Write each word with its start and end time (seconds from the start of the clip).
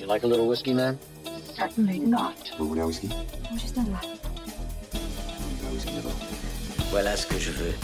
you 0.00 0.06
like 0.06 0.22
a 0.22 0.26
little 0.26 0.46
whiskey, 0.46 0.74
man? 0.74 0.98
Certainly 1.56 2.00
not. 2.00 2.34
Vous 2.58 2.68
voulez 2.68 2.82
un 2.82 2.86
whisky 2.86 3.08
Juste 3.54 3.76
un 3.78 3.84
là. 3.84 4.00
Un 4.94 5.72
whisky 5.74 5.92
d'abord. 5.94 6.12
Voilà 6.90 7.16
ce 7.16 7.26
que 7.26 7.38
je 7.38 7.50
veux. 7.50 7.74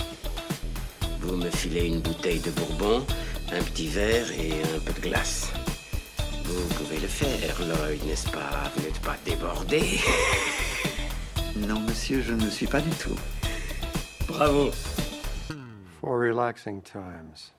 Vous 1.21 1.37
me 1.37 1.51
filez 1.51 1.87
une 1.87 2.01
bouteille 2.01 2.41
de 2.41 2.51
bourbon, 2.51 3.05
un 3.53 3.63
petit 3.63 3.89
verre 3.89 4.31
et 4.33 4.63
un 4.63 4.79
peu 4.81 4.93
de 4.93 5.01
glace. 5.01 5.51
Vous 6.45 6.75
pouvez 6.75 7.01
le 7.01 7.09
faire, 7.09 7.59
Lloyd, 7.61 8.05
n'est-ce 8.05 8.31
pas? 8.31 8.71
Vous 8.77 8.83
n'êtes 8.83 9.01
pas 9.01 9.17
débordé 9.25 9.99
Non, 11.57 11.81
monsieur, 11.81 12.23
je 12.23 12.35
ne 12.35 12.51
suis 12.51 12.67
pas 12.67 12.81
du 12.81 12.91
tout. 12.91 13.17
Bravo 14.29 14.71
For 16.01 16.19
relaxing 16.19 16.83
times. 16.83 17.53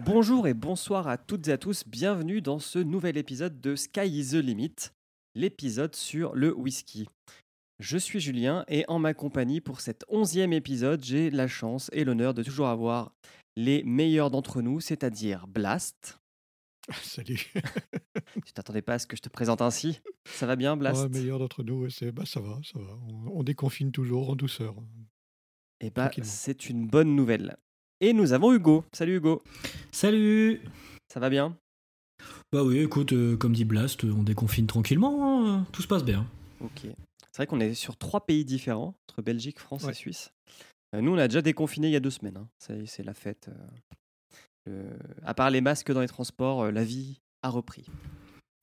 Bonjour 0.06 0.48
et 0.48 0.54
bonsoir 0.54 1.10
à 1.10 1.18
toutes 1.18 1.50
et 1.50 1.52
à 1.52 1.58
tous, 1.58 1.84
bienvenue 1.86 2.42
dans 2.42 2.60
ce 2.60 2.80
nouvel 2.80 3.18
épisode 3.18 3.60
de 3.60 3.76
Sky 3.76 4.08
is 4.08 4.30
the 4.30 4.36
Limit, 4.36 4.76
l'épisode 5.36 5.96
sur 5.96 6.34
le 6.34 6.56
whisky. 6.56 7.06
Je 7.80 7.98
suis 7.98 8.22
Julien 8.22 8.64
et 8.70 8.86
en 8.88 8.98
ma 8.98 9.14
compagnie 9.14 9.60
pour 9.60 9.82
cet 9.82 10.06
onzième 10.08 10.54
épisode, 10.54 11.04
j'ai 11.04 11.30
la 11.30 11.48
chance 11.48 11.90
et 11.92 12.06
l'honneur 12.06 12.34
de 12.34 12.42
toujours 12.42 12.68
avoir 12.68 13.12
les 13.58 13.84
meilleurs 13.84 14.32
d'entre 14.32 14.62
nous, 14.62 14.80
c'est-à-dire 14.80 15.46
Blast. 15.48 16.20
Salut. 17.02 17.52
Tu 18.46 18.54
t'attendais 18.54 18.82
pas 18.82 18.94
à 18.94 19.00
ce 19.00 19.08
que 19.08 19.18
je 19.18 19.22
te 19.22 19.30
présente 19.30 19.62
ainsi 19.62 20.00
Ça 20.26 20.46
va 20.46 20.56
bien 20.56 20.78
Blast? 20.78 21.04
Ouais, 21.04 21.10
meilleur 21.10 21.40
d'entre 21.40 21.64
nous, 21.64 21.90
c'est, 21.90 22.12
bah, 22.14 22.26
ça 22.26 22.40
va, 22.40 22.60
ça 22.64 22.80
va. 22.80 22.98
On, 23.10 23.40
on 23.40 23.44
déconfine 23.44 23.92
toujours 23.92 24.30
en 24.30 24.36
douceur. 24.36 24.76
Eh 25.82 25.90
bah, 25.90 26.12
c'est 26.22 26.70
une 26.70 26.88
bonne 26.88 27.16
nouvelle. 27.16 27.58
Et 28.02 28.14
nous 28.14 28.34
avons 28.34 28.54
Hugo. 28.54 28.86
Salut 28.94 29.18
Hugo. 29.18 29.44
Salut 29.92 30.62
Ça 31.12 31.20
va 31.20 31.30
bien? 31.30 31.58
Bah 32.52 32.64
oui, 32.64 32.80
écoute, 32.80 33.14
euh, 33.14 33.36
comme 33.38 33.54
dit 33.54 33.66
Blast, 33.66 34.04
euh, 34.06 34.12
on 34.18 34.24
déconfine 34.24 34.68
tranquillement, 34.68 35.48
hein, 35.48 35.66
tout 35.72 35.82
se 35.82 35.88
passe 35.88 36.04
bien. 36.04 36.26
Ok. 36.62 36.82
C'est 36.84 37.38
vrai 37.38 37.48
qu'on 37.48 37.60
est 37.60 37.74
sur 37.74 37.96
trois 37.98 38.26
pays 38.26 38.44
différents, 38.46 38.96
entre 39.10 39.22
Belgique, 39.22 39.60
France 39.60 39.84
et. 39.88 39.94
Suisse. 39.94 40.32
Euh, 40.96 41.02
nous, 41.02 41.12
on 41.14 41.18
a 41.18 41.28
déjà 41.28 41.42
déconfiné 41.42 41.88
il 41.88 41.92
y 41.92 41.96
a 41.96 42.00
deux 42.00 42.10
semaines. 42.10 42.38
hein. 42.38 42.48
C'est 42.58 43.04
la 43.04 43.14
fête. 43.14 43.50
euh. 44.68 44.98
À 45.24 45.34
part 45.34 45.50
les 45.52 45.62
masques 45.62 45.92
dans 45.92 46.02
les 46.02 46.08
transports, 46.08 46.64
euh, 46.64 46.72
la 46.72 46.84
vie 46.84 47.20
a 47.44 47.50
repris. 47.50 47.86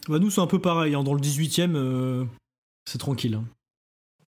Bah 0.09 0.19
nous 0.21 0.31
c'est 0.31 0.41
un 0.41 0.47
peu 0.47 0.61
pareil, 0.61 0.95
hein, 0.95 1.03
dans 1.03 1.15
le 1.15 1.21
18ème, 1.21 1.75
euh, 1.75 2.25
c'est 2.85 2.99
tranquille. 2.99 3.41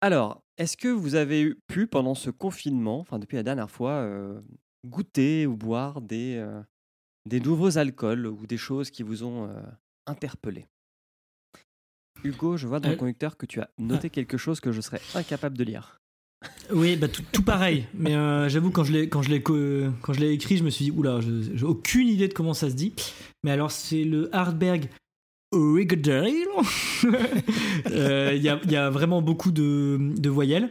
Alors, 0.01 0.41
est-ce 0.59 0.77
que 0.77 0.87
vous 0.89 1.15
avez 1.17 1.55
pu, 1.67 1.87
pendant 1.89 2.15
ce 2.15 2.31
confinement, 2.31 3.01
enfin 3.01 3.19
depuis 3.19 3.35
la 3.37 3.43
dernière 3.43 3.71
fois, 3.71 3.91
euh, 3.93 4.41
goûter 4.87 5.47
ou 5.47 5.57
boire 5.57 6.01
des, 6.01 6.37
euh, 6.37 6.63
des 7.29 7.41
nouveaux 7.41 7.77
alcools 7.79 8.27
ou 8.27 8.47
des 8.47 8.57
choses 8.57 8.91
qui 8.91 9.03
vous 9.03 9.23
ont 9.25 9.49
euh, 9.49 9.61
interpellé 10.07 10.67
Hugo, 12.25 12.57
je 12.57 12.67
vois 12.67 12.81
dans 12.81 12.89
le 12.89 12.95
Euh, 12.95 12.99
conducteur 12.99 13.37
que 13.37 13.47
tu 13.47 13.61
as 13.61 13.69
noté 13.79 14.11
quelque 14.11 14.37
chose 14.39 14.61
que 14.61 14.73
je 14.73 14.81
serais 14.81 15.01
incapable 15.15 15.57
de 15.57 15.65
lire. 15.65 16.01
Oui, 16.73 16.97
bah 16.97 17.09
tout, 17.09 17.23
tout 17.33 17.43
pareil, 17.43 17.87
mais 17.95 18.15
euh, 18.15 18.49
j'avoue 18.49 18.71
quand 18.71 18.85
je 18.85 18.93
l'ai 18.93 19.09
quand 19.09 19.23
je 19.23 19.31
l'ai 19.31 19.43
quand 19.43 20.13
je 20.13 20.21
l'ai 20.21 20.33
écrit, 20.33 20.57
je 20.57 20.65
me 20.65 20.71
suis 20.71 20.87
dit 20.87 20.91
oula, 20.91 21.21
j'ai 21.21 21.65
aucune 21.65 22.09
idée 22.09 22.29
de 22.29 22.35
comment 22.35 22.55
ça 22.55 22.69
se 22.71 22.75
dit. 22.75 22.93
Mais 23.43 23.51
alors 23.51 23.71
c'est 23.71 24.05
le 24.05 24.35
Hardberg 24.35 24.89
Rigadale. 25.53 26.33
Euh, 27.91 28.33
Il 28.35 28.43
y, 28.43 28.73
y 28.73 28.77
a 28.77 28.91
vraiment 28.91 29.23
beaucoup 29.23 29.53
de, 29.53 29.99
de 30.17 30.29
voyelles. 30.31 30.71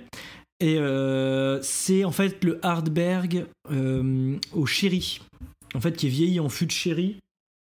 Et 0.59 0.77
euh, 0.77 1.61
c'est 1.61 2.05
en 2.05 2.11
fait 2.11 2.43
le 2.43 2.59
Hardberg 2.65 3.45
euh, 3.71 4.37
au 4.53 4.65
sherry. 4.65 5.19
En 5.73 5.81
fait, 5.81 5.97
qui 5.97 6.07
est 6.07 6.09
vieilli 6.09 6.39
en 6.39 6.49
fût 6.49 6.65
de 6.65 6.71
sherry. 6.71 7.17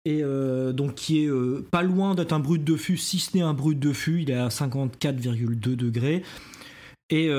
Et 0.06 0.22
euh, 0.22 0.72
donc 0.72 0.96
qui 0.96 1.24
est 1.24 1.30
pas 1.70 1.82
loin 1.82 2.14
d'être 2.14 2.34
un 2.34 2.38
brut 2.38 2.62
de 2.62 2.76
fût, 2.76 2.98
si 2.98 3.18
ce 3.18 3.36
n'est 3.36 3.42
un 3.42 3.54
brut 3.54 3.78
de 3.78 3.92
fût. 3.92 4.22
Il 4.22 4.30
est 4.30 4.34
à 4.34 4.48
54,2 4.48 5.76
degrés. 5.76 6.22
Et 7.10 7.30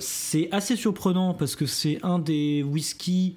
c'est 0.00 0.48
assez 0.52 0.76
surprenant 0.76 1.34
parce 1.34 1.56
que 1.56 1.66
c'est 1.66 1.98
un 2.02 2.18
des 2.18 2.62
whiskies 2.62 3.36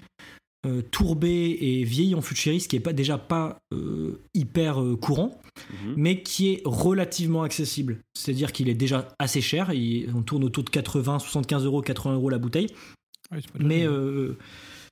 euh, 0.65 0.81
tourbés 0.91 1.57
et 1.59 1.83
vieillis 1.83 2.13
en 2.15 2.21
fût 2.21 2.33
de 2.35 2.39
sherry, 2.39 2.59
ce 2.59 2.67
qui 2.67 2.75
est 2.75 2.79
pas, 2.81 2.93
déjà 2.93 3.17
pas 3.17 3.57
euh, 3.73 4.21
hyper 4.33 4.81
euh, 4.81 4.95
courant 4.95 5.37
Mhm. 5.85 5.93
mais 5.97 6.21
qui 6.23 6.53
est 6.53 6.61
relativement 6.65 7.43
accessible. 7.43 7.99
C'est-à-dire 8.15 8.51
qu'il 8.53 8.69
est 8.69 8.73
déjà 8.73 9.09
assez 9.19 9.41
cher, 9.41 9.73
il- 9.73 10.09
on 10.15 10.21
tourne 10.21 10.43
autour 10.45 10.63
de 10.63 10.69
80, 10.69 11.19
75 11.19 11.65
euros, 11.65 11.81
80 11.81 12.13
euros 12.15 12.29
la 12.29 12.37
bouteille, 12.37 12.67
c'est 13.33 13.59
mais 13.59 13.85
euh, 13.85 14.37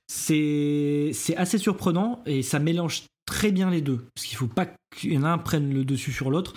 c'est 0.06 1.10
c'est 1.14 1.36
assez 1.36 1.58
surprenant 1.58 2.22
et 2.26 2.42
ça 2.42 2.58
mélange 2.58 3.04
très 3.26 3.52
bien 3.52 3.70
les 3.70 3.80
deux, 3.80 4.04
parce 4.14 4.26
qu'il 4.26 4.36
faut 4.36 4.48
pas 4.48 4.68
qu'il 4.96 5.12
y 5.12 5.18
en 5.18 5.22
a 5.24 5.28
un 5.30 5.38
prenne 5.38 5.72
le 5.72 5.84
dessus 5.84 6.12
sur 6.12 6.30
l'autre. 6.30 6.54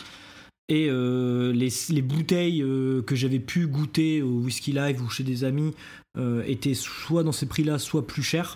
Et 0.69 0.87
euh, 0.89 1.51
les, 1.53 1.69
les 1.89 2.01
bouteilles 2.01 2.63
euh, 2.63 3.01
que 3.03 3.15
j'avais 3.15 3.39
pu 3.39 3.67
goûter 3.67 4.21
au 4.21 4.39
Whisky 4.39 4.71
Live 4.71 5.01
ou 5.03 5.09
chez 5.09 5.23
des 5.23 5.43
amis 5.43 5.71
euh, 6.17 6.41
étaient 6.47 6.73
soit 6.73 7.21
dans 7.23 7.31
ces 7.33 7.45
prix-là, 7.47 7.77
soit 7.79 8.07
plus 8.07 8.23
chères. 8.23 8.55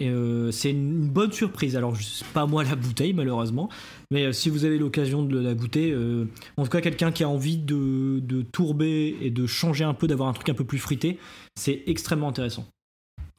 Et 0.00 0.08
euh, 0.08 0.50
c'est 0.50 0.70
une 0.70 1.08
bonne 1.08 1.30
surprise. 1.30 1.76
Alors, 1.76 1.96
pas 2.32 2.46
moi 2.46 2.64
la 2.64 2.74
bouteille, 2.74 3.12
malheureusement, 3.12 3.68
mais 4.10 4.24
euh, 4.24 4.32
si 4.32 4.50
vous 4.50 4.64
avez 4.64 4.76
l'occasion 4.76 5.22
de 5.22 5.38
la 5.38 5.54
goûter, 5.54 5.92
euh, 5.92 6.28
en 6.56 6.64
tout 6.64 6.70
cas, 6.70 6.80
quelqu'un 6.80 7.12
qui 7.12 7.22
a 7.22 7.28
envie 7.28 7.58
de, 7.58 8.18
de 8.20 8.42
tourber 8.42 9.16
et 9.20 9.30
de 9.30 9.46
changer 9.46 9.84
un 9.84 9.94
peu, 9.94 10.06
d'avoir 10.08 10.28
un 10.28 10.32
truc 10.32 10.48
un 10.48 10.54
peu 10.54 10.64
plus 10.64 10.78
frité, 10.78 11.18
c'est 11.54 11.84
extrêmement 11.86 12.28
intéressant. 12.28 12.66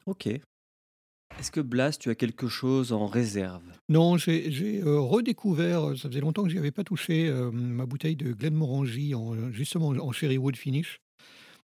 Ok. 0.06 0.28
Est-ce 1.38 1.50
que 1.50 1.60
Blas, 1.60 1.98
tu 1.98 2.08
as 2.08 2.14
quelque 2.14 2.48
chose 2.48 2.92
en 2.92 3.06
réserve? 3.06 3.62
Non, 3.90 4.16
j'ai, 4.16 4.80
euh, 4.82 4.98
redécouvert, 4.98 5.96
ça 5.96 6.08
faisait 6.08 6.20
longtemps 6.20 6.44
que 6.44 6.48
je 6.48 6.54
n'y 6.54 6.60
avais 6.60 6.70
pas 6.70 6.84
touché, 6.84 7.28
euh, 7.28 7.50
ma 7.50 7.84
bouteille 7.84 8.16
de 8.16 8.32
Glenmorangie, 8.32 9.14
en, 9.14 9.50
justement 9.52 9.88
en 9.88 10.12
Sherry 10.12 10.38
Wood 10.38 10.56
Finish. 10.56 11.00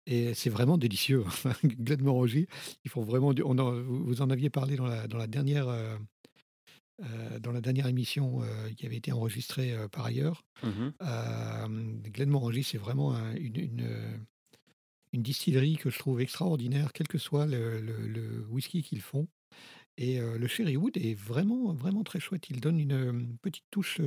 Et 0.07 0.35
c'est 0.35 0.51
vraiment 0.51 0.77
délicieux, 0.79 1.25
Glenmorangie. 1.65 2.47
Ils 2.85 2.91
font 2.91 3.03
vraiment 3.03 3.33
du- 3.33 3.43
on 3.43 3.59
en- 3.59 3.81
vous 3.83 4.21
en 4.21 4.31
aviez 4.31 4.51
parlé 4.51 4.77
dans 4.77 4.87
la, 4.87 5.09
dans 5.09 5.17
la, 5.17 5.27
dernière, 5.27 5.69
euh, 5.69 5.97
euh, 7.03 7.39
dans 7.39 7.53
la 7.53 7.61
dernière 7.61 7.87
émission 7.87 8.43
euh, 8.43 8.71
qui 8.77 8.85
avait 8.87 8.97
été 8.97 9.13
enregistrée 9.13 9.73
euh, 9.73 9.89
par 9.89 10.05
ailleurs. 10.05 10.45
Mhm. 10.63 10.93
Euh, 11.03 11.69
Glenmorangie, 12.11 12.65
c'est 12.65 12.79
vraiment 12.79 13.15
un- 13.15 13.35
une, 13.37 13.57
une, 13.57 14.27
une 15.13 15.23
distillerie 15.23 15.77
que 15.77 15.89
je 15.91 15.99
trouve 15.99 16.21
extraordinaire, 16.21 16.93
quel 16.93 17.09
que 17.09 17.19
soit 17.19 17.47
le, 17.47 17.81
le- 17.81 18.07
le 18.07 18.47
whisky 18.51 18.83
qu'ils 18.83 19.01
font. 19.03 19.27
Et 19.97 20.19
le 20.19 20.47
Sherry 20.49 20.77
Wood 20.77 20.97
est 20.97 21.15
vraiment, 21.15 21.73
vraiment 21.73 22.03
très 22.03 22.19
chouette. 22.19 22.51
Il 22.51 22.61
donne 22.61 22.81
une, 22.81 22.93
euh, 22.93 23.13
petite 23.43 23.65
touche 23.71 24.01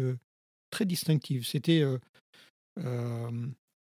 très 0.70 0.86
distinctive. 0.86 1.46
C'était 1.48 1.82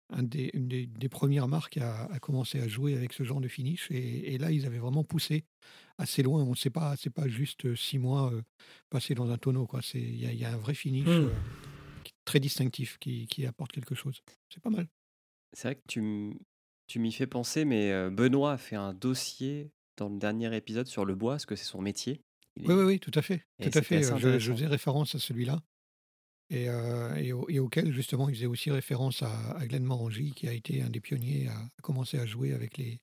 un 0.09 0.23
des, 0.23 0.49
une 0.53 0.67
des, 0.67 0.85
des 0.85 1.09
premières 1.09 1.47
marques 1.47 1.77
à, 1.77 2.05
à 2.05 2.19
commencer 2.19 2.59
à 2.61 2.67
jouer 2.67 2.95
avec 2.95 3.13
ce 3.13 3.23
genre 3.23 3.41
de 3.41 3.47
finish. 3.47 3.91
Et, 3.91 4.33
et 4.33 4.37
là, 4.37 4.51
ils 4.51 4.65
avaient 4.65 4.77
vraiment 4.79 5.03
poussé 5.03 5.43
assez 5.97 6.23
loin. 6.23 6.43
On 6.43 6.51
ne 6.51 6.55
sait 6.55 6.69
pas, 6.69 6.95
c'est 6.95 7.09
pas 7.09 7.27
juste 7.27 7.65
euh, 7.65 7.75
six 7.75 7.97
mois 7.97 8.31
euh, 8.31 8.41
passés 8.89 9.15
dans 9.15 9.29
un 9.29 9.37
tonneau. 9.37 9.67
quoi. 9.67 9.81
C'est- 9.81 9.99
Il 9.99 10.21
y, 10.21 10.25
a- 10.25 10.31
il 10.31 10.39
y 10.39 10.45
a 10.45 10.53
un 10.53 10.57
vrai 10.57 10.73
finish 10.73 11.05
Mm. 11.07 11.09
euh, 11.09 11.29
très 12.25 12.39
distinctif 12.39 12.97
qui, 12.99 13.27
qui 13.27 13.45
apporte 13.45 13.71
quelque 13.71 13.95
chose. 13.95 14.21
C'est 14.49 14.61
pas 14.61 14.69
mal. 14.69 14.87
C'est 15.53 15.67
vrai 15.69 15.75
que 15.75 15.81
tu, 15.87 16.99
m'y 16.99 17.11
fais 17.11 17.27
penser, 17.27 17.65
mais 17.65 18.09
Benoît 18.09 18.53
a 18.53 18.57
fait 18.57 18.75
un 18.75 18.93
dossier 18.93 19.71
dans 19.97 20.09
le 20.09 20.19
dernier 20.19 20.55
épisode 20.55 20.87
sur 20.87 21.05
le 21.05 21.15
bois, 21.15 21.33
parce 21.33 21.45
que 21.45 21.55
c'est 21.55 21.65
son 21.65 21.81
métier. 21.81 22.21
Oui, 22.59 22.73
oui, 22.73 22.83
oui, 22.83 22.99
tout 22.99 23.11
à 23.13 23.21
fait. 23.21 23.45
Et 23.59 23.69
Tout 23.69 23.77
à 23.77 23.81
fait. 23.81 24.03
Je, 24.03 24.39
je 24.39 24.51
faisais 24.53 24.67
référence 24.67 25.15
à 25.15 25.19
celui-là. 25.19 25.61
Et, 26.49 26.69
euh, 26.69 27.13
et, 27.15 27.33
au- 27.33 27.49
et 27.49 27.59
auquel, 27.59 27.91
justement, 27.91 28.29
il 28.29 28.35
faisait 28.35 28.45
aussi 28.45 28.71
référence 28.71 29.21
à, 29.21 29.51
à 29.57 29.67
Glenn 29.67 29.83
Morangy, 29.83 30.31
qui 30.35 30.47
a 30.47 30.53
été 30.53 30.81
un 30.81 30.89
des 30.89 31.01
pionniers 31.01 31.47
à, 31.49 31.57
à 31.57 31.81
commencer 31.81 32.17
à 32.17 32.25
jouer 32.25 32.53
avec 32.53 32.77
les, 32.77 32.99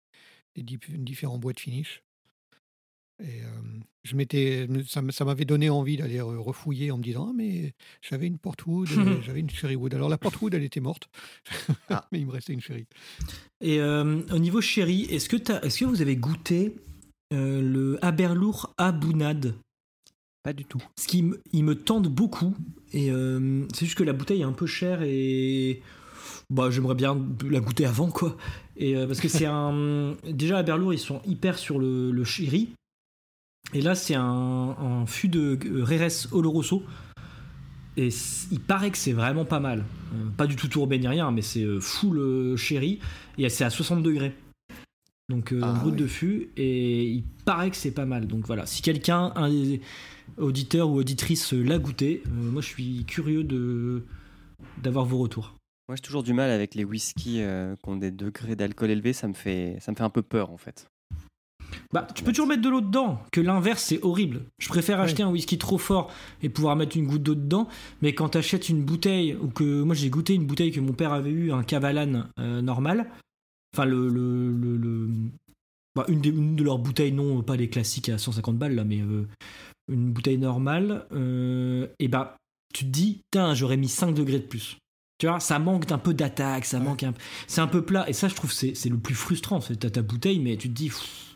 les 0.57 0.63
dif- 0.63 0.97
différents 0.97 1.39
bois 1.39 1.53
de 1.53 1.61
finish. 1.61 2.03
Et 3.23 3.43
euh, 3.43 3.47
je 4.03 4.17
m'étais, 4.17 4.67
ça, 4.89 5.25
m'avait 5.25 5.45
donné 5.45 5.71
envie 5.71 5.97
d'aller 5.97 6.21
refouiller 6.21 6.91
en 6.91 6.99
me 6.99 7.03
disant 7.03 7.29
Ah, 7.31 7.33
mais 7.37 7.73
j'avais 8.03 8.27
une 8.27 8.39
Portwood, 8.39 8.89
j'avais 9.25 9.39
une 9.41 9.51
Sherrywood. 9.51 9.95
Alors 9.95 10.09
la 10.09 10.19
Portwood, 10.19 10.53
elle 10.55 10.65
était 10.65 10.81
morte, 10.81 11.09
Ah. 11.91 12.09
mais 12.11 12.19
il 12.21 12.27
me 12.27 12.33
restait 12.33 12.55
une 12.55 12.61
Sherry. 12.61 12.87
Et 13.61 13.79
euh, 13.79 14.21
au 14.33 14.39
niveau 14.39 14.61
sherry, 14.61 15.03
est-ce 15.05 15.29
que, 15.29 15.37
est-ce 15.65 15.79
que 15.79 15.85
vous 15.85 16.03
avez 16.03 16.17
goûté 16.17 16.75
euh, 17.33 17.61
le 17.63 18.05
Haberlour 18.05 18.75
Abounad 18.79 19.55
Pas 20.45 20.53
du 20.53 20.65
tout. 20.67 20.81
Ce 20.99 21.09
qui 21.09 21.23
me, 21.23 21.41
il 21.53 21.65
me 21.65 21.75
tente 21.75 22.07
beaucoup. 22.09 22.55
Et 22.93 23.11
euh, 23.11 23.65
c'est 23.73 23.87
juste 23.87 23.99
que 23.99 24.05
la 24.05 24.13
bouteille 24.13 24.43
est 24.43 24.45
un 24.45 24.53
peu 24.53 24.67
chère 24.67 25.03
et. 25.03 25.81
Bah, 26.51 26.71
j'aimerais 26.71 26.95
bien 26.95 27.19
la 27.49 27.61
goûter 27.61 27.87
avant, 27.87 28.11
quoi. 28.11 28.37
Et, 28.77 28.95
euh, 28.97 29.07
parce 29.07 29.21
que 29.21 29.29
c'est 29.29 29.47
un. 29.47 30.15
Déjà, 30.31 30.59
à 30.59 30.63
Berlour, 30.63 30.93
ils 30.93 30.99
sont 30.99 31.23
hyper 31.27 31.59
sur 31.59 31.79
le, 31.79 32.11
le 32.13 32.25
sherry. 32.25 32.69
Et 33.73 33.81
là, 33.81 33.95
c'est 33.95 34.15
un, 34.15 34.23
un 34.23 35.07
fût 35.07 35.29
de 35.29 35.59
euh, 35.65 35.83
Reres 35.83 36.29
Oloroso. 36.33 36.83
Et 37.97 38.09
il 38.51 38.61
paraît 38.61 38.91
que 38.91 38.99
c'est 38.99 39.13
vraiment 39.13 39.45
pas 39.45 39.61
mal. 39.61 39.85
Pas 40.37 40.47
du 40.47 40.57
tout 40.57 40.69
tourbé 40.69 40.99
ni 40.99 41.07
rien, 41.09 41.31
mais 41.31 41.43
c'est 41.43 41.65
full 41.81 42.57
sherry. 42.59 42.99
Et 43.39 43.49
c'est 43.49 43.65
à 43.65 43.71
60 43.71 44.03
degrés. 44.03 44.35
donc 45.31 45.53
euh, 45.53 45.61
Ah, 45.63 45.81
oui. 45.87 45.93
de 45.93 46.07
fût, 46.09 46.51
et 46.57 47.05
il 47.05 47.23
paraît 47.45 47.71
que 47.71 47.77
c'est 47.77 47.93
pas 47.93 48.05
mal. 48.05 48.27
Donc 48.27 48.47
voilà, 48.49 48.67
si 48.67 48.83
quelqu'un, 48.83 49.33
un 49.37 49.49
des 49.49 49.81
auditeurs 50.39 50.89
ou 50.91 50.97
auditrices 50.97 51.53
l'a 51.53 51.79
goûté, 51.79 52.23
euh, 52.27 52.31
moi 52.51 52.63
je 52.63 52.69
suis 52.69 53.05
curieux 53.05 53.45
de 53.45 54.05
d'avoir 54.83 55.05
vos 55.05 55.19
retours. 55.19 55.55
Moi, 55.89 55.97
j'ai 55.97 56.03
toujours 56.03 56.23
du 56.23 56.33
mal 56.33 56.51
avec 56.51 56.75
les 56.75 56.85
whiskies 56.85 57.43
euh, 57.43 57.75
qui 57.77 57.89
ont 57.91 57.97
des 57.97 58.11
degrés 58.11 58.57
d'alcool 58.57 58.91
élevés. 58.91 59.13
Ça 59.13 59.29
me 59.29 59.35
fait, 59.35 59.77
ça 59.81 59.93
me 59.93 59.97
fait 59.97 60.03
un 60.03 60.09
peu 60.09 60.23
peur, 60.23 60.51
en 60.51 60.57
fait. 60.57 60.87
Bah, 61.93 62.07
tu 62.15 62.25
peux 62.25 62.33
toujours 62.33 62.47
mettre 62.47 62.63
de 62.63 62.69
l'eau 62.71 62.81
dedans, 62.81 63.21
que 63.33 63.41
l'inverse 63.43 63.83
c'est 63.85 64.03
horrible. 64.03 64.43
Je 64.59 64.69
préfère 64.69 65.01
acheter 65.01 65.23
un 65.23 65.31
whisky 65.31 65.59
trop 65.59 65.77
fort 65.77 66.11
et 66.43 66.49
pouvoir 66.49 66.77
mettre 66.77 66.97
une 66.97 67.07
goutte 67.07 67.23
d'eau 67.23 67.35
dedans, 67.35 67.69
mais 68.01 68.15
quand 68.15 68.31
t'achètes 68.31 68.69
une 68.71 68.83
bouteille, 68.83 69.35
ou 69.35 69.49
que 69.49 69.83
moi 69.83 69.95
j'ai 69.95 70.09
goûté 70.09 70.35
une 70.35 70.47
bouteille 70.47 70.73
que 70.73 70.81
mon 70.81 70.93
père 70.95 71.13
avait 71.13 71.31
eu, 71.31 71.53
un 71.53 71.63
Cavalan 71.63 72.25
euh, 72.39 72.63
normal, 72.63 73.11
enfin 73.75 73.85
le. 73.85 74.09
le, 74.09 74.51
le- 74.53 74.77
le- 74.77 75.09
bah, 75.95 76.05
une, 76.09 76.21
des- 76.21 76.31
une 76.31 76.57
de 76.57 76.65
leurs 76.65 76.79
bouteilles, 76.79 77.13
non 77.13 77.43
pas 77.43 77.57
les 77.57 77.69
classiques 77.69 78.09
à 78.09 78.19
150 78.19 78.57
balles 78.59 78.75
là, 78.75 78.83
mais 78.85 79.01
euh, 79.01 79.29
une 79.89 80.13
bouteille 80.13 80.39
normale, 80.39 81.07
euh, 81.13 81.89
et 81.99 82.09
bah 82.09 82.37
tu 82.73 82.85
te 82.85 82.91
dis, 82.91 83.21
j'aurais 83.53 83.77
mis 83.77 83.89
5 83.89 84.13
degrés 84.13 84.41
de 84.41 84.47
plus. 84.47 84.77
Tu 85.19 85.27
vois, 85.29 85.39
ça 85.39 85.59
manque 85.61 85.87
d'un 85.87 85.99
peu 85.99 86.13
d'attaque, 86.13 86.65
ça 86.65 86.79
Ouais. 86.79 86.85
manque 86.85 87.03
un. 87.05 87.15
C'est 87.47 87.61
un 87.61 87.69
peu 87.69 87.85
plat, 87.85 88.09
et 88.09 88.13
ça 88.13 88.27
je 88.29 88.35
trouve 88.35 88.53
c'est 88.53 88.75
c'est 88.75 88.89
le 88.89 88.99
plus 88.99 89.15
frustrant. 89.15 89.61
C'est 89.61 89.77
t'as 89.77 89.91
ta 89.91 90.03
bouteille, 90.03 90.41
mais 90.41 90.57
tu 90.57 90.69
te 90.69 90.75
dis. 90.75 90.89
pff, 90.89 91.35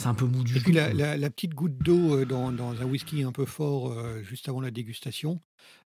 c'est 0.00 0.06
un 0.08 0.14
peu 0.14 0.26
mou 0.26 0.44
du 0.44 0.52
Et 0.52 0.54
jour. 0.56 0.64
puis 0.64 0.72
la, 0.72 0.86
quoi. 0.90 0.94
la- 0.94 1.16
la 1.16 1.30
petite 1.30 1.54
goutte 1.54 1.78
d'eau 1.78 2.14
euh, 2.18 2.24
dans, 2.26 2.52
dans 2.52 2.80
un 2.80 2.84
whisky 2.84 3.22
un 3.22 3.32
peu 3.32 3.44
fort 3.46 3.90
euh, 3.92 4.22
juste 4.22 4.48
avant 4.48 4.60
la 4.60 4.70
dégustation, 4.70 5.40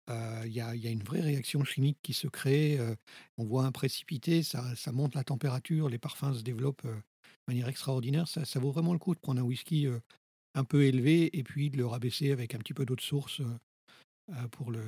euh, 0.08 0.42
il 0.46 0.52
y, 0.52 0.60
a, 0.60 0.74
y 0.74 0.86
a 0.86 0.90
une 0.90 1.02
vraie 1.02 1.20
réaction 1.20 1.62
chimique 1.64 1.98
qui 2.02 2.14
se 2.14 2.26
crée. 2.26 2.78
euh, 2.78 2.94
on 3.36 3.44
voit 3.44 3.64
un 3.66 3.72
précipité, 3.72 4.42
ça, 4.42 4.64
ça 4.76 4.92
monte 4.92 5.14
la 5.14 5.24
température, 5.24 5.88
les 5.90 5.98
parfums 5.98 6.32
se 6.34 6.42
développent 6.42 6.84
de 6.86 6.92
manière 7.48 7.68
extraordinaire. 7.68 8.28
Ça, 8.28 8.44
ça 8.46 8.60
vaut 8.60 8.70
vraiment 8.70 8.92
le 8.94 8.98
coup 8.98 9.14
de 9.14 9.20
prendre 9.20 9.40
un 9.40 9.44
whisky 9.44 9.86
un 10.58 10.64
peu 10.64 10.84
élevé 10.84 11.36
et 11.38 11.42
puis 11.42 11.70
de 11.70 11.76
le 11.76 11.86
rabaisser 11.86 12.30
avec 12.32 12.54
un 12.54 12.58
petit 12.58 12.74
peu 12.74 12.84
d'eau 12.84 12.96
de 12.96 13.00
source. 13.00 13.40
euh, 13.40 13.44
euh, 14.30 14.46
pour 14.52 14.70
le, 14.70 14.82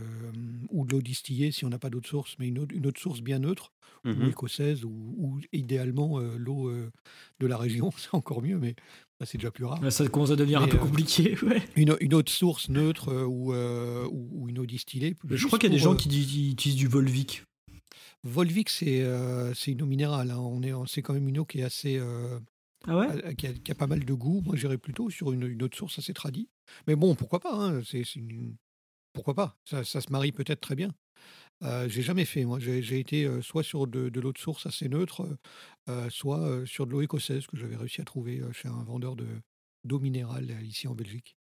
ou 0.68 0.84
de 0.84 0.90
l'eau 0.92 1.00
distillée 1.00 1.50
si 1.50 1.64
on 1.64 1.70
n'a 1.70 1.78
pas 1.78 1.88
d'eau 1.88 2.00
de 2.00 2.06
source, 2.06 2.36
mais 2.38 2.48
une 2.48 2.58
autre, 2.58 2.74
une 2.76 2.86
autre 2.86 3.00
source 3.00 3.22
bien 3.22 3.38
neutre, 3.38 3.72
ou 4.04 4.08
Mhm. 4.10 4.28
écossaise, 4.28 4.84
ou, 4.84 4.90
ou 5.16 5.40
idéalement 5.54 6.18
euh, 6.20 6.36
l'eau 6.36 6.68
euh, 6.68 6.90
de 7.38 7.46
la 7.46 7.56
région, 7.56 7.90
c'est 7.96 8.12
encore 8.12 8.42
mieux, 8.42 8.58
mais 8.58 8.74
c'est 9.24 9.38
déjà 9.38 9.50
plus 9.50 9.64
rare. 9.64 9.80
Ça 9.90 10.06
commence 10.08 10.30
à 10.30 10.36
devenir 10.36 10.60
un 10.60 10.68
peu 10.68 10.76
euh, 10.76 10.80
compliqué, 10.80 11.38
ouais. 11.42 11.62
Une, 11.74 11.96
une 12.00 12.12
autre 12.12 12.30
source 12.30 12.68
neutre 12.68 13.10
ou, 13.24 13.54
ou, 13.54 14.28
ou 14.42 14.48
une 14.50 14.58
eau 14.58 14.66
distillée. 14.66 15.16
Je 15.26 15.46
crois 15.46 15.58
qu'il 15.58 15.70
y 15.70 15.72
a 15.72 15.76
des 15.76 15.82
gens 15.82 15.96
qui, 15.96 16.50
utilisent 16.50 16.76
du 16.76 16.86
Volvic. 16.88 17.44
Volvic, 18.24 18.68
c'est 18.68 19.00
une 19.68 19.80
eau 19.82 19.86
minérale. 19.86 20.32
hein. 20.32 20.38
On 20.38 20.62
est, 20.62 20.72
c'est 20.86 21.00
quand 21.00 21.14
même 21.14 21.28
une 21.28 21.38
eau 21.38 21.46
qui 21.46 21.60
est 21.60 21.64
assez, 21.64 21.98
Ah 22.86 22.96
ouais 22.96 23.24
euh, 23.24 23.32
qui, 23.34 23.46
a, 23.46 23.74
pas 23.74 23.86
mal 23.86 24.04
de 24.04 24.14
goût. 24.14 24.40
Moi, 24.44 24.56
j'irais 24.56 24.78
plutôt 24.78 25.10
sur 25.10 25.32
une, 25.32 25.62
autre 25.62 25.76
source 25.76 25.98
assez 25.98 26.14
tradie. 26.14 26.48
Mais 26.86 26.96
bon, 26.96 27.14
pourquoi 27.14 27.40
pas 27.40 27.54
hein, 27.54 27.82
c'est, 27.84 28.02
Pourquoi 29.12 29.34
pas 29.34 29.58
ça, 29.64 29.84
se 29.84 30.10
marie 30.10 30.32
peut-être 30.32 30.60
très 30.60 30.76
bien. 30.76 30.94
Euh, 31.62 31.88
j'ai 31.88 32.02
jamais 32.02 32.24
fait. 32.24 32.44
Moi, 32.44 32.58
j'ai, 32.58 32.98
été 32.98 33.24
euh, 33.24 33.42
soit 33.42 33.62
sur 33.62 33.86
de, 33.86 34.10
l'eau 34.18 34.32
de 34.32 34.38
source 34.38 34.66
assez 34.66 34.88
neutre, 34.88 35.28
euh, 35.88 36.08
soit 36.08 36.66
sur 36.66 36.86
de 36.86 36.92
l'eau 36.92 37.02
écossaise 37.02 37.46
que 37.46 37.56
j'avais 37.56 37.76
réussi 37.76 38.00
à 38.00 38.04
trouver 38.04 38.42
chez 38.52 38.68
un 38.68 38.82
vendeur 38.82 39.16
de, 39.16 39.26
d'eau 39.84 39.98
minérale 39.98 40.50
ici 40.62 40.88
en 40.88 40.94
Belgique. 40.94 41.36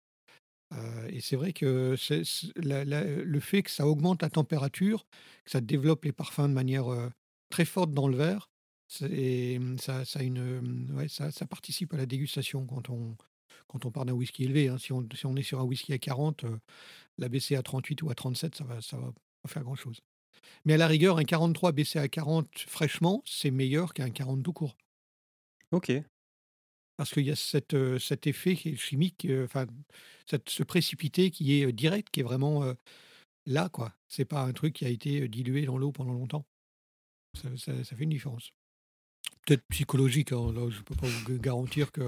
Et 1.09 1.21
c'est 1.21 1.37
vrai 1.37 1.53
que 1.53 1.95
le 2.57 3.39
fait 3.39 3.63
que 3.63 3.71
ça 3.71 3.87
augmente 3.87 4.21
la 4.21 4.29
température, 4.29 5.05
que 5.45 5.51
ça 5.51 5.61
développe 5.61 6.03
les 6.03 6.11
parfums 6.11 6.49
de 6.49 6.53
manière 6.53 6.87
très 7.49 7.63
forte 7.63 7.93
dans 7.93 8.09
le 8.09 8.17
verre, 8.17 8.49
ça, 8.87 10.05
ça, 10.05 10.19
a 10.19 10.23
une, 10.23 10.37
euh, 10.39 10.93
ouais, 10.95 11.07
ça, 11.07 11.31
ça 11.31 11.45
participe 11.45 11.93
à 11.93 11.97
la 11.97 12.05
dégustation 12.05 12.65
quand 12.65 12.89
on, 12.89 13.15
quand 13.67 13.85
on 13.85 13.91
part 13.91 14.05
d'un 14.05 14.13
whisky 14.13 14.43
élevé. 14.45 14.67
hein. 14.67 14.77
Si, 14.77 14.93
on, 14.93 15.07
si 15.13 15.25
on 15.25 15.35
est 15.35 15.43
sur 15.43 15.59
un 15.59 15.63
whisky 15.63 15.93
à 15.93 15.97
40, 15.97 16.43
euh, 16.43 16.57
la 17.17 17.29
baisser 17.29 17.55
à 17.55 17.63
38 17.63 18.03
ou 18.03 18.09
à 18.09 18.15
37, 18.15 18.55
ça 18.55 18.63
va, 18.63 18.81
ça 18.81 18.97
va 18.97 19.11
pas 19.41 19.49
faire 19.49 19.63
grand-chose. 19.63 20.01
Mais 20.65 20.73
à 20.73 20.77
la 20.77 20.87
rigueur, 20.87 21.17
un 21.17 21.23
43 21.23 21.71
baissé 21.71 21.99
à 21.99 22.07
40 22.07 22.49
fraîchement, 22.67 23.23
c'est 23.25 23.51
meilleur 23.51 23.93
qu'un 23.93 24.09
40 24.11 24.43
tout 24.43 24.53
court. 24.53 24.77
Ok. 25.71 25.91
Parce 26.97 27.11
qu'il 27.11 27.25
y 27.25 27.31
a 27.31 27.35
cette, 27.35 27.73
euh, 27.73 27.99
cet 27.99 28.25
effet 28.27 28.55
chimique, 28.55 29.25
euh, 29.25 29.45
enfin, 29.45 29.65
cette- 30.29 30.49
ce 30.49 30.63
précipité 30.63 31.29
qui 31.31 31.59
est 31.59 31.65
euh, 31.67 31.73
direct, 31.73 32.09
qui 32.11 32.21
est 32.21 32.23
vraiment 32.23 32.63
euh, 32.63 32.73
là, 33.45 33.69
quoi. 33.69 33.95
C'est 34.07 34.25
pas 34.25 34.43
un 34.43 34.53
truc 34.53 34.75
qui 34.75 34.85
a 34.85 34.89
été 34.89 35.21
euh, 35.23 35.27
dilué 35.29 35.65
dans 35.65 35.77
l'eau 35.77 35.91
pendant 35.91 36.13
longtemps. 36.13 36.45
Ça, 37.35 37.49
ça- 37.57 37.83
ça 37.83 37.95
fait 37.95 38.03
une 38.05 38.11
différence. 38.11 38.51
Peut-être 39.45 39.63
psychologique, 39.69 40.31
hein, 40.31 40.51
là, 40.53 40.69
je 40.69 40.81
peux 40.81 40.95
pas 40.95 41.07
vous 41.07 41.37
garantir 41.39 41.91
que, 41.91 42.01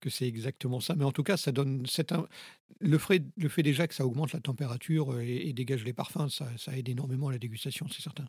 que 0.00 0.10
c'est 0.10 0.26
exactement 0.26 0.80
ça, 0.80 0.94
mais 0.96 1.04
en 1.04 1.12
tout 1.12 1.22
cas, 1.22 1.36
ça 1.36 1.52
donne 1.52 1.84
un- 2.10 2.26
le, 2.80 2.98
fait, 2.98 3.22
le 3.36 3.48
fait 3.48 3.62
déjà 3.62 3.86
que 3.86 3.94
ça 3.94 4.04
augmente 4.04 4.32
la 4.32 4.40
température 4.40 5.12
euh, 5.14 5.20
et, 5.22 5.48
et 5.48 5.52
dégage 5.52 5.84
les 5.84 5.92
parfums, 5.92 6.28
ça, 6.30 6.46
ça 6.56 6.76
aide 6.76 6.88
énormément 6.88 7.28
à 7.28 7.32
la 7.32 7.38
dégustation, 7.38 7.86
c'est 7.88 8.02
certain. 8.02 8.26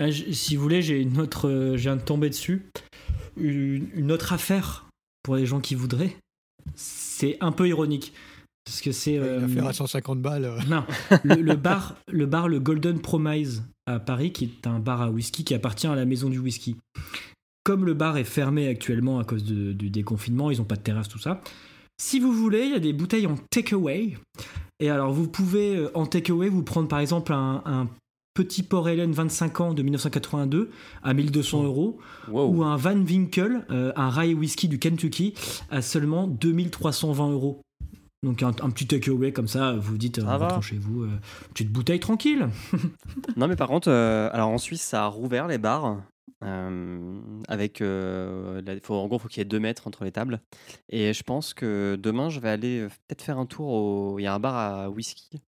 Euh, 0.00 0.10
Si 0.10 0.56
vous 0.56 0.62
voulez, 0.62 0.82
j'ai 0.82 1.00
une 1.00 1.20
autre. 1.20 1.48
euh, 1.48 1.76
je 1.76 1.82
viens 1.82 1.96
de 1.96 2.02
tomber 2.02 2.28
dessus. 2.28 2.66
Une, 3.36 3.88
une 3.94 4.10
autre 4.12 4.32
affaire 4.32 4.88
pour 5.22 5.36
les 5.36 5.46
gens 5.46 5.60
qui 5.60 5.74
voudraient. 5.76 6.16
C'est 6.74 7.36
un 7.40 7.52
peu 7.52 7.68
ironique. 7.68 8.12
Parce 8.64 8.80
que 8.80 8.92
c'est. 8.92 9.14
Une 9.16 9.44
affaire 9.44 9.66
à 9.66 9.72
150 9.72 10.20
balles. 10.20 10.44
euh, 10.44 10.58
Non, 10.68 10.84
le, 11.24 11.36
le 11.36 11.54
bar, 11.56 11.96
le 12.08 12.26
bar, 12.26 12.48
le 12.48 12.58
Golden 12.60 13.00
Promise 13.00 13.62
à 13.94 14.00
Paris, 14.00 14.32
qui 14.32 14.44
est 14.44 14.66
un 14.66 14.78
bar 14.78 15.02
à 15.02 15.10
whisky 15.10 15.44
qui 15.44 15.54
appartient 15.54 15.86
à 15.86 15.94
la 15.94 16.04
maison 16.04 16.28
du 16.28 16.38
whisky. 16.38 16.76
Comme 17.64 17.84
le 17.84 17.94
bar 17.94 18.16
est 18.16 18.24
fermé 18.24 18.68
actuellement 18.68 19.18
à 19.18 19.24
cause 19.24 19.44
de- 19.44 19.72
du 19.72 19.90
déconfinement, 19.90 20.50
ils 20.50 20.58
n'ont 20.58 20.64
pas 20.64 20.76
de 20.76 20.80
terrasse, 20.82 21.08
tout 21.08 21.18
ça. 21.18 21.40
Si 22.00 22.18
vous 22.18 22.32
voulez, 22.32 22.62
il 22.64 22.70
y 22.72 22.74
a 22.74 22.78
des 22.80 22.92
bouteilles 22.94 23.26
en 23.26 23.36
takeaway. 23.50 24.16
Et 24.80 24.88
alors, 24.88 25.12
vous 25.12 25.28
pouvez 25.28 25.76
euh, 25.76 25.90
en 25.94 26.06
takeaway 26.06 26.48
vous 26.48 26.62
prendre 26.62 26.88
par 26.88 27.00
exemple 27.00 27.32
un, 27.34 27.62
un 27.66 27.88
petit 28.32 28.62
Port 28.62 28.88
Helen 28.88 29.12
25 29.12 29.60
ans 29.60 29.74
de 29.74 29.82
1982 29.82 30.70
à 31.02 31.12
1200 31.12 31.64
euros 31.64 31.98
Wow. 32.28 32.48
ou 32.54 32.62
un 32.64 32.76
Van 32.76 32.96
Winkle, 32.96 33.66
euh, 33.70 33.92
un 33.96 34.08
rye 34.08 34.32
whisky 34.32 34.66
du 34.68 34.78
Kentucky 34.78 35.34
à 35.70 35.82
seulement 35.82 36.26
2320 36.26 37.30
euros. 37.32 37.60
Donc 38.22 38.42
un, 38.42 38.48
un 38.48 38.70
petit 38.70 38.86
takeaway 38.86 39.32
comme 39.32 39.48
ça, 39.48 39.72
vous 39.72 39.96
dites, 39.96 40.18
va. 40.18 40.36
rentrant 40.36 40.60
chez 40.60 40.76
vous, 40.76 41.04
euh, 41.04 41.18
petite 41.54 41.70
bouteille 41.72 42.00
tranquille. 42.00 42.48
Non, 43.36 43.48
mais 43.48 43.56
par 43.56 43.68
contre, 43.68 43.88
euh, 43.90 44.28
alors 44.32 44.48
en 44.50 44.58
Suisse, 44.58 44.82
ça 44.82 45.04
a 45.04 45.06
rouvert 45.06 45.46
les 45.48 45.58
bars. 45.58 46.02
euh, 46.44 47.20
avec 47.48 47.80
la- 47.80 48.80
faut, 48.82 48.94
en 48.94 49.06
gros, 49.06 49.16
il 49.18 49.20
faut 49.20 49.28
qu'il 49.28 49.38
y 49.38 49.42
ait 49.42 49.44
deux 49.46 49.60
mètres 49.60 49.86
entre 49.86 50.04
les 50.04 50.12
tables. 50.12 50.40
Et 50.88 51.12
je 51.14 51.22
pense 51.22 51.54
que 51.54 51.96
demain, 52.00 52.28
je 52.30 52.40
vais 52.40 52.48
aller 52.50 52.86
peut-être 53.08 53.22
faire 53.22 53.38
un 53.38 53.46
tour 53.46 53.68
au. 53.68 54.18
Il 54.18 54.22
y 54.22 54.26
a 54.26 54.34
un 54.34 54.40
bar 54.40 54.54
à 54.56 54.90
whisky 54.90 55.40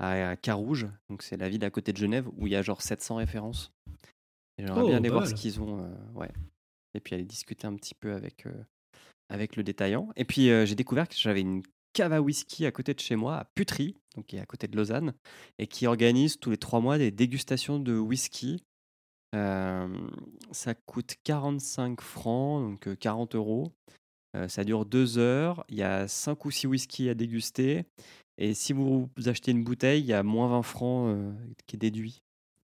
à, 0.00 0.36
Carouge, 0.36 0.86
donc 1.10 1.22
c'est 1.22 1.36
la 1.36 1.48
ville 1.48 1.64
à 1.64 1.70
côté 1.70 1.92
de 1.92 1.96
Genève 1.98 2.26
où 2.36 2.46
il 2.46 2.52
y 2.52 2.56
a 2.56 2.62
genre 2.62 2.82
700 2.82 3.16
références. 3.16 3.72
J'aimerais 4.58 4.80
Oh, 4.82 4.86
bien 4.88 4.96
aller 4.98 5.08
voir 5.08 5.26
ce 5.26 5.34
qu'ils 5.34 5.60
ont. 5.60 5.88
ouais. 6.14 6.30
Et 6.94 7.00
puis 7.00 7.14
aller 7.14 7.24
discuter 7.24 7.66
un 7.66 7.74
petit 7.74 7.94
peu 7.94 8.12
avec, 8.12 8.44
avec 9.30 9.56
le 9.56 9.62
détaillant. 9.64 10.08
Et 10.16 10.24
puis 10.24 10.50
euh, 10.50 10.64
j'ai 10.66 10.74
découvert 10.74 11.08
que 11.08 11.14
j'avais 11.16 11.40
une 11.40 11.62
cave 11.94 12.12
à 12.12 12.20
whisky 12.20 12.66
à 12.66 12.72
côté 12.72 12.92
de 12.92 13.00
chez 13.00 13.16
moi, 13.16 13.36
à 13.38 13.44
Putry, 13.54 13.96
donc 14.14 14.26
qui 14.26 14.36
est 14.36 14.40
à 14.40 14.46
côté 14.46 14.68
de 14.68 14.76
Lausanne, 14.76 15.14
et 15.58 15.66
qui 15.66 15.86
organise 15.86 16.38
tous 16.38 16.50
les 16.50 16.58
trois 16.58 16.80
mois 16.80 16.98
des 16.98 17.10
dégustations 17.10 17.78
de 17.78 17.96
whisky. 17.96 18.62
Euh, 19.34 19.88
ça 20.52 20.74
coûte 20.74 21.14
45 21.24 22.00
francs, 22.00 22.62
donc 22.70 22.86
euh, 22.88 22.94
40 22.94 23.34
euros. 23.34 23.72
Euh, 24.36 24.48
ça 24.48 24.64
dure 24.64 24.84
deux 24.84 25.18
heures. 25.18 25.64
Il 25.68 25.76
y 25.76 25.82
a 25.82 26.06
5 26.06 26.44
ou 26.44 26.50
6 26.50 26.66
whisky 26.66 27.08
à 27.08 27.14
déguster. 27.14 27.84
Et 28.38 28.54
si 28.54 28.72
vous 28.72 29.08
achetez 29.26 29.52
une 29.52 29.64
bouteille, 29.64 30.00
il 30.02 30.06
y 30.06 30.12
a 30.12 30.22
moins 30.22 30.48
20 30.48 30.62
francs 30.62 31.08
euh, 31.08 31.32
qui 31.66 31.76
est 31.76 31.78
déduit 31.78 32.22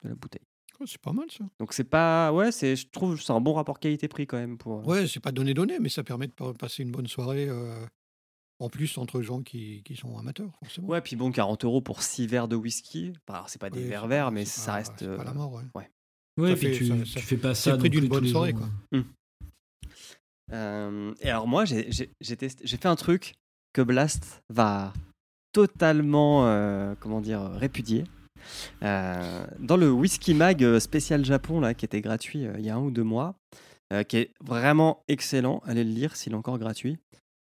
de 0.02 0.10
la 0.10 0.14
bouteille. 0.14 0.42
oh, 0.80 0.84
c'est 0.86 1.00
pas 1.00 1.12
mal 1.12 1.30
ça. 1.30 1.44
Donc 1.58 1.72
c'est 1.72 1.84
pas. 1.84 2.32
Ouais, 2.32 2.52
c'est, 2.52 2.76
je 2.76 2.86
trouve 2.88 3.16
que 3.16 3.22
c'est 3.22 3.32
un 3.32 3.40
bon 3.40 3.54
rapport 3.54 3.78
qualité-prix 3.80 4.26
quand 4.26 4.36
même. 4.38 4.56
Pour, 4.58 4.80
euh, 4.80 4.82
Ouais, 4.84 5.06
c'est 5.06 5.20
pas 5.20 5.32
donné 5.32 5.54
donné, 5.54 5.78
mais 5.80 5.88
ça 5.88 6.02
permet 6.04 6.26
de 6.26 6.32
pa- 6.32 6.52
passer 6.54 6.82
une 6.82 6.92
bonne 6.92 7.06
soirée. 7.06 7.46
euh, 7.48 7.86
en 8.64 8.68
plus, 8.68 8.98
entre 8.98 9.20
gens 9.22 9.42
qui, 9.42 9.82
qui 9.84 9.94
sont 9.96 10.16
amateurs, 10.18 10.50
forcément. 10.60 10.88
Ouais, 10.88 11.00
puis 11.00 11.16
bon, 11.16 11.30
40 11.30 11.64
euros 11.64 11.80
pour 11.80 12.02
6 12.02 12.26
verres 12.26 12.48
de 12.48 12.56
whisky. 12.56 13.12
Bah, 13.26 13.34
alors, 13.34 13.48
c'est 13.48 13.60
pas 13.60 13.70
des 13.70 13.80
Oui, 13.82 13.88
verres 13.88 14.02
c'est 14.02 14.08
verts, 14.08 14.30
mais 14.32 14.44
c'est 14.44 14.60
ça 14.60 14.66
pas- 14.72 14.72
reste. 14.78 14.92
c'est 14.98 15.16
pas 15.16 15.24
la 15.24 15.30
euh, 15.30 15.34
mort, 15.34 15.52
ouais. 15.52 15.62
Ouais, 16.36 16.50
Ça 16.50 16.56
puis 16.56 16.66
fait- 16.68 16.72
tu, 16.72 16.86
ça- 16.86 16.94
tu 17.20 17.20
fais 17.20 17.36
pas 17.36 17.54
c'est 17.54 17.70
ça. 17.70 17.76
prix 17.78 17.90
non 17.90 18.00
d'une 18.00 18.08
bonne 18.08 18.26
soirée, 18.26 18.50
jours. 18.50 18.60
quoi. 18.92 19.00
Euh, 20.52 21.14
et 21.20 21.30
alors 21.30 21.46
moi, 21.46 21.64
j'ai 21.64 21.90
fait 21.90 22.86
un 22.86 22.96
truc 22.96 23.34
que 23.72 23.82
Blast 23.82 24.42
va 24.50 24.92
totalement, 25.52 26.46
euh, 26.46 26.94
comment 27.00 27.20
dire, 27.20 27.42
répudier. 27.52 28.04
Euh, 28.82 29.46
dans 29.58 29.76
le 29.78 29.90
Whisky 29.90 30.34
Mag 30.34 30.78
spécial 30.78 31.24
Japon, 31.24 31.60
là, 31.60 31.72
qui 31.74 31.84
était 31.84 32.00
gratuit 32.02 32.44
euh, 32.46 32.54
il 32.58 32.64
y 32.64 32.70
a 32.70 32.74
un 32.76 32.80
ou 32.80 32.90
deux 32.90 33.02
mois, 33.04 33.36
euh, 33.92 34.02
qui 34.02 34.18
est 34.18 34.32
vraiment 34.42 35.02
excellent, 35.08 35.62
allez 35.64 35.84
le 35.84 35.90
lire 35.90 36.14
s'il 36.16 36.32
est 36.32 36.36
encore 36.36 36.58
gratuit. 36.58 36.98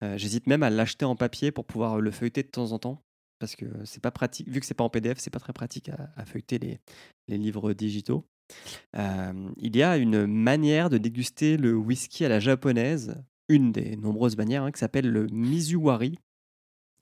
Euh, 0.03 0.18
J'hésite 0.18 0.48
même 0.48 0.63
à 0.63 0.70
l'acheter 0.70 1.06
en 1.06 1.15
papier 1.15 1.51
pour 1.51 1.65
pouvoir 1.65 2.00
le 2.00 2.12
feuilleter 2.12 2.44
de 2.44 2.48
temps 2.48 2.72
en 2.72 2.79
temps, 2.79 3.03
parce 3.39 3.56
que 3.56 3.65
c'est 3.86 4.01
pas 4.01 4.12
pratique, 4.12 4.50
vu 4.50 4.60
que 4.60 4.65
c'est 4.65 4.74
pas 4.74 4.84
en 4.84 4.89
PDF, 4.89 5.18
c'est 5.20 5.29
pas 5.29 5.39
très 5.39 5.53
pratique 5.53 5.89
à, 5.89 6.10
à 6.15 6.25
feuilleter 6.25 6.60
les, 6.60 6.79
les 7.27 7.38
livres 7.38 7.74
digitaux. 7.74 8.25
Euh, 8.98 9.50
il 9.58 9.75
y 9.75 9.84
a 9.84 9.98
une 9.98 10.25
manière 10.25 10.89
de 10.89 10.98
déguster 10.98 11.58
le 11.58 11.75
whisky 11.75 12.25
à 12.25 12.29
la 12.29 12.39
japonaise, 12.39 13.15
une 13.48 13.72
des 13.72 13.96
nombreuses 13.96 14.38
manières, 14.38 14.63
hein, 14.63 14.72
qui 14.72 14.79
s'appelle 14.79 15.10
le 15.10 15.27
mizuwari. 15.27 16.18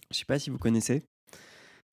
Je 0.10 0.16
ne 0.16 0.20
sais 0.20 0.26
pas 0.26 0.40
si 0.40 0.50
vous 0.50 0.58
connaissez. 0.58 1.04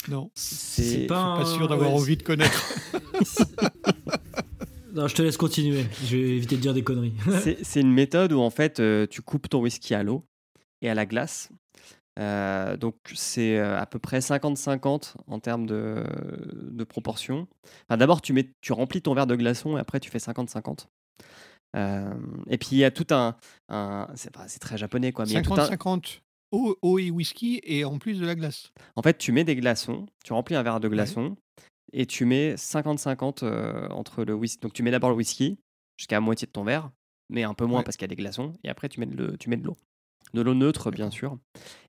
Non, 0.09 0.31
C'est 0.35 0.83
je 0.83 0.89
suis 0.89 1.07
pas 1.07 1.37
pas 1.39 1.47
sûr 1.47 1.67
d'avoir 1.69 1.93
ouais, 1.93 1.99
envie 2.01 2.17
de 2.17 2.23
connaître. 2.23 2.75
Non, 4.95 5.09
je 5.09 5.15
te 5.17 5.23
laisse 5.23 5.37
continuer. 5.37 5.85
Je 6.05 6.17
vais 6.17 6.37
éviter 6.37 6.55
de 6.55 6.61
dire 6.61 6.73
des 6.73 6.85
conneries. 6.85 7.15
C'est 7.43 7.59
c'est 7.65 7.81
une 7.81 7.93
méthode 7.93 8.33
où 8.33 8.39
en 8.41 8.51
fait 8.51 8.79
euh, 8.79 9.09
tu 9.09 9.23
coupes 9.23 9.49
ton 9.49 9.61
whisky 9.61 9.93
à 9.93 10.05
l'eau 10.05 10.25
et 10.85 10.89
à 10.91 10.95
la 10.95 11.07
glace. 11.07 11.49
Euh, 12.21 12.77
donc 12.77 12.95
c'est 13.15 13.59
euh, 13.59 13.77
à 13.81 13.87
peu 13.87 13.99
près 13.99 14.21
50-50 14.21 15.15
en 15.27 15.41
termes 15.41 15.67
de, 15.67 16.05
de 16.71 16.85
proportion. 16.85 17.49
Enfin, 17.89 17.97
D'abord 17.97 18.23
tu, 18.23 18.33
mets, 18.33 18.51
tu 18.61 18.73
remplis 18.73 19.03
ton 19.03 19.15
verre 19.15 19.27
de 19.27 19.35
glaçon 19.35 19.77
et 19.77 19.81
après 19.81 19.99
tu 19.99 20.11
fais 20.11 20.19
50-50. 20.19 20.87
Euh, 21.77 22.15
et 22.49 22.57
puis 22.59 22.69
il 22.73 22.79
y 22.79 22.85
a 22.85 22.93
tout 22.93 23.07
un... 23.11 23.37
un- 23.69 24.07
c'est 24.15 24.31
très 24.61 24.79
japonais 24.79 25.11
quoi. 25.13 25.25
Mais 25.25 25.33
il 25.33 25.35
y 25.35 25.39
a 25.39 25.43
tout 25.43 25.55
un- 25.55 25.69
50-50 25.69 26.21
eau, 26.53 26.79
eau 26.83 26.99
et 27.01 27.11
whisky 27.11 27.61
et 27.65 27.85
en 27.85 27.99
plus 27.99 28.21
de 28.21 28.27
la 28.27 28.37
glace. 28.37 28.71
En 28.95 29.03
fait 29.03 29.19
tu 29.19 29.33
mets 29.33 29.43
des 29.45 29.57
glaçons, 29.57 30.07
tu 30.25 30.33
remplis 30.33 30.55
un 30.55 30.63
verre 30.63 30.79
de 30.79 30.87
glaçons 30.89 31.37
et 31.93 32.07
tu 32.07 32.27
mets 32.27 32.55
50-50 32.55 33.41
euh, 33.45 33.89
entre 33.89 34.23
le 34.25 34.35
whisky. 34.35 34.61
Donc 34.61 34.73
tu 34.73 34.85
mets 34.85 34.93
d'abord 34.93 35.11
le 35.11 35.17
whisky 35.17 35.59
jusqu'à 35.99 36.15
la 36.17 36.21
moitié 36.21 36.47
de 36.47 36.53
ton 36.53 36.63
verre, 36.63 36.91
mais 37.29 37.43
un 37.43 37.55
peu 37.55 37.65
moins 37.67 37.79
Ouais. 37.79 37.85
parce 37.85 37.97
qu'il 37.97 38.05
y 38.05 38.11
a 38.11 38.15
des 38.15 38.17
glaçons, 38.23 38.53
et 38.63 38.69
après 38.69 38.89
tu 38.89 39.01
mets 39.01 39.07
de, 39.07 39.17
le- 39.17 39.37
tu 39.37 39.49
mets 39.51 39.57
de 39.57 39.65
l'eau. 39.65 39.77
De 40.35 40.41
l'eau 40.43 40.55
neutre, 40.55 40.91
bien 40.91 41.11
sûr. 41.11 41.39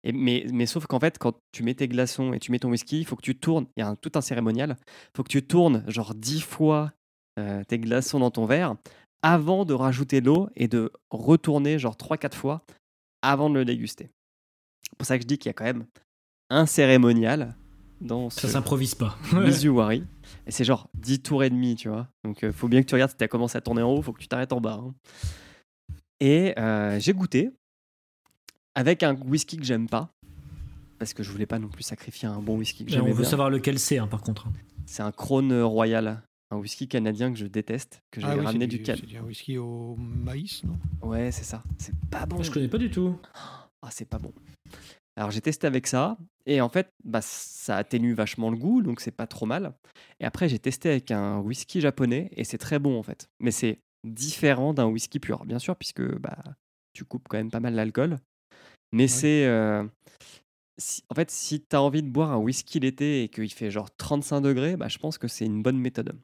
Et, 0.04 0.12
mais, 0.12 0.46
mais 0.54 0.66
sauf 0.68 0.86
qu'en 0.86 1.00
fait, 1.00 1.18
quand 1.18 1.34
tu 1.52 1.64
mets 1.64 1.74
tes 1.74 1.88
glaçons 1.88 2.32
et 2.34 2.40
tu 2.40 2.52
mets 2.52 2.60
ton 2.60 2.70
whisky, 2.70 3.00
il 3.00 3.06
faut 3.06 3.16
que 3.16 3.24
tu 3.24 3.36
tournes. 3.38 3.66
Il 3.76 3.80
y 3.80 3.84
a 3.84 3.88
un- 3.90 3.96
tout 3.96 4.12
un 4.16 4.22
cérémonial. 4.22 4.78
Il 4.80 5.18
faut 5.18 5.24
que 5.24 5.30
tu 5.30 5.46
tournes 5.46 5.84
genre 5.88 6.14
10 6.16 6.42
fois 6.42 6.94
euh, 7.40 7.64
tes 7.64 7.80
glaçons 7.80 8.20
dans 8.20 8.32
ton 8.32 8.46
verre 8.46 8.76
avant 9.24 9.66
de 9.66 9.74
rajouter 9.74 10.22
l'eau 10.22 10.48
et 10.56 10.68
de 10.68 10.92
retourner 11.10 11.80
genre 11.80 11.98
3-4 11.98 12.36
fois 12.36 12.64
avant 13.24 13.50
de 13.50 13.56
le 13.56 13.66
déguster. 13.66 14.12
C'est 14.84 14.98
pour 14.98 15.08
ça 15.08 15.18
que 15.18 15.24
je 15.24 15.28
dis 15.28 15.38
qu'il 15.40 15.50
y 15.50 15.52
a 15.52 15.54
quand 15.54 15.64
même 15.66 15.86
un 16.52 16.68
cérémonial 16.68 17.56
dans 18.02 18.30
ce 18.30 18.42
Ça 18.42 18.50
s'improvise 18.50 18.94
pas. 18.94 19.18
Mizuwari. 19.34 20.04
Et 20.46 20.52
c'est 20.52 20.64
genre 20.64 20.88
10 20.94 21.22
tours 21.24 21.44
et 21.44 21.50
demi, 21.50 21.76
tu 21.76 21.90
vois. 21.90 22.08
Donc 22.24 22.44
il 22.44 22.52
faut 22.54 22.68
bien 22.68 22.82
que 22.84 22.88
tu 22.88 22.94
regardes 22.94 23.10
si 23.12 23.18
tu 23.18 23.24
as 23.24 23.28
commencé 23.28 23.58
à 23.58 23.62
tourner 23.62 23.82
en 23.82 23.92
haut, 23.92 24.02
faut 24.04 24.14
que 24.14 24.22
tu 24.22 24.28
t'arrêtes 24.28 24.54
en 24.54 24.62
bas. 24.62 24.80
hein. 24.84 24.94
Et 26.20 26.54
euh, 26.60 27.00
j'ai 27.00 27.14
goûté 27.14 27.50
avec 28.76 29.04
un 29.04 29.16
whisky 29.16 29.58
que 29.58 29.64
j'aime 29.64 29.90
pas. 29.90 30.12
Parce 31.00 31.14
que 31.14 31.24
je 31.24 31.32
voulais 31.32 31.46
pas 31.46 31.60
non 31.60 31.68
plus 31.68 31.84
sacrifier 31.84 32.28
un 32.28 32.40
bon 32.42 32.58
whisky 32.58 32.86
que 32.86 32.92
Mais 32.94 33.02
on 33.02 33.08
veut 33.08 33.22
bien. 33.22 33.30
savoir 33.30 33.50
lequel 33.50 33.80
c'est, 33.80 33.98
hein, 33.98 34.08
par 34.08 34.22
contre. 34.22 34.48
C'est 34.86 35.02
un 35.04 35.12
Krone 35.12 35.62
Royal, 35.62 36.22
un 36.52 36.58
whisky 36.58 36.88
canadien 36.88 37.32
que 37.34 37.38
je 37.38 37.48
déteste, 37.48 38.02
que 38.12 38.22
j'avais 38.22 38.34
Ah 38.34 38.38
oui, 38.38 38.46
ramené 38.46 38.66
c'est 38.66 38.70
du 38.78 38.82
Canada. 38.82 39.06
C'est 39.10 39.18
un 39.18 39.24
whisky 39.24 39.58
au 39.58 39.96
maïs, 39.98 40.64
non? 40.64 40.78
Ouais, 41.02 41.32
c'est 41.32 41.44
ça. 41.44 41.64
C'est 41.78 41.94
pas 42.10 42.26
bon. 42.26 42.42
Je 42.44 42.52
connais 42.52 42.70
pas 42.70 42.78
du 42.78 42.90
tout. 42.90 43.20
Ah, 43.82 43.90
c'est 43.92 44.08
pas 44.10 44.20
bon. 44.20 44.32
Alors 45.18 45.32
j'ai 45.32 45.40
testé 45.42 45.66
avec 45.66 45.88
ça 45.88 46.18
et 46.46 46.60
en 46.60 46.68
fait 46.68 46.92
bah, 47.06 47.22
ça 47.22 47.78
atténue 47.78 48.14
vachement 48.14 48.50
le 48.52 48.58
goût 48.58 48.82
donc 48.82 49.00
c'est 49.00 49.12
pas 49.12 49.28
trop 49.28 49.46
mal. 49.46 49.74
Et 50.20 50.26
après 50.26 50.50
j'ai 50.50 50.60
testé 50.60 50.90
avec 50.90 51.10
un 51.10 51.38
whisky 51.40 51.80
japonais 51.80 52.30
et 52.36 52.44
c'est 52.44 52.58
très 52.58 52.80
bon 52.80 53.00
en 53.00 53.04
fait. 53.04 53.30
Mais 53.40 53.52
c'est 53.52 53.80
différent 54.04 54.74
d'un 54.74 54.88
whisky 54.88 55.20
pur 55.20 55.46
bien 55.46 55.58
sûr 55.60 55.78
puisque 55.78 56.02
bah, 56.20 56.38
tu 56.94 57.06
coupes 57.06 57.28
quand 57.30 57.38
même 57.38 57.50
pas 57.52 57.62
mal 57.62 57.76
l'alcool. 57.76 58.18
Mais 58.96 59.08
c'est... 59.08 59.46
euh, 59.46 59.84
si- 60.78 61.04
en 61.10 61.16
fait 61.16 61.32
si 61.32 61.62
tu 61.62 61.76
as 61.76 61.82
envie 61.82 62.04
de 62.04 62.10
boire 62.10 62.32
un 62.32 62.38
whisky 62.38 62.80
l'été 62.80 63.24
et 63.24 63.30
qu'il 63.30 63.52
fait 63.52 63.72
genre 63.72 63.90
35 63.96 64.42
degrés, 64.42 64.76
bah, 64.78 64.88
je 64.88 64.98
pense 64.98 65.18
que 65.18 65.28
c'est 65.28 65.46
une 65.46 65.62
bonne 65.64 65.78
méthode. 65.78 66.16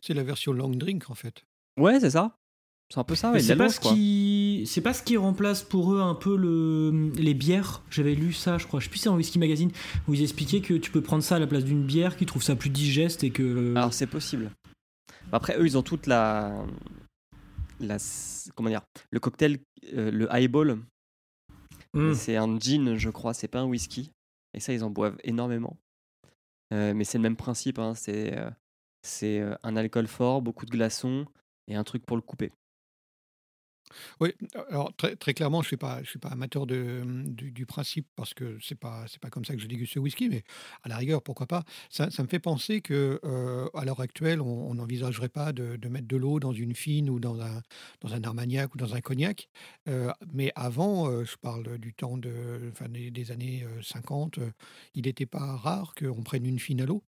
C'est 0.00 0.14
la 0.14 0.22
version 0.22 0.52
long 0.52 0.70
drink 0.70 1.10
en 1.10 1.14
fait. 1.14 1.44
Ouais 1.78 2.00
c'est 2.00 2.10
ça. 2.10 2.36
C'est 2.92 3.00
un 3.00 3.04
peu 3.04 3.14
ça. 3.14 3.32
Ouais, 3.32 3.40
c'est 3.40 3.56
pas 3.56 3.70
ce 3.70 3.80
quoi. 3.80 3.92
qui, 3.92 4.64
c'est 4.66 4.82
pas 4.82 4.92
ce 4.92 5.02
qui 5.02 5.16
remplace 5.16 5.62
pour 5.62 5.94
eux 5.94 6.00
un 6.02 6.14
peu 6.14 6.36
le, 6.36 7.10
les 7.16 7.32
bières. 7.32 7.82
J'avais 7.90 8.14
lu 8.14 8.34
ça, 8.34 8.58
je 8.58 8.66
crois. 8.66 8.78
Je 8.78 8.84
sais 8.84 8.90
plus 8.90 8.98
si 8.98 9.04
c'est 9.04 9.08
en 9.08 9.16
whisky 9.16 9.38
magazine 9.38 9.70
où 10.06 10.12
ils 10.14 10.22
expliquaient 10.22 10.60
que 10.60 10.74
tu 10.74 10.90
peux 10.90 11.00
prendre 11.00 11.22
ça 11.22 11.36
à 11.36 11.38
la 11.38 11.46
place 11.46 11.64
d'une 11.64 11.82
bière, 11.84 12.14
qu'ils 12.16 12.26
trouvent 12.26 12.42
ça 12.42 12.54
plus 12.56 12.68
digeste 12.70 13.24
et 13.24 13.30
que. 13.30 13.74
Alors 13.74 13.94
c'est 13.94 14.06
possible. 14.06 14.50
Après 15.32 15.58
eux 15.58 15.64
ils 15.66 15.78
ont 15.78 15.82
toute 15.82 16.06
la, 16.06 16.62
la 17.80 17.96
comment 18.54 18.68
dire 18.68 18.82
le 19.10 19.18
cocktail 19.18 19.58
euh, 19.94 20.10
le 20.10 20.32
highball 20.32 20.78
Hmm. 21.94 22.12
c'est 22.12 22.36
un 22.36 22.58
gin 22.58 22.96
je 22.96 23.08
crois 23.10 23.34
c'est 23.34 23.48
pas 23.48 23.60
un 23.60 23.66
whisky. 23.66 24.12
Et 24.52 24.60
ça 24.60 24.72
ils 24.72 24.84
en 24.84 24.90
boivent 24.90 25.18
énormément. 25.24 25.76
Euh, 26.72 26.94
mais 26.94 27.04
c'est 27.04 27.18
le 27.18 27.22
même 27.22 27.36
principe 27.36 27.78
hein, 27.78 27.94
c'est 27.94 28.36
euh, 28.36 28.50
euh, 29.22 29.56
un 29.62 29.76
alcool 29.76 30.06
fort 30.06 30.42
beaucoup 30.42 30.66
de 30.66 30.70
glaçons 30.70 31.26
et 31.68 31.76
un 31.76 31.84
truc 31.84 32.04
pour 32.04 32.16
le 32.16 32.22
couper 32.22 32.52
Oui, 34.20 34.32
alors 34.68 34.94
très, 34.96 35.16
très 35.16 35.34
clairement, 35.34 35.62
je 35.62 35.66
ne 35.66 35.68
suis, 35.68 35.76
pas- 35.76 36.02
je 36.02 36.08
suis 36.10 36.18
pas 36.18 36.28
amateur 36.30 36.66
de, 36.66 37.02
du, 37.26 37.52
du 37.52 37.66
principe 37.66 38.08
parce 38.16 38.34
que 38.34 38.58
ce 38.60 38.74
n'est 38.74 38.78
pas, 38.78 39.04
pas 39.20 39.30
comme 39.30 39.44
ça 39.44 39.54
que 39.54 39.60
je 39.60 39.66
déguste 39.66 39.94
le 39.94 40.00
whisky, 40.02 40.28
mais 40.28 40.42
à 40.82 40.88
la 40.88 40.96
rigueur, 40.96 41.22
pourquoi 41.22 41.46
pas. 41.46 41.64
Ça, 41.90 42.10
ça 42.10 42.22
me 42.22 42.28
fait 42.28 42.38
penser 42.38 42.80
que 42.80 43.20
euh, 43.24 43.68
à 43.74 43.84
l'heure 43.84 44.00
actuelle, 44.00 44.40
on 44.40 44.74
n'envisagerait 44.74 45.28
pas 45.28 45.52
de, 45.52 45.76
de 45.76 45.88
mettre 45.88 46.08
de 46.08 46.16
l'eau 46.16 46.40
dans 46.40 46.52
une 46.52 46.74
fine 46.74 47.10
ou 47.10 47.20
dans 47.20 47.40
un, 47.40 47.62
dans 48.00 48.14
un 48.14 48.22
armagnac 48.24 48.74
ou 48.74 48.78
dans 48.78 48.94
un 48.94 49.00
cognac. 49.00 49.48
Euh, 49.88 50.10
mais 50.32 50.52
avant, 50.54 51.08
euh, 51.10 51.24
je 51.24 51.36
parle 51.36 51.78
du 51.78 51.94
temps 51.94 52.16
de, 52.18 52.68
enfin, 52.72 52.88
des, 52.88 53.10
des 53.10 53.30
années 53.30 53.64
euh, 53.64 53.82
50, 53.82 54.38
euh, 54.38 54.50
il 54.94 55.04
n'était 55.06 55.26
pas 55.26 55.56
rare 55.56 55.94
qu'on 55.94 56.22
prenne 56.22 56.46
une 56.46 56.58
fine 56.58 56.80
à 56.80 56.86
l'eau. 56.86 57.04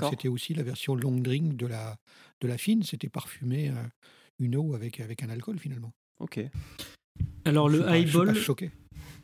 C'était 0.00 0.28
aussi 0.28 0.54
la 0.54 0.62
version 0.62 0.94
long 0.94 1.16
drink 1.20 1.56
de 1.56 1.66
la, 1.66 1.98
de 2.40 2.48
la 2.48 2.58
fine, 2.58 2.82
c'était 2.82 3.08
parfumer 3.08 3.70
euh, 3.70 3.74
une 4.38 4.56
eau 4.56 4.74
avec, 4.74 5.00
avec 5.00 5.22
un 5.22 5.30
alcool 5.30 5.58
finalement. 5.58 5.92
Ok 6.20 6.40
Alors 7.44 7.68
Je 7.70 7.76
le 7.78 7.82
je 7.82 7.88
highball, 7.88 8.34
choqué. 8.34 8.70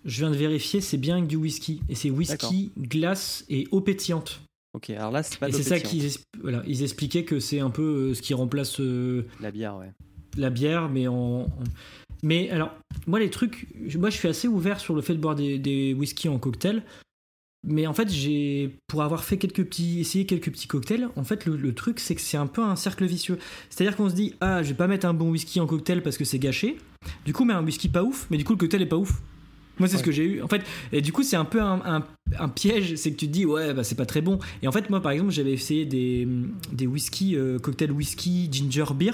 je 0.04 0.18
viens 0.20 0.30
de 0.30 0.36
vérifier, 0.36 0.80
c'est 0.80 0.96
bien 0.98 1.16
avec 1.16 1.26
du 1.28 1.36
whisky 1.36 1.80
et 1.88 1.94
c'est 1.94 2.10
whisky, 2.10 2.72
glace 2.78 3.44
et 3.48 3.66
eau 3.70 3.80
pétillante. 3.80 4.40
ok 4.74 4.90
alors 4.90 5.10
là 5.10 5.22
c'est 5.22 5.38
pas 5.38 5.48
et 5.48 5.52
c'est 5.52 5.62
ça 5.62 5.78
qu'ils 5.80 6.06
es- 6.06 6.18
voilà, 6.40 6.62
ils 6.66 6.82
expliquaient 6.82 7.24
que 7.24 7.38
c'est 7.40 7.60
un 7.60 7.70
peu 7.70 8.10
euh, 8.10 8.14
ce 8.14 8.22
qui 8.22 8.34
remplace 8.34 8.80
euh, 8.80 9.26
la 9.40 9.50
bière 9.50 9.76
ouais 9.76 9.92
la 10.36 10.50
bière, 10.50 10.88
mais 10.88 11.06
en, 11.06 11.14
en- 11.42 11.48
Mais 12.24 12.50
alors, 12.50 12.74
moi, 13.06 13.20
les 13.20 13.30
trucs. 13.30 13.68
je- 13.86 13.98
Moi, 13.98 14.10
je 14.10 14.16
suis 14.16 14.26
assez 14.26 14.48
ouvert 14.48 14.80
sur 14.80 14.92
le 14.96 15.00
fait 15.00 15.14
de 15.14 15.20
boire 15.20 15.36
des, 15.36 15.60
des 15.60 15.94
whisky 15.94 16.28
en 16.28 16.40
cocktail. 16.40 16.82
Mais 17.66 17.86
en 17.86 17.94
fait, 17.94 18.10
j'ai. 18.10 18.76
Pour 18.88 19.02
avoir 19.02 19.24
fait 19.24 19.36
quelques 19.38 19.64
petits. 19.64 20.00
essayé 20.00 20.26
quelques 20.26 20.50
petits 20.50 20.66
cocktails, 20.66 21.08
en 21.16 21.24
fait, 21.24 21.46
le, 21.46 21.56
le 21.56 21.74
truc, 21.74 21.98
c'est 22.00 22.14
que 22.14 22.20
c'est 22.20 22.36
un 22.36 22.46
peu 22.46 22.62
un 22.62 22.76
cercle 22.76 23.04
vicieux. 23.06 23.38
C'est-à-dire 23.70 23.96
qu'on 23.96 24.10
se 24.10 24.14
dit, 24.14 24.34
ah, 24.40 24.62
je 24.62 24.68
vais 24.68 24.74
pas 24.74 24.86
mettre 24.86 25.06
un 25.06 25.14
bon 25.14 25.30
whisky 25.30 25.60
en 25.60 25.66
cocktail 25.66 26.02
parce 26.02 26.18
que 26.18 26.24
c'est 26.24 26.38
gâché. 26.38 26.76
Du 27.24 27.32
coup, 27.32 27.44
mais 27.44 27.54
un 27.54 27.64
whisky 27.64 27.88
pas 27.88 28.02
ouf, 28.02 28.26
mais 28.30 28.36
du 28.36 28.44
coup, 28.44 28.52
le 28.52 28.58
cocktail 28.58 28.82
est 28.82 28.86
pas 28.86 28.96
ouf. 28.98 29.20
Moi, 29.78 29.88
c'est 29.88 29.96
ce 29.98 30.02
que 30.04 30.12
j'ai 30.12 30.24
eu. 30.24 30.42
En 30.42 30.46
fait, 30.46 30.62
et 30.92 31.00
du 31.00 31.10
coup, 31.12 31.22
c'est 31.24 31.34
un 31.36 31.44
peu 31.44 31.60
un, 31.60 31.80
un- 31.84 32.06
un 32.38 32.48
piège. 32.48 32.94
C'est 32.94 33.10
que 33.10 33.16
tu 33.16 33.26
te 33.26 33.32
dis, 33.32 33.44
ouais, 33.44 33.74
bah, 33.74 33.82
c'est 33.82 33.96
pas 33.96 34.06
très 34.06 34.20
bon. 34.20 34.38
Et 34.62 34.68
en 34.68 34.72
fait, 34.72 34.88
moi, 34.90 35.00
par 35.00 35.10
exemple, 35.12 35.32
j'avais 35.32 35.52
essayé 35.52 35.84
des, 35.84 36.28
des 36.72 36.86
whisky, 36.86 37.34
euh, 37.36 37.58
cocktail 37.58 37.90
whisky 37.90 38.48
ginger 38.52 38.84
beer, 38.94 39.12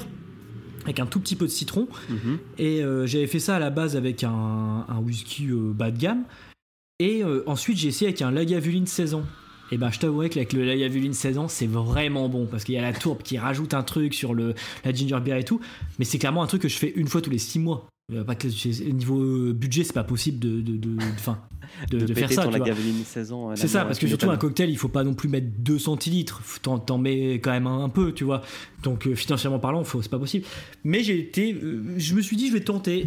avec 0.85 1.00
un 1.00 1.07
tout 1.07 1.19
petit 1.21 1.37
peu 1.37 1.47
de 1.47 1.50
citron. 1.50 1.88
Mhm. 2.11 2.38
Et 2.59 2.83
euh, 2.83 3.07
j'avais 3.07 3.26
fait 3.26 3.38
ça 3.38 3.57
à 3.57 3.59
la 3.59 3.71
base 3.71 3.97
avec 3.97 4.23
un, 4.23 4.85
un 4.87 4.99
whisky 4.99 5.47
euh, 5.49 5.73
bas 5.73 5.90
de 5.90 5.99
gamme. 5.99 6.25
Et 7.00 7.25
euh, 7.25 7.42
ensuite, 7.47 7.78
j'ai 7.78 7.88
essayé 7.88 8.09
avec 8.09 8.21
un 8.21 8.30
Lagavulin 8.30 8.85
16 8.85 9.14
ans. 9.14 9.25
Et 9.73 9.78
ben, 9.78 9.90
je 9.90 9.99
t'avouerais 9.99 10.28
qu'avec 10.28 10.52
le 10.52 10.64
Lagavulin 10.64 11.14
16 11.14 11.38
ans, 11.38 11.49
c'est 11.49 11.66
vraiment 11.66 12.28
bon. 12.28 12.45
Parce 12.45 12.62
qu'il 12.62 12.75
y 12.75 12.78
a 12.78 12.83
la 12.83 12.92
tourbe 12.92 13.23
qui 13.23 13.38
rajoute 13.38 13.73
un 13.73 13.83
truc 13.83 14.12
sur 14.12 14.35
le, 14.35 14.54
la 14.85 14.92
ginger 14.92 15.19
beer 15.25 15.38
et 15.38 15.45
tout. 15.45 15.61
Mais 15.99 16.04
c'est 16.04 16.19
clairement 16.19 16.42
un 16.42 16.47
truc 16.47 16.61
que 16.61 16.69
je 16.69 16.76
fais 16.76 16.92
une 16.95 17.09
fois 17.09 17.23
tous 17.23 17.30
les 17.30 17.38
6 17.38 17.59
mois. 17.59 17.88
Euh, 18.12 18.25
Pas 18.25 18.35
que, 18.35 18.49
niveau 18.90 19.21
euh, 19.23 19.52
budget, 19.52 19.85
c'est 19.85 19.93
pas 19.93 20.05
possible 20.05 20.38
de, 20.38 20.61
de, 20.61 20.76
de, 20.76 20.97
de- 20.97 21.02
enfin, 21.14 21.40
de, 21.90 21.99
de, 22.00 22.07
de 22.07 22.14
faire 22.14 22.33
ça. 22.33 22.43
ton 22.45 22.50
tu 22.50 22.59
vois. 22.59 22.67
Lagavulin 22.67 23.05
16 23.05 23.33
ans 23.33 23.55
C'est 23.57 23.69
ça, 23.69 23.85
parce 23.85 23.99
que 23.99 24.07
surtout 24.09 24.31
un 24.31 24.37
cocktail, 24.37 24.69
il 24.71 24.76
faut 24.76 24.88
pas 24.88 25.05
non 25.05 25.14
plus 25.14 25.29
mettre 25.29 25.47
2 25.59 25.79
centilitres. 25.79 26.43
T'en, 26.62 26.79
t'en 26.79 26.99
mets 26.99 27.35
quand 27.35 27.52
même 27.52 27.67
un, 27.67 27.85
un 27.85 27.88
peu, 27.88 28.12
tu 28.12 28.25
vois. 28.25 28.43
Donc 28.83 29.07
euh, 29.07 29.14
financièrement 29.14 29.59
parlant, 29.59 29.85
faut, 29.85 30.02
c'est 30.02 30.09
pas 30.11 30.19
possible. 30.19 30.45
Mais 30.85 31.02
j'ai 31.02 31.19
été, 31.19 31.52
euh, 31.55 31.95
je 31.99 32.14
me 32.14 32.23
suis 32.23 32.37
dit, 32.37 32.49
je 32.49 32.52
vais 32.55 32.64
tenter, 32.64 33.07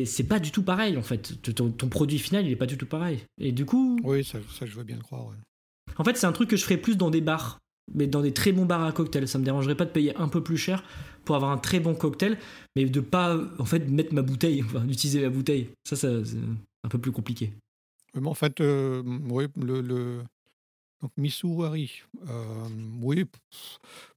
et 0.00 0.04
c'est 0.06 0.24
pas 0.24 0.38
du 0.40 0.50
tout 0.50 0.62
pareil 0.62 0.96
en 0.96 1.02
fait. 1.02 1.40
Ton, 1.54 1.70
ton 1.70 1.88
produit 1.88 2.18
final, 2.18 2.44
il 2.46 2.50
est 2.52 2.56
pas 2.56 2.66
du 2.66 2.76
tout 2.76 2.86
pareil. 2.86 3.18
Et 3.40 3.52
du 3.52 3.64
coup, 3.64 3.98
Oui, 4.02 4.24
ça, 4.24 4.38
ça, 4.58 4.66
je 4.66 4.74
veux 4.74 4.84
bien 4.84 4.96
le 4.96 5.02
croire. 5.02 5.26
ouais. 5.26 5.36
en 5.98 6.04
fait, 6.04 6.16
c'est 6.16 6.26
un 6.26 6.32
truc 6.32 6.48
que 6.50 6.56
je 6.56 6.64
ferais 6.64 6.78
plus 6.78 6.96
dans 6.96 7.10
des 7.10 7.20
bars, 7.20 7.58
mais 7.94 8.06
dans 8.06 8.22
des 8.22 8.32
très 8.32 8.52
bons 8.52 8.64
bars 8.66 8.84
à 8.84 8.92
cocktail. 8.92 9.26
Ça 9.28 9.38
me 9.38 9.44
dérangerait 9.44 9.76
pas 9.76 9.84
de 9.84 9.90
payer 9.90 10.16
un 10.16 10.28
peu 10.28 10.42
plus 10.42 10.56
cher 10.56 10.82
pour 11.24 11.36
avoir 11.36 11.50
un 11.52 11.58
très 11.58 11.80
bon 11.80 11.94
cocktail, 11.94 12.38
mais 12.76 12.84
de 12.84 13.00
pas 13.00 13.38
en 13.58 13.64
fait 13.64 13.88
mettre 13.90 14.12
ma 14.14 14.22
bouteille, 14.22 14.62
enfin, 14.66 14.80
d'utiliser 14.80 15.20
la 15.20 15.30
bouteille. 15.30 15.68
Ça, 15.84 15.96
c'est 15.96 16.08
un 16.84 16.88
peu 16.88 16.98
plus 16.98 17.12
compliqué. 17.12 17.52
Mais 18.14 18.28
en 18.28 18.34
fait, 18.34 18.60
euh, 18.60 19.02
oui, 19.30 19.46
le, 19.56 19.80
le 19.80 20.22
donc 21.00 21.10
Missouri, 21.16 22.02
euh, 22.28 22.68
oui, 23.02 23.24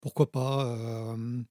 pourquoi 0.02 0.32
pas. 0.32 0.66
euh, 0.68 1.42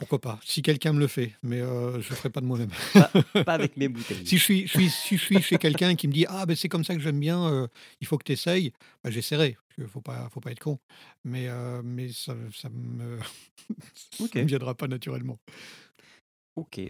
Pourquoi 0.00 0.18
pas 0.18 0.40
Si 0.42 0.62
quelqu'un 0.62 0.92
me 0.94 0.98
le 0.98 1.06
fait, 1.06 1.34
mais 1.42 1.60
euh, 1.60 1.92
je 2.00 2.10
ne 2.10 2.16
ferai 2.16 2.30
pas 2.30 2.40
de 2.40 2.46
moi-même. 2.46 2.70
Pas 3.44 3.52
avec 3.52 3.76
mes 3.76 3.88
bouteilles. 3.88 4.26
Si 4.26 4.38
je 4.38 4.42
suis, 4.42 4.66
je 4.66 4.72
suis, 4.72 4.90
si 4.90 5.16
je 5.16 5.22
suis 5.22 5.42
chez 5.42 5.58
quelqu'un 5.58 5.94
qui 5.94 6.08
me 6.08 6.12
dit 6.12 6.24
Ah, 6.28 6.46
ben 6.46 6.56
c'est 6.56 6.68
comme 6.70 6.84
ça 6.84 6.94
que 6.94 7.00
j'aime 7.00 7.20
bien, 7.20 7.46
euh, 7.46 7.68
il 8.00 8.06
faut 8.06 8.16
que 8.16 8.24
tu 8.24 8.32
essayes, 8.32 8.72
ben, 9.04 9.10
j'essaierai. 9.10 9.52
Parce 9.52 9.74
qu'il 9.74 9.84
ne 9.84 9.88
faut 9.88 10.00
pas, 10.00 10.28
faut 10.32 10.40
pas 10.40 10.52
être 10.52 10.60
con. 10.60 10.78
Mais, 11.24 11.48
euh, 11.48 11.82
mais 11.84 12.08
ça 12.12 12.34
ne 12.34 13.18
me... 14.38 14.44
Viendra 14.46 14.74
pas 14.74 14.88
naturellement. 14.88 15.38
Ok. 16.56 16.80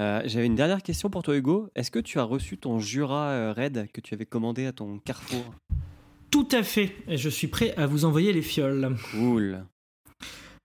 Euh, 0.00 0.22
J'avais 0.24 0.46
une 0.46 0.54
dernière 0.54 0.82
question 0.82 1.10
pour 1.10 1.22
toi, 1.22 1.36
Hugo. 1.36 1.68
Est-ce 1.74 1.90
que 1.90 1.98
tu 1.98 2.18
as 2.18 2.24
reçu 2.24 2.58
ton 2.58 2.78
Jura 2.78 3.30
euh, 3.30 3.52
Red 3.52 3.90
que 3.92 4.00
tu 4.00 4.14
avais 4.14 4.26
commandé 4.26 4.66
à 4.66 4.72
ton 4.72 4.98
Carrefour? 4.98 5.54
Tout 6.30 6.48
à 6.52 6.62
fait. 6.62 6.94
Et 7.08 7.16
je 7.16 7.28
suis 7.28 7.48
prêt 7.48 7.74
à 7.76 7.86
vous 7.86 8.04
envoyer 8.04 8.32
les 8.32 8.42
fioles. 8.42 8.96
Cool. 9.10 9.66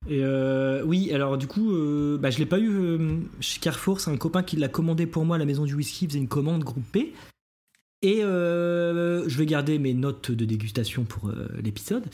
Et 0.07 0.23
euh, 0.23 0.83
oui, 0.83 1.11
alors 1.11 1.37
du 1.37 1.47
coup, 1.47 1.71
euh, 1.71 2.17
bah, 2.17 2.29
je 2.29 2.37
l'ai 2.39 2.45
pas 2.45 2.59
eu 2.59 2.69
euh, 2.69 3.17
chez 3.41 3.59
Carrefour. 3.59 3.99
C'est 3.99 4.11
un 4.11 4.17
copain 4.17 4.43
qui 4.43 4.55
l'a 4.55 4.69
commandé 4.69 5.05
pour 5.05 5.25
moi 5.25 5.35
à 5.35 5.39
la 5.39 5.45
maison 5.45 5.65
du 5.65 5.75
whisky. 5.75 6.05
Il 6.05 6.09
faisait 6.09 6.19
une 6.19 6.27
commande 6.27 6.63
groupe 6.63 6.89
P. 6.91 7.13
Et 8.01 8.23
euh, 8.23 9.27
je 9.27 9.37
vais 9.37 9.45
garder 9.45 9.77
mes 9.77 9.93
notes 9.93 10.31
de 10.31 10.45
dégustation 10.45 11.03
pour 11.03 11.31
l'épisode. 11.61 12.05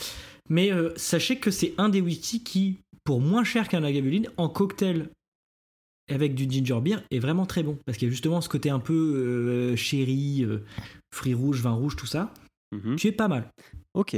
Mais 0.49 0.71
sachez 0.95 1.37
que 1.37 1.51
c'est 1.51 1.73
un 1.77 1.89
des 1.89 2.01
whisky 2.01 2.43
qui, 2.43 2.77
pour 3.03 3.21
moins 3.21 3.43
cher 3.43 3.67
qu'un 3.67 3.81
Lagavulin, 3.81 4.23
en 4.37 4.49
cocktail 4.49 5.09
avec 6.09 6.35
du 6.35 6.49
ginger 6.49 6.79
beer, 6.81 6.97
est 7.11 7.19
vraiment 7.19 7.45
très 7.45 7.63
bon. 7.63 7.77
Parce 7.85 7.97
qu'il 7.97 8.07
y 8.07 8.09
a 8.09 8.11
justement 8.11 8.41
ce 8.41 8.49
côté 8.49 8.69
un 8.69 8.79
peu 8.79 9.75
sherry, 9.75 10.43
euh, 10.43 10.59
fruits 11.13 11.33
rouges, 11.33 11.61
vin 11.61 11.71
rouge, 11.71 11.95
tout 11.95 12.05
ça. 12.05 12.33
Mhm. 12.71 12.95
Tu 12.95 13.07
es 13.07 13.11
pas 13.11 13.27
mal. 13.27 13.51
Ok. 13.93 14.15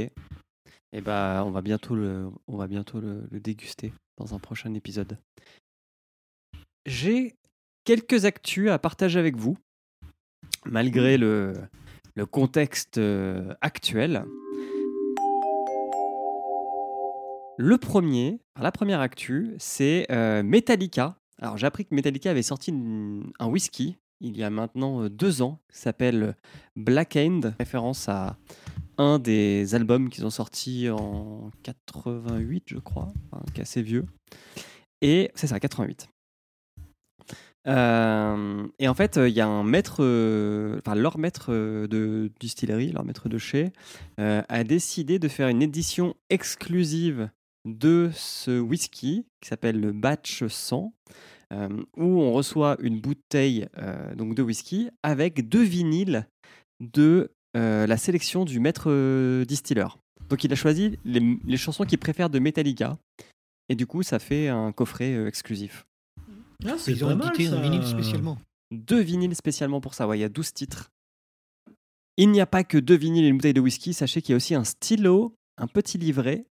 Et 0.92 1.00
bah, 1.00 1.42
on 1.46 1.50
va 1.50 1.60
bientôt 1.60 1.94
le, 1.94 2.28
on 2.46 2.56
va 2.56 2.66
bientôt 2.66 3.00
le, 3.00 3.26
le 3.30 3.40
déguster 3.40 3.92
dans 4.16 4.34
un 4.34 4.38
prochain 4.38 4.72
épisode. 4.74 5.18
J'ai 6.86 7.34
quelques 7.84 8.24
actus 8.24 8.70
à 8.70 8.78
partager 8.78 9.18
avec 9.18 9.36
vous, 9.36 9.58
malgré 10.64 11.18
le, 11.18 11.52
le 12.14 12.26
contexte 12.26 12.98
euh, 12.98 13.54
actuel. 13.60 14.24
Le 17.60 17.76
premier, 17.76 18.38
la 18.60 18.70
première 18.72 19.00
actu, 19.00 19.54
c'est 19.58 20.06
euh, 20.10 20.42
Metallica. 20.42 21.16
Alors 21.42 21.56
j'ai 21.56 21.66
appris 21.66 21.84
que 21.84 21.94
Metallica 21.94 22.30
avait 22.30 22.42
sorti 22.42 22.70
une- 22.70 23.30
un 23.40 23.46
whisky 23.48 23.96
il 24.20 24.36
y 24.36 24.42
a 24.42 24.50
maintenant 24.50 25.02
euh, 25.02 25.10
deux 25.10 25.42
ans, 25.42 25.60
qui 25.72 25.78
s'appelle 25.78 26.34
Black 26.76 27.16
End, 27.16 27.40
référence 27.58 28.08
à 28.08 28.36
un 28.96 29.18
des 29.18 29.74
albums 29.74 30.10
qu'ils 30.10 30.26
ont 30.26 30.30
sorti 30.30 30.88
en 30.90 31.50
88, 31.62 32.64
je 32.66 32.78
crois, 32.78 33.12
qui 33.54 33.60
est 33.60 33.62
assez 33.62 33.82
vieux. 33.82 34.06
Et 35.00 35.30
c'est 35.34 35.46
ça, 35.46 35.60
88. 35.60 36.08
Euh, 37.66 38.66
et 38.78 38.88
en 38.88 38.94
fait, 38.94 39.16
il 39.16 39.32
y 39.32 39.40
a 39.40 39.46
un 39.46 39.62
maître, 39.62 39.98
euh, 40.00 40.78
enfin 40.78 40.94
leur 40.94 41.18
maître 41.18 41.46
euh, 41.50 41.86
de 41.86 42.30
distillerie, 42.40 42.92
leur 42.92 43.04
maître 43.04 43.28
de 43.28 43.36
chez, 43.36 43.72
euh, 44.18 44.42
a 44.48 44.64
décidé 44.64 45.18
de 45.18 45.28
faire 45.28 45.48
une 45.48 45.62
édition 45.62 46.14
exclusive 46.30 47.30
de 47.68 48.10
ce 48.14 48.58
whisky 48.58 49.26
qui 49.40 49.48
s'appelle 49.48 49.80
le 49.80 49.92
Batch 49.92 50.46
100, 50.46 50.92
euh, 51.52 51.68
où 51.96 52.20
on 52.20 52.32
reçoit 52.32 52.76
une 52.80 53.00
bouteille 53.00 53.68
euh, 53.78 54.14
donc 54.14 54.34
de 54.34 54.42
whisky 54.42 54.90
avec 55.02 55.48
deux 55.48 55.62
vinyles 55.62 56.26
de 56.80 57.30
euh, 57.56 57.86
la 57.86 57.96
sélection 57.96 58.44
du 58.44 58.60
maître 58.60 59.44
distilleur. 59.44 59.98
Donc 60.28 60.44
il 60.44 60.52
a 60.52 60.56
choisi 60.56 60.98
les, 61.04 61.38
les 61.44 61.56
chansons 61.56 61.84
qu'il 61.84 61.98
préfère 61.98 62.30
de 62.30 62.38
Metallica. 62.38 62.98
Et 63.68 63.74
du 63.74 63.86
coup, 63.86 64.02
ça 64.02 64.18
fait 64.18 64.48
un 64.48 64.72
coffret 64.72 65.14
euh, 65.14 65.28
exclusif. 65.28 65.86
Ah, 66.66 66.76
Ils 66.86 67.04
ont 67.04 67.10
édité 67.10 67.48
un 67.48 67.60
vinyle 67.60 67.86
spécialement. 67.86 68.38
Deux 68.70 69.00
vinyles 69.00 69.34
spécialement 69.34 69.80
pour 69.80 69.94
ça. 69.94 70.08
Ouais, 70.08 70.18
il 70.18 70.22
y 70.22 70.24
a 70.24 70.28
12 70.28 70.52
titres. 70.52 70.90
Il 72.16 72.30
n'y 72.30 72.40
a 72.40 72.46
pas 72.46 72.64
que 72.64 72.78
deux 72.78 72.96
vinyles 72.96 73.24
et 73.24 73.28
une 73.28 73.36
bouteille 73.36 73.54
de 73.54 73.60
whisky. 73.60 73.94
Sachez 73.94 74.22
qu'il 74.22 74.32
y 74.32 74.34
a 74.34 74.36
aussi 74.36 74.54
un 74.54 74.64
stylo, 74.64 75.34
un 75.56 75.66
petit 75.66 75.98
livret, 75.98 76.46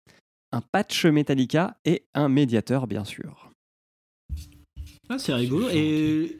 un 0.52 0.60
patch 0.60 1.06
Metallica 1.06 1.76
et 1.84 2.04
un 2.14 2.28
médiateur, 2.28 2.86
bien 2.86 3.04
sûr. 3.04 3.50
Ah, 5.08 5.18
c'est 5.18 5.34
rigolo. 5.34 5.68
Et 5.70 6.38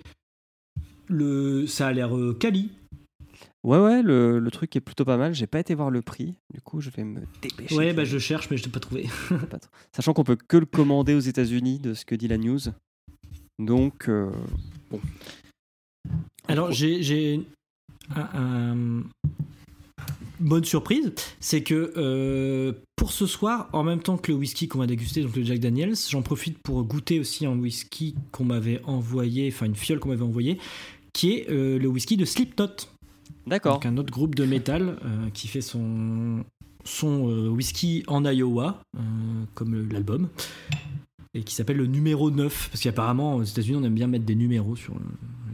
le, 1.08 1.66
ça 1.66 1.88
a 1.88 1.92
l'air 1.92 2.16
euh, 2.16 2.34
quali. 2.34 2.70
Ouais, 3.64 3.78
ouais, 3.78 4.02
le, 4.02 4.38
le 4.40 4.50
truc 4.50 4.74
est 4.76 4.80
plutôt 4.80 5.04
pas 5.04 5.16
mal. 5.16 5.34
J'ai 5.34 5.46
pas 5.46 5.60
été 5.60 5.74
voir 5.74 5.90
le 5.90 6.02
prix. 6.02 6.34
Du 6.52 6.60
coup, 6.60 6.80
je 6.80 6.90
vais 6.90 7.04
me 7.04 7.20
dépêcher. 7.40 7.74
Ouais, 7.76 7.92
bah 7.92 8.04
je 8.04 8.18
cherche, 8.18 8.50
mais 8.50 8.56
je 8.56 8.64
t'ai 8.64 8.70
pas 8.70 8.80
trouvé. 8.80 9.08
Sachant 9.96 10.12
qu'on 10.14 10.24
peut 10.24 10.36
que 10.36 10.56
le 10.56 10.66
commander 10.66 11.14
aux 11.14 11.20
États-Unis, 11.20 11.78
de 11.78 11.94
ce 11.94 12.04
que 12.04 12.14
dit 12.14 12.28
la 12.28 12.38
news. 12.38 12.58
Donc, 13.58 14.08
euh, 14.08 14.32
bon. 14.90 15.00
Alors, 16.48 16.72
j'ai 16.72 17.02
j'ai 17.02 17.40
un, 18.16 18.28
un- 18.34 19.02
bonne 20.42 20.64
surprise, 20.64 21.12
c'est 21.40 21.62
que 21.62 21.92
euh, 21.96 22.72
pour 22.96 23.12
ce 23.12 23.26
soir, 23.26 23.68
en 23.72 23.82
même 23.82 24.00
temps 24.00 24.16
que 24.16 24.32
le 24.32 24.38
whisky 24.38 24.68
qu'on 24.68 24.78
va 24.78 24.86
déguster, 24.86 25.22
donc 25.22 25.34
le 25.36 25.42
Jack 25.44 25.60
Daniels, 25.60 25.94
j'en 26.08 26.22
profite 26.22 26.58
pour 26.58 26.82
goûter 26.84 27.20
aussi 27.20 27.46
un 27.46 27.56
whisky 27.58 28.14
qu'on 28.30 28.44
m'avait 28.44 28.80
envoyé, 28.84 29.48
enfin 29.52 29.66
une 29.66 29.74
fiole 29.76 29.98
qu'on 29.98 30.10
m'avait 30.10 30.22
envoyée, 30.22 30.58
qui 31.12 31.32
est 31.32 31.50
euh, 31.50 31.78
le 31.78 31.88
whisky 31.88 32.16
de 32.16 32.24
Slipknot. 32.24 32.68
D'accord. 33.46 33.74
Donc 33.74 33.86
un 33.86 33.96
autre 33.96 34.12
groupe 34.12 34.34
de 34.34 34.44
métal 34.44 34.98
euh, 35.04 35.30
qui 35.34 35.48
fait 35.48 35.60
son, 35.60 36.44
son 36.84 37.28
euh, 37.28 37.48
whisky 37.48 38.04
en 38.06 38.24
Iowa, 38.24 38.80
euh, 38.96 39.00
comme 39.54 39.88
l'album, 39.90 40.28
et 41.34 41.42
qui 41.42 41.54
s'appelle 41.54 41.78
le 41.78 41.86
numéro 41.86 42.30
9, 42.30 42.68
parce 42.70 42.82
qu'apparemment 42.82 43.36
aux 43.36 43.42
États-Unis 43.42 43.78
on 43.80 43.84
aime 43.84 43.94
bien 43.94 44.06
mettre 44.06 44.24
des 44.24 44.34
numéros 44.34 44.76
sur 44.76 44.94
le, 44.94 45.04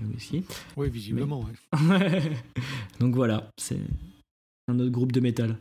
le 0.02 0.14
whisky. 0.14 0.44
Oui, 0.76 0.90
visiblement. 0.90 1.44
ouais. 1.44 2.32
Donc 3.00 3.14
voilà, 3.14 3.50
c'est 3.56 3.78
un 4.68 4.78
autre 4.78 4.90
groupe 4.90 5.12
de 5.12 5.20
métal. 5.20 5.56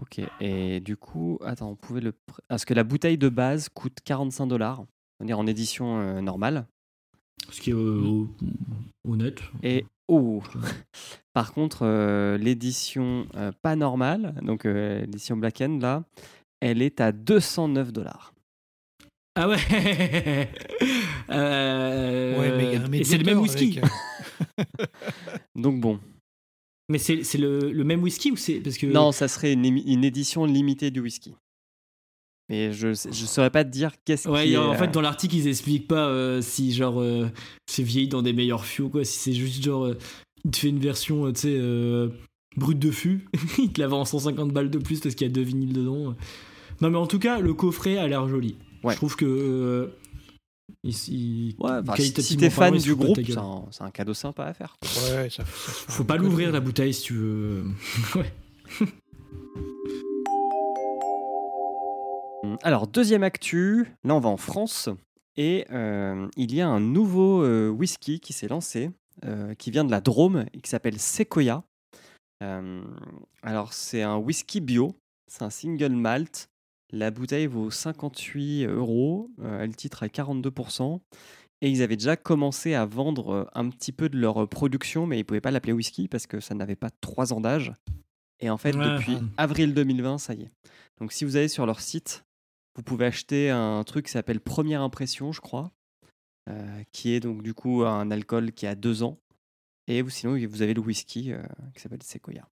Ok. 0.00 0.20
Et 0.40 0.80
du 0.80 0.96
coup, 0.96 1.38
attends, 1.44 1.70
on 1.70 1.76
pouvait 1.76 2.00
le. 2.00 2.12
Parce 2.48 2.64
que 2.64 2.74
la 2.74 2.84
bouteille 2.84 3.18
de 3.18 3.28
base 3.28 3.68
coûte 3.68 3.98
45 4.04 4.46
dollars. 4.46 4.84
On 5.20 5.28
est 5.28 5.32
en 5.32 5.46
édition 5.46 6.00
euh, 6.00 6.20
normale. 6.20 6.66
Ce 7.50 7.60
qui 7.60 7.70
est 7.70 7.74
euh, 7.74 8.24
honnête. 9.06 9.40
Et 9.62 9.84
oh 10.08 10.42
Par 11.32 11.52
contre, 11.52 11.80
euh, 11.82 12.38
l'édition 12.38 13.26
euh, 13.36 13.52
pas 13.62 13.76
normale, 13.76 14.34
donc 14.42 14.64
euh, 14.64 15.00
l'édition 15.02 15.36
Black 15.36 15.60
End, 15.60 15.78
là, 15.80 16.04
elle 16.60 16.82
est 16.82 17.00
à 17.00 17.12
209 17.12 17.92
dollars. 17.92 18.32
Ah 19.36 19.48
ouais 19.48 19.58
Euh, 21.30 22.38
Ouais, 22.38 22.56
mais 22.56 22.64
il 22.64 22.72
y 22.72 22.76
a 22.76 22.82
un 22.82 22.92
Et 22.92 23.04
c'est 23.04 23.18
le 23.18 23.24
même 23.24 23.38
whisky 23.38 23.78
avec, 23.78 24.68
Donc 25.56 25.80
bon. 25.80 26.00
Mais 26.88 26.98
c'est 26.98 27.36
le, 27.36 27.70
le 27.70 27.84
même 27.84 28.02
whisky 28.02 28.32
ou 28.32 28.36
c'est. 28.36 28.60
Parce 28.60 28.78
que. 28.78 28.86
Non, 28.86 29.12
ça 29.12 29.28
serait 29.28 29.52
une, 29.52 30.04
édition 30.04 30.44
limitée 30.46 30.90
du 30.90 31.00
whisky. 31.00 31.34
Mais 32.48 32.72
je 32.72 32.88
ne 32.88 32.94
saurais 32.94 33.50
pas 33.50 33.62
te 33.62 33.68
dire 33.68 33.92
qu'est-ce 34.06 34.26
Ouais, 34.26 34.46
qui 34.46 34.54
est, 34.54 34.56
en 34.56 34.74
fait, 34.74 34.86
euh, 34.86 34.92
dans 34.92 35.02
l'article, 35.02 35.36
ils 35.36 35.48
expliquent 35.48 35.86
pas 35.86 36.08
euh, 36.08 36.40
si 36.40 36.72
genre 36.72 36.98
euh, 36.98 37.28
c'est 37.66 37.82
vieilli 37.82 38.08
dans 38.08 38.22
des 38.22 38.32
meilleurs 38.32 38.64
fûts 38.64 38.82
ou 38.82 38.88
quoi. 38.88 39.04
Si 39.04 39.18
c'est 39.18 39.34
juste 39.34 39.62
genre, 39.62 39.84
euh, 39.84 39.98
il 40.46 40.50
te 40.50 40.56
fait 40.56 40.68
une 40.68 40.78
version, 40.78 41.30
tu 41.30 41.40
sais, 41.40 41.60
brute 42.56 42.78
de 42.78 42.90
fût. 42.90 43.28
il 43.58 43.70
te 43.70 43.80
la 43.82 43.86
vend 43.86 44.00
en 44.00 44.04
150 44.06 44.50
balles 44.50 44.70
de 44.70 44.78
plus 44.78 45.00
parce 45.00 45.14
qu'il 45.14 45.26
y 45.26 45.30
a 45.30 45.32
deux 45.32 45.42
vinyles 45.42 45.74
dedans. 45.74 46.14
Non, 46.80 46.90
mais 46.90 46.96
en 46.96 47.06
tout 47.06 47.18
cas, 47.18 47.38
le 47.38 47.52
coffret 47.52 47.98
a 47.98 48.08
l'air 48.08 48.26
joli. 48.28 48.56
Ouais. 48.82 48.94
Je 48.94 48.96
trouve 48.96 49.16
que. 49.16 49.90
Il- 50.84 51.54
Ouais, 51.58 51.70
enfin, 51.82 51.94
si- 51.96 52.36
t'es 52.36 52.50
fan 52.50 52.76
du 52.76 52.94
groupe, 52.94 53.18
c'est 53.70 53.82
un, 53.82 53.90
cadeau 53.90 54.14
sympa 54.14 54.44
à 54.44 54.54
faire. 54.54 54.76
quoi. 54.80 54.90
Ouais, 55.14 55.30
ça, 55.30 55.44
ça 55.44 55.44
Faut 55.46 56.04
pas 56.04 56.16
l'ouvrir 56.16 56.52
la 56.52 56.60
bouteille 56.60 56.94
si 56.94 57.02
tu 57.02 57.14
veux. 57.14 57.64
ouais. 58.16 58.32
Alors, 62.62 62.86
deuxième 62.86 63.22
actu, 63.24 63.86
là 64.04 64.14
on 64.14 64.20
va 64.20 64.28
en 64.28 64.36
France, 64.36 64.88
et 65.36 65.66
euh, 65.70 66.28
il 66.36 66.54
y 66.54 66.60
a 66.60 66.68
un 66.68 66.80
nouveau 66.80 67.42
euh, 67.42 67.68
whisky 67.68 68.20
qui 68.20 68.32
s'est 68.32 68.48
lancé, 68.48 68.90
euh, 69.24 69.54
qui 69.54 69.70
vient 69.70 69.84
de 69.84 69.90
la 69.90 70.00
Drôme, 70.00 70.46
et 70.52 70.60
qui 70.60 70.70
s'appelle 70.70 70.98
Sequoia. 70.98 71.64
Euh, 72.42 72.80
alors, 73.42 73.72
c'est 73.72 74.02
un 74.02 74.16
whisky 74.16 74.60
bio, 74.60 74.94
c'est 75.26 75.42
un 75.42 75.50
single 75.50 75.92
malt. 75.92 76.48
La 76.90 77.10
bouteille 77.10 77.46
vaut 77.46 77.70
58 77.70 78.64
euros, 78.66 79.30
euh, 79.40 79.60
elle 79.62 79.76
titre 79.76 80.02
à 80.02 80.08
42%. 80.08 81.00
Et 81.60 81.68
ils 81.70 81.82
avaient 81.82 81.96
déjà 81.96 82.16
commencé 82.16 82.74
à 82.74 82.86
vendre 82.86 83.30
euh, 83.30 83.44
un 83.54 83.68
petit 83.68 83.90
peu 83.92 84.08
de 84.08 84.16
leur 84.16 84.44
euh, 84.44 84.46
production, 84.46 85.06
mais 85.06 85.16
ils 85.16 85.20
ne 85.20 85.24
pouvaient 85.24 85.40
pas 85.40 85.50
l'appeler 85.50 85.72
whisky 85.72 86.06
parce 86.08 86.26
que 86.26 86.38
ça 86.40 86.54
n'avait 86.54 86.76
pas 86.76 86.90
trois 86.90 87.32
ans 87.32 87.40
d'âge. 87.40 87.72
Et 88.40 88.48
en 88.48 88.56
fait, 88.58 88.76
Ouais. 88.76 88.94
depuis 88.94 89.16
avril 89.36 89.74
2020, 89.74 90.18
ça 90.18 90.34
y 90.34 90.42
est. 90.42 90.50
Donc 90.98 91.12
si 91.12 91.24
vous 91.24 91.36
allez 91.36 91.48
sur 91.48 91.66
leur 91.66 91.80
site, 91.80 92.24
vous 92.76 92.82
pouvez 92.84 93.06
acheter 93.06 93.50
un 93.50 93.82
truc 93.82 94.06
qui 94.06 94.12
s'appelle 94.12 94.40
Première 94.40 94.82
Impression, 94.82 95.32
je 95.32 95.40
crois, 95.40 95.72
euh, 96.48 96.82
qui 96.92 97.10
est 97.10 97.18
donc 97.20 97.42
du 97.42 97.52
coup 97.54 97.84
un 97.84 98.10
alcool 98.12 98.52
qui 98.52 98.66
a 98.66 98.76
deux 98.76 99.02
ans. 99.02 99.18
Et 99.88 100.02
vous, 100.02 100.10
sinon, 100.10 100.38
vous 100.46 100.62
avez 100.62 100.74
le 100.74 100.80
whisky 100.80 101.32
euh, 101.32 101.42
qui 101.74 101.80
s'appelle 101.80 102.02
Sequoia. 102.04 102.48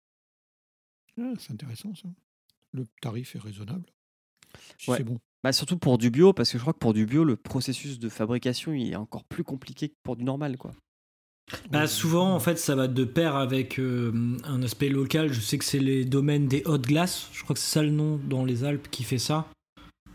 Ah, 1.20 1.32
c'est 1.38 1.52
intéressant 1.52 1.94
ça. 1.94 2.08
Le 2.72 2.84
tarif 3.00 3.36
est 3.36 3.38
raisonnable. 3.38 3.88
Si 4.78 4.90
Ouais. 4.90 4.98
c'est 4.98 5.04
bon. 5.04 5.18
Bah, 5.44 5.52
surtout 5.52 5.78
pour 5.78 5.98
du 5.98 6.10
bio, 6.10 6.32
parce 6.32 6.50
que 6.50 6.58
je 6.58 6.62
crois 6.62 6.72
que 6.72 6.78
pour 6.78 6.92
du 6.94 7.06
bio, 7.06 7.22
le 7.22 7.36
processus 7.36 7.98
de 7.98 8.08
fabrication 8.08 8.72
il 8.72 8.92
est 8.92 8.96
encore 8.96 9.24
plus 9.24 9.44
compliqué 9.44 9.88
que 9.90 9.94
pour 10.02 10.16
du 10.16 10.24
normal. 10.24 10.56
Quoi. 10.56 10.72
Bah, 11.70 11.86
souvent, 11.86 12.34
en 12.34 12.40
fait, 12.40 12.58
ça 12.58 12.74
va 12.74 12.88
de 12.88 13.04
pair 13.04 13.36
avec 13.36 13.78
euh, 13.78 14.36
un 14.44 14.62
aspect 14.64 14.88
local. 14.88 15.32
Je 15.32 15.40
sais 15.40 15.58
que 15.58 15.64
c'est 15.64 15.78
les 15.78 16.04
domaines 16.04 16.48
des 16.48 16.62
hautes 16.64 16.86
glaces. 16.86 17.28
Je 17.32 17.44
crois 17.44 17.54
que 17.54 17.60
c'est 17.60 17.72
ça 17.74 17.82
le 17.82 17.90
nom 17.90 18.18
dans 18.28 18.44
les 18.44 18.64
Alpes 18.64 18.88
qui 18.90 19.04
fait 19.04 19.18
ça. 19.18 19.46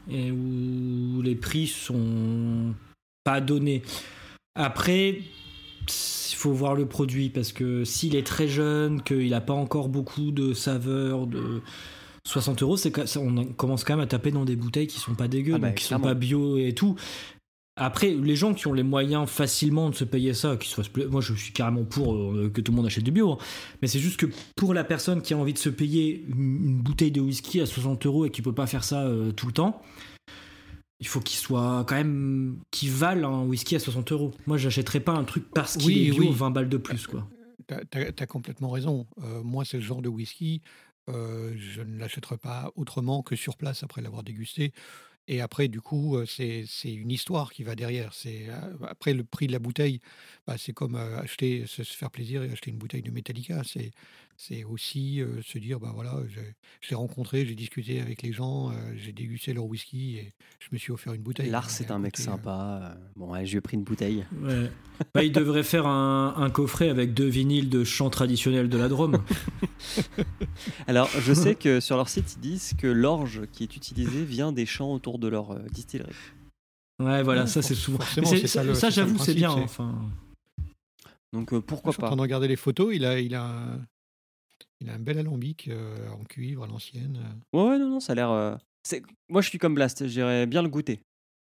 Et 0.10 0.32
où 0.32 1.22
les 1.22 1.36
prix 1.36 1.68
sont 1.68 2.74
pas 3.24 3.40
donnés. 3.40 3.84
Après, 4.56 5.22
il 5.88 6.36
faut 6.36 6.52
voir 6.52 6.76
le 6.76 6.86
produit 6.86 7.30
parce 7.30 7.54
que 7.54 7.86
s'il 7.86 8.16
est 8.16 8.26
très 8.26 8.50
jeune, 8.50 9.02
qu'il 9.02 9.30
n'a 9.30 9.42
pas 9.42 9.54
encore 9.54 9.88
beaucoup 9.88 10.32
de 10.32 10.54
saveur, 10.54 11.28
de 11.28 11.62
60 12.26 12.62
euros, 12.64 12.78
c'est 12.78 13.18
on 13.18 13.46
commence 13.54 13.84
quand 13.84 13.94
même 13.96 14.04
à 14.04 14.08
taper 14.08 14.32
dans 14.32 14.46
des 14.46 14.56
bouteilles 14.56 14.88
qui 14.88 15.00
sont 15.00 15.16
pas 15.16 15.28
dégueu, 15.28 15.54
Ah 15.56 15.60
bah, 15.60 15.68
donc 15.70 15.78
qui 15.78 15.84
sont 15.84 15.90
clairement. 15.90 16.08
pas 16.08 16.14
bio 16.14 16.58
et 16.58 16.74
tout. 16.74 16.96
Après, 17.78 18.12
les 18.12 18.36
gens 18.36 18.54
qui 18.54 18.68
ont 18.68 18.74
les 18.74 18.84
moyens 18.84 19.28
facilement 19.30 19.90
de 19.90 19.96
se 19.96 20.04
payer 20.04 20.34
ça, 20.34 20.58
qui 20.58 20.68
se 20.70 20.76
fassent 20.76 20.92
moi 21.10 21.22
je 21.22 21.34
suis 21.34 21.54
carrément 21.54 21.86
pour 21.86 22.14
euh, 22.16 22.52
que 22.54 22.62
tout 22.62 22.72
le 22.72 22.76
monde 22.76 22.86
achète 22.86 23.04
du 23.04 23.12
bio, 23.12 23.32
hein. 23.32 23.38
mais 23.82 23.88
c'est 23.88 23.98
juste 24.00 24.20
que 24.20 24.28
pour 24.56 24.74
la 24.74 24.84
personne 24.84 25.22
qui 25.22 25.34
a 25.34 25.38
envie 25.38 25.54
de 25.54 25.58
se 25.58 25.70
payer 25.70 26.26
une, 26.28 26.66
une 26.66 26.78
bouteille 26.82 27.12
de 27.12 27.22
whisky 27.22 27.62
à 27.62 27.66
60 27.66 28.06
euros 28.06 28.26
et 28.26 28.30
qui 28.30 28.42
peut 28.42 28.54
pas 28.54 28.68
faire 28.68 28.84
ça 28.84 29.04
euh, 29.06 29.32
tout 29.32 29.48
le 29.48 29.54
temps, 29.54 29.82
il 31.00 31.08
faut 31.08 31.22
qu'il 31.22 31.40
soit 31.40 31.84
quand 31.88 31.96
même 31.96 32.60
qui 32.72 32.88
valent 32.90 33.40
un 33.42 33.46
whisky 33.46 33.76
à 33.76 33.80
60 33.80 34.12
euros. 34.12 34.32
Moi, 34.46 34.58
j'achèterais 34.58 35.00
pas 35.00 35.14
un 35.14 35.24
truc 35.24 35.46
parce 35.52 35.76
qu'il 35.78 35.88
Oui, 35.88 36.08
est 36.10 36.12
bio 36.12 36.24
oui. 36.24 36.30
20 36.34 36.52
balles 36.52 36.70
de 36.70 36.78
plus, 36.78 37.08
quoi. 37.08 37.28
Tu 37.68 37.98
as, 37.98 38.28
complètement 38.28 38.70
raison. 38.70 39.08
Euh, 39.24 39.42
moi, 39.44 39.64
c'est 39.66 39.78
le 39.78 39.84
genre 39.84 40.02
de 40.02 40.10
whisky, 40.10 40.62
je 41.08 41.82
ne 41.82 41.98
l'achèterai 42.00 42.38
pas 42.38 42.72
autrement 42.76 43.24
que 43.24 43.36
sur 43.36 43.58
place 43.58 43.84
après 43.84 44.02
l'avoir 44.02 44.24
dégusté. 44.24 44.74
Et 45.28 45.42
après, 45.42 45.68
du 45.68 45.82
coup, 45.82 46.18
c'est 46.26 46.66
une 46.86 47.12
histoire 47.12 47.54
qui 47.54 47.64
va 47.64 47.76
derrière. 47.76 48.14
C'est 48.14 48.48
Après, 48.88 49.14
le 49.14 49.24
prix 49.24 49.48
de 49.48 49.52
la 49.54 49.60
bouteille, 49.60 50.02
bah, 50.48 50.58
c'est 50.58 50.74
comme 50.74 50.96
acheter, 50.96 51.66
se 51.68 51.84
faire 51.84 52.12
plaisir 52.12 52.44
et 52.44 52.52
acheter 52.52 52.72
une 52.72 52.78
bouteille 52.78 53.04
de 53.04 53.12
Metallica. 53.12 53.64
C'est 53.64 53.92
c'est 54.44 54.64
aussi 54.64 55.22
euh, 55.22 55.40
se 55.44 55.60
dire, 55.60 55.80
bah 55.80 55.92
voilà, 55.94 56.20
j'ai- 56.82 56.96
rencontré, 56.96 57.46
j'ai 57.46 57.54
discuté 57.54 58.02
avec 58.02 58.24
les 58.24 58.34
gens, 58.34 58.72
euh, 58.72 58.74
j'ai 58.96 59.12
dégusté 59.12 59.54
leur 59.54 59.66
whisky 59.66 60.18
et 60.18 60.34
je 60.60 60.68
me 60.72 60.78
suis 60.80 60.92
offert 60.92 61.14
une 61.14 61.22
bouteille. 61.22 61.50
Lars, 61.52 61.70
c'est 61.70 61.92
un 61.92 62.00
mec 62.00 62.14
côté, 62.14 62.24
sympa. 62.24 62.96
euh, 62.98 63.08
Bon, 63.16 63.32
ouais, 63.32 63.46
je 63.46 63.52
lui 63.52 63.58
ai 63.60 63.62
pris 63.62 63.78
une 63.78 63.84
bouteille. 63.84 64.26
Ouais. 64.42 64.72
Bah, 65.14 65.24
il 65.24 65.32
devrait 65.32 65.64
faire 65.64 65.86
un, 65.86 66.34
un 66.38 66.50
coffret 66.50 66.90
avec 66.90 67.14
deux 67.14 67.28
vinyles 67.28 67.70
de 67.70 67.84
chants 67.84 68.10
traditionnels 68.10 68.68
de 68.70 68.78
la 68.78 68.88
Drôme. 68.90 69.24
Alors, 70.88 71.08
je 71.20 71.34
sais 71.34 71.56
que 71.56 71.80
sur 71.80 71.96
leur 71.98 72.10
site, 72.10 72.36
ils 72.38 72.42
disent 72.42 72.74
que 72.78 72.88
l'orge 72.88 73.42
qui 73.52 73.64
est 73.64 73.76
utilisée 73.76 74.24
vient 74.26 74.52
des 74.52 74.66
champs 74.66 74.92
autour 74.94 75.20
de 75.20 75.28
leur 75.28 75.52
euh, 75.52 75.60
distillerie. 75.72 76.12
Ouais, 77.00 77.24
voilà, 77.24 77.42
Ouais, 77.42 77.48
ça 77.48 77.62
c'est 77.62 77.76
souvent. 77.76 78.00
ça 78.02 78.74
ça, 78.76 78.90
j'avoue, 78.90 79.18
c'est 79.20 79.34
bien. 79.34 79.52
Enfin, 79.52 80.10
Donc, 81.34 81.54
euh, 81.54 81.62
pourquoi 81.62 81.92
Je 81.92 81.96
suis 81.96 82.02
en 82.02 82.02
pas? 82.02 82.08
train 82.08 82.16
de 82.18 82.22
regarder 82.22 82.48
les 82.48 82.56
photos, 82.56 82.94
il 82.96 83.06
a, 83.06 83.20
il 83.20 83.34
a, 83.36 83.78
il 84.82 84.90
a 84.90 84.94
un 84.94 85.00
bel 85.00 85.18
alambic 85.20 85.68
euh, 85.68 86.10
en 86.10 86.24
cuivre 86.24 86.64
à 86.64 86.68
l'ancienne. 86.68 87.20
euh. 87.54 87.58
Ouais, 87.58 87.70
ouais, 87.72 87.80
non, 87.80 87.90
non, 87.90 88.00
ça 88.00 88.14
a 88.14 88.16
l'air. 88.16 88.32
euh, 88.32 88.56
c'est- 88.84 89.04
Moi, 89.30 89.42
je 89.42 89.50
suis 89.50 89.58
comme 89.60 89.76
Blast, 89.76 90.08
j'irais 90.08 90.46
bien 90.48 90.62
le 90.62 90.70
goûter 90.70 91.02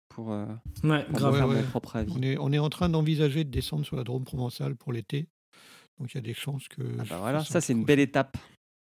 pour, 0.09 0.31
euh, 0.31 0.45
ouais, 0.83 1.03
pour 1.05 1.13
grave. 1.19 1.33
me 1.33 1.37
faire 1.37 1.47
Ouais, 1.47 1.55
mon 1.61 1.69
propre 1.69 1.95
avis. 1.95 2.13
On 2.15 2.21
est, 2.21 2.37
on 2.37 2.51
est 2.51 2.59
en 2.59 2.69
train 2.69 2.89
d'envisager 2.89 3.43
de 3.43 3.49
descendre 3.49 3.85
sur 3.85 3.95
la 3.95 4.03
Drôme 4.03 4.23
provençale 4.25 4.75
pour 4.75 4.91
l'été. 4.93 5.27
Donc 5.99 6.13
il 6.13 6.15
y 6.15 6.17
a 6.17 6.21
des 6.21 6.33
chances 6.33 6.67
que. 6.67 6.81
Ah 6.99 7.03
bah 7.09 7.17
voilà, 7.19 7.43
ça 7.43 7.59
c'est 7.61 7.73
une 7.73 7.83
belle 7.85 7.99
étape. 7.99 8.37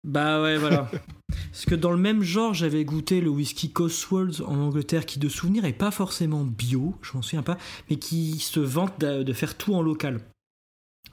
Bah 0.04 0.40
ouais, 0.42 0.56
voilà. 0.58 0.88
Parce 1.50 1.64
que 1.64 1.74
dans 1.74 1.90
le 1.90 1.96
même 1.98 2.22
genre, 2.22 2.54
j'avais 2.54 2.84
goûté 2.84 3.20
le 3.20 3.28
whisky 3.30 3.72
Cotswolds 3.72 4.42
en 4.46 4.56
Angleterre 4.58 5.04
qui, 5.06 5.18
de 5.18 5.28
souvenir, 5.28 5.64
est 5.64 5.72
pas 5.72 5.90
forcément 5.90 6.44
bio, 6.44 6.94
je 7.02 7.12
m'en 7.14 7.22
souviens 7.22 7.42
pas, 7.42 7.58
mais 7.90 7.96
qui 7.96 8.38
se 8.38 8.60
vante 8.60 8.92
d'a- 9.00 9.24
de 9.24 9.32
faire 9.32 9.56
tout 9.56 9.74
en 9.74 9.82
local. 9.82 10.20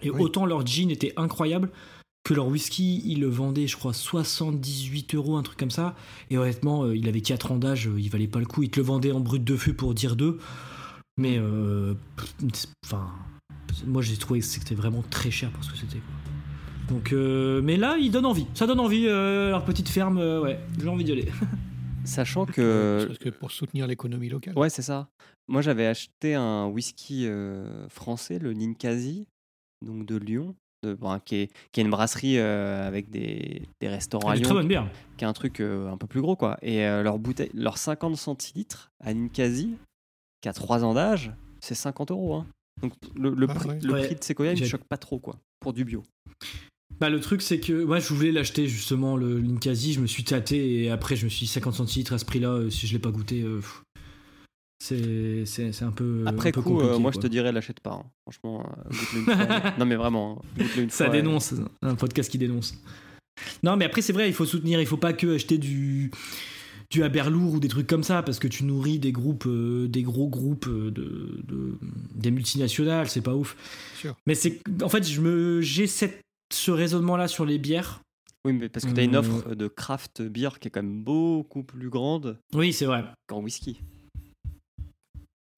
Et 0.01 0.09
Oui. 0.11 0.21
autant 0.21 0.45
leur 0.45 0.65
gin 0.65 0.89
était 0.91 1.13
incroyable 1.15 1.71
que 2.23 2.33
leur 2.33 2.47
whisky, 2.47 3.01
ils 3.05 3.19
le 3.19 3.27
vendaient, 3.27 3.67
je 3.67 3.75
crois, 3.75 3.93
78 3.93 5.15
euros, 5.15 5.35
un 5.35 5.43
truc 5.43 5.57
comme 5.57 5.71
ça. 5.71 5.95
Et 6.29 6.37
honnêtement, 6.37 6.83
euh, 6.83 6.95
il 6.95 7.07
avait 7.09 7.21
4 7.21 7.51
ans 7.51 7.57
d'âge, 7.57 7.87
euh, 7.87 7.99
il 7.99 8.09
valait 8.09 8.27
pas 8.27 8.39
le 8.39 8.45
coup. 8.45 8.63
Ils 8.63 8.69
te 8.69 8.79
le 8.79 8.85
vendaient 8.85 9.11
en 9.11 9.19
brut 9.19 9.43
de 9.43 9.55
feu 9.57 9.73
pour 9.73 9.93
dire 9.93 10.15
deux. 10.15 10.39
Mais, 11.17 11.37
euh, 11.37 11.93
enfin, 12.85 13.11
moi 13.85 14.01
j'ai 14.01 14.17
trouvé 14.17 14.39
que 14.39 14.45
c'était 14.45 14.75
vraiment 14.75 15.03
très 15.09 15.31
cher 15.31 15.51
pour 15.51 15.63
ce 15.63 15.71
que 15.71 15.77
c'était. 15.77 15.99
quoi. 15.99 16.33
Donc, 16.89 17.13
euh, 17.13 17.61
mais 17.61 17.77
là, 17.77 17.97
il 17.97 18.11
donne 18.11 18.25
envie. 18.25 18.47
Ça 18.53 18.67
donne 18.67 18.79
envie, 18.79 19.05
euh, 19.07 19.49
leur 19.49 19.63
petite 19.63 19.89
ferme, 19.89 20.17
euh, 20.17 20.41
ouais, 20.41 20.59
j'ai 20.79 20.87
envie 20.87 21.03
d'y 21.03 21.11
aller. 21.11 21.27
Sachant 22.05 22.45
que. 22.45 23.09
que 23.19 23.29
pour 23.29 23.51
soutenir 23.51 23.87
l'économie 23.87 24.27
locale. 24.29 24.57
Ouais, 24.57 24.69
c'est 24.69 24.81
ça. 24.81 25.09
Moi, 25.47 25.61
j'avais 25.61 25.87
acheté 25.87 26.35
un 26.35 26.67
whisky 26.67 27.27
euh, 27.27 27.87
français, 27.89 28.39
le 28.39 28.53
Ninkasi, 28.53 29.27
donc 29.85 30.05
de 30.05 30.17
Lyon, 30.17 30.55
de, 30.83 30.97
qui, 31.25 31.35
est, 31.37 31.51
qui 31.71 31.79
est 31.79 31.83
une 31.83 31.89
brasserie 31.89 32.37
euh, 32.37 32.87
avec 32.87 33.09
des, 33.09 33.63
des 33.81 33.87
restaurants 33.87 34.29
à 34.29 34.35
Lyon, 34.35 34.43
très 34.43 34.53
bonne 34.53 34.67
bière. 34.67 34.87
qui 35.17 35.23
est 35.23 35.27
un 35.27 35.33
truc 35.33 35.59
euh, 35.59 35.89
un 35.91 35.97
peu 35.97 36.07
plus 36.07 36.21
gros, 36.21 36.35
quoi. 36.35 36.57
Et 36.61 36.85
euh, 36.85 37.01
leur 37.03 37.17
bouteille, 37.19 37.49
leur 37.53 37.77
50 37.77 38.15
centilitres 38.17 38.91
à 39.03 39.13
Ninkasi, 39.13 39.75
qui 40.41 40.49
a 40.49 40.53
3 40.53 40.83
ans 40.83 40.93
d'âge, 40.93 41.31
c'est 41.59 41.75
50 41.75 42.11
euros. 42.11 42.35
hein. 42.35 42.45
Donc 42.81 42.93
le, 43.15 43.29
le 43.31 43.47
Ah 43.49 43.53
prix, 43.53 43.69
ouais. 43.69 43.79
le 43.81 43.93
Ouais. 43.93 44.05
prix 44.05 44.15
de 44.15 44.23
Sequoia, 44.23 44.53
il 44.53 44.61
me 44.61 44.65
choque 44.67 44.83
pas 44.83 44.97
trop, 44.97 45.19
quoi, 45.19 45.37
pour 45.59 45.73
du 45.73 45.85
bio. 45.85 46.03
Bah, 46.99 47.09
le 47.09 47.19
truc, 47.19 47.41
c'est 47.41 47.59
que 47.59 47.83
moi, 47.83 47.99
je 47.99 48.13
voulais 48.13 48.31
l'acheter 48.31 48.67
justement, 48.67 49.17
le 49.17 49.39
Linkasi. 49.39 49.93
Je 49.93 49.99
me 49.99 50.05
suis 50.07 50.23
tâté 50.23 50.83
et 50.83 50.91
après, 50.91 51.15
je 51.15 51.25
me 51.25 51.29
suis 51.29 51.45
dit 51.47 51.51
50 51.51 51.73
centilitres 51.73 52.13
à 52.13 52.17
ce 52.17 52.25
prix-là. 52.25 52.49
euh, 52.49 52.69
si 52.69 52.85
je 52.87 52.93
l'ai 52.93 52.99
pas 52.99 53.09
goûté, 53.11 53.41
euh, 53.41 53.57
pff, 53.57 53.83
c'est 54.85 55.83
un 55.83 55.91
peu. 55.91 56.23
Après 56.27 56.49
un 56.49 56.51
peu 56.51 56.61
coup, 56.61 56.81
euh, 56.81 56.97
moi, 56.99 57.11
quoi. 57.11 57.21
je 57.21 57.27
te 57.27 57.31
dirais, 57.31 57.51
l'achète 57.51 57.79
pas. 57.79 57.93
hein. 57.93 58.05
Franchement, 58.23 58.65
euh, 58.65 58.89
goûte-le 58.89 59.19
une 59.19 59.25
fois. 59.25 59.73
non, 59.79 59.85
mais 59.85 59.95
vraiment, 59.95 60.41
hein, 60.41 60.47
goûte-le 60.57 60.83
une 60.83 60.89
Ça 60.91 61.05
fois. 61.05 61.15
et- 61.15 61.21
dénonce, 61.21 61.53
un 61.81 61.95
podcast 61.95 62.29
qui 62.29 62.37
dénonce. 62.37 62.75
Non, 63.63 63.77
mais 63.77 63.85
après, 63.85 64.01
c'est 64.01 64.13
vrai, 64.13 64.27
il 64.29 64.33
faut 64.33 64.45
soutenir, 64.45 64.79
il 64.81 64.85
faut 64.87 64.97
pas 64.97 65.13
que 65.13 65.35
acheter 65.35 65.57
du 65.57 66.11
du 66.91 67.01
Haberlour 67.03 67.53
ou 67.55 67.59
des 67.59 67.69
trucs 67.69 67.87
comme 67.87 68.03
ça 68.03 68.21
parce 68.21 68.37
que 68.37 68.47
tu 68.47 68.65
nourris 68.65 68.99
des 68.99 69.11
groupes 69.11 69.45
euh, 69.47 69.87
des 69.87 70.03
gros 70.03 70.27
groupes 70.27 70.69
de, 70.69 70.91
de- 70.91 71.79
des 72.13 72.29
multinationales 72.29 73.09
c'est 73.09 73.21
pas 73.21 73.33
ouf 73.33 73.57
Sûr. 73.99 74.15
mais 74.27 74.35
c'est 74.35 74.61
en 74.83 74.89
fait 74.89 75.03
je 75.09 75.19
me 75.19 75.59
j'ai 75.61 75.87
cette 75.87 76.21
ce 76.53 76.69
raisonnement 76.69 77.17
là 77.17 77.27
sur 77.27 77.45
les 77.45 77.57
bières 77.57 78.01
Oui, 78.45 78.53
mais 78.53 78.69
parce 78.69 78.85
que 78.85 78.91
tu 78.91 78.99
as 78.99 79.03
une 79.03 79.15
Euh, 79.15 79.19
offre 79.19 79.55
de 79.55 79.67
craft 79.67 80.21
beer 80.21 80.59
qui 80.59 80.67
est 80.67 80.71
quand 80.71 80.83
même 80.83 81.03
beaucoup 81.03 81.63
plus 81.63 81.89
grande 81.89 82.37
oui 82.53 82.71
c'est 82.73 82.85
vrai 82.85 83.03
qu'en 83.25 83.41
whisky. 83.41 83.79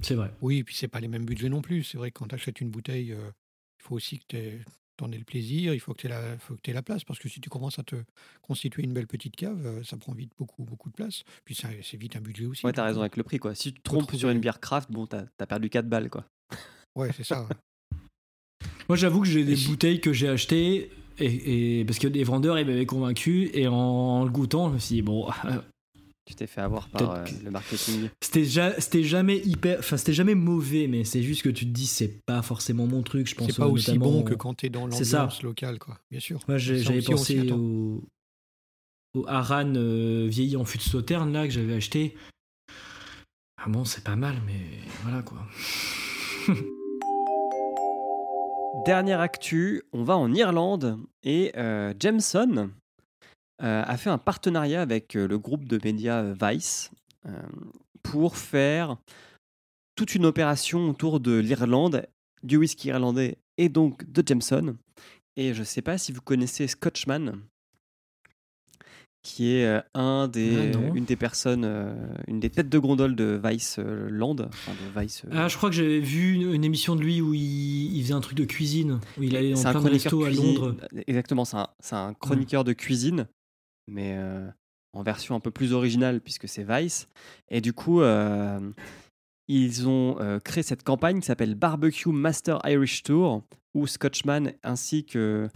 C'est 0.03 0.15
vrai 0.15 0.31
Oui, 0.41 0.57
et 0.59 0.63
puis 0.63 0.75
c'est 0.75 0.87
pas 0.87 0.99
les 0.99 1.07
mêmes 1.07 1.25
budgets 1.25 1.49
non 1.49 1.61
plus. 1.61 1.83
C'est 1.83 1.97
vrai 1.97 2.11
que 2.11 2.19
quand 2.19 2.27
tu 2.27 2.35
achètes 2.35 2.61
une 2.61 2.69
bouteille, 2.69 3.11
euh, 3.13 3.29
il 3.79 3.83
faut 3.83 3.95
aussi 3.95 4.19
que 4.19 4.25
tu 4.27 4.63
en 5.03 5.11
aies 5.11 5.17
le 5.17 5.23
plaisir, 5.23 5.73
il 5.73 5.79
faut 5.79 5.93
que 5.93 6.01
tu 6.01 6.07
aies, 6.07 6.09
la- 6.09 6.37
faut 6.37 6.55
que 6.55 6.61
t'aies 6.61 6.73
la 6.73 6.81
place, 6.81 7.03
parce 7.03 7.19
que 7.19 7.27
si 7.29 7.41
tu 7.41 7.49
commences 7.49 7.79
à 7.79 7.83
te 7.83 7.95
constituer 8.41 8.83
une 8.83 8.93
belle 8.93 9.07
petite 9.07 9.35
cave, 9.35 9.65
euh, 9.65 9.83
ça 9.83 9.97
prend 9.97 10.13
vite 10.13 10.31
beaucoup, 10.37 10.63
beaucoup 10.63 10.89
de 10.89 10.95
place. 10.95 11.23
Puis 11.43 11.55
c'est 11.55 11.97
vite 11.97 12.15
un 12.15 12.21
budget 12.21 12.45
aussi. 12.45 12.65
Ouais, 12.65 12.73
t'as 12.73 12.85
raison 12.85 13.01
avec 13.01 13.17
le 13.17 13.23
prix, 13.23 13.37
quoi. 13.39 13.55
Si 13.55 13.73
tu 13.73 13.79
te 13.79 13.83
trompes 13.83 14.13
sur 14.15 14.29
une 14.29 14.39
bière 14.39 14.59
craft, 14.59 14.91
bon, 14.91 15.05
t'as 15.07 15.25
as 15.39 15.47
perdu 15.47 15.69
4 15.69 15.87
balles, 15.89 16.09
quoi. 16.09 16.25
Ouais, 16.95 17.11
c'est 17.15 17.23
ça. 17.25 17.47
moi 18.87 18.95
j'avoue 18.95 19.21
que 19.21 19.27
j'ai 19.27 19.43
des 19.43 19.55
si- 19.55 19.67
bouteilles 19.67 19.99
que 19.99 20.13
j'ai 20.13 20.29
achetées 20.29 20.91
et, 21.17 21.79
et- 21.79 21.85
parce 21.85 21.97
que 21.99 22.07
les 22.07 22.23
vendeurs 22.23 22.59
ils 22.59 22.65
m'avaient 22.67 22.85
convaincu 22.85 23.49
et 23.53 23.67
en, 23.67 24.23
le 24.23 24.29
goûtant 24.29 24.69
je 24.69 24.73
me 24.75 24.79
suis 24.79 24.95
dit 24.95 25.01
bon 25.01 25.27
Tu 26.25 26.33
t'es 26.33 26.47
fait 26.47 26.61
avoir 26.61 26.89
par 26.89 27.11
euh, 27.11 27.23
le 27.43 27.51
marketing. 27.51 28.09
C'était 28.19 28.45
ja- 28.45 28.73
c'était 28.81 29.03
jamais 29.03 29.37
hyper, 29.45 29.77
enfin 29.79 29.95
c'était 29.95 30.11
jamais 30.13 30.33
mauvais, 30.33 30.87
mais 30.87 31.03
c'est 31.03 31.21
juste 31.21 31.43
que 31.43 31.49
tu 31.49 31.65
te 31.65 31.71
dis 31.71 31.85
c'est 31.85 32.25
pas 32.25 32.41
forcément 32.41 32.87
mon 32.87 33.03
truc. 33.03 33.27
Je 33.27 33.35
pense 33.35 33.47
C'est 33.51 33.57
pas 33.57 33.67
aussi 33.67 33.97
bon 33.99 34.21
au- 34.21 34.23
que 34.23 34.33
quand 34.33 34.55
tu 34.55 34.65
es 34.65 34.69
dans 34.69 34.87
l'ambiance 34.87 35.43
locale, 35.43 35.77
quoi. 35.77 35.99
Bien 36.09 36.19
sûr. 36.19 36.39
Moi 36.47 36.57
j'avais 36.57 37.01
pensé 37.03 37.51
au, 37.51 38.03
au 39.13 39.25
Haran 39.27 39.73
euh, 39.75 40.25
vieilli 40.27 40.57
en 40.57 40.65
fût 40.65 40.79
de 40.79 40.83
sauterne 40.83 41.31
là 41.31 41.45
que 41.45 41.53
j'avais 41.53 41.75
acheté. 41.75 42.15
Ah 43.57 43.69
bon 43.69 43.85
c'est 43.85 44.03
pas 44.03 44.15
mal, 44.15 44.41
mais 44.47 44.59
voilà 45.03 45.21
quoi. 45.21 45.37
Dernière 48.85 49.19
actu, 49.19 49.83
on 49.93 50.03
va 50.03 50.17
en 50.17 50.33
Irlande 50.33 50.97
et 51.23 51.51
euh, 51.55 51.93
Jameson 51.99 52.71
a 53.59 53.97
fait 53.97 54.09
un 54.09 54.17
partenariat 54.17 54.81
avec 54.81 55.15
euh, 55.15 55.27
le 55.27 55.37
groupe 55.39 55.65
de 55.65 55.79
médias 55.83 56.21
euh, 56.23 56.35
Vice 56.41 56.91
euh, 57.25 57.31
pour 58.03 58.37
faire 58.37 58.97
toute 59.95 60.13
une 60.15 60.25
opération 60.25 60.89
autour 60.89 61.19
de 61.19 61.37
l'Irlande, 61.37 62.05
du 62.43 62.57
whisky 62.57 62.89
irlandais 62.89 63.37
et 63.57 63.69
donc 63.69 64.03
de 64.11 64.21
Jameson. 64.25 64.75
Et 65.37 65.53
je 65.53 65.59
ne 65.61 65.65
sais 65.65 65.81
pas 65.81 65.97
si 65.97 66.11
vous 66.11 66.21
connaissez 66.21 66.67
Scotchman, 66.67 67.39
qui 69.23 69.53
est 69.55 69.65
euh, 69.65 69.81
un 69.95 70.27
des, 70.27 70.71
Ah, 70.75 70.77
une 70.93 71.05
des 71.05 71.15
personnes, 71.15 71.63
euh, 71.65 71.95
une 72.27 72.39
des 72.39 72.49
têtes 72.51 72.69
de 72.69 72.77
gondole 72.77 73.15
de 73.15 73.41
Vice 73.43 73.77
euh, 73.79 74.07
Land, 74.09 74.35
enfin 74.47 74.71
de 74.73 75.01
Vice. 75.01 75.23
euh, 75.25 75.29
Ah 75.33 75.47
je 75.47 75.57
crois 75.57 75.69
que 75.69 75.75
j'avais 75.75 75.99
vu 75.99 76.33
une, 76.35 76.53
une 76.53 76.63
émission 76.63 76.95
de 76.95 77.01
lui 77.01 77.21
où 77.21 77.33
il, 77.33 77.95
il 77.95 78.01
faisait 78.03 78.13
un 78.13 78.21
truc 78.21 78.37
de 78.37 78.45
cuisine, 78.45 78.99
où 79.17 79.23
il 79.23 79.35
allait 79.35 79.53
dans 79.53 79.61
plein 79.61 79.81
de 79.81 79.89
restos 79.89 80.23
à 80.25 80.29
Londres. 80.29 80.77
Exactement, 81.07 81.43
c'est 81.43 81.57
un, 81.57 81.67
c'est 81.79 81.95
un 81.95 82.13
chroniqueur 82.13 82.63
de 82.63 82.73
cuisine, 82.73 83.27
mais 83.87 84.15
euh, 84.17 84.47
en 84.93 85.03
version 85.03 85.35
un 85.35 85.39
peu 85.39 85.51
plus 85.51 85.73
originale 85.73 86.21
puisque 86.21 86.47
c'est 86.47 86.65
Vice. 86.67 87.07
Et 87.49 87.61
du 87.61 87.73
coup, 87.73 88.01
euh, 88.01 88.59
ils 89.47 89.87
ont 89.87 90.17
euh, 90.19 90.39
créé 90.39 90.63
cette 90.63 90.83
campagne 90.83 91.19
qui 91.19 91.25
s'appelle 91.27 91.55
Barbecue 91.55 92.09
Master 92.09 92.59
Irish 92.65 93.03
Tour 93.03 93.43
où 93.73 93.87
Scotchman 93.87 94.53
ainsi 94.63 95.05
que 95.05 95.49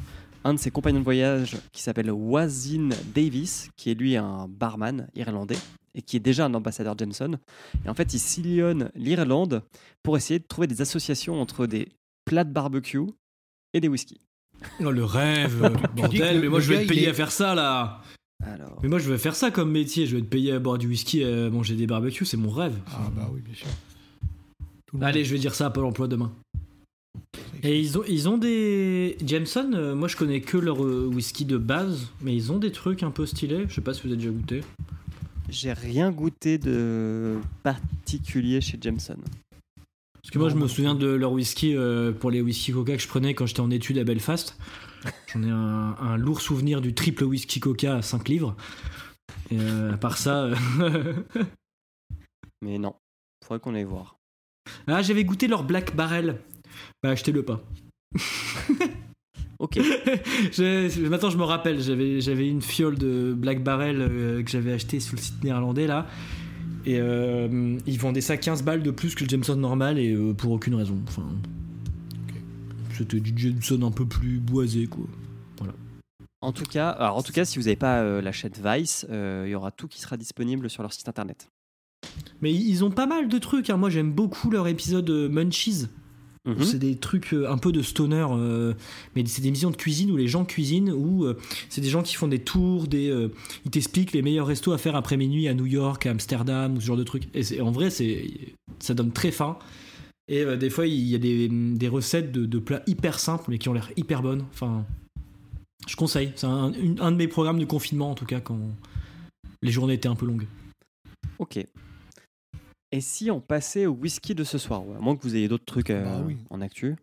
un 0.43 0.53
de 0.53 0.59
ses 0.59 0.71
compagnons 0.71 0.99
de 0.99 1.03
voyage 1.03 1.57
qui 1.73 1.81
s'appelle 1.81 2.11
Wazin 2.11 2.89
Davis, 3.13 3.69
qui 3.75 3.91
est 3.91 3.93
lui 3.93 4.15
un 4.15 4.47
barman 4.47 5.07
irlandais 5.15 5.57
et 5.95 6.01
qui 6.01 6.15
est 6.17 6.21
déjà 6.21 6.45
un 6.45 6.53
ambassadeur 6.53 6.97
Jameson. 6.97 7.37
Et 7.85 7.89
en 7.89 7.93
fait, 7.93 8.13
il 8.13 8.19
sillonne 8.19 8.89
l'Irlande 8.95 9.63
pour 10.03 10.15
essayer 10.15 10.39
de 10.39 10.45
trouver 10.45 10.67
des 10.67 10.81
associations 10.81 11.41
entre 11.41 11.65
des 11.65 11.89
plats 12.25 12.43
de 12.45 12.53
barbecue 12.53 13.01
et 13.73 13.81
des 13.81 13.87
whisky. 13.89 14.21
Oh, 14.81 14.91
le 14.91 15.03
rêve, 15.03 15.73
bordel, 15.95 16.41
mais 16.41 16.47
moi 16.47 16.59
je 16.59 16.69
vais 16.69 16.83
être 16.83 16.87
payé 16.89 17.05
est- 17.05 17.09
à 17.09 17.13
faire 17.13 17.31
ça 17.31 17.55
là. 17.55 18.01
Alors, 18.45 18.79
Mais 18.81 18.89
moi 18.89 18.99
je 18.99 19.11
vais 19.11 19.17
faire 19.17 19.35
ça 19.35 19.51
comme 19.51 19.71
métier, 19.71 20.05
je 20.05 20.15
vais 20.15 20.21
être 20.21 20.29
payé 20.29 20.53
à 20.53 20.59
boire 20.59 20.77
du 20.77 20.87
whisky, 20.87 21.23
à 21.23 21.49
manger 21.49 21.75
des 21.75 21.87
barbecues, 21.87 22.25
c'est 22.25 22.37
mon 22.37 22.49
rêve. 22.49 22.75
Ah 22.87 23.09
bah 23.15 23.29
oui, 23.33 23.41
bien 23.41 23.53
sûr. 23.53 23.67
Allez, 25.01 25.25
je 25.25 25.33
vais 25.33 25.39
dire 25.39 25.53
ça 25.53 25.67
à 25.67 25.69
Pôle 25.69 25.85
emploi 25.85 26.07
demain. 26.07 26.31
Et 27.61 27.79
ils 27.79 27.97
ont, 27.97 28.03
ils 28.07 28.29
ont 28.29 28.37
des. 28.37 29.17
Jameson, 29.25 29.71
euh, 29.73 29.93
moi 29.95 30.07
je 30.07 30.15
connais 30.15 30.39
que 30.39 30.57
leur 30.57 30.83
euh, 30.83 31.09
whisky 31.13 31.43
de 31.43 31.57
base, 31.57 32.07
mais 32.21 32.33
ils 32.33 32.51
ont 32.51 32.57
des 32.57 32.71
trucs 32.71 33.03
un 33.03 33.11
peu 33.11 33.25
stylés. 33.25 33.65
Je 33.67 33.75
sais 33.75 33.81
pas 33.81 33.93
si 33.93 34.01
vous 34.03 34.07
avez 34.07 34.17
déjà 34.17 34.29
goûté. 34.29 34.61
j'ai 35.49 35.73
rien 35.73 36.09
goûté 36.11 36.57
de 36.57 37.35
particulier 37.63 38.61
chez 38.61 38.77
Jameson. 38.79 39.17
Parce 40.21 40.31
que 40.31 40.39
moi 40.39 40.49
Non, 40.49 40.55
je 40.55 40.61
me 40.61 40.67
souviens 40.67 40.95
de 40.95 41.07
leur 41.07 41.33
whisky 41.33 41.75
euh, 41.75 42.13
pour 42.13 42.31
les 42.31 42.41
whisky 42.41 42.71
coca 42.71 42.95
que 42.95 43.01
je 43.01 43.07
prenais 43.07 43.33
quand 43.33 43.45
j'étais 43.45 43.59
en 43.59 43.71
études 43.71 43.97
à 43.97 44.03
Belfast. 44.05 44.57
J'en 45.33 45.43
ai 45.43 45.49
un, 45.49 45.95
un 45.99 46.17
lourd 46.17 46.41
souvenir 46.41 46.81
du 46.81 46.93
triple 46.93 47.23
whisky 47.23 47.59
coca 47.59 47.95
à 47.97 48.01
5 48.01 48.27
livres. 48.29 48.55
Et 49.51 49.59
euh, 49.59 49.93
à 49.93 49.97
part 49.97 50.17
ça. 50.17 50.45
euh, 50.79 51.13
Mais 52.61 52.77
non, 52.77 52.95
faudrait 53.43 53.59
qu'on 53.59 53.75
aille 53.75 53.83
voir. 53.83 54.17
ah, 54.87 55.01
j'avais 55.01 55.23
goûté 55.23 55.47
leur 55.47 55.63
Black 55.63 55.95
Barrel. 55.95 56.41
Bah, 57.03 57.09
achetez-le 57.11 57.43
pas. 57.43 57.63
Ok, 59.59 59.77
Maintenant, 60.57 61.29
je 61.29 61.37
me 61.37 61.43
rappelle, 61.43 61.81
j'avais, 61.81 62.21
j'avais 62.21 62.47
une 62.47 62.61
fiole 62.61 62.97
de 62.97 63.33
Black 63.35 63.61
Barrel 63.61 63.97
euh, 63.99 64.41
que 64.41 64.49
j'avais 64.49 64.71
acheté 64.71 64.99
sur 64.99 65.15
le 65.15 65.21
site 65.21 65.43
néerlandais 65.43 65.85
là. 65.87 66.07
Et 66.85 66.95
ils 66.95 67.99
vendaient 67.99 68.21
ça 68.21 68.37
15 68.37 68.63
balles 68.63 68.81
de 68.81 68.89
plus 68.89 69.13
que 69.13 69.23
le 69.23 69.29
Jameson 69.29 69.57
normal 69.57 69.99
et 69.99 70.15
pour 70.35 70.53
aucune 70.53 70.73
raison. 70.73 70.97
Enfin, 71.07 71.27
C'était 72.99 73.19
du 73.19 73.33
Jameson 73.35 73.81
un 73.83 73.91
peu 73.91 74.05
plus 74.05 74.39
boisé 74.39 74.85
quoi. 74.87 75.05
En 76.41 76.53
tout 76.53 76.63
cas, 76.63 76.89
alors 76.91 77.17
en 77.17 77.21
tout 77.23 77.33
cas, 77.33 77.43
si 77.43 77.57
vous 77.59 77.65
n'avez 77.65 77.75
pas 77.75 77.99
euh, 77.99 78.21
la 78.21 78.31
chaîne 78.31 78.53
Vice, 78.63 79.05
euh, 79.09 79.43
il 79.45 79.51
y 79.51 79.55
aura 79.55 79.71
tout 79.71 79.89
qui 79.89 79.99
sera 79.99 80.15
disponible 80.15 80.69
sur 80.69 80.83
leur 80.83 80.93
site 80.93 81.09
internet. 81.09 81.49
Mais 82.41 82.53
ils 82.53 82.83
ont 82.85 82.91
pas 82.91 83.07
mal 83.07 83.27
de 83.27 83.37
trucs. 83.39 83.69
hein. 83.69 83.75
Moi, 83.75 83.89
j'aime 83.89 84.13
beaucoup 84.13 84.49
leur 84.49 84.67
épisode 84.69 85.09
euh, 85.09 85.27
Munchies. 85.27 85.87
Mhm. 86.45 86.63
C'est 86.63 86.79
des 86.79 86.95
trucs 86.95 87.33
euh, 87.33 87.51
un 87.51 87.57
peu 87.57 87.73
de 87.73 87.81
stoner, 87.81 88.25
euh, 88.31 88.73
mais 89.17 89.25
c'est 89.25 89.41
des 89.41 89.49
émissions 89.49 89.69
de 89.69 89.75
cuisine 89.75 90.09
où 90.11 90.15
les 90.15 90.29
gens 90.29 90.45
cuisinent, 90.45 90.91
où 90.93 91.25
euh, 91.25 91.37
c'est 91.67 91.81
des 91.81 91.89
gens 91.89 92.01
qui 92.03 92.15
font 92.15 92.29
des 92.29 92.39
tours, 92.39 92.87
des, 92.87 93.09
euh, 93.09 93.33
ils 93.65 93.71
t'expliquent 93.71 94.13
les 94.13 94.21
meilleurs 94.21 94.47
restos 94.47 94.71
à 94.71 94.77
faire 94.77 94.95
après 94.95 95.17
minuit 95.17 95.49
à 95.49 95.53
New 95.53 95.65
York, 95.65 96.05
à 96.05 96.11
Amsterdam, 96.11 96.77
ou 96.77 96.79
ce 96.79 96.85
genre 96.85 96.95
de 96.97 97.03
trucs. 97.03 97.27
Et 97.35 97.43
c'est- 97.43 97.59
en 97.59 97.71
vrai, 97.71 97.89
c'est, 97.89 98.25
ça 98.79 98.93
donne 98.93 99.11
très 99.11 99.31
faim. 99.31 99.59
Et 100.31 100.43
euh, 100.45 100.55
des 100.57 100.69
fois, 100.69 100.85
il 100.85 100.93
y 101.07 101.15
a 101.15 101.17
des, 101.17 101.49
des 101.49 101.87
recettes 101.87 102.31
de, 102.31 102.45
de 102.45 102.59
plats 102.59 102.83
hyper 102.85 103.19
simples, 103.19 103.45
mais 103.49 103.57
qui 103.57 103.67
ont 103.67 103.73
l'air 103.73 103.89
hyper 103.97 104.21
bonnes. 104.21 104.45
Enfin, 104.53 104.85
je 105.87 105.95
conseille. 105.95 106.31
C'est 106.35 106.45
un, 106.45 106.69
de 106.71 107.15
mes 107.15 107.27
programmes 107.27 107.59
de 107.59 107.65
confinement, 107.65 108.11
en 108.11 108.15
tout 108.15 108.25
cas, 108.27 108.39
quand 108.39 108.59
les 109.63 109.71
journées 109.71 109.95
étaient 109.95 110.07
un 110.07 110.15
peu 110.15 110.27
longues. 110.27 110.45
Ok. 111.39 111.57
Et 112.91 113.01
si 113.01 113.29
on 113.31 113.41
passait 113.41 113.85
au 113.87 113.91
whisky 113.93 114.35
de 114.35 114.43
ce 114.43 114.57
soir 114.57 114.85
ouais, 114.87 114.95
À 114.95 114.99
moins 114.99 115.15
que 115.15 115.23
vous 115.23 115.35
ayez 115.35 115.47
d'autres 115.47 115.65
trucs 115.65 115.89
euh, 115.89 116.03
Bah 116.03 116.23
oui. 116.25 116.37
en 116.49 116.61
actu. 116.61 116.95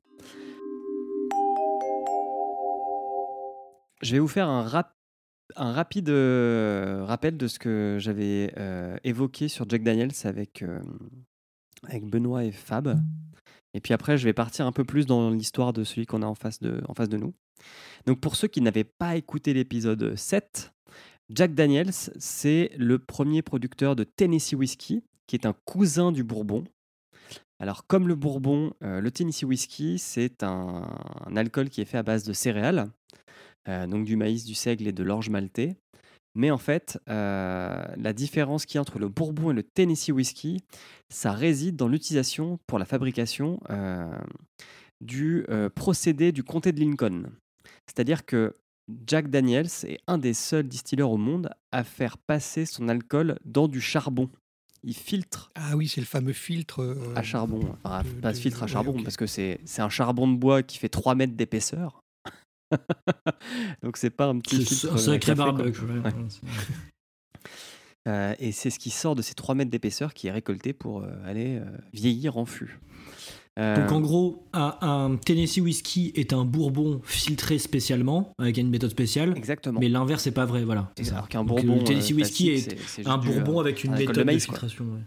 Je 4.02 4.12
vais 4.12 4.18
vous 4.18 4.28
faire 4.28 4.48
un, 4.48 4.62
rap- 4.62 4.94
un 5.56 5.72
rapide 5.72 6.10
euh, 6.10 7.04
rappel 7.04 7.36
de 7.36 7.48
ce 7.48 7.58
que 7.58 7.96
j'avais 8.00 8.52
euh, 8.56 8.96
évoqué 9.04 9.48
sur 9.48 9.68
Jack 9.68 9.82
Daniels 9.82 10.10
avec, 10.24 10.62
euh, 10.62 10.80
avec 11.88 12.04
Benoît 12.04 12.44
et 12.44 12.52
Fab. 12.52 13.00
Et 13.74 13.80
puis 13.80 13.92
après, 13.92 14.16
je 14.16 14.24
vais 14.24 14.32
partir 14.32 14.66
un 14.66 14.72
peu 14.72 14.84
plus 14.84 15.06
dans 15.06 15.30
l'histoire 15.30 15.72
de 15.72 15.84
celui 15.84 16.06
qu'on 16.06 16.22
a 16.22 16.26
en 16.26 16.34
face 16.34 16.60
de, 16.60 16.82
en 16.88 16.94
face 16.94 17.08
de 17.08 17.18
nous. 17.18 17.34
Donc 18.06 18.20
pour 18.20 18.36
ceux 18.36 18.48
qui 18.48 18.60
n'avaient 18.60 18.84
pas 18.84 19.16
écouté 19.16 19.52
l'épisode 19.52 20.16
7, 20.16 20.72
Jack 21.28 21.54
Daniels, 21.54 21.92
c'est 21.92 22.70
le 22.78 22.98
premier 22.98 23.42
producteur 23.42 23.96
de 23.96 24.04
Tennessee 24.04 24.54
Whiskey, 24.54 25.02
qui 25.26 25.36
est 25.36 25.46
un 25.46 25.54
cousin 25.64 26.12
du 26.12 26.22
Bourbon. 26.22 26.64
Alors, 27.58 27.86
comme 27.86 28.06
le 28.06 28.14
Bourbon, 28.14 28.72
euh, 28.84 29.00
le 29.00 29.10
Tennessee 29.10 29.44
Whiskey, 29.44 29.96
c'est 29.98 30.42
un, 30.42 30.86
alcool 31.34 31.68
qui 31.68 31.80
est 31.80 31.86
fait 31.86 31.98
à 31.98 32.02
base 32.02 32.22
de 32.24 32.32
céréales, 32.32 32.90
euh, 33.68 33.86
donc 33.86 34.04
du 34.04 34.16
maïs, 34.16 34.44
du 34.44 34.54
seigle 34.54 34.86
et 34.86 34.92
de 34.92 35.02
l'orge 35.02 35.30
maltais. 35.30 35.76
Mais 36.36 36.50
en 36.50 36.58
fait, 36.58 36.98
euh, 37.08 37.82
la 37.96 38.12
différence 38.12 38.66
qu'il 38.66 38.76
y 38.76 38.78
a 38.78 38.82
entre 38.82 38.98
le 38.98 39.08
Bourbon 39.08 39.50
et 39.50 39.54
le 39.54 39.62
Tennessee 39.62 40.10
Whiskey, 40.10 40.58
ça 41.08 41.32
réside 41.32 41.76
dans 41.76 41.88
l'utilisation 41.88 42.58
pour 42.66 42.78
la 42.78 42.84
fabrication 42.84 43.58
euh, 43.70 44.06
du 45.00 45.44
euh, 45.48 45.68
procédé 45.70 46.32
du 46.32 46.44
comté 46.44 46.72
de 46.72 46.80
Lincoln. 46.80 47.24
C'est-à-dire 47.86 48.24
que 48.26 48.56
Jack 49.06 49.28
Daniels 49.30 49.68
est 49.84 49.98
un 50.06 50.18
des 50.18 50.34
seuls 50.34 50.68
distilleurs 50.68 51.10
au 51.10 51.16
monde 51.16 51.50
à 51.72 51.84
faire 51.84 52.18
passer 52.18 52.66
son 52.66 52.88
alcool 52.88 53.38
dans 53.44 53.66
du 53.66 53.80
charbon. 53.80 54.28
Il 54.84 54.94
filtre 54.94 55.50
Ah 55.56 55.74
oui, 55.76 55.88
c'est 55.88 56.00
le 56.00 56.06
fameux 56.06 56.32
filtre. 56.32 56.96
à 57.16 57.22
charbon. 57.22 57.60
Enfin, 57.82 58.02
de- 58.04 58.20
pas 58.20 58.32
de- 58.32 58.36
filtre 58.36 58.62
à 58.62 58.66
ouais, 58.66 58.72
charbon, 58.72 59.02
parce 59.02 59.16
que 59.16 59.26
c'est 59.26 59.58
c'est 59.64 59.82
un 59.82 59.88
charbon 59.88 60.28
de 60.28 60.36
bois 60.36 60.62
qui 60.62 60.78
fait 60.78 60.88
3 60.88 61.14
mètres 61.16 61.34
d'épaisseur. 61.34 62.04
Donc 63.82 63.96
c'est 63.96 64.10
pas 64.10 64.26
un 64.26 64.38
petit 64.38 64.64
filtre. 64.64 64.92
un 64.92 64.96
à 64.96 64.98
sacré 64.98 65.34
barbecue. 65.34 65.80
ouais. 65.82 66.00
Euh, 68.08 68.34
et 68.38 68.52
c'est 68.52 68.70
ce 68.70 68.78
qui 68.78 68.90
sort 68.90 69.16
de 69.16 69.22
ces 69.22 69.34
3 69.34 69.56
mètres 69.56 69.70
d'épaisseur 69.72 70.14
qui 70.14 70.28
est 70.28 70.30
récolté 70.30 70.72
pour 70.72 71.00
euh, 71.02 71.08
aller 71.24 71.56
euh, 71.58 71.64
vieillir 71.92 72.36
en 72.36 72.44
fût. 72.44 72.78
Euh, 73.58 73.74
Donc 73.76 73.90
en 73.90 74.00
gros, 74.00 74.46
un, 74.52 74.76
un 74.80 75.16
Tennessee 75.16 75.58
Whiskey 75.58 76.12
est 76.14 76.32
un 76.32 76.44
bourbon 76.44 77.00
filtré 77.04 77.58
spécialement, 77.58 78.30
avec 78.38 78.58
une 78.58 78.68
méthode 78.70 78.90
spéciale, 78.90 79.32
exactement. 79.36 79.80
mais 79.80 79.88
l'inverse 79.88 80.22
c'est 80.22 80.30
pas 80.30 80.44
vrai, 80.44 80.62
voilà. 80.62 80.92
c'est 80.96 81.02
ça. 81.04 81.14
Alors 81.16 81.28
qu'un 81.28 81.42
bourbon. 81.42 81.78
le 81.78 81.82
Tennessee 81.84 82.12
euh, 82.12 82.16
Whiskey 82.16 82.46
est 82.54 83.06
un 83.08 83.18
bourbon 83.18 83.56
euh, 83.58 83.62
avec 83.62 83.82
une 83.82 83.90
méthode 83.90 84.14
de 84.14 84.22
maïs, 84.22 84.44
filtration. 84.44 84.84
ouais. 84.84 85.00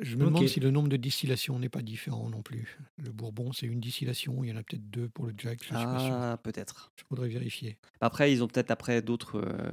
Je 0.00 0.16
me 0.16 0.26
demande 0.26 0.46
si 0.48 0.60
le 0.60 0.70
nombre 0.70 0.88
de 0.88 0.96
distillations 0.96 1.58
n'est 1.58 1.68
pas 1.68 1.82
différent 1.82 2.28
non 2.30 2.42
plus. 2.42 2.78
Le 2.98 3.10
Bourbon, 3.10 3.52
c'est 3.52 3.66
une 3.66 3.80
distillation. 3.80 4.44
Il 4.44 4.50
y 4.50 4.52
en 4.52 4.56
a 4.56 4.62
peut-être 4.62 4.88
deux 4.90 5.08
pour 5.08 5.26
le 5.26 5.34
Jack. 5.36 5.58
Je 5.62 5.66
suis 5.66 5.74
pas 5.74 5.98
sûr. 5.98 6.14
Ah, 6.14 6.38
peut-être. 6.42 6.92
Je 6.96 7.02
voudrais 7.10 7.28
vérifier. 7.28 7.76
Après, 8.00 8.32
ils 8.32 8.42
ont 8.42 8.46
peut-être 8.46 8.70
après 8.70 9.02
d'autres 9.02 9.40
euh, 9.40 9.70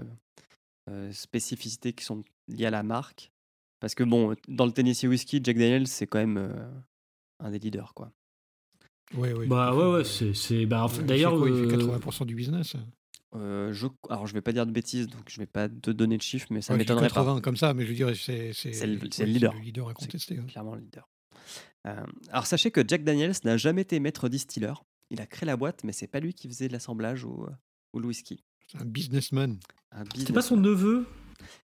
euh, 0.90 1.12
spécificités 1.12 1.94
qui 1.94 2.04
sont 2.04 2.24
liées 2.48 2.66
à 2.66 2.72
la 2.72 2.82
marque. 2.84 3.32
Parce 3.80 3.94
que 3.94 4.04
bon, 4.04 4.36
dans 4.48 4.66
le 4.66 4.72
Tennessee 4.72 5.04
Whiskey, 5.04 5.42
Jack 5.44 5.58
Daniels, 5.58 5.88
c'est 5.88 6.08
quand 6.08 6.20
même 6.20 6.38
euh, 6.38 6.72
un 7.40 7.52
des 7.52 7.60
leaders, 7.60 7.94
quoi. 7.94 8.12
Ouais, 9.14 9.32
ouais, 9.34 9.46
Bah 9.46 9.76
ouais, 9.76 9.98
ouais, 9.98 10.04
c'est. 10.04 10.34
c'est- 10.34 10.66
bah, 10.66 10.88
D'ailleurs, 11.04 11.36
quoi, 11.38 11.48
il 11.48 11.56
fait 11.56 11.76
euh, 11.76 11.78
80% 12.00 12.26
du 12.26 12.34
business. 12.34 12.76
Euh, 13.36 13.74
je, 13.74 13.88
alors, 14.10 14.28
je 14.28 14.34
vais 14.34 14.42
pas 14.42 14.52
dire 14.54 14.66
de 14.66 14.72
bêtises, 14.72 15.08
donc 15.08 15.22
je 15.30 15.38
vais 15.40 15.46
pas 15.46 15.68
te 15.70 15.92
donner 15.92 16.18
de 16.18 16.22
chiffres, 16.22 16.48
mais 16.52 16.62
ça 16.62 16.74
Ouais, 16.74 16.80
m'étonnerait 16.80 17.10
pas. 17.10 17.16
80 17.16 17.42
comme 17.42 17.58
ça, 17.58 17.74
mais 17.74 17.84
je 17.84 17.90
veux 17.90 17.96
dire, 17.96 18.16
c'est 18.16 18.54
c'est 18.54 18.72
C'est 18.74 18.88
le- 18.88 18.98
ouais, 19.00 19.08
c'est 19.12 19.26
le 19.26 19.32
leader. 19.34 19.54
le 19.54 19.60
leader 19.60 19.90
incontesté. 19.90 20.38
hein. 20.40 20.46
Clairement 20.48 20.76
le 20.76 20.82
leader. 20.82 21.10
Euh, 21.88 22.04
alors, 22.30 22.46
sachez 22.48 22.72
que 22.72 22.82
Jack 22.88 23.04
Daniels 23.04 23.34
n'a 23.44 23.58
jamais 23.58 23.82
été 23.82 24.00
maître 24.00 24.30
distiller. 24.30 24.74
Il 25.12 25.22
a 25.22 25.26
créé 25.28 25.46
la 25.46 25.56
boîte, 25.58 25.84
mais 25.84 25.92
c'est 25.92 26.08
pas 26.08 26.20
lui 26.20 26.34
qui 26.34 26.48
faisait 26.48 26.68
l'assemblage 26.68 27.24
ou, 27.26 27.46
ou 27.94 28.00
le 28.00 28.08
whisky. 28.08 28.44
C'est 28.68 28.80
un 28.82 28.86
businessman. 28.86 29.60
Un 29.92 30.04
C'était 30.16 30.34
pas 30.34 30.42
son 30.42 30.58
neveu? 30.58 31.06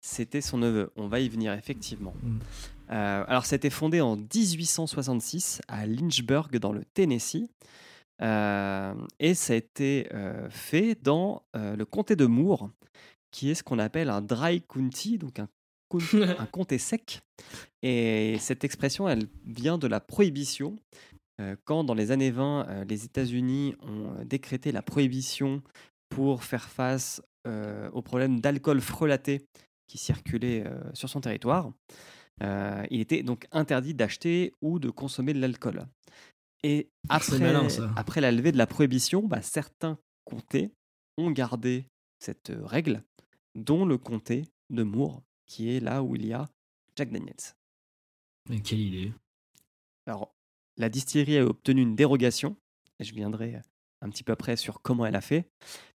C'était 0.00 0.40
son 0.40 0.58
neveu. 0.58 0.90
On 0.96 1.06
va 1.08 1.20
y 1.20 1.28
venir, 1.28 1.52
effectivement. 1.52 2.14
Mm. 2.22 2.38
Euh, 2.90 3.24
alors, 3.28 3.44
ça 3.46 3.54
a 3.54 3.58
été 3.58 3.70
fondé 3.70 4.00
en 4.00 4.16
1866 4.16 5.60
à 5.68 5.86
Lynchburg, 5.86 6.50
dans 6.58 6.72
le 6.72 6.84
Tennessee. 6.84 7.48
Euh, 8.22 8.94
et 9.18 9.34
ça 9.34 9.54
a 9.54 9.56
été 9.56 10.08
euh, 10.12 10.48
fait 10.50 10.96
dans 11.02 11.42
euh, 11.56 11.76
le 11.76 11.84
comté 11.84 12.16
de 12.16 12.26
Moore, 12.26 12.70
qui 13.30 13.50
est 13.50 13.54
ce 13.54 13.62
qu'on 13.62 13.78
appelle 13.78 14.10
un 14.10 14.20
dry 14.20 14.60
county, 14.62 15.18
donc 15.18 15.38
un, 15.38 15.48
comté 16.52 16.78
sec. 16.78 17.20
Et 17.82 18.36
cette 18.38 18.64
expression, 18.64 19.08
elle 19.08 19.26
vient 19.44 19.78
de 19.78 19.86
la 19.86 20.00
prohibition. 20.00 20.76
Quand, 21.64 21.84
dans 21.84 21.94
les 21.94 22.10
années 22.10 22.30
20, 22.30 22.68
euh, 22.68 22.84
les 22.84 23.06
États-Unis 23.06 23.74
ont 23.80 24.22
décrété 24.26 24.72
la 24.72 24.82
prohibition 24.82 25.62
pour 26.10 26.44
faire 26.44 26.68
face 26.68 27.22
au 27.94 28.02
problème 28.02 28.40
d'alcool 28.40 28.82
frelaté 28.82 29.46
qui 29.86 29.96
circulait 29.96 30.64
sur 30.92 31.08
son 31.08 31.22
territoire, 31.22 31.72
il 32.42 33.00
était 33.00 33.22
donc 33.22 33.46
interdit 33.50 33.94
d'acheter 33.94 34.52
ou 34.60 34.78
de 34.78 34.90
consommer 34.90 35.32
de 35.32 35.40
l'alcool. 35.40 35.86
Et 36.62 36.90
C'est 37.04 37.12
après, 37.12 37.38
malin, 37.38 37.68
après 37.96 38.20
la 38.20 38.32
levée 38.32 38.52
de 38.52 38.58
la 38.58 38.66
prohibition, 38.66 39.22
bah, 39.26 39.42
certains 39.42 39.98
comtés 40.24 40.70
ont 41.16 41.30
gardé 41.30 41.86
cette 42.18 42.50
euh, 42.50 42.64
règle, 42.64 43.02
dont 43.54 43.84
le 43.84 43.98
comté 43.98 44.44
de 44.68 44.82
Moore, 44.82 45.22
qui 45.46 45.70
est 45.70 45.80
là 45.80 46.02
où 46.02 46.16
il 46.16 46.26
y 46.26 46.32
a 46.32 46.48
Jack 46.96 47.10
Daniels. 47.10 47.34
Mais 48.48 48.60
quelle 48.60 48.80
idée. 48.80 49.12
Alors, 50.06 50.34
la 50.76 50.88
distillerie 50.88 51.38
a 51.38 51.44
obtenu 51.44 51.82
une 51.82 51.96
dérogation, 51.96 52.56
et 52.98 53.04
je 53.04 53.14
viendrai 53.14 53.60
un 54.02 54.10
petit 54.10 54.22
peu 54.22 54.32
après 54.32 54.56
sur 54.56 54.82
comment 54.82 55.06
elle 55.06 55.16
a 55.16 55.20
fait. 55.20 55.48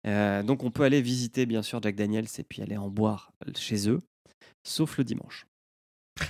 Euh, 0.07 0.43
donc, 0.43 0.63
on 0.63 0.71
peut 0.71 0.83
aller 0.83 1.03
visiter, 1.03 1.47
bien 1.47 1.63
sûr, 1.63 1.83
Jack 1.83 1.97
Daniels 1.97 2.29
et 2.39 2.43
puis 2.43 2.63
aller 2.63 2.77
en 2.77 2.89
boire 2.89 3.33
chez 3.57 3.89
eux, 3.89 4.03
sauf 4.63 4.99
le 4.99 5.05
dimanche. 5.05 5.47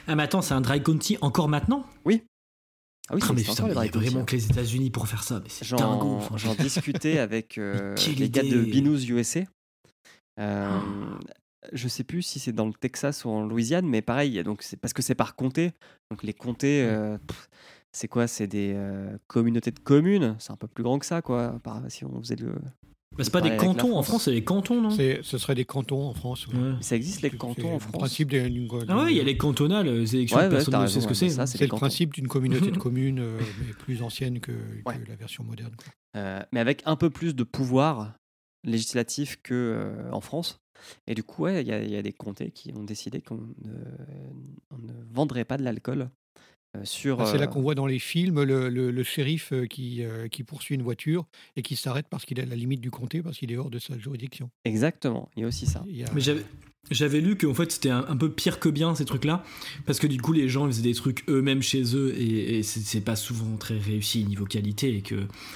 Ah, 0.07 0.17
mais 0.17 0.23
attends, 0.23 0.43
c'est 0.43 0.55
un 0.55 0.61
dry 0.61 0.83
county 0.83 1.19
encore 1.21 1.49
maintenant? 1.49 1.85
Ah 3.11 3.15
oui, 3.15 3.21
Ah, 3.23 3.27
ça 3.27 3.33
mais 3.35 3.43
putain, 3.43 3.69
il 3.69 3.75
y 3.75 3.89
a 3.89 3.91
vraiment 3.91 4.25
que 4.25 4.35
les 4.35 4.47
États-Unis 4.47 4.91
pour 4.91 5.09
faire 5.09 5.23
ça. 5.23 5.43
J'en 5.63 6.01
enfin, 6.01 6.55
discutais 6.55 7.19
avec 7.19 7.59
euh, 7.59 7.95
les 8.17 8.31
gars 8.31 8.43
de. 8.43 8.63
Binous 8.63 9.05
USA. 9.11 9.41
Euh, 10.41 10.69
Ah. 10.69 10.83
Je 11.73 11.89
sais 11.89 12.05
plus 12.05 12.21
si 12.23 12.39
c'est 12.39 12.53
dans 12.53 12.67
le 12.67 12.75
Texas 12.75 13.25
ou 13.25 13.31
en 13.31 13.47
Louisiane, 13.47 13.87
mais 13.87 14.03
pareil, 14.03 14.43
donc 14.45 14.63
c'est 14.63 14.77
parce 14.77 14.93
que 14.93 15.01
c'est 15.01 15.15
par 15.15 15.35
comté. 15.35 15.73
Donc 16.11 16.23
les 16.23 16.35
comtés, 16.35 16.83
euh, 16.85 17.17
c'est 17.91 18.07
quoi? 18.09 18.27
C'est 18.27 18.47
des 18.47 18.73
euh, 18.75 19.17
communautés 19.29 19.71
de 19.71 19.79
communes. 19.79 20.37
C'est 20.39 20.53
un 20.53 20.57
peu 20.57 20.67
plus 20.67 20.83
grand 20.85 20.99
que 20.99 21.07
ça, 21.07 21.23
quoi. 21.23 21.59
Par, 21.63 21.81
si 21.89 22.05
on 22.05 22.21
faisait 22.21 22.37
le. 22.37 22.55
Bah, 23.17 23.25
c'est 23.25 23.31
pas 23.33 23.41
des 23.41 23.57
cantons 23.57 23.97
en 23.97 24.03
France. 24.03 24.25
C'est 24.25 24.33
des 24.33 24.45
cantons, 24.45 24.81
non? 24.81 24.91
C'est- 24.91 25.21
Ce 25.23 25.39
serait 25.39 25.55
des 25.55 25.65
cantons 25.65 26.09
en 26.09 26.15
France. 26.15 26.47
Ouais. 26.49 26.55
Ça 26.81 26.97
existe 26.97 27.23
les 27.23 27.31
cantons 27.31 27.55
c'est 27.63 27.67
en 27.69 27.73
le 27.75 27.79
France? 27.79 27.93
principe 27.93 28.31
des- 28.31 28.49
d'une- 28.51 28.69
Ah 28.89 29.05
ouais, 29.05 29.13
il 29.13 29.17
y 29.17 29.21
a 29.21 29.25
les 29.25 29.37
cantonales, 29.37 29.87
les 29.87 30.17
élections, 30.17 30.37
Ouais, 30.39 30.45
ouais, 30.45 30.51
personne 30.51 30.81
ne 30.81 30.87
sait 30.87 30.95
ce 30.95 30.95
raison, 30.99 31.09
que 31.09 31.13
ouais, 31.13 31.15
c'est. 31.15 31.29
ça, 31.31 31.47
C'est 31.47 31.61
le 31.61 31.69
cantons. 31.69 31.81
principe 31.81 32.13
d'une 32.15 32.29
communauté 32.29 32.71
de 32.71 32.79
communes, 32.79 33.21
euh, 33.21 33.39
mais 33.61 33.73
plus 33.73 34.03
ancienne 34.03 34.41
que, 34.41 34.53
la 35.09 35.17
version 35.17 35.45
moderne. 35.45 35.75
Euh, 36.17 36.41
mais 36.53 36.61
avec 36.61 36.83
un 36.87 36.97
peu 36.97 37.11
plus 37.11 37.35
de 37.35 37.45
pouvoir 37.45 38.15
législatif 38.65 39.39
que 39.43 39.55
euh, 39.55 40.11
en 40.13 40.21
France. 40.21 40.61
Et 41.07 41.15
du 41.15 41.23
coup, 41.23 41.43
ouais, 41.45 41.63
il 41.63 41.69
y, 41.69 41.73
a- 41.73 41.83
il 41.83 41.91
y 41.91 41.97
a 41.97 42.03
des 42.03 42.13
comtés 42.13 42.51
qui 42.51 42.73
ont 42.77 42.85
décidé 42.85 43.21
qu'on 43.21 43.37
ne, 43.37 43.73
on 44.71 44.79
ne 44.79 44.93
vendrait 45.13 45.45
pas 45.45 45.57
de 45.57 45.63
l'alcool 45.63 46.03
euh, 46.03 46.07
sur. 46.83 47.21
Ah, 47.21 47.27
c'est 47.31 47.39
là 47.39 47.45
euh, 47.45 47.47
qu'on 47.47 47.63
voit 47.63 47.75
dans 47.75 47.87
les 47.87 47.99
films 47.99 48.43
le, 48.43 48.69
le- 48.69 48.91
le 48.91 49.03
shérif 49.05 49.53
euh, 49.53 49.67
qui, 49.67 50.03
euh, 50.03 50.29
qui 50.29 50.43
poursuit 50.43 50.75
une 50.75 50.83
voiture 50.83 51.27
et 51.57 51.63
qui 51.63 51.77
s'arrête 51.77 52.07
parce 52.11 52.25
qu'il 52.25 52.39
est 52.39 52.43
à 52.43 52.47
la 52.47 52.57
limite 52.57 52.81
du 52.81 52.91
comté, 52.91 53.23
parce 53.23 53.39
qu'il 53.39 53.53
est 53.53 53.57
hors 53.57 53.71
de 53.71 53.79
sa 53.79 53.97
juridiction. 53.99 54.51
Exactement, 54.65 55.29
il 55.37 55.43
y 55.43 55.45
a 55.45 55.49
aussi 55.49 55.67
ça. 55.67 55.85
Il 55.89 55.97
y 55.97 56.03
a- 56.05 56.11
Mais 56.15 56.21
j'avais. 56.21 56.43
J'avais 56.91 57.23
lu 57.23 57.35
qu'en 57.39 57.55
fait 57.55 57.73
c'était 57.73 57.89
un, 57.89 58.05
un 58.09 58.17
peu 58.19 58.31
pire 58.31 58.61
que 58.61 58.69
bien 58.69 58.95
ces 58.95 59.07
trucs-là, 59.07 59.43
parce 59.87 59.99
que 59.99 60.07
du 60.07 60.21
coup 60.21 60.35
les 60.35 60.51
gens 60.51 60.67
ils 60.67 60.73
faisaient 60.75 60.83
des 60.83 60.93
trucs 60.93 61.25
eux-mêmes 61.31 61.63
chez 61.63 61.97
eux 61.97 62.13
et, 62.15 62.59
et 62.59 62.63
c'est 62.63 62.81
c'est 62.81 63.01
pas 63.01 63.17
souvent 63.17 63.57
très 63.57 63.79
réussi 63.79 64.23
niveau 64.27 64.45
qualité 64.45 64.95
et 64.95 65.01
que 65.01 65.15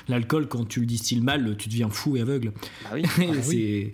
l'alcool 0.08 0.48
quand 0.48 0.64
tu 0.66 0.80
le 0.80 0.86
distilles 0.86 1.20
mal 1.20 1.54
tu 1.58 1.68
deviens 1.68 1.90
fou 1.90 2.16
et 2.16 2.22
aveugle. 2.22 2.52
Ah 2.86 2.94
oui, 2.94 3.02
Et 3.22 3.28
oui. 3.28 3.42
c'est- 3.42 3.92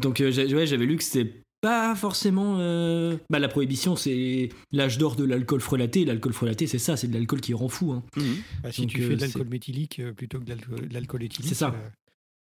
Donc 0.00 0.22
euh, 0.22 0.30
j'ai- 0.30 0.54
ouais, 0.54 0.66
j'avais 0.66 0.86
lu 0.86 0.96
que 0.96 1.02
c'était 1.04 1.39
pas 1.60 1.94
forcément. 1.94 2.56
euh, 2.58 3.16
Bah, 3.30 3.38
la 3.38 3.48
prohibition 3.48 3.96
c'est 3.96 4.48
l'âge 4.72 4.98
d'or 4.98 5.16
de 5.16 5.24
l'alcool 5.24 5.60
frelaté. 5.60 6.04
L'alcool 6.04 6.32
frelaté 6.32 6.66
c'est 6.66 6.78
ça, 6.78 6.96
c'est 6.96 7.08
de 7.08 7.14
l'alcool 7.14 7.40
qui 7.40 7.54
rend 7.54 7.68
fou. 7.68 7.92
hein. 7.92 8.02
Mhm. 8.16 8.36
bah, 8.62 8.72
si 8.72 8.82
donc, 8.82 8.90
tu 8.90 9.02
euh, 9.02 9.08
fais 9.08 9.14
de 9.14 9.18
c'est- 9.20 9.26
l'alcool 9.26 9.48
méthylique 9.48 9.98
euh, 10.00 10.12
plutôt 10.12 10.38
que 10.38 10.44
de 10.44 10.50
l'alco- 10.50 10.74
de 10.80 10.92
l'alcool 10.94 11.22
éthylique. 11.22 11.48
C'est 11.48 11.54
ça. 11.54 11.74
euh, 11.74 11.88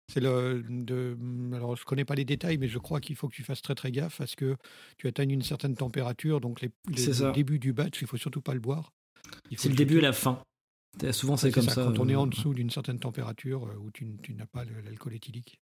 C'est 0.10 0.22
le. 0.22 0.64
De, 0.70 1.18
alors, 1.54 1.76
je 1.76 1.84
connais 1.84 2.06
pas 2.06 2.16
les 2.16 2.24
détails, 2.24 2.58
mais 2.58 2.70
je 2.70 2.78
crois 2.78 3.02
qu'il 3.02 3.16
faut 3.18 3.28
que 3.28 3.36
tu 3.36 3.44
fasses 3.44 3.62
très 3.62 3.76
très 3.76 3.92
gaffe 3.92 4.20
parce 4.20 4.36
que 4.36 4.56
tu 4.98 5.06
atteignes 5.08 5.32
une 5.32 5.42
certaine 5.42 5.76
température. 5.76 6.40
Donc, 6.40 6.62
les, 6.62 6.72
ça. 6.98 7.28
le 7.28 7.34
début 7.34 7.60
du 7.60 7.74
batch, 7.74 8.02
il 8.02 8.08
faut 8.08 8.16
surtout 8.16 8.40
pas 8.42 8.54
le 8.54 8.62
boire. 8.62 8.94
C'est 9.58 9.68
le 9.68 9.76
début 9.76 9.98
et 9.98 10.02
la 10.02 10.14
fin. 10.14 10.40
Euh, 11.04 11.12
Souvent 11.12 11.36
c'est 11.36 11.52
comme 11.52 11.68
ça. 11.68 11.84
Quand 11.84 12.00
on 12.00 12.08
est 12.08 12.16
euh, 12.16 12.20
en 12.20 12.28
dessous 12.28 12.54
d'une 12.54 12.70
certaine 12.70 13.00
température 13.00 13.66
euh, 13.66 13.76
où 13.84 13.92
tu, 13.92 14.06
n'as 14.34 14.46
pas 14.46 14.64
l'alcool 14.86 15.14
éthylique. 15.14 15.60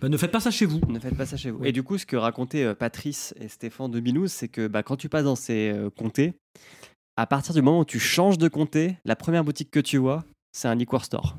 Bah, 0.00 0.08
ne 0.08 0.16
faites 0.16 0.30
pas 0.32 0.40
ça 0.40 0.50
chez 0.50 0.66
vous. 0.66 0.80
Ne 0.88 0.98
faites 0.98 1.16
pas 1.16 1.26
ça 1.26 1.36
chez 1.36 1.50
vous. 1.50 1.58
Oui. 1.60 1.68
Et 1.68 1.72
du 1.72 1.82
coup, 1.82 1.98
ce 1.98 2.06
que 2.06 2.16
racontaient 2.16 2.64
euh, 2.64 2.74
Patrice 2.74 3.34
et 3.40 3.48
Stéphane 3.48 3.90
de 3.90 4.00
Binous, 4.00 4.28
c'est 4.28 4.48
que 4.48 4.66
bah, 4.66 4.82
quand 4.82 4.96
tu 4.96 5.08
passes 5.08 5.24
dans 5.24 5.36
ces 5.36 5.70
euh, 5.70 5.90
comtés, 5.90 6.34
à 7.16 7.26
partir 7.26 7.54
du 7.54 7.62
moment 7.62 7.80
où 7.80 7.84
tu 7.84 7.98
changes 7.98 8.38
de 8.38 8.48
comté, 8.48 8.96
la 9.04 9.16
première 9.16 9.44
boutique 9.44 9.70
que 9.70 9.80
tu 9.80 9.96
vois, 9.96 10.24
c'est 10.52 10.68
un 10.68 10.74
liquor 10.74 11.04
store. 11.04 11.38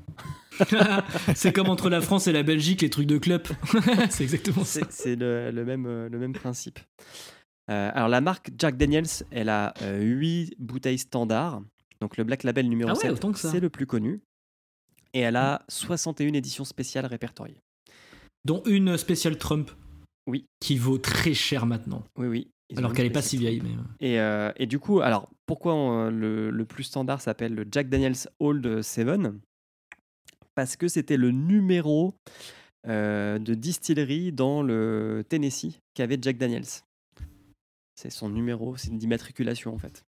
c'est 1.36 1.52
comme 1.54 1.70
entre 1.70 1.90
la 1.90 2.02
France 2.02 2.28
et 2.28 2.32
la 2.32 2.44
Belgique 2.44 2.82
les 2.82 2.90
trucs 2.90 3.08
de 3.08 3.18
club. 3.18 3.44
c'est 4.10 4.24
exactement 4.24 4.64
ça. 4.64 4.82
C'est 4.90 4.92
c'est 4.92 5.16
le, 5.16 5.52
le 5.52 5.66
même, 5.66 5.86
euh, 5.86 6.10
le 6.10 6.20
même 6.20 6.34
principe. 6.34 6.80
Euh, 7.70 7.92
alors, 7.94 8.08
la 8.08 8.22
marque 8.22 8.52
Jack 8.58 8.78
Daniels, 8.78 9.08
elle 9.32 9.50
a 9.50 9.74
8 9.82 10.56
bouteilles 10.60 11.00
standards. 11.00 11.62
Donc, 12.00 12.18
le 12.18 12.24
Black 12.24 12.44
Label 12.44 12.70
numéro 12.70 12.92
Ah 12.92 12.94
ouais, 12.94 13.02
7, 13.02 13.12
autant 13.12 13.32
que 13.32 13.40
ça. 13.40 13.52
c'est 13.52 13.60
le 13.60 13.70
plus 13.70 13.86
connu. 13.86 14.22
Et 15.14 15.22
elle 15.22 15.36
a 15.36 15.64
61 15.68 16.34
éditions 16.34 16.64
spéciales 16.64 17.06
répertoriées. 17.06 17.62
Dont 18.46 18.62
une 18.66 18.98
spéciale 18.98 19.38
Trump. 19.38 19.72
Oui. 20.28 20.46
Qui 20.60 20.78
vaut 20.78 20.98
très 20.98 21.34
cher 21.34 21.66
maintenant. 21.66 22.04
Oui, 22.18 22.28
oui. 22.28 22.52
Alors 22.76 22.92
qu'elle 22.94 23.06
est 23.06 23.10
pas 23.12 23.22
si 23.22 23.38
vieille. 23.38 23.62
Mais... 23.62 23.70
euh, 23.72 23.82
Et, 24.02 24.20
euh, 24.20 24.52
et 24.58 24.66
du 24.66 24.78
coup, 24.78 25.00
alors, 25.00 25.30
pourquoi 25.46 25.74
on- 25.74 26.10
le, 26.10 26.50
le 26.52 26.66
plus 26.66 26.84
standard 26.84 27.22
s'appelle 27.22 27.56
le 27.56 27.66
Jack 27.72 27.88
Daniels 27.90 28.16
Old 28.40 28.82
7 28.82 29.08
Parce 30.56 30.76
que 30.76 30.88
c'était 30.90 31.16
le 31.18 31.32
numéro 31.32 32.14
euh, 32.88 33.40
de 33.40 33.54
distillerie 33.54 34.32
dans 34.34 34.62
le 34.64 35.24
Tennessee 35.30 35.80
qu'avait 35.94 36.18
Jack 36.22 36.38
Daniels. 36.38 36.66
C'est 37.96 38.10
son 38.10 38.30
numéro, 38.30 38.76
c'est 38.78 38.90
une 38.90 39.02
immatriculation 39.02 39.74
en 39.74 39.78
fait. 39.78 40.04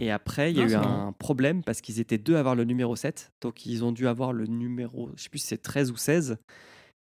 Et 0.00 0.10
après, 0.10 0.50
il 0.52 0.58
y 0.58 0.60
a 0.60 0.64
Ah, 0.64 0.68
eu 0.70 0.74
un 0.74 1.12
problème 1.12 1.62
parce 1.62 1.80
qu'ils 1.80 2.00
étaient 2.00 2.18
deux 2.18 2.36
à 2.36 2.40
avoir 2.40 2.54
le 2.56 2.64
numéro 2.64 2.96
7. 2.96 3.30
Donc, 3.40 3.66
ils 3.66 3.84
ont 3.84 3.92
dû 3.92 4.08
avoir 4.08 4.32
le 4.32 4.46
numéro, 4.46 5.10
je 5.16 5.22
sais 5.24 5.28
plus 5.28 5.38
si 5.38 5.46
c'est 5.46 5.58
13 5.62 5.90
ou 5.90 5.96
16. 5.96 6.38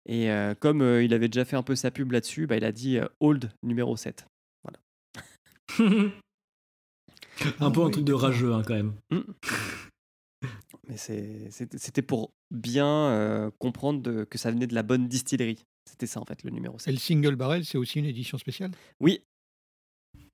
Et 0.08 0.32
euh, 0.32 0.56
comme 0.56 0.82
euh, 0.82 1.04
il 1.04 1.14
avait 1.14 1.28
déjà 1.28 1.44
fait 1.46 1.56
un 1.58 1.64
peu 1.64 1.76
sa 1.76 1.92
pub 1.92 2.12
là-dessus, 2.12 2.48
bah, 2.48 2.56
il 2.58 2.64
a 2.64 2.72
dit 2.72 2.98
euh, 2.98 3.06
Old 3.20 3.52
numéro 3.64 3.96
7. 3.98 4.26
un 5.80 6.12
Ah 7.60 7.70
peu 7.72 7.84
un 7.84 7.90
truc 7.90 8.06
de 8.06 8.14
rageux 8.14 8.54
hein, 8.54 8.64
quand 8.66 8.74
même. 8.74 8.94
Mais 10.88 10.98
c'est- 10.98 11.50
c'était 11.52 12.02
pour 12.02 12.32
bien 12.52 12.88
euh, 12.88 13.52
comprendre 13.60 14.02
de- 14.02 14.24
que 14.24 14.38
ça 14.38 14.50
venait 14.52 14.68
de 14.68 14.74
la 14.76 14.84
bonne 14.84 15.08
distillerie. 15.08 15.60
C'était 15.90 16.08
ça 16.08 16.20
en 16.22 16.26
fait 16.26 16.44
le 16.44 16.52
numéro 16.52 16.78
Et 16.78 16.80
7. 16.80 16.94
le 16.94 17.00
single 17.00 17.36
barrel, 17.36 17.66
c'est 17.66 17.78
aussi 17.78 18.00
une 18.00 18.06
édition 18.06 18.38
spéciale? 18.38 18.72
Oui. 19.02 19.22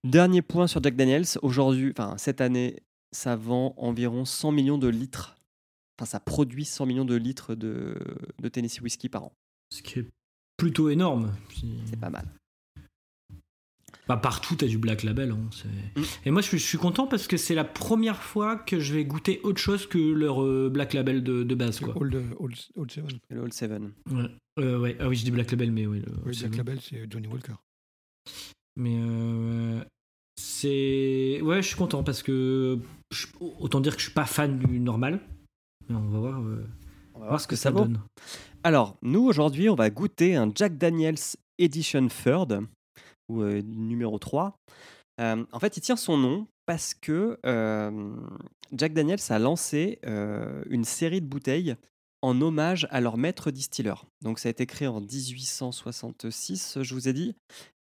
Dernier 0.03 0.41
point 0.41 0.67
sur 0.67 0.83
Jack 0.83 0.95
Daniels. 0.95 1.25
Aujourd'hui, 1.41 1.91
enfin 1.97 2.17
cette 2.17 2.41
année, 2.41 2.77
ça 3.11 3.35
vend 3.35 3.73
environ 3.77 4.25
100 4.25 4.51
millions 4.51 4.77
de 4.77 4.87
litres. 4.87 5.35
Enfin, 5.97 6.05
ça 6.09 6.19
produit 6.19 6.65
100 6.65 6.85
millions 6.85 7.05
de 7.05 7.15
litres 7.15 7.55
de, 7.55 7.95
de 8.41 8.49
Tennessee 8.49 8.81
Whiskey 8.81 9.09
par 9.09 9.25
an. 9.25 9.33
Ce 9.71 9.81
qui 9.81 9.99
est 9.99 10.07
plutôt 10.57 10.89
énorme. 10.89 11.33
C'est 11.85 11.99
pas 11.99 12.09
mal. 12.09 12.25
Bah, 14.07 14.17
partout, 14.17 14.55
t'as 14.55 14.67
du 14.67 14.77
Black 14.77 15.03
Label. 15.03 15.31
hein, 15.31 15.37
Mm. 15.95 16.01
Et 16.25 16.31
moi, 16.31 16.41
je 16.41 16.47
suis, 16.47 16.59
je 16.59 16.65
suis 16.65 16.77
content 16.77 17.07
parce 17.07 17.25
que 17.27 17.37
c'est 17.37 17.55
la 17.55 17.63
première 17.63 18.21
fois 18.21 18.57
que 18.57 18.79
je 18.79 18.93
vais 18.93 19.05
goûter 19.05 19.39
autre 19.43 19.59
chose 19.61 19.87
que 19.87 19.97
leur 19.97 20.43
euh, 20.43 20.69
Black 20.69 20.93
Label 20.93 21.23
de, 21.23 21.43
de 21.43 21.55
base. 21.55 21.79
Quoi. 21.79 21.95
Old, 21.97 22.13
Old, 22.37 22.55
Old 22.75 22.91
Seven. 22.91 23.19
Le 23.29 23.39
Old 23.41 23.53
Seven. 23.53 23.93
Ouais. 24.11 24.29
Euh, 24.59 24.77
ouais. 24.79 24.97
Ah 24.99 25.07
oui, 25.07 25.15
je 25.15 25.23
dis 25.23 25.31
Black 25.31 25.49
Label, 25.51 25.71
mais 25.71 25.85
oui. 25.87 26.01
le- 26.01 26.11
Oui, 26.25 26.37
Black. 26.37 26.57
Label, 26.57 26.81
c'est 26.81 27.09
Johnny 27.09 27.27
Walker. 27.27 27.53
Mais 28.75 28.97
euh, 28.99 29.81
c'est. 30.35 31.39
Ouais, 31.41 31.61
je 31.61 31.67
suis 31.67 31.77
content 31.77 32.03
parce 32.03 32.23
que. 32.23 32.77
je- 33.11 33.27
Autant 33.39 33.79
dire 33.79 33.93
que 33.95 33.99
je 34.01 34.07
suis 34.07 34.13
pas 34.13 34.25
fan 34.25 34.59
du 34.59 34.79
normal. 34.79 35.21
Mais 35.87 35.95
on 35.95 36.09
va 36.09 36.19
voir, 36.19 36.41
euh, 36.41 36.65
On 37.13 37.19
va 37.19 37.27
voir 37.27 37.39
ce 37.41 37.47
que 37.47 37.55
ça, 37.55 37.71
donne. 37.71 38.01
Alors, 38.65 38.95
nous 39.01 39.25
aujourd'hui, 39.25 39.67
on 39.67 39.75
va 39.75 39.89
goûter 39.89 40.37
un 40.37 40.49
Jack 40.55 40.77
Daniels 40.77 41.17
Edition 41.57 42.07
Third, 42.07 42.65
ou 43.27 43.41
euh, 43.41 43.61
numéro 43.61 44.17
3. 44.17 44.57
Euh, 45.19 45.45
en 45.51 45.59
fait, 45.59 45.75
il 45.75 45.81
tient 45.81 45.97
son 45.97 46.15
nom 46.15 46.47
parce 46.65 46.93
que 46.93 47.37
euh, 47.45 48.15
Jack 48.71 48.93
Daniels 48.93 49.19
a 49.27 49.37
lancé 49.37 49.99
une 50.69 50.85
série 50.85 51.19
de 51.19 51.25
bouteilles 51.25 51.75
en 52.21 52.39
hommage 52.39 52.87
à 52.89 53.01
leur 53.01 53.17
maître 53.17 53.51
distilleur. 53.51 54.05
Donc, 54.21 54.39
ça 54.39 54.47
a 54.47 54.51
été 54.51 54.65
créé 54.65 54.87
en 54.87 55.01
1866, 55.01 56.83
je 56.83 56.93
vous 56.93 57.09
ai 57.09 57.13
dit. 57.13 57.35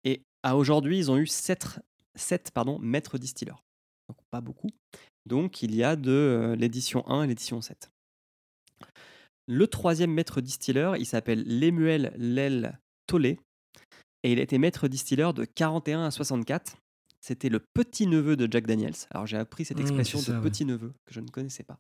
Et 0.05 0.23
à 0.43 0.57
aujourd'hui, 0.57 0.97
ils 0.97 1.11
ont 1.11 1.19
eu 1.19 1.27
7, 1.27 1.79
pardon, 2.55 2.79
maîtres 2.79 3.19
distilleurs. 3.19 3.63
Donc, 4.09 4.17
pas 4.31 4.41
beaucoup. 4.41 4.71
Donc, 5.27 5.63
il 5.63 5.75
y 5.75 5.85
a 5.85 5.95
de 5.95 6.57
l'édition 6.59 7.07
1 7.07 7.25
et 7.25 7.27
l'édition 7.27 7.61
7. 7.61 7.91
Le 9.47 9.67
troisième 9.67 10.13
maître 10.13 10.41
distilleur, 10.41 10.97
il 10.97 11.07
s'appelle 11.07 11.43
Lemuel 11.61 12.13
Lel 12.17 12.79
Tollet. 13.07 13.39
Et 14.23 14.33
il 14.33 14.39
a 14.39 14.43
été 14.43 14.59
maître 14.59 14.87
distilleur 14.89 15.33
de 15.35 15.45
41 15.45 16.05
à 16.05 16.11
64. 16.11 16.77
C'était 17.21 17.49
le 17.49 17.61
petit-neveu 17.75 18.37
de 18.37 18.49
Jack 18.51 18.67
Daniels. 18.67 18.95
Alors 19.11 19.27
j'ai 19.27 19.37
appris 19.37 19.65
cette 19.65 19.79
Mmh, 19.79 19.83
expression 19.83 20.19
ça, 20.21 20.33
de 20.33 20.37
ouais. 20.39 20.43
petit-neveu 20.43 20.93
que 21.07 21.13
je 21.15 21.21
ne 21.21 21.29
connaissais 21.29 21.65
pas. 21.65 21.77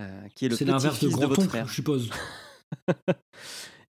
Euh, 0.00 0.28
qui 0.34 0.46
est 0.46 0.48
le 0.48 0.56
C'est 0.56 0.64
l'inverse 0.64 0.94
de 1.00 1.06
petit-fils 1.06 1.18
de, 1.20 1.26
votre 1.26 1.42
frère. 1.44 1.68
je 1.68 1.74
suppose. 1.74 2.10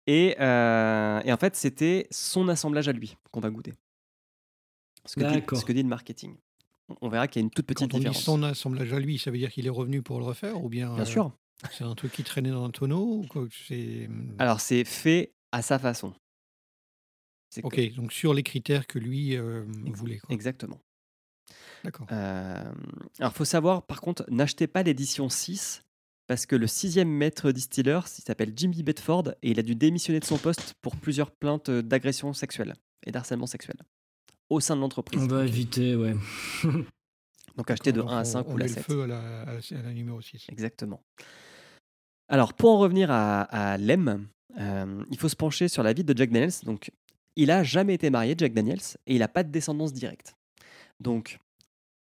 Et, 0.08 0.36
euh, 0.40 1.22
et 1.24 1.32
en 1.32 1.38
fait, 1.38 1.56
c'était 1.56 2.08
son 2.10 2.48
assemblage 2.48 2.88
à 2.88 2.92
lui 2.92 3.16
qu'on 3.32 3.40
va 3.40 3.52
goûter. 3.52 3.74
Ce 5.06 5.16
que, 5.16 5.22
dit, 5.40 5.44
ce 5.60 5.64
que 5.64 5.72
dit 5.72 5.84
le 5.84 5.88
marketing. 5.90 6.36
On- 7.02 7.08
verra 7.10 7.28
qu'il 7.28 7.40
y 7.40 7.44
a 7.44 7.46
une 7.46 7.52
toute 7.52 7.68
petite 7.68 7.92
Quand 7.92 7.98
on 7.98 8.00
dit 8.00 8.06
différence. 8.06 8.24
son 8.24 8.42
assemblage 8.44 8.92
à 8.94 9.00
lui, 9.00 9.20
ça 9.20 9.30
veut 9.32 9.38
dire 9.38 9.52
qu'il 9.52 9.68
est 9.68 9.70
revenu 9.72 10.02
pour 10.02 10.18
le 10.20 10.26
refaire 10.26 10.62
ou 10.64 10.70
bien 10.70 10.92
Bien 10.96 11.04
euh, 11.04 11.06
sûr. 11.06 11.32
C'est 11.72 11.84
un 11.84 11.94
truc 11.96 12.12
qui 12.12 12.24
traînait 12.24 12.50
dans 12.52 12.66
un 12.66 12.70
tonneau 12.72 13.20
ou 13.24 13.28
quoi 13.28 13.48
C'est 13.68 14.10
Alors, 14.40 14.60
c'est 14.62 14.84
fait 14.84 15.34
à 15.52 15.62
sa 15.62 15.78
façon. 15.80 16.14
C'est 17.50 17.64
Ok, 17.66 17.94
donc 17.96 18.14
sur 18.14 18.34
les 18.34 18.44
critères 18.44 18.88
que 18.88 18.98
lui 18.98 19.36
euh, 19.36 19.64
voulait. 19.94 20.20
quoi. 20.20 20.34
Exactement. 20.34 20.80
D'accord. 21.84 22.08
Euh, 22.12 22.72
alors, 23.20 23.34
faut 23.34 23.44
savoir, 23.46 23.86
par 23.86 24.00
contre, 24.02 24.24
n'achetez 24.30 24.68
pas 24.68 24.84
l'édition 24.84 25.28
6 25.30 25.82
parce 26.28 26.46
que 26.46 26.56
le 26.56 26.68
sixième 26.68 27.10
maître 27.10 27.52
distiller, 27.52 28.00
il 28.18 28.22
s'appelle 28.24 28.54
Jimmy 28.56 28.84
Bedford 28.84 29.34
et 29.42 29.52
il 29.52 29.60
a 29.60 29.64
dû 29.64 29.76
démissionner 29.76 30.22
de 30.22 30.26
son 30.26 30.38
poste 30.38 30.76
pour 30.82 30.96
plusieurs 30.96 31.32
plaintes 31.32 31.70
d'agression 31.70 32.32
sexuelle 32.34 32.74
et 33.06 33.12
d'harcèlement 33.12 33.48
sexuel 33.48 33.76
au 34.50 34.60
sein 34.60 34.76
de 34.76 34.82
l'entreprise. 34.82 35.22
On 35.24 35.28
va 35.28 35.46
éviter, 35.46 35.96
ouais. 35.96 36.14
Donc, 37.58 37.70
achetez 37.72 37.92
de 37.92 37.98
D'accord, 38.02 38.14
1 38.14 38.18
à 38.20 38.24
donc 38.24 38.32
5 38.32 38.48
on, 38.48 38.50
ou 38.52 38.54
on 38.54 38.58
la 38.58 38.64
met 38.66 38.70
le 38.70 38.76
7. 38.76 38.84
feu 38.86 39.02
à 39.04 39.08
la, 39.08 39.42
à 39.42 39.46
la- 39.54 39.80
à 39.80 39.82
la 39.82 39.94
numéro 39.94 40.22
6. 40.22 40.46
Exactement. 40.50 41.02
Alors, 42.32 42.54
pour 42.54 42.70
en 42.70 42.80
revenir 42.80 43.12
à, 43.12 43.42
à 43.42 43.78
Lem, 43.78 44.26
euh, 44.58 45.04
il 45.12 45.20
faut 45.20 45.28
se 45.28 45.36
pencher 45.36 45.68
sur 45.68 45.84
la 45.84 45.92
vie 45.92 46.06
de 46.06 46.18
Jack 46.18 46.32
Daniels. 46.32 46.54
Donc, 46.64 46.90
il 47.36 47.52
a 47.52 47.62
jamais 47.62 47.94
été 47.94 48.10
marié, 48.10 48.36
Jack 48.38 48.54
Daniels, 48.54 48.80
et 49.06 49.16
il 49.16 49.20
n'a 49.20 49.28
pas 49.28 49.44
de 49.44 49.52
descendance 49.52 49.92
directe. 49.92 50.38
Donc, 51.02 51.40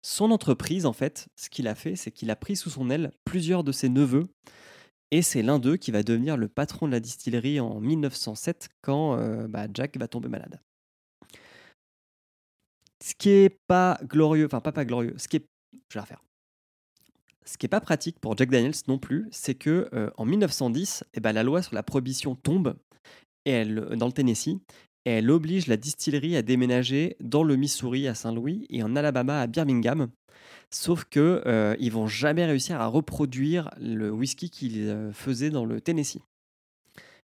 son 0.01 0.31
entreprise, 0.31 0.87
en 0.87 0.95
fait, 0.95 1.29
ce 1.37 1.51
qu'il 1.51 1.69
a 1.69 1.75
fait, 1.75 1.95
c'est 1.95 2.11
qu'il 2.11 2.31
a 2.31 2.37
pris 2.37 2.57
sous 2.57 2.71
son 2.71 2.89
aile 2.89 3.13
plusieurs 3.27 3.65
de 3.65 3.71
ses 3.71 3.91
neveux, 3.91 4.25
et 5.11 5.21
c'est 5.21 5.43
l'un 5.43 5.59
d'eux 5.59 5.77
qui 5.77 5.91
va 5.91 6.03
devenir 6.03 6.39
le 6.39 6.49
patron 6.49 6.87
de 6.87 6.93
la 6.93 7.01
distillerie 7.01 7.61
en 7.61 7.79
1907 7.79 8.71
quand 8.81 9.19
euh, 9.19 9.47
bah, 9.47 9.67
Jack 9.75 9.99
va 9.99 10.09
tomber 10.09 10.31
malade. 10.31 10.59
Ce 13.05 13.13
qui 13.15 13.29
est 13.29 13.59
pas 13.67 14.01
glorieux, 14.05 14.47
enfin 14.47 14.63
pas 14.63 14.73
pas 14.73 14.87
glorieux, 14.87 15.13
ce 15.19 15.29
qui 15.29 15.37
est, 15.37 15.47
je 15.91 15.99
vais 15.99 16.01
refaire. 16.01 16.23
Ce 17.47 17.59
qui 17.59 17.67
est 17.67 17.69
pas 17.69 17.81
pratique 17.81 18.19
pour 18.21 18.37
Jack 18.37 18.51
Daniels 18.51 18.75
non 18.89 18.99
plus, 18.99 19.29
c'est 19.31 19.55
que 19.55 19.89
euh, 19.93 20.11
en 20.17 20.25
1910, 20.25 21.05
eh 21.15 21.21
ben, 21.21 21.33
la 21.33 21.43
loi 21.43 21.63
sur 21.63 21.75
la 21.75 21.83
prohibition 21.83 22.35
tombe 22.35 22.77
et 23.45 23.51
elle, 23.51 23.75
dans 23.99 24.07
le 24.07 24.13
Tennessee 24.13 24.57
et 25.07 25.11
elle 25.11 25.31
oblige 25.31 25.67
la 25.67 25.77
distillerie 25.77 26.35
à 26.37 26.41
déménager 26.43 27.17
dans 27.21 27.43
le 27.43 27.57
Missouri 27.57 28.09
à 28.09 28.15
Saint-Louis 28.15 28.67
et 28.71 28.83
en 28.83 28.97
Alabama 28.97 29.41
à 29.43 29.47
Birmingham. 29.47 30.11
Sauf 30.71 31.05
que 31.05 31.43
euh, 31.47 31.77
ils 31.79 31.93
vont 31.93 32.07
jamais 32.07 32.47
réussir 32.47 32.81
à 32.81 32.87
reproduire 32.87 33.69
le 33.79 34.11
whisky 34.11 34.49
qu'ils 34.49 34.89
euh, 34.89 35.13
faisaient 35.13 35.51
dans 35.51 35.67
le 35.67 35.83
Tennessee. 35.83 36.21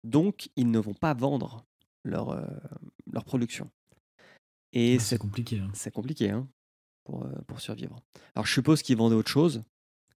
Donc 0.04 0.50
ils 0.56 0.70
ne 0.70 0.78
vont 0.78 0.94
pas 0.94 1.14
vendre 1.14 1.64
leur, 2.04 2.30
euh, 2.30 2.44
leur 3.12 3.24
production. 3.24 3.68
Et 4.72 4.96
Ah, 4.96 5.00
c'est 5.00 5.16
c'est 5.16 5.18
compliqué. 5.18 5.58
hein. 5.58 5.70
c'est 5.74 5.92
compliqué 5.92 6.30
hein, 6.30 6.46
pour, 7.04 7.24
euh, 7.24 7.32
pour 7.48 7.60
survivre. 7.60 7.96
Alors 8.36 8.46
je 8.46 8.52
suppose 8.52 8.82
qu'ils 8.82 8.96
vendaient 8.96 9.16
autre 9.16 9.30
chose 9.30 9.62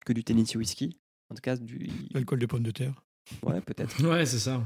que 0.08 0.12
du 0.14 0.24
Tennessee 0.24 0.56
whisky. 0.56 0.96
En 1.30 1.34
tout 1.34 1.42
cas, 1.42 1.56
du. 1.56 1.90
L'alcool 2.12 2.38
de 2.38 2.46
pommes 2.46 2.62
de 2.62 2.70
terre. 2.70 3.02
Ouais, 3.42 3.60
peut-être. 3.60 4.02
Ouais, 4.08 4.24
c'est 4.24 4.38
ça. 4.38 4.64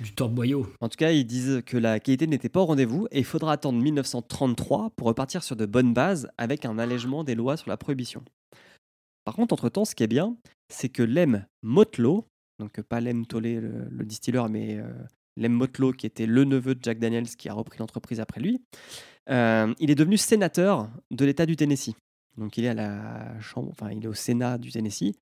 Du 0.00 0.14
torboyau. 0.14 0.66
En 0.80 0.88
tout 0.88 0.96
cas, 0.96 1.12
ils 1.12 1.26
disent 1.26 1.62
que 1.66 1.76
la 1.76 2.00
qualité 2.00 2.26
n'était 2.26 2.48
pas 2.48 2.60
au 2.60 2.66
rendez-vous 2.66 3.06
et 3.10 3.18
il 3.18 3.24
faudra 3.24 3.52
attendre 3.52 3.80
1933 3.82 4.90
pour 4.96 5.06
repartir 5.06 5.42
sur 5.42 5.56
de 5.56 5.66
bonnes 5.66 5.92
bases 5.92 6.30
avec 6.38 6.64
un 6.64 6.78
allègement 6.78 7.22
des 7.22 7.34
lois 7.34 7.56
sur 7.58 7.68
la 7.68 7.76
prohibition. 7.76 8.22
Par 9.24 9.34
contre, 9.34 9.52
entre-temps, 9.52 9.84
ce 9.84 9.94
qui 9.94 10.02
est 10.02 10.08
bien, 10.08 10.36
c'est 10.68 10.88
que 10.88 11.02
Lem 11.02 11.44
Motlow, 11.62 12.26
donc 12.58 12.80
pas 12.82 13.00
Lem 13.00 13.26
Tolley, 13.26 13.60
le, 13.60 13.88
le 13.90 14.04
distilleur, 14.06 14.48
mais 14.48 14.78
euh, 14.78 14.88
Lem 15.36 15.52
Motlow, 15.52 15.92
qui 15.92 16.06
était 16.06 16.26
le 16.26 16.44
neveu 16.44 16.74
de 16.74 16.82
Jack 16.82 16.98
Daniels, 16.98 17.28
qui 17.28 17.48
a 17.48 17.52
repris 17.52 17.78
l'entreprise 17.78 18.20
après 18.20 18.40
lui, 18.40 18.62
euh, 19.28 19.74
il 19.78 19.90
est 19.90 19.94
devenu 19.94 20.16
sénateur 20.16 20.88
de 21.10 21.24
l'État 21.24 21.44
du 21.44 21.56
Tennessee. 21.56 21.94
Donc 22.38 22.56
il 22.56 22.64
est 22.64 22.68
à 22.68 22.74
la 22.74 23.40
chambre, 23.40 23.70
enfin 23.70 23.90
il 23.90 24.02
est 24.04 24.08
au 24.08 24.14
Sénat 24.14 24.58
du 24.58 24.70
Tennessee 24.70 25.12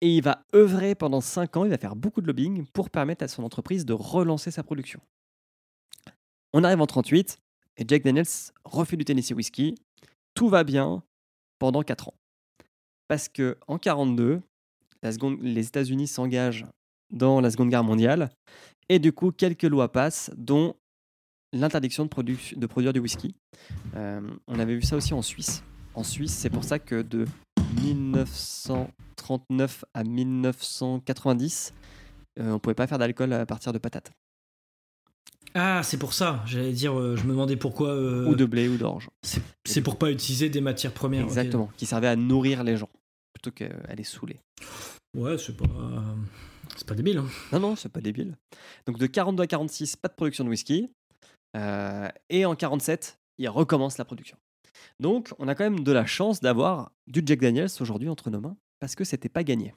et 0.00 0.16
il 0.16 0.22
va 0.22 0.42
œuvrer 0.54 0.94
pendant 0.94 1.20
5 1.20 1.56
ans, 1.56 1.64
il 1.64 1.70
va 1.70 1.78
faire 1.78 1.96
beaucoup 1.96 2.20
de 2.20 2.26
lobbying 2.26 2.66
pour 2.72 2.90
permettre 2.90 3.24
à 3.24 3.28
son 3.28 3.42
entreprise 3.44 3.84
de 3.86 3.92
relancer 3.92 4.50
sa 4.50 4.62
production. 4.62 5.00
On 6.52 6.64
arrive 6.64 6.80
en 6.80 6.86
38 6.86 7.38
et 7.76 7.84
Jack 7.86 8.02
Daniels 8.02 8.26
refait 8.64 8.96
du 8.96 9.04
Tennessee 9.04 9.32
Whiskey. 9.32 9.74
Tout 10.34 10.48
va 10.48 10.64
bien 10.64 11.02
pendant 11.58 11.82
4 11.82 12.08
ans. 12.08 12.14
Parce 13.08 13.28
que 13.28 13.56
en 13.68 13.78
42, 13.78 14.40
la 15.02 15.12
seconde, 15.12 15.38
les 15.42 15.66
États-Unis 15.66 16.06
s'engagent 16.08 16.66
dans 17.10 17.40
la 17.40 17.50
Seconde 17.50 17.70
Guerre 17.70 17.84
mondiale 17.84 18.30
et 18.88 18.98
du 18.98 19.12
coup 19.12 19.30
quelques 19.30 19.62
lois 19.64 19.92
passent 19.92 20.30
dont 20.36 20.74
l'interdiction 21.52 22.04
de, 22.04 22.08
produ- 22.08 22.58
de 22.58 22.66
produire 22.66 22.92
du 22.92 22.98
whisky. 23.00 23.34
Euh, 23.94 24.20
on 24.48 24.58
avait 24.58 24.74
vu 24.74 24.82
ça 24.82 24.96
aussi 24.96 25.14
en 25.14 25.22
Suisse. 25.22 25.62
En 25.94 26.02
Suisse, 26.02 26.32
c'est 26.34 26.50
pour 26.50 26.64
ça 26.64 26.78
que 26.78 27.02
de 27.02 27.26
1939 27.82 29.84
à 29.94 30.04
1990, 30.04 31.72
euh, 32.40 32.52
on 32.52 32.58
pouvait 32.58 32.74
pas 32.74 32.86
faire 32.86 32.98
d'alcool 32.98 33.32
à 33.32 33.46
partir 33.46 33.72
de 33.72 33.78
patates 33.78 34.12
Ah, 35.54 35.82
c'est 35.84 35.98
pour 35.98 36.12
ça. 36.12 36.42
J'allais 36.46 36.72
dire, 36.72 36.98
euh, 36.98 37.16
je 37.16 37.24
me 37.24 37.30
demandais 37.30 37.56
pourquoi. 37.56 37.90
euh, 37.90 38.26
ou 38.26 38.34
de 38.34 38.44
blé 38.44 38.68
ou 38.68 38.76
d'orge. 38.76 39.08
c'est- 39.22 39.80
pour 39.82 39.96
pas 39.98 40.10
utiliser 40.10 40.48
des 40.50 40.60
matières 40.60 40.92
premières. 40.92 41.24
Exactement, 41.24 41.70
qui 41.76 41.86
servaient 41.86 42.08
à 42.08 42.16
nourrir 42.16 42.64
les 42.64 42.76
gens 42.76 42.90
plutôt 43.32 43.50
qu'à 43.52 43.94
les 43.94 44.04
saouler. 44.04 44.40
Ouais, 45.16 45.38
c'est 45.38 45.56
pas. 45.56 45.64
euh, 45.64 46.14
C'est 46.76 46.86
pas 46.88 46.94
débile. 46.94 47.18
hein. 47.18 47.26
Non, 47.52 47.60
non, 47.60 47.76
c'est 47.76 47.88
pas 47.88 48.00
débile. 48.00 48.36
Donc 48.86 48.98
de 48.98 49.06
42 49.06 49.44
à 49.44 49.46
46, 49.46 49.94
pas 49.96 50.08
de 50.08 50.14
production 50.14 50.42
de 50.44 50.48
whisky. 50.48 50.90
Euh, 51.56 52.08
et 52.30 52.44
en 52.46 52.56
47, 52.56 53.16
il 53.38 53.48
recommence 53.48 53.96
la 53.96 54.04
production. 54.04 54.36
Donc 55.00 55.32
on 55.38 55.48
a 55.48 55.54
quand 55.54 55.64
même 55.64 55.80
de 55.80 55.92
la 55.92 56.06
chance 56.06 56.40
d'avoir 56.40 56.90
du 57.06 57.22
Jack 57.24 57.40
Daniels 57.40 57.70
aujourd'hui 57.80 58.08
entre 58.08 58.30
nos 58.30 58.40
mains 58.40 58.56
parce 58.80 58.94
que 58.94 59.04
c'était 59.04 59.28
pas 59.28 59.44
gagné. 59.44 59.74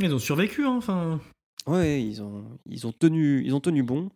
Ils 0.00 0.14
ont 0.14 0.18
survécu, 0.18 0.64
hein, 0.64 0.76
enfin. 0.76 1.20
Ouais, 1.66 2.02
ils 2.02 2.22
ont, 2.22 2.58
ils, 2.66 2.86
ont 2.86 2.92
tenu, 2.92 3.44
ils 3.44 3.54
ont 3.54 3.60
tenu 3.60 3.82
bon. 3.82 4.10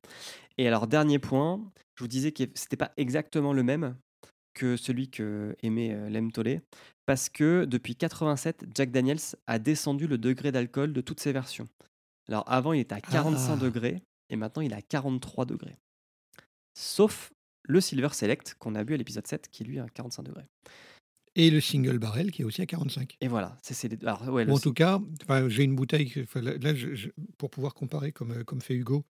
Et 0.59 0.67
alors, 0.67 0.87
dernier 0.87 1.19
point, 1.19 1.61
je 1.95 2.03
vous 2.03 2.09
disais 2.09 2.33
que 2.33 2.45
c'était 2.55 2.77
pas 2.79 2.93
exactement 2.97 3.53
le 3.53 3.63
même 3.63 3.95
que 4.55 4.77
celui 4.77 5.11
que 5.11 5.55
aimait 5.63 5.93
euh, 5.93 6.09
Lem 6.09 6.33
Tolley, 6.33 6.63
parce 7.05 7.29
que 7.29 7.67
depuis 7.67 7.95
87, 7.95 8.65
Jack 8.75 8.91
Daniels 8.91 9.21
a 9.47 9.59
descendu 9.59 10.07
le 10.09 10.17
degré 10.19 10.51
d'alcool 10.51 10.93
de 10.95 11.01
toutes 11.03 11.21
ses 11.21 11.33
versions. 11.33 11.69
Alors, 12.29 12.43
avant, 12.51 12.73
il 12.73 12.81
était 12.81 12.95
à 12.95 13.01
45 13.03 13.53
Ah. 13.53 13.57
degrés, 13.57 14.03
et 14.31 14.37
maintenant, 14.37 14.63
il 14.63 14.73
est 14.73 14.77
à 14.77 14.83
43 14.83 15.45
degrés. 15.45 15.77
Sauf 16.75 17.33
le 17.67 17.81
Silver 17.81 18.09
Select 18.13 18.55
qu'on 18.59 18.75
a 18.75 18.85
vu 18.85 18.95
à 18.95 18.97
l'épisode 18.97 19.27
7, 19.27 19.49
qui 19.51 19.65
lui 19.65 19.77
est 19.77 19.81
à 19.81 19.89
45 19.89 20.23
degrés. 20.23 20.47
Et 21.35 21.51
le 21.51 21.61
single 21.61 21.99
barrel 21.99 22.31
qui 22.31 22.43
est 22.43 22.45
aussi 22.47 22.63
à 22.63 22.67
45. 22.67 23.17
Et 23.21 23.29
voilà, 23.29 23.59
c'est 23.61 23.89
les 23.89 23.99
ouais, 24.31 24.45
le 24.47 24.53
en 24.53 24.59
tout 24.59 24.73
cas, 24.73 25.01
j'ai 25.49 25.65
une 25.65 25.77
bouteille, 25.77 26.11
là, 26.35 26.57
là, 26.57 26.75
je- 26.75 26.95
je- 26.95 27.09
pour 27.37 27.51
pouvoir 27.51 27.75
comparer 27.75 28.11
comme, 28.13 28.31
euh, 28.33 28.43
comme 28.45 28.63
fait 28.63 28.75
Hugo, 28.75 29.05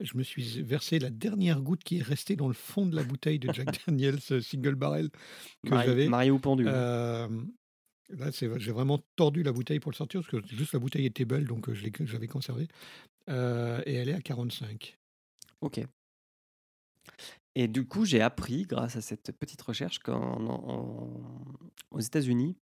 je 0.00 0.16
me 0.18 0.22
suis 0.22 0.60
versé 0.62 0.98
la 0.98 1.08
dernière 1.08 1.60
goutte 1.62 1.82
qui 1.84 1.98
est 1.98 2.02
restée 2.02 2.36
dans 2.36 2.48
le 2.48 2.54
fond 2.54 2.84
de 2.84 2.94
la 2.96 3.02
bouteille 3.04 3.38
de 3.38 3.50
Jack 3.52 3.68
Daniels 3.88 4.20
single 4.42 4.74
barrel 4.74 5.08
que 5.64 5.70
j'avais. 5.86 6.08
marié 6.08 6.30
ou 6.30 6.38
pendu. 6.38 6.64
Euh, 6.68 7.28
là, 8.10 8.30
j'ai 8.30 8.48
vraiment 8.72 8.98
tordu 9.16 9.42
la 9.42 9.52
bouteille 9.52 9.80
pour 9.80 9.90
le 9.90 9.96
sortir, 9.96 10.20
parce 10.20 10.30
que 10.44 10.54
juste 10.54 10.72
la 10.74 10.80
bouteille 10.80 11.06
était 11.06 11.24
belle, 11.24 11.46
donc 11.46 11.68
euh, 11.70 11.74
je 11.74 12.12
l'avais 12.12 12.26
conservée. 12.26 12.68
Euh, 13.30 13.80
et 13.86 13.94
elle 13.94 14.10
est 14.10 14.14
à 14.14 14.20
45. 14.20 14.98
Ok. 15.62 15.80
Et 17.56 17.68
du 17.68 17.86
coup, 17.86 18.04
j'ai 18.04 18.20
appris, 18.20 18.62
grâce 18.62 18.96
à 18.96 19.00
cette 19.00 19.32
petite 19.38 19.62
recherche, 19.62 20.00
qu'aux 20.00 21.20
États-Unis, 22.00 22.56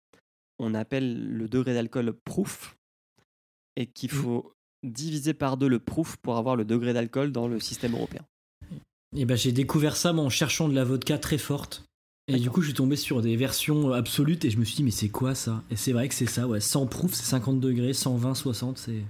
on 0.59 0.74
appelle 0.74 1.28
le 1.28 1.49
degré 1.49 1.74
d'alcool 1.74 2.12
proof 2.24 2.76
et 3.76 3.86
qu'il 3.86 4.11
Mm. 4.11 4.14
faut 4.14 4.53
diviser 4.82 5.34
par 5.34 5.57
deux 5.57 5.68
le 5.68 5.78
proof 5.78 6.16
pour 6.16 6.36
avoir 6.36 6.57
le 6.57 6.64
degré 6.64 6.93
d'alcool 6.93 7.32
dans 7.32 7.49
le 7.49 7.61
système 7.61 7.95
européen. 7.95 8.24
Et 9.16 9.24
ben 9.24 9.36
j'ai 9.36 9.53
découvert 9.53 9.97
ça 9.97 10.12
moi, 10.12 10.24
en 10.24 10.30
cherchant 10.30 10.68
de 10.68 10.74
la 10.74 10.84
vodka 10.84 11.18
très 11.18 11.39
forte. 11.39 11.84
Et 12.30 12.39
du 12.39 12.51
coup, 12.51 12.61
je 12.61 12.66
suis 12.66 12.74
tombé 12.74 12.97
sur 12.97 13.22
des 13.22 13.36
versions 13.36 13.93
absolutes 13.93 14.45
et 14.45 14.51
je 14.51 14.59
me 14.59 14.64
suis 14.64 14.76
dit, 14.76 14.82
mais 14.82 14.91
c'est 14.91 15.09
quoi 15.09 15.34
ça? 15.34 15.62
Et 15.70 15.76
c'est 15.76 15.93
vrai 15.93 16.09
que 16.09 16.14
c'est 16.14 16.26
ça, 16.26 16.47
ouais. 16.47 16.61
100 16.61 16.86
proof, 16.86 17.14
c'est 17.14 17.24
50 17.24 17.59
degrés, 17.59 17.95
120, 17.95 18.34
60, 18.34 18.76
c'est. 18.76 19.03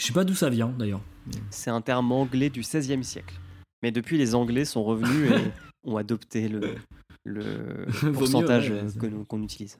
Je 0.00 0.06
sais 0.06 0.14
pas 0.14 0.24
d'où 0.24 0.34
ça 0.34 0.48
vient 0.48 0.68
d'ailleurs. 0.68 1.02
C'est 1.50 1.70
un 1.70 1.82
terme 1.82 2.10
anglais 2.10 2.48
du 2.48 2.60
XVIe 2.60 3.04
siècle. 3.04 3.34
Mais 3.82 3.90
depuis, 3.92 4.18
les 4.18 4.34
Anglais 4.34 4.64
sont 4.64 4.82
revenus 4.84 5.30
et 5.30 5.50
ont 5.84 5.96
adopté 5.96 6.48
le, 6.48 6.76
pourcentage 8.12 8.70
ouais, 8.70 9.24
qu'on 9.28 9.42
utilise. 9.42 9.78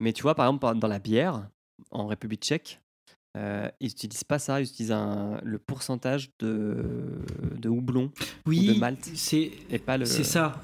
Mais 0.00 0.12
tu 0.12 0.22
vois, 0.22 0.34
par 0.34 0.46
exemple, 0.46 0.78
dans 0.78 0.88
la 0.88 0.98
bière, 0.98 1.48
en 1.90 2.06
République 2.06 2.42
tchèque, 2.42 2.80
euh, 3.36 3.68
ils 3.80 3.88
n'utilisent 3.88 4.24
pas 4.24 4.38
ça, 4.38 4.60
ils 4.60 4.64
utilisent 4.64 4.92
un- 4.92 5.40
le 5.44 5.58
pourcentage 5.58 6.30
de, 6.40 7.22
de 7.58 7.68
houblon 7.68 8.10
Oui, 8.46 8.66
de 8.66 8.72
malt. 8.74 9.10
C'est 10.06 10.24
ça. 10.24 10.62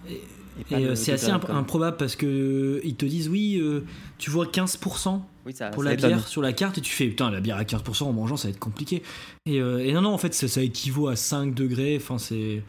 Et, 0.70 0.74
euh, 0.76 0.94
c'est 0.94 1.12
assez 1.12 1.30
imp- 1.30 1.48
improbable 1.50 1.96
parce 1.96 2.16
que 2.16 2.26
euh, 2.26 2.80
ils 2.84 2.96
te 2.96 3.04
disent 3.04 3.28
oui, 3.28 3.58
euh, 3.60 3.84
tu 4.18 4.30
vois 4.30 4.46
15% 4.46 5.20
Oui, 5.44 5.52
ça, 5.54 5.68
pour 5.70 5.82
ça 5.84 5.90
la 5.90 5.96
bière 5.96 6.26
sur 6.26 6.40
la 6.42 6.52
carte 6.52 6.78
et 6.78 6.80
tu 6.80 6.92
fais 6.92 7.08
putain 7.08 7.30
la 7.30 7.40
bière 7.40 7.56
à 7.56 7.64
15% 7.64 8.04
en 8.04 8.12
mangeant 8.12 8.36
ça 8.36 8.48
va 8.48 8.52
être 8.52 8.58
compliqué. 8.58 9.02
Et, 9.44 9.60
euh, 9.60 9.78
et 9.84 9.92
non 9.92 10.00
non 10.02 10.10
en 10.10 10.18
fait 10.18 10.32
ça, 10.34 10.48
ça 10.48 10.62
équivaut 10.62 11.08
à 11.08 11.16
5 11.16 11.54
degrés. 11.54 11.96
Enfin 12.00 12.18
c'est 12.18 12.62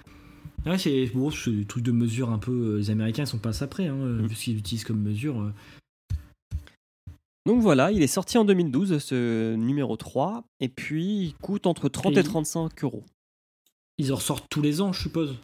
ouais, 0.65 0.77
c'est 0.77 1.05
bon 1.15 1.31
c'est 1.31 1.51
des 1.51 1.65
trucs 1.65 1.83
de 1.83 1.91
mesure 1.93 2.29
un 2.29 2.37
peu 2.39 2.77
les 2.77 2.89
Américains 2.89 3.23
ils 3.23 3.27
sont 3.27 3.37
pas 3.37 3.53
ça 3.53 3.67
près 3.67 3.87
hein, 3.87 3.95
euh, 3.95 4.21
Mm. 4.21 4.27
vu 4.27 4.35
ce 4.35 4.43
qu'ils 4.43 4.57
utilisent 4.57 4.83
comme 4.83 5.01
mesure. 5.01 5.51
Donc 7.45 7.61
voilà, 7.61 7.91
il 7.93 8.01
est 8.03 8.07
sorti 8.07 8.37
en 8.37 8.43
2012, 8.43 8.97
ce 8.97 9.55
numéro 9.55 9.95
3, 9.95 10.43
et 10.59 10.67
puis 10.67 11.27
il 11.27 11.33
coûte 11.35 11.65
entre 11.65 11.87
30 11.87 12.17
et 12.17 12.19
Et- 12.19 12.23
35 12.23 12.83
euros. 12.83 13.05
Ils 13.97 14.11
en 14.11 14.17
ressortent 14.17 14.47
tous 14.49 14.61
les 14.61 14.81
ans, 14.81 14.91
je 14.91 15.01
suppose. 15.01 15.37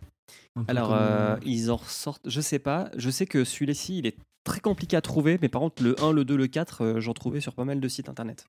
Alors, 0.68 0.94
euh, 0.94 1.36
euh, 1.36 1.38
ils 1.46 1.72
en 1.72 1.78
ressortent, 1.78 2.30
je 2.30 2.42
sais 2.42 2.60
pas. 2.60 2.90
Je 2.96 3.10
sais 3.10 3.26
que 3.26 3.44
celui-ci, 3.44 3.98
il 4.00 4.06
est 4.08 4.18
très 4.44 4.60
compliqué 4.60 4.96
à 4.96 5.02
trouver, 5.02 5.38
mais 5.42 5.50
par 5.50 5.62
contre, 5.62 5.82
le 5.84 6.00
1, 6.02 6.12
le 6.12 6.26
2, 6.26 6.36
le 6.38 6.48
4, 6.48 6.82
euh, 6.82 7.00
j'en 7.00 7.14
trouvais 7.14 7.42
sur 7.42 7.54
pas 7.54 7.66
mal 7.66 7.80
de 7.80 7.88
sites 7.88 8.10
internet. 8.10 8.46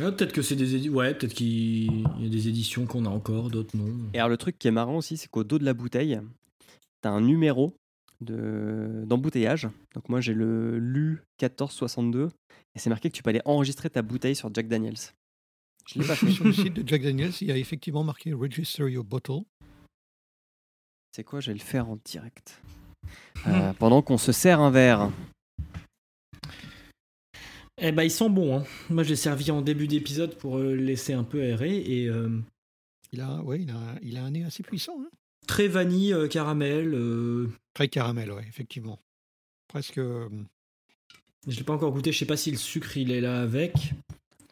ah, 0.00 0.10
peut-être 0.12 0.32
que 0.32 0.40
c'est 0.42 0.56
des 0.56 0.76
édi- 0.78 0.88
ouais, 0.88 1.14
peut-être 1.14 1.34
qu'il 1.34 2.00
y 2.00 2.26
a 2.26 2.28
des 2.28 2.48
éditions 2.48 2.86
qu'on 2.86 3.04
a 3.04 3.10
encore, 3.10 3.50
d'autres 3.50 3.76
non. 3.76 3.92
Et 4.14 4.18
alors, 4.18 4.30
le 4.30 4.36
truc 4.38 4.58
qui 4.58 4.68
est 4.68 4.72
marrant 4.72 4.96
aussi, 4.96 5.16
c'est 5.16 5.28
qu'au 5.28 5.44
dos 5.44 5.58
de 5.58 5.64
la 5.64 5.74
bouteille, 5.74 6.18
t'as 7.02 7.10
un 7.10 7.20
numéro 7.20 7.76
de- 8.22 9.02
d'embouteillage. 9.06 9.68
Donc, 9.94 10.08
moi, 10.08 10.20
j'ai 10.20 10.32
le 10.32 10.78
LU 10.78 11.22
1462, 11.42 12.30
et 12.74 12.78
c'est 12.78 12.88
marqué 12.88 13.10
que 13.10 13.16
tu 13.16 13.22
peux 13.22 13.30
aller 13.30 13.42
enregistrer 13.44 13.90
ta 13.90 14.00
bouteille 14.00 14.36
sur 14.36 14.48
Jack 14.54 14.68
Daniels. 14.68 14.96
Je 15.88 15.98
l'ai 16.00 16.06
pas 16.06 16.14
fait. 16.16 16.30
Sur 16.30 16.44
le 16.44 16.52
site 16.52 16.72
de 16.74 16.88
Jack 16.88 17.02
Daniels, 17.02 17.32
il 17.40 17.48
y 17.48 17.52
a 17.52 17.56
effectivement 17.58 18.04
marqué 18.04 18.32
Register 18.32 18.88
your 18.88 19.04
bottle. 19.04 19.40
C'est 21.12 21.24
quoi 21.24 21.40
Je 21.40 21.48
vais 21.52 21.58
le 21.58 21.62
faire 21.64 21.88
en 21.88 21.98
direct. 22.04 22.60
Euh, 23.46 23.72
pendant 23.74 24.02
qu'on 24.02 24.18
se 24.18 24.32
sert 24.32 24.60
un 24.60 24.70
verre. 24.70 25.10
Eh 27.78 27.92
ben, 27.92 28.02
ils 28.02 28.10
sont 28.10 28.30
bons. 28.30 28.58
Hein. 28.58 28.64
Moi, 28.90 29.02
j'ai 29.02 29.16
servi 29.16 29.50
en 29.50 29.60
début 29.62 29.88
d'épisode 29.88 30.36
pour 30.36 30.58
euh, 30.58 30.74
laisser 30.74 31.12
un 31.12 31.24
peu 31.24 31.42
aérer 31.42 31.76
et 31.78 32.06
euh, 32.08 32.38
Il 33.12 33.20
a, 33.20 33.42
ouais, 33.42 33.60
il 33.60 33.70
a, 33.70 33.98
il 34.02 34.16
a 34.16 34.24
un 34.24 34.30
nez 34.30 34.44
assez 34.44 34.62
puissant. 34.62 34.96
hein. 35.00 35.08
très 35.46 35.68
vanille, 35.68 36.12
euh, 36.12 36.28
caramel. 36.28 36.94
euh, 36.94 37.50
Très 37.74 37.88
caramel, 37.88 38.30
ouais, 38.32 38.44
effectivement. 38.48 38.98
Presque. 39.68 39.98
euh, 39.98 40.28
je 41.48 41.56
l'ai 41.56 41.64
pas 41.64 41.72
encore 41.72 41.92
goûté. 41.92 42.12
Je 42.12 42.18
sais 42.18 42.26
pas 42.26 42.36
si 42.36 42.50
le 42.52 42.56
sucre 42.58 42.96
il 42.96 43.10
est 43.10 43.20
là 43.20 43.42
avec. 43.42 43.92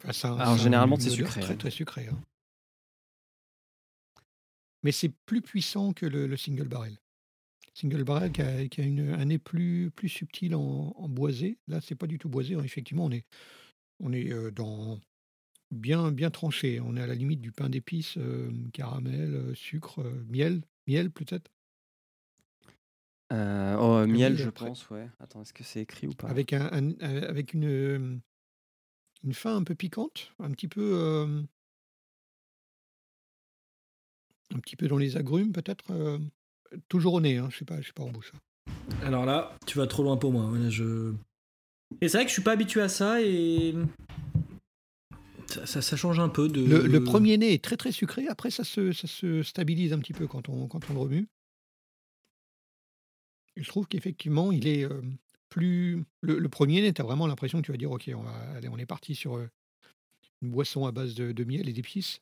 enfin, 0.03 0.13
ça- 0.13 0.29
Alors, 0.35 0.47
ça 0.47 0.53
a 0.53 0.57
généralement, 0.57 0.97
une 0.97 1.03
c'est 1.03 1.13
odeur 1.13 1.29
sucré, 1.29 1.41
Très, 1.43 1.53
hein. 1.53 1.57
très 1.57 1.71
sucré. 1.71 2.09
hein. 2.11 2.19
Mais 4.83 4.93
c'est 4.93 5.13
plus 5.27 5.43
puissant 5.43 5.93
que 5.93 6.07
le, 6.07 6.27
le 6.27 6.37
single 6.37 6.69
barrel. 6.69 6.99
Single 7.75 8.05
barrel 8.05 8.33
qui 8.33 8.43
a, 8.43 8.67
qui 8.69 8.81
a 8.81 8.85
une- 8.85 9.11
un 9.15 9.25
nez 9.27 9.39
plus, 9.39 9.91
plus 9.95 10.09
subtil 10.09 10.55
en, 10.55 10.93
en 10.97 11.09
boisé. 11.09 11.59
Là, 11.69 11.81
c'est 11.81 11.95
pas 11.95 12.07
du 12.07 12.19
tout 12.19 12.29
boisé. 12.29 12.55
hein. 12.55 12.63
Effectivement, 12.63 13.05
on 13.05 13.11
est, 13.13 13.25
on 14.01 14.13
est 14.13 14.33
euh, 14.33 14.51
dans 14.51 14.99
bien, 15.71 16.11
bien 16.11 16.31
tranché. 16.31 16.81
On 16.81 16.97
est 16.97 17.03
à 17.03 17.07
la 17.07 17.15
limite 17.15 17.41
du 17.41 17.53
pain 17.53 17.69
d'épices, 17.69 18.17
euh, 18.19 18.51
caramel, 18.73 19.35
euh, 19.35 19.55
sucre, 19.55 20.01
euh, 20.01 20.25
miel, 20.29 20.63
miel 20.87 21.11
peut-être, 21.11 21.51
Euh, 23.33 23.77
oh, 23.79 24.07
miel, 24.09 24.37
je 24.37 24.49
après. 24.49 24.67
pense, 24.67 24.91
ouais. 24.91 25.09
Attends, 25.21 25.43
est-ce 25.43 25.53
que 25.53 25.63
c'est 25.63 25.83
écrit 25.83 26.09
ou 26.09 26.13
pas? 26.13 26.29
Avec 26.29 26.53
un, 26.53 26.69
un- 26.73 26.99
avec 27.01 27.55
une, 27.55 28.21
une 29.23 29.35
fin 29.35 29.55
un 29.57 29.63
peu 29.63 29.77
piquante, 29.77 30.33
un 30.41 30.51
petit 30.51 30.67
peu, 30.67 31.45
un 34.55 34.59
petit 34.59 34.77
peu 34.77 34.89
dans 34.89 34.99
les 34.99 35.17
agrumes 35.17 35.53
peut-être. 35.53 35.85
euh, 35.91 36.19
toujours 36.89 37.15
au 37.15 37.21
nez, 37.21 37.37
hein, 37.39 37.49
je 37.51 37.59
sais 37.59 37.65
pas, 37.65 37.81
je 37.81 37.87
sais 37.89 37.93
pas 37.93 38.03
en 38.05 38.11
bouche. 38.11 38.33
Alors 39.03 39.25
là, 39.27 39.57
tu 39.67 39.77
vas 39.79 39.87
trop 39.87 40.03
loin 40.03 40.17
pour 40.17 40.33
moi. 40.33 40.57
Là, 40.59 40.71
je... 40.71 41.13
Et 42.01 42.09
c'est 42.09 42.19
vrai 42.19 42.25
que 42.25 42.29
je 42.29 42.35
suis 42.35 42.43
pas 42.43 42.53
habitué 42.53 42.81
à 42.81 42.89
ça 42.89 43.21
et 43.23 43.75
ça, 45.49 45.67
ça- 45.67 45.83
ça 45.83 45.97
change 45.97 46.21
un 46.21 46.29
peu 46.29 46.49
de. 46.49 46.65
Le, 46.65 46.87
le 46.87 47.03
premier 47.05 47.37
nez 47.39 47.55
est 47.55 47.65
très 47.65 47.77
très 47.77 47.91
sucré. 47.93 48.29
Après, 48.29 48.51
ça 48.53 48.63
se, 48.63 48.93
ça 48.93 49.09
se 49.09 49.43
stabilise 49.43 49.93
un 49.93 49.99
petit 49.99 50.13
peu 50.13 50.29
quand 50.29 50.49
on, 50.49 50.69
quand 50.69 50.89
on 50.91 50.95
le 50.95 51.01
remue. 51.01 51.27
Je 53.57 53.69
trouve 53.69 53.87
qu'effectivement, 53.89 54.53
il 54.53 54.67
est 54.69 54.85
euh, 54.85 55.03
plus. 55.49 56.05
Le, 56.21 56.39
le 56.39 56.49
premier 56.49 56.81
nez, 56.83 56.93
tu 56.93 57.01
as 57.03 57.05
vraiment 57.05 57.27
l'impression 57.27 57.61
que 57.61 57.67
tu 57.67 57.73
vas 57.73 57.79
dire 57.79 57.91
Ok, 57.91 58.09
on, 58.15 58.23
va, 58.23 58.31
allez, 58.57 58.69
on 58.69 58.79
est 58.79 58.87
parti 58.87 59.15
sur 59.17 59.37
euh, 59.37 59.49
une 60.43 60.51
boisson 60.51 60.87
à 60.87 60.93
base 60.93 61.15
de, 61.15 61.33
de 61.33 61.45
miel 61.45 61.69
et 61.69 61.73
d'épices 61.73 62.21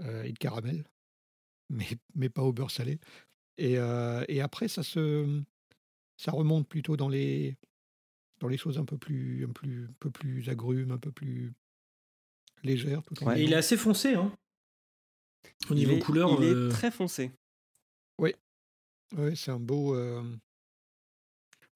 euh, 0.00 0.24
et 0.24 0.32
de 0.32 0.38
caramel, 0.38 0.84
mais, 1.70 1.86
mais 2.14 2.28
pas 2.28 2.42
au 2.42 2.52
beurre 2.52 2.70
salé. 2.70 2.98
Et, 3.58 3.78
euh, 3.78 4.24
et 4.28 4.40
après, 4.40 4.68
ça, 4.68 4.82
se, 4.82 5.42
ça 6.16 6.30
remonte 6.32 6.68
plutôt 6.68 6.96
dans 6.96 7.08
les, 7.08 7.56
dans 8.40 8.48
les 8.48 8.58
choses 8.58 8.78
un 8.78 8.84
peu 8.84 8.98
plus, 8.98 9.44
un 9.44 9.52
plus, 9.52 9.86
un 9.86 9.94
peu 9.98 10.10
plus 10.10 10.48
agrumes, 10.48 10.90
un 10.90 10.98
peu 10.98 11.10
plus 11.12 11.52
légères. 12.62 13.02
Tout 13.02 13.22
en 13.22 13.26
Ouais. 13.28 13.40
Et 13.40 13.44
il 13.44 13.52
est 13.52 13.56
assez 13.56 13.76
foncé, 13.76 14.14
hein. 14.14 14.32
Au 15.70 15.74
Il 15.74 15.76
niveau 15.76 15.96
est- 15.96 16.00
couleur. 16.00 16.30
Il 16.40 16.44
euh, 16.44 16.68
est 16.68 16.70
très 16.70 16.90
foncé. 16.90 17.30
Ouais, 19.16 19.36
c'est 19.36 19.52
un 19.52 19.60
beau. 19.60 19.94
euh, 19.94 20.20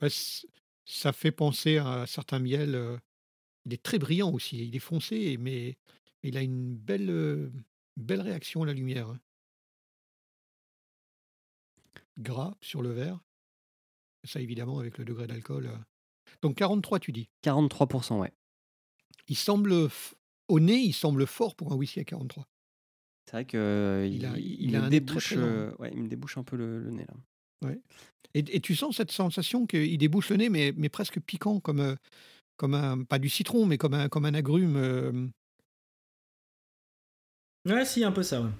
ouais, 0.02 0.10
c- 0.10 0.48
ça 0.84 1.12
fait 1.12 1.30
penser 1.30 1.78
à 1.78 2.04
certains 2.08 2.40
miels. 2.40 2.74
euh, 2.74 2.98
Il 3.66 3.72
est 3.72 3.82
très 3.82 4.00
brillant 4.00 4.32
aussi. 4.32 4.66
Il 4.66 4.74
est 4.74 4.80
foncé, 4.80 5.36
mais 5.38 5.76
il 6.24 6.36
a 6.36 6.42
une 6.42 6.74
belle, 6.74 7.08
euh, 7.08 7.52
belle 7.96 8.20
réaction 8.20 8.64
à 8.64 8.66
la 8.66 8.72
lumière. 8.72 9.14
Gras 12.20 12.54
sur 12.60 12.82
le 12.82 12.90
verre. 12.90 13.20
Ça, 14.24 14.40
évidemment, 14.40 14.78
avec 14.78 14.98
le 14.98 15.04
degré 15.04 15.26
d'alcool. 15.26 15.66
euh. 15.66 15.76
Donc 16.42 16.56
43, 16.56 16.98
tu 17.00 17.12
dis? 17.12 17.28
43%, 17.42 18.20
ouais. 18.20 18.32
Il 19.28 19.36
semble. 19.36 19.72
f- 19.86 20.12
Au 20.48 20.60
nez, 20.60 20.78
il 20.78 20.92
semble 20.92 21.26
fort 21.26 21.54
pour 21.56 21.72
un 21.72 21.76
whisky 21.76 22.00
à 22.00 22.04
43. 22.04 22.46
C'est 23.26 23.32
vrai 23.32 23.44
que 23.44 23.56
euh, 23.56 24.06
Il 24.06 24.16
il, 24.16 24.26
a- 24.26 24.38
il 24.38 24.62
il 24.70 24.76
a 24.76 24.80
me 24.80 24.84
un 24.86 24.88
nez 24.90 25.00
très, 25.04 25.06
débouche, 25.06 25.24
très 25.26 25.36
long. 25.36 25.46
euh, 25.46 25.74
ouais, 25.78 25.90
il 25.94 26.02
me 26.02 26.08
débouche 26.08 26.36
un 26.38 26.42
peu 26.44 26.56
le, 26.56 26.80
le 26.80 26.90
nez 26.90 27.06
là. 27.06 27.14
Et, 28.34 28.44
et 28.56 28.60
tu 28.60 28.74
sens 28.76 28.96
cette 28.96 29.10
sensation 29.10 29.66
qu'il 29.66 29.98
débouche 29.98 30.30
le 30.30 30.36
nez, 30.36 30.48
mais, 30.48 30.72
mais 30.76 30.88
presque 30.88 31.20
piquant, 31.20 31.58
comme, 31.60 31.80
euh, 31.80 31.94
comme 32.56 32.74
un. 32.74 33.02
Pas 33.04 33.18
du 33.18 33.28
citron, 33.28 33.66
mais 33.66 33.76
comme 33.78 33.94
un, 33.94 34.08
comme 34.08 34.24
un 34.24 34.34
agrume. 34.34 34.76
euh, 34.76 35.28
Ouais, 37.66 37.84
si, 37.84 38.04
un 38.04 38.12
peu 38.12 38.22
ça. 38.22 38.40
ouais. 38.42 38.50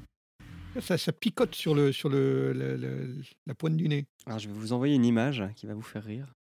Ça, 0.81 0.97
ça 0.97 1.13
picote 1.13 1.55
sur, 1.55 1.75
le, 1.75 1.91
sur 1.93 2.09
le, 2.09 2.53
le- 2.53 2.77
le- 2.77 3.17
la 3.47 3.55
pointe 3.55 3.77
du 3.77 3.89
nez. 3.89 4.07
Alors 4.27 4.39
je 4.39 4.47
vais 4.49 4.55
vous 4.55 4.73
envoyer 4.73 4.95
une 4.95 5.05
image 5.05 5.43
qui 5.57 5.67
va 5.67 5.75
vous 5.75 5.83
faire 5.83 6.05
rire. 6.05 6.33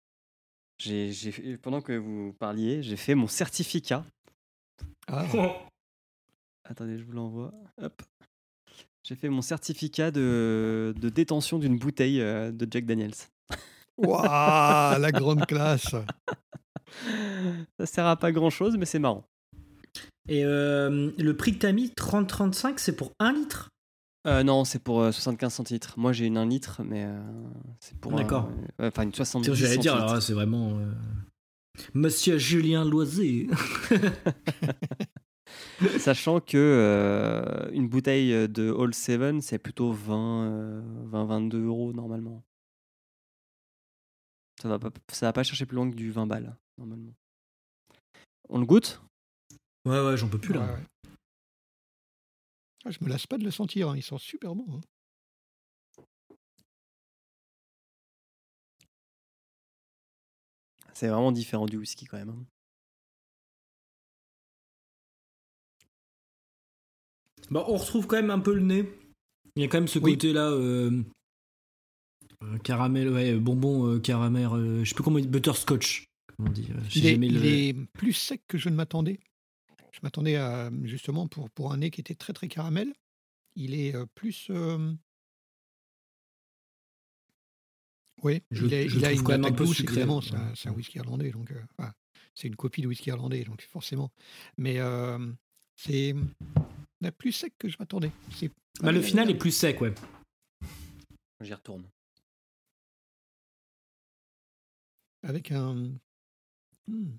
J'ai, 0.79 1.12
j'ai 1.12 1.33
fait- 1.33 1.57
pendant 1.57 1.81
que 1.81 1.93
vous 1.97 2.35
parliez, 2.39 2.83
j'ai 2.83 2.97
fait 2.97 3.14
mon 3.14 3.26
certificat. 3.26 4.05
Ah, 5.07 5.24
Attendez, 6.64 6.99
je 6.99 7.05
vous 7.05 7.12
l'envoie. 7.12 7.53
Hop. 7.81 8.03
J'ai 9.03 9.14
fait 9.16 9.31
mon 9.31 9.41
certificat 9.41 10.11
de, 10.11 10.95
de 11.01 11.09
détention 11.09 11.59
d'une 11.59 11.79
bouteille 11.79 12.20
euh, 12.20 12.53
de 12.53 12.68
Jack 12.70 12.85
Daniels. 12.85 13.14
Waouh, 13.97 14.22
la 15.01 15.11
grande 15.12 15.47
classe. 15.47 15.95
Ça 17.79 17.87
sert 17.87 18.07
à 18.07 18.16
pas 18.16 18.31
grand 18.33 18.51
chose, 18.51 18.76
mais 18.76 18.85
c'est 18.85 18.99
marrant. 18.99 19.24
Et 20.29 20.45
euh, 20.45 21.11
le 21.18 21.37
prix 21.37 21.55
que 21.55 21.61
t'as 21.61 21.72
mis, 21.72 21.89
30-35, 21.97 22.74
c'est 22.76 22.95
pour 22.95 23.12
1 23.18 23.33
litre? 23.33 23.70
Euh, 24.27 24.43
non, 24.43 24.64
c'est 24.64 24.83
pour 24.83 25.01
euh, 25.01 25.12
75 25.12 25.53
centilitres. 25.55 25.99
Moi, 25.99 26.12
j'ai 26.12 26.27
une 26.27 26.37
1 26.37 26.47
litre, 26.47 26.83
mais 26.85 27.05
euh, 27.07 27.19
c'est 27.81 27.97
pour. 27.99 28.12
D'accord. 28.12 28.51
euh, 28.81 28.89
Enfin, 28.89 29.05
une 29.05 29.14
70 29.14 29.55
J'allais 29.55 29.79
dire, 29.79 29.93
centilitres. 29.93 29.97
alors 29.97 30.14
là, 30.14 30.21
c'est 30.21 30.33
vraiment. 30.35 30.79
euh, 30.79 30.93
Monsieur 31.95 32.37
Julien 32.39 32.85
Loisé. 32.85 33.49
Sachant 35.99 36.41
que 36.41 36.57
euh, 36.57 37.71
une 37.73 37.89
bouteille 37.89 38.49
de 38.49 38.75
All 38.77 38.93
Seven, 38.93 39.41
c'est 39.41 39.59
plutôt 39.59 39.93
20, 39.93 40.83
20-22 41.11 41.64
euros 41.64 41.93
normalement. 41.93 42.43
Ça 44.61 44.69
va, 44.69 44.79
pas, 44.81 44.91
ça 45.12 45.27
va 45.27 45.33
pas 45.33 45.45
chercher 45.45 45.66
plus 45.66 45.77
loin 45.77 45.89
que 45.89 45.95
du 45.95 46.11
20 46.11 46.27
balles, 46.27 46.57
normalement. 46.79 47.12
On 48.49 48.59
le 48.59 48.66
goûte? 48.66 49.01
Ouais, 49.87 50.05
ouais, 50.05 50.16
j'en 50.16 50.29
peux 50.29 50.39
plus 50.39 50.53
là. 50.53 50.62
Ouais, 50.62 50.73
ouais. 50.73 50.83
Ah, 52.85 52.91
je 52.91 52.99
me 53.03 53.09
lasse 53.09 53.26
pas 53.26 53.39
de 53.39 53.45
le 53.45 53.51
sentir, 53.51 53.89
hein, 53.91 53.97
il 53.97 54.03
sent 54.03 54.16
super 54.18 54.55
bon. 54.55 54.66
hein. 54.76 54.81
C'est 60.95 61.09
vraiment 61.09 61.33
différent 61.33 61.66
du 61.66 61.76
whisky 61.76 62.07
quand 62.07 62.16
même. 62.18 62.31
hein. 62.31 62.45
Bah, 67.51 67.64
on 67.68 67.76
retrouve 67.76 68.07
quand 68.07 68.16
même 68.16 68.31
un 68.31 68.41
peu 68.41 68.55
le 68.55 68.61
nez. 68.62 68.85
Il 69.57 69.62
y 69.62 69.64
a 69.64 69.68
quand 69.68 69.79
même 69.79 69.89
ce 69.89 69.99
Oui. 69.99 70.12
côté-là. 70.12 70.51
euh, 70.51 71.03
euh, 72.43 72.59
caramel, 72.59 73.11
ouais, 73.11 73.35
bonbon, 73.37 73.87
euh, 73.95 74.01
caramel, 74.01 74.47
euh, 74.47 74.85
je 74.85 74.89
sais 74.91 74.95
plus 74.95 75.03
comment 75.05 75.16
on 75.16 75.20
dit, 75.20 75.29
butterscotch. 75.29 76.05
Comment 76.37 76.51
on 76.51 76.53
dit 76.53 76.68
euh, 76.70 76.81
Il, 76.95 77.07
est, 77.07 77.11
jamais 77.11 77.26
il 77.29 77.35
le- 77.43 77.45
est 77.47 77.74
plus 77.95 78.12
sec 78.12 78.43
que 78.47 78.59
je 78.59 78.68
ne 78.68 78.74
m'attendais. 78.74 79.18
Je 79.99 80.07
m'attendais 80.07 80.36
à, 80.36 80.70
justement, 80.84 81.26
pour, 81.26 81.51
pour 81.51 81.72
un 81.72 81.78
nez 81.78 81.90
qui 81.90 82.01
était 82.01 82.14
très 82.14 82.32
très 82.32 82.46
caramel, 82.46 82.94
il 83.57 83.74
est 83.74 83.96
euh, 83.96 84.07
plus. 84.14 84.46
euh, 84.51 84.92
Oui, 88.22 88.42
Je- 88.53 88.66
il, 88.66 88.74
est- 88.74 88.88
je 88.88 88.99
il 88.99 89.05
a 89.05 89.12
une 89.12 89.22
quand 89.22 89.32
même 89.32 89.44
un 89.44 89.53
peu 89.53 89.64
douce, 89.64 89.76
sucré. 89.78 89.94
évidemment, 89.96 90.20
c'est 90.20 90.34
un, 90.34 90.49
Ouais. 90.49 90.53
c'est 90.57 90.68
un 90.68 90.72
whisky 90.72 90.99
irlandais, 90.99 91.30
donc 91.32 91.51
euh, 91.51 91.61
voilà. 91.76 91.92
c'est 92.34 92.46
une 92.49 92.55
copie 92.57 92.82
de 92.82 92.86
whisky 92.86 93.09
irlandais, 93.11 93.42
donc 93.44 93.61
forcément. 93.62 94.11
Mais 94.57 94.78
euh, 94.78 95.18
c'est 95.76 96.14
euh, 97.05 97.11
plus 97.11 97.32
sec 97.32 97.55
que 97.59 97.68
je 97.68 97.76
m'attendais. 97.78 98.12
C'est 98.32 98.53
Bah, 98.80 98.92
le 98.92 99.03
final 99.03 99.30
est 99.30 99.34
plus 99.36 99.51
sec, 99.53 99.80
ouais. 99.80 99.94
J'y 101.40 101.55
retourne. 101.55 101.84
Avec 105.24 105.51
un. 105.53 105.92
Hmm. 106.86 107.16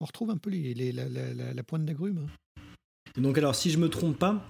On 0.00 0.06
retrouve 0.06 0.30
un 0.30 0.36
peu 0.38 0.50
les, 0.50 0.74
les- 0.74 0.92
la, 0.92 1.08
la- 1.08 1.34
la- 1.34 1.52
la 1.54 1.62
pointe 1.62 1.84
d'agrumes. 1.84 2.26
hein. 2.26 2.62
Donc 3.20 3.36
alors, 3.38 3.54
si 3.54 3.70
je 3.70 3.78
me 3.78 3.88
trompe 3.88 4.18
pas, 4.18 4.48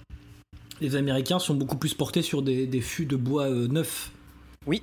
les 0.79 0.95
Américains 0.95 1.39
sont 1.39 1.55
beaucoup 1.55 1.77
plus 1.77 1.93
portés 1.93 2.21
sur 2.21 2.41
des, 2.41 2.67
des 2.67 2.81
fûts 2.81 3.05
de 3.05 3.15
bois 3.15 3.49
euh, 3.49 3.67
neufs. 3.67 4.11
Oui. 4.65 4.81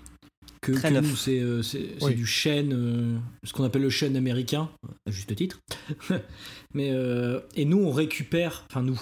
Que, 0.60 0.72
Très 0.72 0.88
que 0.88 0.94
neuf. 0.94 1.08
nous, 1.08 1.16
c'est 1.16 1.40
euh, 1.40 1.62
c'est- 1.62 1.94
c'est 1.98 2.04
Oui. 2.04 2.14
du 2.14 2.26
chêne, 2.26 2.72
euh, 2.72 3.18
ce 3.44 3.52
qu'on 3.52 3.64
appelle 3.64 3.82
le 3.82 3.90
chêne 3.90 4.16
américain, 4.16 4.70
à 5.06 5.10
juste 5.10 5.34
titre. 5.36 5.60
Mais, 6.74 6.90
euh, 6.90 7.40
et 7.54 7.64
nous, 7.64 7.78
on 7.78 7.92
récupère, 7.92 8.64
enfin 8.68 8.82
nous, 8.82 9.00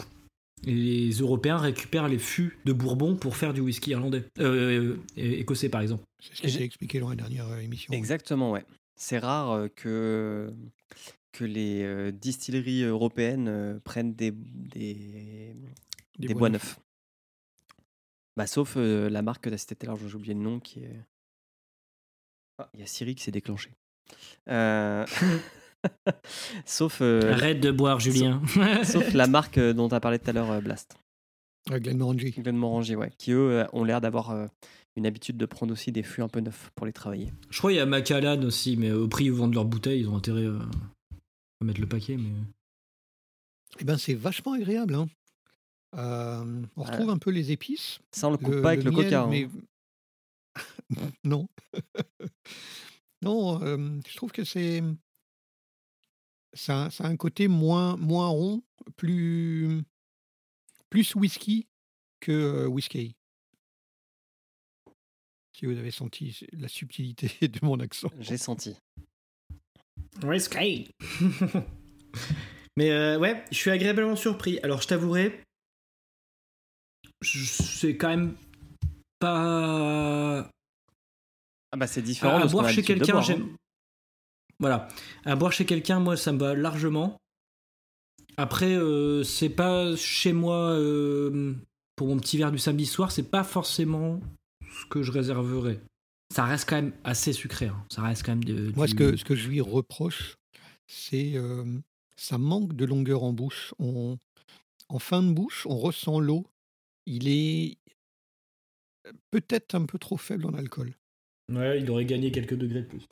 les 0.64 1.11
Européens 1.12 1.57
récupèrent 1.59 2.09
les 2.09 2.19
fûts 2.19 2.59
de 2.67 2.73
Bourbon 2.73 3.17
pour 3.17 3.37
faire 3.37 3.55
du 3.55 3.61
whisky 3.61 3.91
irlandais, 3.91 4.25
euh, 4.39 4.97
euh, 4.97 4.97
écossais 5.17 5.69
par 5.71 5.81
exemple. 5.81 6.05
C'est 6.23 6.37
ce 6.37 6.43
que 6.43 6.49
j'ai 6.49 6.62
expliqué 6.62 7.01
dans 7.01 7.09
la 7.09 7.17
dernière 7.17 7.59
émission. 7.59 7.93
Exactement, 7.95 8.53
ouais. 8.53 8.64
C'est 8.99 9.19
rare 9.19 9.51
euh, 9.53 9.69
que, 9.75 10.51
que 11.37 11.45
les 11.45 11.82
euh, 11.82 12.11
distilleries 12.12 12.82
européennes 12.82 13.49
euh, 13.49 13.78
prennent 13.84 14.14
des, 14.14 14.30
des, 14.32 15.55
des 16.18 16.34
bois 16.34 16.49
neufs. 16.49 16.80
Bah, 18.37 18.47
sauf 18.47 18.74
euh, 18.76 19.09
la 19.11 19.22
marque 19.22 19.45
que 19.45 19.49
tu 19.51 19.55
as 19.55 19.59
citée 19.59 19.74
tout 19.74 19.87
à 19.87 19.89
l'heure, 19.89 19.99
j'ai 19.99 20.14
oublié 20.14 20.34
le 20.34 20.41
nom, 20.41 20.61
qui 20.61 20.80
est... 20.80 21.01
Ah, 22.59 22.70
il 22.74 22.80
y 22.80 22.82
a 22.82 22.87
Siri 22.87 23.14
qui 23.14 23.22
s'est 23.22 23.30
déclenché. 23.30 23.70
Euh, 24.49 25.07
sauf, 26.64 26.99
euh, 27.03 27.32
Arrête 27.32 27.61
de 27.61 27.70
boire, 27.70 28.01
Julien. 28.01 28.43
sauf 28.84 29.12
la 29.12 29.26
marque 29.26 29.59
euh, 29.59 29.72
dont 29.74 29.89
tu 29.89 29.95
as 29.95 30.01
parlé 30.01 30.18
tout 30.18 30.30
à 30.30 30.32
l'heure, 30.32 30.51
euh, 30.51 30.61
Blast. 30.61 30.97
Euh, 31.70 31.78
Glenmorangie. 31.78 32.30
Glenmorangie, 32.30 32.97
ouais. 32.97 33.11
Qui, 33.18 33.32
eux, 33.32 33.61
euh, 33.61 33.66
ont 33.72 33.84
l'air 33.84 34.01
d'avoir 34.01 34.30
euh, 34.30 34.47
une 34.97 35.07
habitude 35.07 35.37
de 35.37 35.45
prendre 35.45 35.72
aussi 35.72 35.93
des 35.93 36.03
fûts 36.03 36.22
un 36.22 36.28
peu 36.28 36.41
neufs 36.41 36.70
pour 36.74 36.87
les 36.87 36.93
travailler. 36.93 37.32
Je 37.51 37.59
crois 37.59 37.70
qu'il 37.70 37.78
y 37.78 37.82
a 37.82 37.87
Macallan 37.87 38.43
aussi, 38.43 38.76
mais 38.76 38.91
au 38.91 39.09
prix 39.09 39.30
où 39.30 39.34
ils 39.34 39.39
vendent 39.39 39.55
leurs 39.55 39.64
bouteilles, 39.64 40.01
ils 40.01 40.09
ont 40.09 40.16
intérêt 40.16 40.47
euh, 41.61 41.65
à 41.65 41.65
mettre 41.65 41.81
le 41.81 41.89
paquet. 41.89 42.17
Mais... 42.17 42.31
Eh 43.81 43.85
ben, 43.85 43.99
c'est 43.99 44.15
vachement 44.15 44.53
agréable. 44.53 44.95
hein. 44.95 45.09
Euh, 45.95 46.63
on 46.77 46.83
Ah. 46.83 46.91
retrouve 46.91 47.11
un 47.11 47.19
peu 47.19 47.31
les 47.31 47.53
épices. 47.53 48.01
Ça, 48.13 48.29
on 48.29 48.33
le 48.33 48.37
coupe 48.39 48.61
pas 48.63 48.71
avec 48.73 48.85
le, 48.85 48.91
miel, 48.91 49.05
coca. 49.05 49.23
hein. 49.23 49.29
mais- 49.29 49.49
non. 51.25 51.49
non, 53.23 53.63
euh, 53.63 54.01
je 54.07 54.17
trouve 54.17 54.33
que 54.33 54.45
c'est. 54.45 54.83
Ça, 56.55 56.87
a- 56.87 56.91
ça 56.91 57.05
a 57.05 57.09
un 57.09 57.17
côté 57.17 57.49
moins, 57.49 57.97
moins 57.97 58.29
rond, 58.29 58.63
plus, 58.97 59.83
plus 60.91 61.15
whisky 61.15 61.67
que 62.21 62.33
euh, 62.33 62.67
whisky. 62.67 63.15
Si 65.53 65.65
vous 65.67 65.77
avez 65.79 65.91
senti 65.91 66.39
la 66.53 66.69
subtilité 66.69 67.29
de 67.49 67.59
mon 67.65 67.81
accent. 67.81 68.11
J'ai 68.21 68.37
senti. 68.39 68.77
Whisky 70.23 70.91
Mais 72.77 72.91
euh, 72.91 73.19
ouais, 73.19 73.45
je 73.51 73.57
suis 73.57 73.71
agréablement 73.71 74.17
surpris. 74.17 74.59
Alors 74.62 74.83
je 74.83 74.89
t'avouerai, 74.89 75.41
c'est 77.23 77.97
quand 77.97 78.09
même 78.09 78.35
pas 79.19 80.51
Ah 81.73 81.77
bah 81.77 81.87
c'est 81.87 82.03
différent 82.03 82.37
à, 82.37 82.41
à 82.41 82.43
de 82.45 82.49
ce 82.49 82.53
qu'on 82.53 82.59
boire 82.59 82.67
a 82.67 82.73
chez 82.73 82.83
quelqu'un. 82.83 83.19
hein. 83.19 83.39
Voilà, 84.59 84.89
à 85.25 85.37
boire 85.37 85.53
chez 85.53 85.64
quelqu'un, 85.67 86.01
moi 86.01 86.17
ça 86.17 86.33
me 86.33 86.39
va 86.39 86.55
largement. 86.55 87.17
Après, 88.39 88.75
euh, 88.75 89.23
c'est 89.23 89.49
pas 89.49 89.97
chez 89.97 90.33
moi 90.35 90.71
euh, 90.73 91.55
pour 91.95 92.09
mon 92.09 92.19
petit 92.19 92.37
verre 92.37 92.53
du 92.53 92.59
samedi 92.59 92.85
soir, 92.85 93.11
c'est 93.11 93.31
pas 93.31 93.45
forcément 93.45 94.21
ce 94.71 94.85
que 94.87 95.03
je 95.03 95.12
réserverais. 95.12 95.81
Ça 96.35 96.45
reste 96.45 96.68
quand 96.68 96.77
même 96.77 96.93
assez 97.05 97.33
sucré. 97.33 97.66
hein. 97.66 97.85
Ça 97.91 98.03
reste 98.03 98.24
quand 98.24 98.33
même 98.33 98.45
de, 98.45 98.72
Moi, 98.74 98.87
du- 98.87 98.93
ce 98.93 98.97
que, 98.97 99.16
ce 99.16 99.24
que 99.24 99.35
je 99.35 99.49
lui 99.49 99.61
reproche, 99.61 100.37
c'est 100.87 101.33
euh, 101.37 101.64
ça 102.16 102.37
manque 102.39 102.74
de 102.74 102.85
longueur 102.85 103.22
en 103.22 103.33
bouche. 103.33 103.74
On, 103.79 104.18
en 104.89 104.99
fin 104.99 105.22
de 105.22 105.33
bouche, 105.33 105.66
on 105.66 105.77
ressent 105.77 106.20
l'eau. 106.20 106.47
Il 107.07 107.29
est 107.29 107.79
peut-être 109.31 109.74
un 109.74 109.87
peu 109.87 109.99
trop 109.99 110.16
faible 110.16 110.47
en 110.47 110.55
alcool. 110.55 110.95
Ouais, 111.53 111.81
il 111.81 111.89
aurait 111.91 112.05
gagné 112.05 112.33
quelques 112.33 112.55
degrés 112.57 112.83
de 112.83 112.87
plus. 112.89 113.07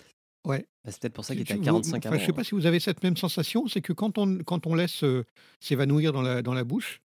Ouais. 0.45 0.67
Bah, 0.85 0.91
c'est 0.91 1.01
peut-être 1.01 1.15
pour 1.15 1.25
ça 1.25 1.35
qu'il 1.35 1.43
était 1.43 1.53
à 1.53 1.57
tu- 1.57 1.61
vous- 1.61 1.65
45 1.67 1.99
enfin, 1.99 2.09
avant. 2.09 2.17
Je 2.19 2.23
ne 2.23 2.27
sais 2.27 2.33
pas 2.33 2.45
si 2.45 2.55
vous 2.55 2.67
avez 2.67 2.81
cette 2.81 3.03
même 3.03 3.17
sensation, 3.17 3.67
c'est 3.69 3.81
que 3.81 3.93
quand 3.93 4.19
on, 4.19 4.39
quand 4.39 4.67
on 4.67 4.75
laisse 4.75 5.05
euh, 5.05 5.25
s'évanouir 5.61 6.13
dans 6.13 6.21
la, 6.23 6.43
dans 6.43 6.53
la 6.53 6.65
bouche, 6.65 7.01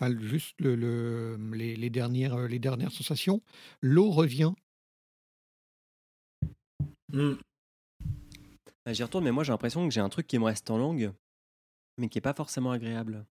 enfin, 0.00 0.14
juste 0.20 0.54
le, 0.60 0.76
le- 0.76 1.36
les, 1.52 1.74
les 1.76 1.90
dernières, 1.90 2.34
euh, 2.34 2.46
les 2.48 2.58
dernières 2.60 2.92
sensations, 2.92 3.42
l'eau 3.82 4.10
revient. 4.10 4.52
Hmm. 7.12 7.34
Bah, 8.84 8.92
J'y 8.92 9.02
retourne, 9.02 9.24
mais 9.24 9.32
moi 9.32 9.44
j'ai 9.44 9.52
l'impression 9.52 9.86
que 9.86 9.92
j'ai 9.94 10.00
un 10.00 10.08
truc 10.08 10.26
qui 10.26 10.38
me 10.38 10.44
reste 10.44 10.70
en 10.70 10.78
langue, 10.78 11.12
mais 11.98 12.08
qui 12.08 12.18
est 12.18 12.22
pas 12.22 12.34
forcément 12.34 12.70
agréable. 12.70 13.24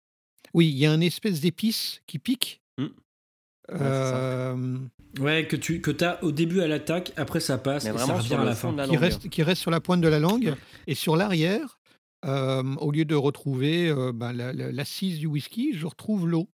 Oui, 0.52 0.68
il 0.68 0.76
y 0.76 0.86
a 0.86 0.92
une 0.94 1.02
espèce 1.02 1.40
d'épice 1.40 2.00
qui 2.06 2.18
pique. 2.18 2.60
Ouais, 2.78 3.78
ça. 3.78 4.16
euh, 4.52 4.78
Ouais, 5.20 5.46
que 5.46 5.56
tu 5.56 5.80
que 5.80 6.04
as 6.04 6.22
au 6.22 6.32
début 6.32 6.60
à 6.60 6.66
l'attaque, 6.68 7.12
après 7.16 7.40
ça 7.40 7.56
passe 7.56 7.84
Mais 7.84 7.90
et 7.90 7.92
ça 7.94 7.98
vraiment 7.98 8.18
revient 8.18 8.28
sur 8.28 8.40
à 8.40 8.44
la 8.44 8.54
fin. 8.54 8.72
de 8.72 8.76
la 8.76 8.84
qui, 8.86 8.92
langue. 8.92 9.00
reste, 9.00 9.28
qui 9.30 9.42
reste 9.42 9.62
sur 9.62 9.70
la 9.70 9.80
pointe 9.80 10.02
de 10.02 10.08
la 10.08 10.18
langue. 10.18 10.54
Et 10.86 10.94
sur 10.94 11.16
l'arrière, 11.16 11.78
euh, 12.26 12.62
au 12.76 12.92
lieu 12.92 13.06
de 13.06 13.14
retrouver 13.14 13.88
euh, 13.88 14.12
ben, 14.12 14.34
la- 14.34 14.52
la- 14.52 14.70
l'assise 14.70 15.18
du 15.18 15.26
whisky, 15.26 15.72
je 15.72 15.86
retrouve 15.86 16.28
l'eau. 16.28 16.46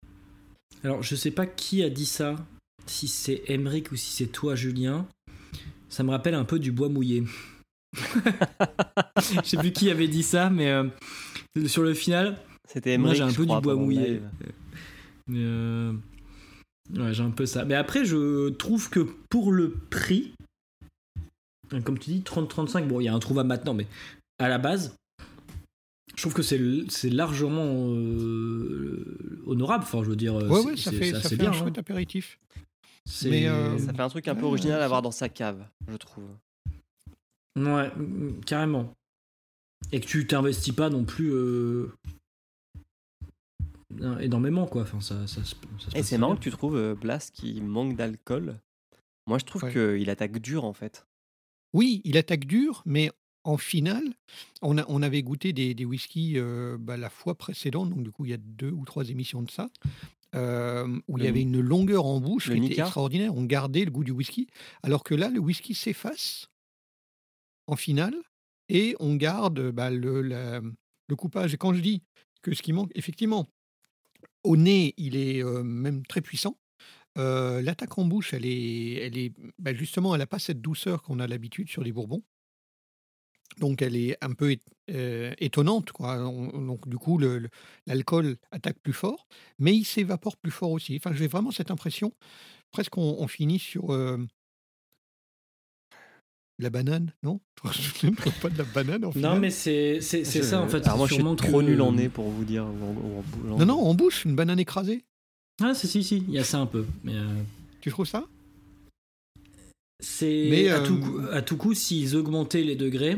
Alors, 0.84 1.02
je 1.02 1.16
sais 1.16 1.32
pas 1.32 1.48
qui 1.48 1.82
a 1.82 1.90
dit 1.90 2.06
ça, 2.06 2.36
si 2.86 3.08
c'est 3.08 3.42
Emeric 3.48 3.92
ou 3.92 3.96
si 3.96 4.12
c'est 4.12 4.28
toi, 4.32 4.54
Julien. 4.56 5.08
Ça 5.90 6.04
me 6.04 6.12
rappelle 6.12 6.36
un 6.36 6.46
peu 6.46 6.60
du 6.60 6.72
bois 6.72 6.90
mouillé. 6.90 7.24
Je 9.20 9.42
sais 9.44 9.58
plus 9.58 9.72
qui 9.72 9.90
avait 9.90 10.08
dit 10.08 10.24
ça, 10.24 10.50
mais 10.50 10.70
euh, 10.70 10.88
sur 11.66 11.84
le 11.84 11.94
final, 11.94 12.38
C'était 12.68 12.98
moi 12.98 13.14
j'ai 13.14 13.24
un 13.24 13.34
peu 13.34 13.44
crois, 13.46 13.58
du 13.58 13.64
bois 13.64 13.76
mouillé. 13.76 14.22
Mais, 15.28 15.40
euh, 15.40 15.94
ouais, 16.96 17.14
j'ai 17.14 17.24
un 17.24 17.32
peu 17.32 17.46
ça. 17.46 17.66
Mais 17.66 17.76
après, 17.76 18.06
je 18.06 18.50
trouve 18.50 18.90
que 18.90 19.08
pour 19.30 19.52
le 19.52 19.72
prix, 19.90 20.34
comme 21.84 21.98
tu 22.00 22.12
dis, 22.12 22.20
30-35, 22.22 22.88
bon, 22.88 23.00
il 23.00 23.06
y 23.06 23.08
a 23.08 23.14
un 23.14 23.20
trouvable 23.20 23.50
maintenant, 23.50 23.74
mais 23.74 23.88
à 24.40 24.50
la 24.50 24.58
base, 24.58 24.96
je 26.16 26.22
trouve 26.22 26.34
que 26.34 26.42
c'est 26.44 27.10
largement 27.10 27.66
euh, 27.96 29.42
honorable. 29.46 29.84
Enfin, 29.84 30.04
je 30.04 30.10
veux 30.10 30.16
dire, 30.16 30.36
Ouais, 30.36 30.62
c'est- 30.62 30.68
ouais, 30.68 30.78
ça 30.78 30.92
fait, 30.92 31.14
ça 31.14 31.36
bien. 31.36 31.50
un 31.50 31.50
hein. 31.50 31.54
chouette 31.54 31.78
apéritif. 31.78 32.40
C'est- 33.12 33.30
Mais, 33.30 33.48
euh, 33.48 33.78
Ça 33.80 33.92
fait 33.94 34.02
un 34.02 34.10
truc 34.10 34.28
un 34.28 34.36
peu 34.36 34.42
Ouais, 34.42 34.48
original 34.48 34.82
à 34.82 34.86
avoir 34.86 35.02
dans 35.02 35.12
sa 35.12 35.30
cave, 35.30 35.66
je 35.88 35.98
trouve. 35.98 36.30
Ouais, 37.56 37.92
carrément. 38.46 38.94
Et 39.92 40.00
que 40.00 40.06
tu 40.06 40.28
t'investis 40.28 40.74
pas 40.76 40.90
non 40.90 41.04
plus 41.06 41.32
euh, 41.34 41.92
énormément, 44.20 44.68
quoi. 44.68 44.84
Enfin, 44.84 45.02
ça, 45.02 45.26
ça, 45.28 45.44
se- 45.44 45.56
ça 45.80 45.92
se 45.92 45.98
Et 45.98 46.04
c'est 46.04 46.18
marrant 46.18 46.36
que 46.36 46.42
tu 46.42 46.52
trouves 46.52 46.76
euh, 46.78 46.96
Blast 46.96 47.34
qui 47.34 47.60
manque 47.62 47.96
d'alcool. 47.96 48.60
Moi 49.28 49.38
je 49.40 49.46
trouve 49.46 49.64
Ouais. 49.64 49.74
qu'il 49.74 50.10
attaque 50.10 50.38
dur 50.40 50.64
en 50.64 50.74
fait. 50.74 51.06
Oui, 51.74 52.02
il 52.04 52.18
attaque 52.18 52.46
dur, 52.46 52.82
mais 52.86 53.12
en 53.44 53.58
finale, 53.58 54.04
on, 54.62 54.78
a, 54.78 54.86
on 54.88 55.02
avait 55.02 55.22
goûté 55.24 55.54
des, 55.54 55.74
des 55.74 55.86
whiskies 55.86 56.34
euh, 56.38 56.78
bah, 56.80 56.98
la 56.98 57.10
fois 57.10 57.36
précédente, 57.36 57.90
donc 57.90 58.04
du 58.04 58.12
coup 58.12 58.26
il 58.26 58.32
y 58.32 58.34
a 58.34 58.38
deux 58.38 58.72
ou 58.72 58.86
trois 58.86 59.08
émissions 59.10 59.42
de 59.44 59.50
ça, 59.52 59.70
euh, 60.36 60.88
où 61.08 61.18
il 61.18 61.24
y 61.24 61.28
avait 61.28 61.42
une 61.42 61.60
longueur 61.60 62.06
en 62.06 62.20
bouche 62.22 62.46
qui 62.46 62.58
était 62.68 62.76
extraordinaire. 62.86 63.36
On 63.36 63.44
gardait 63.46 63.86
le 63.86 63.92
goût 63.92 64.04
du 64.04 64.12
whisky, 64.12 64.48
alors 64.84 65.04
que 65.04 65.16
là, 65.16 65.30
le 65.30 65.40
whisky 65.40 65.74
s'efface 65.74 66.48
en 67.68 67.76
finale 67.76 68.16
et 68.70 68.96
on 69.00 69.16
garde 69.16 69.72
bah, 69.72 69.90
le, 69.90 70.22
la- 70.22 70.62
le 71.08 71.16
coupage. 71.16 71.54
Et 71.54 71.58
quand 71.58 71.74
je 71.74 71.82
dis 71.82 72.04
que 72.42 72.54
ce 72.54 72.62
qui 72.62 72.74
manque, 72.74 72.92
effectivement, 72.96 73.48
au 74.44 74.56
nez, 74.58 74.94
il 74.98 75.16
est 75.16 75.44
euh, 75.44 75.64
même 75.64 76.06
très 76.06 76.22
puissant. 76.22 76.58
Euh, 77.18 77.62
L'attaque 77.62 77.98
en 77.98 78.06
bouche, 78.06 78.34
elle 78.34 78.46
est, 78.46 78.94
elle 78.94 79.18
est 79.18 79.34
bah, 79.58 79.74
justement, 79.74 80.14
elle 80.16 80.20
n'a 80.20 80.28
pas 80.28 80.40
cette 80.40 80.62
douceur 80.62 81.02
qu'on 81.02 81.20
a 81.20 81.28
l'habitude 81.28 81.70
sur 81.70 81.84
des 81.84 81.92
bourbons. 81.92 82.24
Donc, 83.58 83.82
elle 83.82 83.96
est 83.96 84.18
un 84.24 84.32
peu 84.34 84.56
euh, 84.92 85.34
étonnante. 85.40 85.92
Quoi. 85.92 86.18
On- 86.28 86.62
donc, 86.62 86.88
du 86.88 86.98
coup, 86.98 87.20
l'alcool 87.88 88.38
attaque 88.52 88.80
plus 88.80 88.94
fort, 88.94 89.28
mais 89.58 89.76
il 89.76 89.84
s'évapore 89.86 90.38
plus 90.38 90.52
fort 90.52 90.72
aussi. 90.72 90.96
Enfin, 90.96 91.14
j'ai 91.16 91.28
vraiment 91.28 91.52
cette 91.52 91.72
impression. 91.72 92.14
Presque, 92.72 92.98
on, 92.98 93.18
on 93.20 93.28
finit 93.28 93.60
sur 93.60 93.92
euh, 93.94 94.18
la 96.60 96.70
banane, 96.70 97.14
non? 97.24 97.40
Tu 98.00 98.06
ne 98.10 98.16
trouves 98.16 98.40
pas 98.40 98.50
de 98.50 98.58
la 98.58 98.64
banane 98.66 99.04
en 99.04 99.08
Non, 99.08 99.14
finale 99.14 99.40
mais 99.40 99.50
c'est 99.50 100.00
Je- 100.02 100.42
ça, 100.44 100.62
en 100.62 100.68
fait. 100.68 100.86
Alors 100.86 100.98
moi 100.98 101.08
je 101.08 101.16
suis 101.16 101.24
trop 101.24 101.60
que- 101.60 101.66
nul 101.66 101.82
en 101.82 101.92
nez 101.94 102.10
pour 102.10 102.30
vous 102.30 102.46
dire. 102.46 102.66
en- 102.66 102.70
en- 102.70 103.58
Non, 103.60 103.66
non, 103.66 103.80
en 103.80 103.94
bouche, 103.94 104.26
une 104.26 104.36
banane 104.36 104.60
écrasée. 104.60 105.04
Ah, 105.62 105.74
si, 105.74 105.88
si, 105.88 106.04
si, 106.04 106.18
il 106.28 106.32
y 106.34 106.40
a 106.40 106.44
ça 106.44 106.60
un 106.60 106.66
peu. 106.66 106.86
Mais. 107.04 107.16
euh, 107.16 107.26
Tu 107.82 107.90
trouves 107.90 108.06
ça? 108.08 108.26
C'est 110.02 110.48
Mais, 110.50 110.70
à, 110.70 110.80
tout 110.80 110.96
euh, 110.96 111.00
coup, 111.00 111.20
à 111.32 111.42
tout 111.42 111.58
coup, 111.58 111.74
s'ils 111.74 112.16
augmentaient 112.16 112.64
les 112.64 112.76
degrés, 112.78 113.18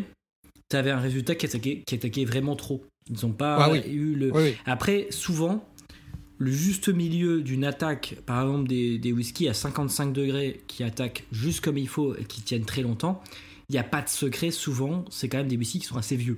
t'avais 0.72 0.91
un 0.91 0.99
résultat 0.99 1.36
qui 1.36 1.45
attaquait, 1.45 1.84
qui 1.86 1.95
attaquait 1.95 2.26
vraiment 2.26 2.55
trop. 2.55 2.84
Ils 3.09 3.26
n'ont 3.26 3.34
pas 3.34 3.57
Ah 3.59 3.72
oui. 3.72 3.82
eu 3.89 4.15
le. 4.15 4.32
Oui, 4.34 4.41
oui. 4.43 4.55
Après, 4.65 5.07
souvent, 5.09 5.67
le 6.38 6.51
juste 6.51 6.89
milieu 6.89 7.41
d'une 7.41 7.63
attaque, 7.65 8.15
par 8.26 8.41
exemple 8.43 8.67
des, 8.67 8.97
des 8.97 9.11
whiskies 9.11 9.47
à 9.47 9.53
55 9.53 10.11
degrés 10.13 10.61
qui 10.67 10.84
attaquent 10.84 11.26
juste 11.32 11.61
comme 11.61 11.78
il 11.78 11.88
faut 11.88 12.15
et 12.15 12.24
qui 12.26 12.41
tiennent 12.41 12.65
très 12.65 12.82
longtemps, 12.82 13.22
il 13.69 13.74
n'y 13.74 13.80
a 13.80 13.84
pas 13.84 14.01
de 14.01 14.09
secret. 14.09 14.51
Souvent, 14.51 15.05
c'est 15.09 15.30
quand 15.30 15.38
même 15.38 15.47
des 15.47 15.57
whiskies 15.57 15.80
qui 15.80 15.86
sont 15.88 15.97
assez 15.97 16.15
vieux. 16.15 16.38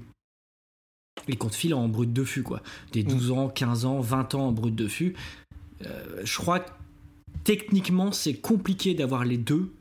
Et 1.27 1.35
qu'on 1.35 1.47
te 1.49 1.55
file 1.55 1.73
en 1.73 1.87
brut 1.87 2.11
de 2.11 2.23
fût, 2.23 2.43
quoi. 2.43 2.61
Des 2.91 3.03
12 3.03 3.31
ans, 3.31 3.47
15 3.47 3.85
ans, 3.85 3.99
20 4.01 4.35
ans 4.35 4.47
en 4.47 4.51
brut 4.51 4.75
de 4.75 4.87
fût. 4.87 5.13
euh, 5.85 6.21
je 6.23 6.37
crois 6.37 6.59
que 6.59 6.69
techniquement, 7.43 8.11
c'est 8.11 8.33
compliqué 8.35 8.93
d'avoir 8.93 9.23
les 9.25 9.37
deux 9.37 9.71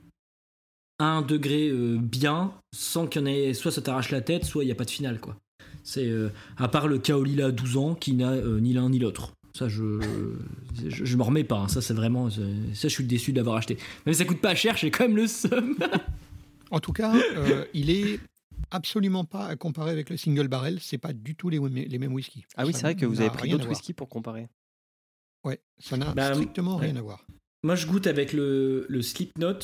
à 1.03 1.17
un 1.17 1.23
degré 1.23 1.69
euh, 1.69 1.99
bien, 2.01 2.53
sans 2.75 3.07
qu'il 3.07 3.21
y 3.21 3.25
en 3.25 3.27
ait 3.27 3.55
soit 3.55 3.71
ça 3.73 3.83
t'arrache 3.83 4.11
la 4.11 4.21
tête, 4.21 4.45
soit 4.45 4.65
il 4.65 4.67
n'y 4.67 4.73
a 4.73 4.77
pas 4.77 4.85
de 4.85 4.91
finale, 4.91 5.21
quoi. 5.21 5.37
C'est 5.85 6.07
euh, 6.09 6.31
à 6.59 6.69
part 6.69 6.87
le 6.89 6.99
Kaolila 6.99 7.47
à 7.47 7.51
12 7.51 7.77
ans 7.77 7.95
qui 7.95 8.13
n'a 8.15 8.31
euh, 8.31 8.61
ni 8.61 8.73
l'un 8.73 8.89
ni 8.91 8.99
l'autre. 8.99 9.33
Ça, 9.55 9.69
je, 9.69 10.01
je, 10.89 11.05
je 11.05 11.17
m'en 11.17 11.25
remets 11.25 11.45
pas. 11.45 11.59
hein. 11.59 11.69
Ça, 11.69 11.83
c'est 11.83 11.93
vraiment. 11.93 12.31
Ça, 12.31 12.41
je 12.75 12.89
suis 12.89 13.05
déçu 13.05 13.33
d'avoir 13.35 13.57
acheté. 13.57 13.77
Même 14.07 14.15
si 14.15 14.19
ça 14.21 14.25
coûte 14.25 14.41
pas 14.41 14.55
cher, 14.55 14.77
j'ai 14.79 14.91
quand 14.91 15.05
même 15.05 15.17
le 15.17 15.27
seum. 15.27 15.77
En 16.71 16.81
tout 16.81 16.93
cas, 16.95 17.15
euh, 17.37 17.67
il 17.75 17.91
est 17.91 18.19
absolument 18.71 19.25
pas 19.27 19.45
à 19.47 19.57
comparer 19.57 19.91
avec 19.91 20.09
le 20.09 20.17
single 20.17 20.49
barrel. 20.49 20.79
C'est 20.81 20.97
pas 20.97 21.13
du 21.13 21.35
tout 21.35 21.51
les, 21.51 21.59
les 21.59 21.99
mêmes 21.99 22.15
whisky. 22.15 22.47
Ah 22.57 22.65
oui, 22.65 22.73
c'est 22.73 22.81
vrai 22.83 22.95
que 22.95 23.05
vous 23.05 23.21
avez 23.21 23.29
pris 23.29 23.51
d'autres 23.51 23.69
whisky 23.69 23.93
pour 23.93 24.09
comparer. 24.09 24.49
Ouais, 25.45 25.61
ça 25.79 25.97
n'a 25.99 26.15
Bah, 26.15 26.33
strictement 26.33 26.77
ouais. 26.79 26.87
rien 26.87 26.97
à 26.97 27.03
voir. 27.03 27.27
Moi, 27.65 27.77
je 27.77 27.87
goûte 27.87 28.09
avec 28.09 28.33
le, 28.33 28.87
le 28.89 29.03
Slipknot 29.03 29.59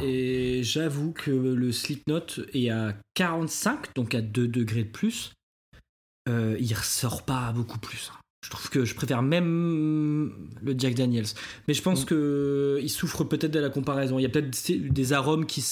et 0.00 0.62
j'avoue 0.64 1.12
que 1.12 1.30
le 1.30 1.70
Slipknot 1.70 2.26
est 2.52 2.68
à 2.70 2.96
45, 3.14 3.94
donc 3.94 4.14
à 4.14 4.20
2 4.20 4.48
degrés 4.48 4.82
de 4.84 4.88
plus. 4.90 5.32
Euh, 6.28 6.56
il 6.58 6.72
ressort 6.74 7.24
pas 7.24 7.52
beaucoup 7.52 7.78
plus. 7.78 8.10
hein. 8.12 8.18
Je 8.44 8.50
trouve 8.50 8.68
que 8.70 8.84
je 8.84 8.94
préfère 8.94 9.22
même 9.22 10.50
le 10.62 10.74
Jack 10.76 10.94
Daniels. 10.96 11.26
Mais 11.68 11.74
je 11.74 11.80
pense 11.82 12.02
Mm. 12.02 12.06
que 12.06 12.78
il 12.82 12.90
souffre 12.90 13.24
peut-être 13.24 13.52
de 13.52 13.58
la 13.60 13.70
comparaison. 13.70 14.18
Il 14.18 14.22
y 14.22 14.26
a 14.26 14.28
peut-être 14.28 14.50
des- 14.92 15.12
arômes 15.12 15.46
qui, 15.46 15.64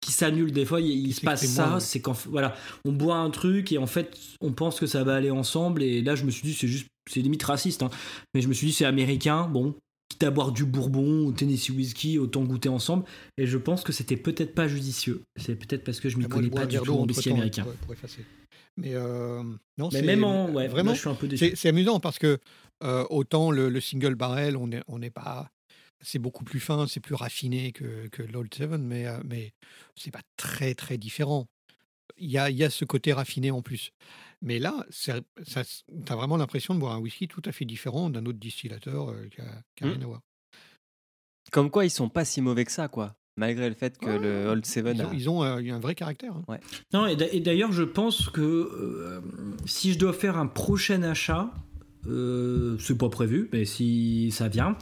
qui 0.00 0.12
s'annulent 0.12 0.52
des 0.52 0.66
fois. 0.66 0.80
Il, 0.80 1.14
se 1.14 1.20
passe 1.22 1.46
ça, 1.46 1.74
ouais. 1.74 1.80
c'est 1.80 2.00
quand 2.00 2.26
voilà, 2.26 2.54
on 2.84 2.92
boit 2.92 3.16
un 3.16 3.30
truc 3.30 3.70
et 3.72 3.78
en 3.78 3.86
fait 3.86 4.18
on 4.42 4.52
pense 4.52 4.78
que 4.80 4.86
ça 4.86 5.04
va 5.04 5.14
aller 5.14 5.30
ensemble. 5.30 5.82
Et 5.82 6.02
là, 6.02 6.14
je 6.14 6.24
me 6.24 6.30
suis 6.30 6.42
dit 6.42 6.52
c'est 6.52 6.68
juste, 6.68 6.88
c'est 7.10 7.20
limite 7.20 7.44
raciste. 7.44 7.82
hein. 7.82 7.90
Mais 8.34 8.42
je 8.42 8.48
me 8.48 8.52
suis 8.52 8.66
dit 8.66 8.72
c'est 8.74 8.84
américain. 8.84 9.48
Bon, 9.48 9.74
quitte 10.12 10.22
à 10.24 10.30
boire 10.30 10.52
du 10.52 10.64
bourbon 10.64 11.24
ou 11.24 11.32
Tennessee 11.32 11.70
whiskey, 11.70 12.18
autant 12.18 12.42
goûter 12.44 12.68
ensemble. 12.68 13.04
Et 13.38 13.46
je 13.46 13.58
pense 13.58 13.82
que 13.82 13.92
c'était 13.92 14.16
peut-être 14.16 14.54
pas 14.54 14.68
judicieux. 14.68 15.22
C'est 15.36 15.56
peut-être 15.56 15.84
parce 15.84 16.00
que 16.00 16.08
je 16.08 16.16
m'y 16.18 16.24
Ah, 16.24 16.28
connais 16.28 16.50
pas 16.50 16.66
du 16.66 16.78
tout 16.78 16.92
en 16.92 17.04
whisky 17.06 17.30
américain. 17.30 17.64
pour- 17.64 17.72
pour 17.74 17.92
effacer. 17.94 18.24
Mais 18.76 18.94
euh, 18.94 19.42
non, 19.78 19.88
Mais 19.92 20.02
même 20.02 20.24
en, 20.24 20.50
ouais, 20.50 20.68
vraiment, 20.68 20.94
je 20.94 21.00
suis 21.00 21.08
un 21.08 21.14
peu 21.14 21.28
déçu. 21.28 21.52
c'est 21.56 21.68
amusant 21.68 22.00
parce 22.00 22.18
que 22.18 22.38
euh, 22.82 23.04
autant 23.10 23.50
le, 23.50 23.68
le 23.68 23.80
single 23.80 24.14
barrel, 24.14 24.56
on 24.56 24.66
n'est 24.68 24.82
on 24.88 24.98
n'est 24.98 25.10
pas, 25.10 25.50
c'est 26.00 26.18
beaucoup 26.18 26.42
plus 26.44 26.58
fin, 26.60 26.86
c'est 26.88 27.00
plus 27.00 27.14
raffiné 27.14 27.72
que, 27.72 28.08
que 28.08 28.22
l'Old 28.22 28.52
Seven, 28.54 28.82
mais 28.82 29.06
euh, 29.06 29.18
mais 29.24 29.52
c'est 29.94 30.10
pas 30.10 30.22
très 30.38 30.74
très 30.74 30.96
différent. 30.98 31.48
Il 32.18 32.30
y 32.30 32.38
a, 32.38 32.50
y 32.50 32.64
a 32.64 32.70
ce 32.70 32.84
côté 32.84 33.12
raffiné 33.12 33.50
en 33.50 33.62
plus. 33.62 33.90
Mais 34.42 34.58
là, 34.58 34.84
tu 34.90 35.10
as 35.12 36.14
vraiment 36.16 36.36
l'impression 36.36 36.74
de 36.74 36.80
boire 36.80 36.94
un 36.94 36.98
whisky 36.98 37.28
tout 37.28 37.42
à 37.44 37.52
fait 37.52 37.64
différent 37.64 38.10
d'un 38.10 38.26
autre 38.26 38.38
distillateur 38.38 39.10
euh, 39.10 39.28
qui 39.30 39.40
a, 39.40 39.62
qui 39.76 39.84
a 39.84 39.86
Mm. 39.86 39.90
rien 39.92 40.02
à 40.02 40.06
voir. 40.06 40.20
Comme 41.52 41.70
quoi, 41.70 41.84
ils 41.84 41.90
sont 41.90 42.08
pas 42.08 42.24
si 42.24 42.40
mauvais 42.40 42.64
que 42.64 42.72
ça, 42.72 42.88
quoi. 42.88 43.14
Malgré 43.36 43.68
le 43.68 43.74
fait 43.74 43.96
que 43.98 44.06
Ouais, 44.06 44.18
le 44.18 44.46
Old 44.48 44.66
Seven 44.66 44.96
Ils 44.96 45.02
a... 45.02 45.08
ont, 45.08 45.12
ils 45.12 45.30
ont, 45.30 45.42
euh, 45.44 45.72
un 45.74 45.80
vrai 45.80 45.94
caractère. 45.94 46.34
hein. 46.48 46.58
Non, 46.92 47.06
et 47.06 47.16
d'a- 47.16 47.32
et 47.32 47.40
d'ailleurs, 47.40 47.72
je 47.72 47.82
pense 47.82 48.28
que 48.28 48.40
euh, 48.42 49.20
si 49.64 49.92
je 49.92 49.98
dois 49.98 50.12
faire 50.12 50.36
un 50.36 50.46
prochain 50.46 51.02
achat, 51.02 51.50
euh, 52.06 52.76
c'est 52.78 52.98
pas 52.98 53.08
prévu, 53.08 53.48
mais 53.52 53.64
si 53.64 54.30
ça 54.32 54.48
vient, 54.48 54.76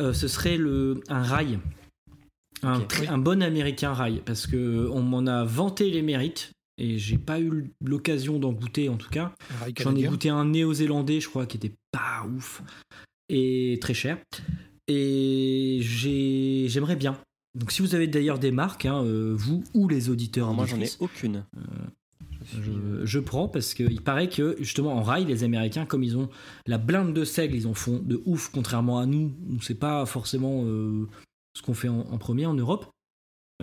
euh, 0.00 0.12
ce 0.12 0.28
serait 0.28 0.56
le, 0.56 1.00
un 1.08 1.22
rail. 1.22 1.58
Un, 2.64 2.84
un 3.08 3.18
bon 3.18 3.40
américain 3.42 3.92
rail, 3.92 4.20
parce 4.26 4.48
que 4.48 4.88
on 4.92 5.00
m'en 5.02 5.26
a 5.26 5.44
vanté 5.44 5.90
les 5.90 6.02
mérites, 6.02 6.50
et 6.78 6.98
j'ai 6.98 7.18
pas 7.18 7.40
eu 7.40 7.70
l'occasion 7.84 8.38
d'en 8.38 8.52
goûter 8.52 8.88
en 8.88 8.96
tout 8.96 9.10
cas. 9.10 9.34
Rail 9.60 9.74
J'en 9.80 9.94
ai 9.96 10.04
goûté 10.04 10.28
un 10.30 10.44
néo-zélandais, 10.46 11.20
je 11.20 11.28
crois, 11.28 11.46
qui 11.46 11.56
était 11.56 11.74
pas 11.92 12.24
ouf 12.26 12.62
et 13.28 13.78
très 13.80 13.94
cher. 13.94 14.18
Et 14.86 15.78
j'ai- 15.82 16.66
j'aimerais 16.68 16.96
bien. 16.96 17.20
Donc, 17.54 17.72
si 17.72 17.82
vous 17.82 17.94
avez 17.94 18.06
d'ailleurs 18.06 18.38
des 18.38 18.50
marques, 18.52 18.86
hein, 18.86 19.02
euh, 19.04 19.34
vous 19.36 19.64
ou 19.74 19.88
les 19.88 20.08
auditeurs, 20.10 20.52
moi, 20.54 20.64
j'en 20.66 20.80
ai 20.80 20.88
aucune. 21.00 21.44
je, 22.62 23.04
je 23.04 23.18
prends 23.18 23.48
parce 23.48 23.74
qu'il 23.74 24.00
paraît 24.00 24.28
que 24.28 24.56
justement 24.60 24.94
en 24.94 25.02
rail, 25.02 25.24
les 25.26 25.44
Américains, 25.44 25.84
comme 25.84 26.02
ils 26.02 26.16
ont 26.16 26.30
la 26.66 26.78
blinde 26.78 27.12
de 27.12 27.24
seigle, 27.24 27.54
ils 27.56 27.66
en 27.66 27.74
font 27.74 27.98
de 27.98 28.22
ouf, 28.24 28.50
contrairement 28.52 28.98
à 28.98 29.06
nous. 29.06 29.32
C'est 29.60 29.74
pas 29.78 30.06
forcément 30.06 30.62
euh, 30.64 31.06
ce 31.54 31.62
qu'on 31.62 31.74
fait 31.74 31.88
en, 31.88 32.00
en 32.00 32.18
premier 32.18 32.46
en 32.46 32.54
Europe. 32.54 32.86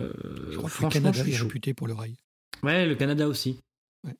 Euh, 0.00 0.12
Je 0.50 0.56
crois 0.58 0.68
que 0.68 0.74
le 0.74 0.80
franchement, 0.80 0.88
Canada 0.90 1.18
je 1.18 1.22
suis 1.24 1.32
est 1.32 1.36
chaud. 1.36 1.46
réputé 1.46 1.74
pour 1.74 1.86
le 1.88 1.94
rail. 1.94 2.14
Ouais, 2.62 2.86
le 2.86 2.94
Canada 2.94 3.28
aussi. 3.28 3.60
Ouais. 4.04 4.14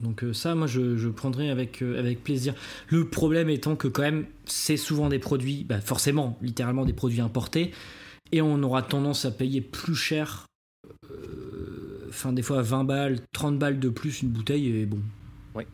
Donc 0.00 0.24
euh, 0.24 0.32
ça, 0.32 0.54
moi, 0.54 0.66
je, 0.66 0.96
je 0.96 1.08
prendrai 1.08 1.50
avec, 1.50 1.82
euh, 1.82 1.98
avec 1.98 2.22
plaisir. 2.22 2.54
Le 2.88 3.08
problème 3.08 3.48
étant 3.48 3.76
que 3.76 3.88
quand 3.88 4.02
même, 4.02 4.26
c'est 4.44 4.76
souvent 4.76 5.08
des 5.08 5.18
produits, 5.18 5.64
bah, 5.64 5.80
forcément, 5.80 6.38
littéralement 6.42 6.84
des 6.84 6.92
produits 6.92 7.20
importés, 7.20 7.72
et 8.32 8.42
on 8.42 8.62
aura 8.62 8.82
tendance 8.82 9.24
à 9.24 9.30
payer 9.30 9.60
plus 9.60 9.94
cher, 9.94 10.46
euh, 11.10 12.06
enfin 12.08 12.32
des 12.32 12.42
fois 12.42 12.62
20 12.62 12.84
balles, 12.84 13.20
30 13.32 13.58
balles 13.58 13.80
de 13.80 13.88
plus 13.88 14.22
une 14.22 14.30
bouteille, 14.30 14.68
et 14.68 14.86
bon. 14.86 15.00
Ouais. 15.54 15.66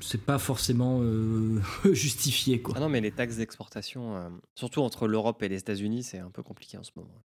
C'est 0.00 0.22
pas 0.22 0.38
forcément 0.38 1.00
euh, 1.02 1.60
justifié, 1.92 2.60
quoi. 2.60 2.74
Ah 2.76 2.80
non, 2.80 2.88
mais 2.88 3.00
les 3.00 3.12
taxes 3.12 3.36
d'exportation, 3.36 4.16
euh, 4.16 4.28
surtout 4.54 4.82
entre 4.82 5.08
l'Europe 5.08 5.42
et 5.42 5.48
les 5.48 5.58
États-Unis, 5.58 6.02
c'est 6.04 6.18
un 6.18 6.30
peu 6.30 6.42
compliqué 6.42 6.78
en 6.78 6.84
ce 6.84 6.92
moment. 6.96 7.22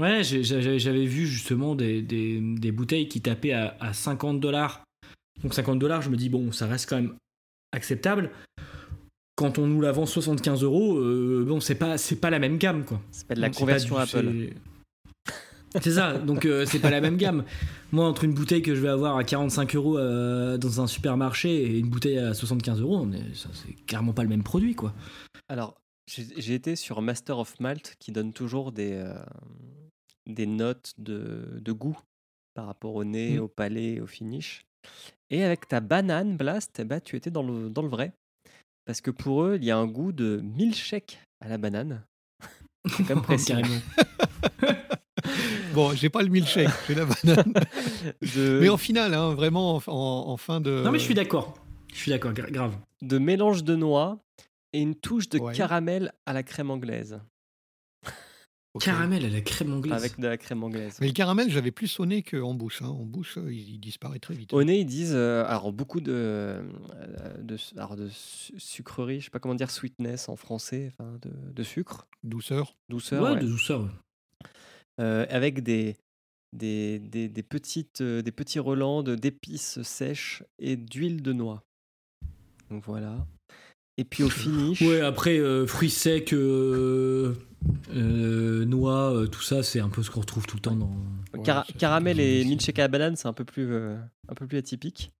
Ouais, 0.00 0.22
j'avais 0.22 1.06
vu 1.06 1.26
justement 1.26 1.74
des, 1.74 2.02
des- 2.02 2.40
des 2.40 2.72
bouteilles 2.72 3.08
qui 3.08 3.20
tapaient 3.20 3.52
à, 3.52 3.76
à 3.80 3.92
50 3.92 4.38
dollars. 4.40 4.84
Donc 5.42 5.54
50 5.54 5.78
dollars, 5.78 6.02
je 6.02 6.10
me 6.10 6.16
dis, 6.16 6.28
bon, 6.28 6.52
ça 6.52 6.66
reste 6.66 6.88
quand 6.88 6.96
même 6.96 7.14
acceptable. 7.72 8.30
Quand 9.36 9.58
on 9.58 9.66
nous 9.66 9.80
la 9.80 9.92
vend 9.92 10.06
75 10.06 10.62
euros, 10.64 10.98
euh, 10.98 11.44
bon, 11.46 11.60
c'est 11.60 11.74
pas, 11.76 11.96
c'est 11.98 12.16
pas 12.16 12.30
la 12.30 12.38
même 12.38 12.58
gamme, 12.58 12.84
quoi. 12.84 13.00
Ça 13.10 13.20
s'appelle 13.20 13.40
la 13.40 13.48
Donc, 13.48 13.54
c'est 13.54 13.60
conversion 13.60 13.94
pas 13.96 14.06
du- 14.06 14.16
Apple. 14.18 14.32
c'est- 14.32 15.80
C'est 15.82 15.92
ça, 15.92 16.14
donc 16.16 16.46
euh, 16.46 16.64
c'est 16.64 16.78
pas 16.78 16.90
la 16.90 17.00
même 17.02 17.16
gamme. 17.18 17.44
Moi, 17.92 18.06
entre 18.08 18.24
une 18.24 18.32
bouteille 18.32 18.62
que 18.62 18.74
je 18.74 18.80
vais 18.80 18.88
avoir 18.88 19.16
à 19.18 19.22
45 19.24 19.76
euros 19.76 19.98
euh, 19.98 20.56
dans 20.58 20.80
un 20.80 20.86
supermarché 20.86 21.54
et 21.62 21.78
une 21.78 21.88
bouteille 21.90 22.18
à 22.18 22.32
75 22.34 22.80
euros, 22.80 23.06
c'est 23.34 23.74
clairement 23.86 24.12
pas 24.14 24.22
le 24.22 24.30
même 24.30 24.42
produit, 24.42 24.74
quoi. 24.74 24.94
Alors, 25.48 25.76
j'ai 26.08 26.54
été 26.54 26.74
sur 26.76 27.02
Master 27.02 27.38
of 27.38 27.58
Malt 27.60 27.94
qui 27.98 28.12
donne 28.12 28.32
toujours 28.32 28.72
des, 28.72 28.92
euh, 28.94 29.14
des 30.26 30.46
notes 30.46 30.92
de, 30.98 31.58
de 31.60 31.72
goût 31.72 31.98
par 32.54 32.66
rapport 32.66 32.94
au 32.94 33.04
nez, 33.04 33.38
Mm. 33.38 33.42
au 33.42 33.48
palais, 33.48 34.00
au 34.00 34.06
finish. 34.06 34.64
Et 35.30 35.44
avec 35.44 35.68
ta 35.68 35.80
banane, 35.80 36.36
Blast, 36.36 36.80
ben, 36.82 37.00
tu 37.00 37.16
étais 37.16 37.30
dans 37.30 37.42
le, 37.42 37.68
dans 37.68 37.82
le 37.82 37.88
vrai. 37.88 38.12
Parce 38.86 39.00
que 39.02 39.10
pour 39.10 39.42
eux, 39.44 39.56
il 39.60 39.64
y 39.64 39.70
a 39.70 39.76
un 39.76 39.86
goût 39.86 40.12
de 40.12 40.40
milkshake 40.42 41.18
à 41.40 41.48
la 41.48 41.58
banane. 41.58 42.02
C'est 42.88 43.04
quand 43.04 43.16
même 43.16 43.22
précis. 43.24 43.52
Bon, 45.74 45.92
j'ai 45.94 46.08
pas 46.08 46.22
le 46.22 46.28
milkshake, 46.28 46.70
j'ai 46.88 46.94
la 46.94 47.04
banane. 47.04 47.52
De, 48.34 48.58
Mais 48.60 48.68
en 48.68 48.76
finale, 48.76 49.14
hein, 49.14 49.34
vraiment, 49.34 49.76
en, 49.76 49.82
en- 49.86 50.28
en 50.30 50.36
fin 50.36 50.60
de. 50.60 50.82
Non, 50.84 50.90
mais 50.90 50.98
je 50.98 51.04
suis 51.04 51.14
d'accord. 51.14 51.54
Je 51.92 51.98
suis 51.98 52.10
d'accord, 52.10 52.32
gra- 52.32 52.50
grave. 52.50 52.76
de 53.02 53.18
mélange 53.18 53.62
de 53.64 53.76
noix 53.76 54.18
et 54.72 54.80
une 54.80 54.94
touche 54.94 55.28
de 55.28 55.38
Ouais. 55.38 55.54
caramel 55.54 56.12
à 56.26 56.32
la 56.32 56.42
crème 56.42 56.70
anglaise. 56.70 57.20
Caramel 58.80 59.24
à 59.24 59.28
la 59.28 59.40
crème 59.40 59.72
anglaise. 59.72 59.92
Avec 59.92 60.20
de 60.20 60.28
la 60.28 60.36
crème 60.36 60.62
anglaise. 60.62 60.98
Mais 61.00 61.08
le 61.08 61.12
caramel, 61.12 61.50
j'avais 61.50 61.72
plus 61.72 61.88
sonné 61.88 62.22
qu'en 62.22 62.54
bouche. 62.54 62.80
hein. 62.82 62.86
En 62.88 63.04
bouche, 63.04 63.36
euh, 63.38 63.52
il, 63.52 63.70
il 63.70 63.80
disparaît 63.80 64.20
très 64.20 64.34
vite. 64.34 64.52
Au 64.52 64.62
nez, 64.62 64.78
ils 64.80 64.86
disent 64.86 65.14
euh, 65.16 65.44
alors 65.46 65.72
beaucoup 65.72 66.00
de, 66.00 66.12
euh, 66.12 66.62
de, 67.42 67.56
alors 67.76 67.96
de 67.96 68.08
su- 68.08 68.54
sucrerie, 68.60 69.18
je 69.18 69.24
sais 69.24 69.30
pas 69.30 69.40
comment 69.40 69.56
dire 69.56 69.70
sweetness 69.72 70.28
en 70.28 70.36
français, 70.36 70.92
enfin 70.92 71.18
de, 71.22 71.30
de 71.52 71.62
sucre, 71.64 72.06
Douceur. 72.22 72.76
douceur, 72.88 73.22
ouais, 73.24 73.30
ouais. 73.32 73.40
de 73.40 73.46
douceur. 73.48 73.80
ouais. 73.82 73.90
Euh, 75.00 75.26
avec 75.28 75.64
des, 75.64 75.96
des, 76.52 77.00
des, 77.00 77.28
des 77.28 77.42
petites, 77.42 78.00
euh, 78.00 78.22
des 78.22 78.32
petits 78.32 78.60
relents 78.60 79.02
d'épices 79.02 79.82
sèches 79.82 80.44
et 80.60 80.76
d'huile 80.76 81.20
de 81.22 81.32
noix. 81.32 81.64
Donc 82.70 82.84
voilà. 82.84 83.26
Et 83.98 84.04
puis 84.04 84.22
au 84.22 84.30
finish, 84.30 84.80
Ouais, 84.80 85.00
après, 85.00 85.38
euh, 85.38 85.66
fruits 85.66 85.90
secs, 85.90 86.32
euh, 86.32 87.34
euh, 87.94 88.64
noix, 88.64 89.12
euh, 89.12 89.26
tout 89.26 89.42
ça, 89.42 89.62
c'est 89.64 89.80
un 89.80 89.88
peu 89.88 90.02
ce 90.04 90.10
qu'on 90.10 90.20
retrouve 90.20 90.46
tout 90.46 90.56
le 90.56 90.62
temps 90.62 90.76
dans. 90.76 90.90
Ouais, 91.36 91.42
caramel 91.78 92.20
et 92.20 92.44
milkshake 92.44 92.78
à 92.78 92.82
la 92.82 92.88
banane, 92.88 93.16
c'est 93.16 93.26
un 93.28 93.32
peu 93.32 93.44
plus, 93.44 93.66
euh, 93.72 93.96
un 94.28 94.34
peu 94.34 94.46
plus 94.46 94.56
atypique. 94.58 95.12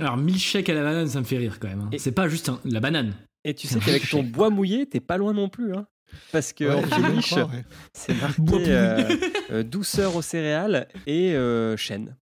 Alors, 0.00 0.16
milkshake 0.16 0.68
à 0.68 0.74
la 0.74 0.82
banane, 0.82 1.06
ça 1.08 1.20
me 1.20 1.24
fait 1.24 1.38
rire 1.38 1.58
quand 1.60 1.68
même. 1.68 1.80
hein. 1.82 1.88
Et- 1.92 1.98
C'est 1.98 2.12
pas 2.12 2.28
juste 2.28 2.48
un- 2.48 2.60
la 2.64 2.80
banane. 2.80 3.14
Et 3.44 3.54
tu 3.54 3.68
sais 3.68 3.78
qu'avec 3.78 4.08
ton 4.10 4.22
bois 4.24 4.50
mouillé, 4.50 4.86
t'es 4.86 5.00
pas 5.00 5.16
loin 5.16 5.32
non 5.32 5.48
plus, 5.48 5.72
hein. 5.74 5.86
Parce 6.32 6.52
que 6.52 6.64
Ouais, 6.64 6.82
finish, 6.86 7.32
ouais. 7.32 7.64
c'est 7.92 8.14
marqué 8.20 8.42
euh, 8.68 9.16
euh, 9.50 9.62
douceur 9.62 10.16
aux 10.16 10.22
céréales 10.22 10.88
et 11.06 11.34
euh, 11.34 11.76
chêne. 11.76 12.16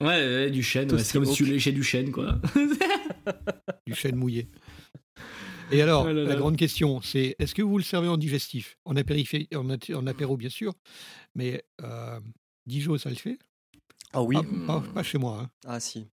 Ouais, 0.00 0.06
ouais, 0.06 0.50
du 0.50 0.62
chêne. 0.62 0.96
c'est 0.98 1.12
comme 1.12 1.24
si 1.24 1.34
tu 1.34 1.44
léchais 1.46 1.72
du 1.72 1.82
chêne, 1.82 2.10
quoi. 2.12 2.38
Du 3.86 3.94
chêne 3.94 4.16
mouillé. 4.16 4.48
Et 5.70 5.80
alors, 5.82 6.06
là 6.06 6.24
la 6.24 6.34
grande 6.36 6.56
question, 6.56 7.00
c'est 7.02 7.36
est-ce 7.38 7.54
que 7.54 7.62
vous 7.62 7.78
le 7.78 7.84
servez 7.84 8.08
en 8.08 8.16
digestif? 8.16 8.76
En, 8.84 8.94
apérifi- 8.94 9.48
en, 9.56 9.68
en 9.70 10.06
apéro, 10.06 10.36
bien 10.36 10.50
sûr, 10.50 10.74
mais 11.34 11.64
euh, 11.82 12.20
Dijon, 12.66 12.96
ça 12.98 13.10
le 13.10 13.16
fait? 13.16 13.38
Ah 14.12 14.22
oui. 14.22 14.36
pas, 14.66 14.80
pas- 14.80 14.84
pas 14.92 15.02
chez 15.02 15.18
moi. 15.18 15.40
hein. 15.42 15.50
Ah 15.66 15.80
si. 15.80 16.06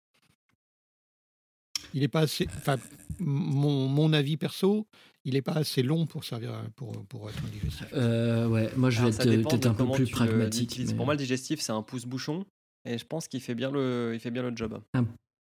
Il 1.93 2.03
est 2.03 2.07
pas 2.07 2.21
assez. 2.21 2.47
Enfin, 2.57 2.77
mon, 3.19 3.87
mon 3.87 4.13
avis 4.13 4.37
perso, 4.37 4.87
il 5.25 5.35
est 5.35 5.41
pas 5.41 5.53
assez 5.53 5.81
long 5.81 6.05
pour 6.05 6.23
servir 6.23 6.63
pour, 6.75 6.91
pour 7.07 7.29
être 7.29 7.41
digestif. 7.47 7.85
Euh, 7.93 8.47
ouais, 8.47 8.69
moi 8.77 8.89
je 8.89 8.97
vais 9.01 9.07
Alors, 9.07 9.21
être 9.21 9.49
peut-être 9.49 9.65
un 9.67 9.73
peu 9.73 9.91
plus 9.91 10.07
pragmatique. 10.09 10.77
mais- 10.77 10.93
Pour 10.93 11.05
moi, 11.05 11.15
le 11.15 11.17
digestif, 11.19 11.59
c'est 11.59 11.71
un 11.71 11.81
pouce-bouchon. 11.81 12.45
Et 12.85 12.97
je 12.97 13.05
pense 13.05 13.27
qu'il 13.27 13.41
fait 13.41 13.55
bien 13.55 13.71
le, 13.71 14.11
il 14.13 14.19
fait 14.19 14.31
bien 14.31 14.43
le 14.43 14.55
job. 14.55 14.79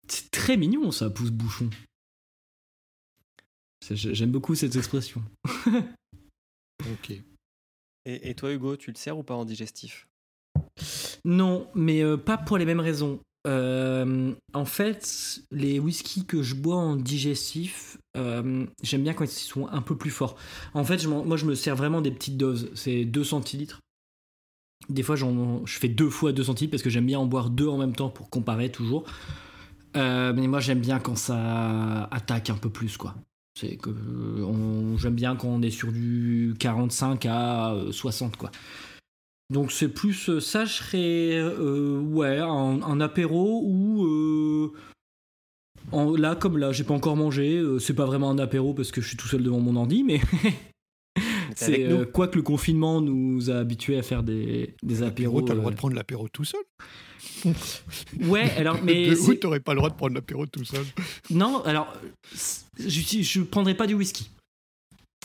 C'est 0.08 0.30
très 0.32 0.58
mignon 0.58 0.92
ça, 0.92 1.10
pouce 1.10 1.30
bouchon. 1.32 1.70
C'est- 1.72 1.91
J'aime 3.90 4.32
beaucoup 4.32 4.56
cette 4.56 4.76
expression. 4.76 5.22
Ok. 6.92 7.12
Et, 8.06 8.30
et 8.30 8.34
toi, 8.34 8.52
Hugo, 8.52 8.76
tu 8.76 8.90
le 8.90 8.98
sers 8.98 9.16
ou 9.16 9.22
pas 9.22 9.36
en 9.36 9.46
digestif? 9.46 10.08
Non, 11.24 11.68
mais 11.76 12.04
euh, 12.04 12.18
pas 12.18 12.40
pour 12.40 12.58
les 12.58 12.66
mêmes 12.66 12.80
raisons. 12.80 13.20
Euh, 13.48 14.34
en 14.54 14.66
fait, 14.66 15.42
les 15.52 15.80
whiskies 15.80 16.26
que 16.26 16.44
je 16.44 16.56
bois 16.56 16.76
en 16.76 16.96
digestif, 16.96 17.98
euh, 18.18 18.66
j'aime 18.84 19.04
bien 19.04 19.14
quand 19.14 19.26
ils 19.26 19.30
sont 19.30 19.68
un 19.68 19.82
peu 19.82 19.98
plus 19.98 20.12
forts. 20.12 20.38
En 20.74 20.84
fait, 20.84 21.00
je 21.00 21.08
moi, 21.08 21.38
je 21.38 21.46
me 21.46 21.56
sers 21.56 21.76
vraiment 21.76 22.02
des 22.02 22.12
petites 22.12 22.38
doses. 22.38 22.72
C'est 22.76 23.06
2 23.06 23.24
centilitres. 23.24 23.80
Des 24.90 25.04
fois, 25.04 25.16
je 25.16 25.80
fais 25.80 25.88
deux 25.88 26.10
fois 26.10 26.32
2 26.32 26.44
centilitres 26.44 26.72
parce 26.72 26.84
que 26.84 26.90
j'aime 26.90 27.06
bien 27.06 27.20
en 27.20 27.26
boire 27.26 27.50
deux 27.50 27.68
en 27.68 27.78
même 27.78 27.96
temps 27.96 28.10
pour 28.10 28.30
comparer 28.30 28.72
toujours. 28.72 29.06
Euh, 29.96 30.34
mais 30.34 30.48
moi, 30.48 30.60
j'aime 30.60 30.80
bien 30.80 31.00
quand 31.00 31.16
ça 31.16 32.06
attaque 32.06 32.50
un 32.50 32.58
peu 32.58 32.70
plus, 32.70 32.98
quoi. 32.98 33.16
C'est 33.60 33.76
que 33.76 33.90
euh, 33.90 34.98
j'aime 34.98 35.16
bien 35.16 35.36
quand 35.36 35.50
on 35.50 35.62
est 35.62 35.72
sur 35.72 35.92
du 35.92 36.54
45 36.60 37.26
à 37.26 37.74
euh, 37.74 37.92
60, 37.92 38.38
quoi. 38.38 38.52
Donc 39.52 39.72
c'est 39.74 39.90
plus 39.90 40.30
euh, 40.30 40.40
ça, 40.40 40.64
je 40.64 40.76
serais 40.76 41.36
euh, 41.36 42.00
ouais 42.00 42.40
un, 42.40 43.02
apéro 43.02 43.62
ou 43.66 44.06
euh, 44.06 44.72
là 46.18 46.36
comme 46.36 46.58
là 46.58 46.72
j'ai 46.72 46.86
pas 46.86 46.94
encore 46.94 47.18
mangé, 47.18 47.58
euh, 47.58 47.78
c'est 47.78 47.94
pas 47.94 48.06
vraiment 48.06 48.30
un 48.30 48.40
apéro 48.40 48.74
parce 48.74 48.92
que 48.92 49.02
je 49.02 49.10
suis 49.10 49.18
tout 49.18 49.28
seul 49.28 49.44
devant 49.44 49.60
mon 49.60 49.76
ordi, 49.76 50.04
mais 50.04 50.22
c'est 51.56 51.84
euh, 51.86 52.06
quoi 52.06 52.28
que 52.28 52.36
le 52.36 52.42
confinement 52.42 53.02
nous 53.02 53.50
a 53.50 53.56
habitués 53.56 53.98
à 53.98 54.04
faire 54.04 54.24
des, 54.24 54.76
des 54.84 55.04
apéros. 55.04 55.42
T'as 55.42 55.54
le 55.54 55.60
droit 55.60 55.72
euh, 55.72 55.74
de 55.74 55.78
prendre 55.78 55.96
l'apéro 55.96 56.28
tout 56.28 56.46
seul. 56.46 56.62
Ouais, 58.22 58.52
alors 58.58 58.80
mais 58.84 59.10
de 59.10 59.34
t'aurais 59.34 59.60
pas 59.60 59.74
le 59.74 59.78
droit 59.78 59.90
de 59.90 59.96
prendre 59.96 60.14
l'apéro 60.14 60.46
tout 60.46 60.64
seul 60.64 60.86
non, 61.30 61.64
alors 61.64 61.92
je, 62.80 63.02
je 63.22 63.42
prendrais 63.42 63.76
pas 63.76 63.88
du 63.88 63.94
whisky. 63.94 64.30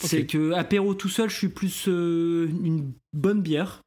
C'est 0.01 0.25
que 0.25 0.51
apéro 0.53 0.93
tout 0.93 1.09
seul, 1.09 1.29
je 1.29 1.35
suis 1.35 1.49
plus 1.49 1.85
euh, 1.87 2.47
une 2.63 2.91
bonne 3.13 3.41
bière. 3.41 3.81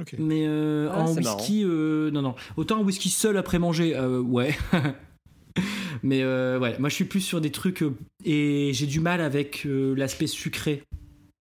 Ok. 0.00 0.14
Mais 0.18 0.44
euh, 0.46 0.88
Ah, 0.92 1.02
en 1.02 1.14
whisky, 1.14 1.64
euh, 1.64 2.10
non, 2.10 2.22
non. 2.22 2.34
Autant 2.56 2.80
un 2.80 2.84
whisky 2.84 3.08
seul 3.08 3.36
après 3.36 3.58
manger, 3.58 3.96
euh, 3.96 4.20
ouais. 4.20 4.56
Mais 6.02 6.22
euh, 6.22 6.58
ouais, 6.58 6.78
moi 6.78 6.88
je 6.88 6.94
suis 6.94 7.04
plus 7.04 7.20
sur 7.20 7.40
des 7.40 7.50
trucs 7.50 7.82
euh, 7.82 7.94
et 8.24 8.70
j'ai 8.74 8.86
du 8.86 9.00
mal 9.00 9.20
avec 9.20 9.64
euh, 9.66 9.94
l'aspect 9.96 10.26
sucré 10.26 10.82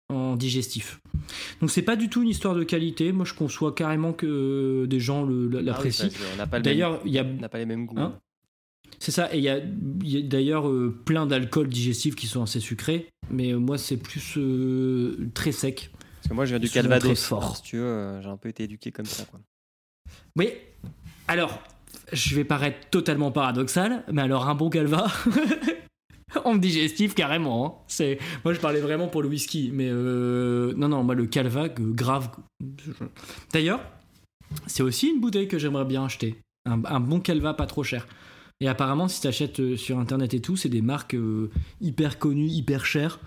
en 0.10 0.36
digestif. 0.36 1.00
Donc 1.62 1.72
c'est 1.72 1.82
pas 1.82 1.96
du 1.96 2.10
tout 2.10 2.22
une 2.22 2.30
histoire 2.30 2.56
de 2.56 2.64
qualité. 2.64 3.12
Moi 3.12 3.26
je 3.26 3.34
conçois 3.34 3.74
carrément 3.74 4.14
que 4.14 4.26
euh, 4.26 4.88
des 4.88 5.00
gens 5.00 5.26
Ah 5.26 5.32
oui, 5.32 5.64
l'apprécient. 5.64 6.10
D'ailleurs, 6.62 7.00
il 7.06 7.12
y 7.12 7.20
a 7.20 7.24
on 7.24 7.40
n'a 7.42 7.50
pas 7.50 7.60
les 7.60 7.66
mêmes 7.66 7.86
goûts. 7.86 8.00
Hein 8.00 8.20
c'est 9.00 9.12
ça, 9.12 9.34
et 9.34 9.38
il 9.38 9.44
y 9.44 9.50
a, 9.50 9.60
d'ailleurs 10.22 10.68
euh, 10.68 10.94
plein 11.06 11.26
d'alcools 11.26 11.70
digestifs 11.70 12.16
qui 12.16 12.28
sont 12.28 12.44
assez 12.44 12.60
sucrés, 12.60 13.10
mais 13.30 13.54
euh, 13.54 13.58
moi 13.58 13.78
c'est 13.78 13.98
plus 13.98 14.38
euh, 14.38 15.30
très 15.34 15.54
sec. 15.54 15.92
Parce 15.94 16.30
que 16.30 16.34
moi, 16.34 16.46
je 16.46 16.50
viens 16.50 16.60
du 16.60 16.68
Souvent 16.68 16.82
très 16.82 16.90
Calvados. 17.00 17.24
fort. 17.24 17.56
Si 17.56 17.64
tu 17.64 17.78
veux, 17.78 18.20
j'ai 18.22 18.28
un 18.28 18.36
peu 18.36 18.50
été 18.50 18.64
éduqué 18.64 18.92
comme 18.92 19.06
ça. 19.06 19.24
Quoi. 19.24 19.40
Oui, 20.36 20.50
alors, 21.30 21.62
je 22.12 22.36
vais 22.36 22.44
paraître 22.44 22.90
totalement 22.90 23.32
paradoxal, 23.32 24.04
mais 24.12 24.22
alors 24.22 24.50
un 24.50 24.56
bon 24.56 24.70
calva 24.70 25.08
en 26.46 26.56
digestif 26.56 27.16
carrément. 27.16 27.66
hein. 27.66 27.84
C'est, 27.88 28.20
moi 28.44 28.54
je 28.54 28.60
parlais 28.60 28.82
vraiment 28.82 29.08
pour 29.08 29.22
le 29.22 29.30
whisky, 29.30 29.70
mais 29.74 29.90
euh, 29.90 30.74
non 30.78 30.88
non, 30.90 31.04
moi 31.04 31.16
le 31.16 31.26
calva 31.26 31.64
euh, 31.66 31.70
grave. 31.94 32.30
D'ailleurs, 33.54 33.82
c'est 34.68 34.84
aussi 34.84 35.08
une 35.10 35.20
bouteille 35.20 35.48
que 35.48 35.58
j'aimerais 35.60 35.86
bien 35.86 36.06
acheter, 36.06 36.36
un, 36.66 36.84
un 36.86 37.00
bon 37.00 37.20
calva 37.20 37.54
pas 37.54 37.66
trop 37.68 37.84
cher. 37.84 38.08
Et 38.62 38.68
apparemment, 38.68 39.08
si 39.08 39.22
tu 39.22 39.28
achètes 39.28 39.76
sur 39.78 40.00
internet 40.00 40.34
et 40.34 40.42
tout, 40.42 40.58
c'est 40.58 40.68
des 40.70 40.82
marques 40.82 41.16
euh, 41.16 41.50
hyper 41.80 42.20
connues, 42.20 42.48
hyper 42.50 42.86
chères. 42.86 43.20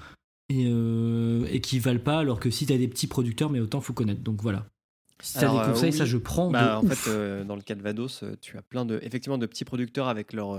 Et, 0.50 0.66
euh, 0.66 1.46
et 1.50 1.62
qui 1.62 1.78
valent 1.78 1.98
pas, 2.02 2.18
alors 2.18 2.38
que 2.38 2.50
si 2.50 2.66
t'as 2.66 2.76
des 2.76 2.88
petits 2.88 3.06
producteurs, 3.06 3.48
mais 3.48 3.60
autant 3.60 3.80
faut 3.80 3.94
connaître. 3.94 4.20
Donc 4.20 4.42
voilà. 4.42 4.66
Si 5.22 5.34
t'as 5.38 5.50
des 5.50 5.56
euh, 5.56 5.66
conseils, 5.72 5.92
oui. 5.92 5.96
ça 5.96 6.04
je 6.04 6.18
prends. 6.18 6.48
de 6.48 6.52
Bah, 6.52 6.78
en 6.80 6.84
ouf. 6.84 6.92
fait, 6.92 7.10
euh, 7.10 7.44
dans 7.44 7.56
le 7.56 7.62
Calvados, 7.62 8.22
euh, 8.22 8.36
tu 8.42 8.58
as 8.58 8.62
plein 8.62 8.84
de, 8.84 8.98
effectivement, 9.02 9.38
de 9.38 9.46
petits 9.46 9.64
producteurs 9.64 10.08
avec 10.08 10.34
leur, 10.34 10.52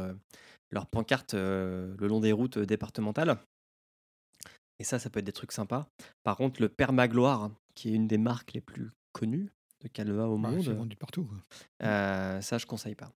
euh, 0.74 0.76
leur 0.76 0.88
pancarte 0.88 1.34
euh, 1.34 1.95
le 1.99 2.07
long 2.07 2.19
des 2.19 2.32
routes 2.32 2.57
euh, 2.57 2.65
départementales. 2.65 3.38
Et 4.80 4.84
ça, 4.84 4.99
ça 4.99 5.09
peut 5.09 5.19
être 5.19 5.26
des 5.26 5.32
trucs 5.32 5.51
sympas. 5.51 5.88
Par 6.24 6.36
contre, 6.36 6.61
le 6.61 6.69
Permagloire, 6.69 7.51
qui 7.76 7.89
est 7.89 7.93
une 7.93 8.07
des 8.07 8.17
marques 8.17 8.53
les 8.53 8.61
plus 8.61 8.91
connues 9.11 9.51
de 9.82 9.88
Calva 9.88 10.28
au 10.28 10.38
Bah, 10.38 10.49
c'est 10.51 10.55
monde, 10.69 10.78
vendu 10.78 10.95
partout. 10.95 11.30
euh, 11.84 12.41
ça, 12.41 12.57
je 12.57 12.65
conseille 12.65 12.95
pas. 12.95 13.11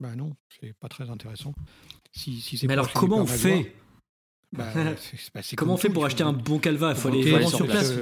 Bah 0.00 0.14
non, 0.16 0.34
c'est 0.48 0.72
pas 0.74 0.88
très 0.88 1.10
intéressant. 1.10 1.54
Si, 2.12 2.40
si 2.40 2.58
c'est 2.58 2.66
Mais 2.66 2.72
alors 2.74 2.88
chez 2.88 2.94
comment 2.98 3.18
on 3.18 3.26
fait 3.26 3.74
bah, 4.52 4.72
bah, 4.74 5.40
Comment 5.56 5.74
on 5.74 5.76
fait 5.76 5.88
tout, 5.88 5.94
pour 5.94 6.04
acheter 6.04 6.22
un 6.22 6.32
bon 6.32 6.58
calva? 6.58 6.90
Il 6.90 6.96
faut 6.96 7.08
aller, 7.08 7.46
sur 7.46 7.66
place. 7.66 7.92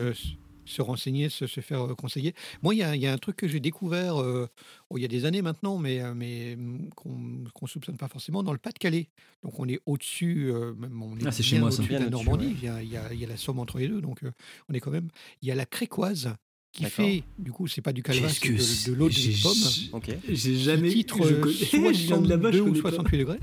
Se, 0.72 0.76
se 0.76 0.82
renseigner, 0.82 1.28
se, 1.28 1.46
se 1.46 1.60
faire 1.60 1.86
conseiller. 1.96 2.34
Moi, 2.62 2.74
il 2.74 2.78
y, 2.78 2.82
a- 2.82 2.96
il 2.96 3.02
y 3.02 3.06
a 3.06 3.12
un 3.12 3.18
truc 3.18 3.36
que 3.36 3.46
j'ai 3.46 3.60
découvert 3.60 4.20
euh, 4.20 4.48
oh, 4.90 4.96
il 4.98 5.02
y 5.02 5.04
a 5.04 5.08
des 5.08 5.24
années 5.26 5.42
maintenant, 5.42 5.76
mais, 5.78 6.00
mais 6.14 6.54
hum, 6.54 6.88
qu'on 6.96 7.44
qu'on 7.52 7.66
soupçonne 7.66 7.96
pas 7.96 8.08
forcément, 8.08 8.42
dans 8.42 8.52
le 8.52 8.58
Pas-de-Calais. 8.58 9.08
Donc 9.42 9.60
on 9.60 9.68
est 9.68 9.80
au-dessus, 9.86 10.50
euh, 10.50 10.72
on 11.00 11.18
est, 11.18 11.26
Ah, 11.26 11.30
chez 11.30 11.58
moi, 11.58 11.68
au-dessus 11.68 11.88
de 11.88 11.98
la 11.98 12.10
Normandie. 12.10 12.46
ouais. 12.46 12.52
Il, 12.58 12.64
y 12.64 12.68
a, 12.68 12.82
il 12.82 12.90
y 12.90 12.96
a- 12.96 13.12
il 13.12 13.20
y 13.20 13.24
a 13.24 13.28
la 13.28 13.36
Somme 13.36 13.58
entre 13.58 13.78
les 13.78 13.88
deux, 13.88 14.00
donc 14.00 14.22
euh, 14.24 14.30
on 14.68 14.74
est 14.74 14.80
quand 14.80 14.90
même. 14.90 15.08
Il 15.42 15.48
y 15.48 15.52
a 15.52 15.54
la 15.54 15.66
Crécoise 15.66 16.34
qui 16.72 16.84
fait, 16.84 17.22
du 17.38 17.52
coup, 17.52 17.66
c'est 17.66 17.82
pas 17.82 17.92
du 17.92 18.02
Qu'est-ce 18.02 18.40
c'est 18.58 18.90
de, 18.90 18.96
l'eau 18.96 19.08
de 19.08 19.12
J'ai- 19.12 19.42
pomme. 19.42 19.52
Ok. 19.92 20.16
J'ai 20.28 20.56
jamais. 20.56 20.88
titre 20.90 21.18
je 21.28 21.34
connais- 21.34 21.54
je 21.94 22.06
viens 22.06 22.18
de 22.20 22.28
là-bas, 22.28 22.50
je 22.50 22.58
62 22.58 22.60
ou 22.60 22.64
connais 22.64 22.82
pas. 22.82 22.90
68 22.90 23.18
degrés. 23.18 23.40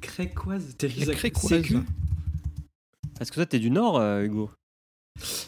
Crécoise, 0.00 0.74
t'es 0.76 0.88
La 0.88 1.14
Crécoise. 1.14 1.62
Parce 3.18 3.30
que 3.30 3.34
toi, 3.36 3.46
t'es 3.46 3.58
du 3.60 3.70
Nord, 3.70 3.98
euh, 3.98 4.24
Hugo? 4.24 4.50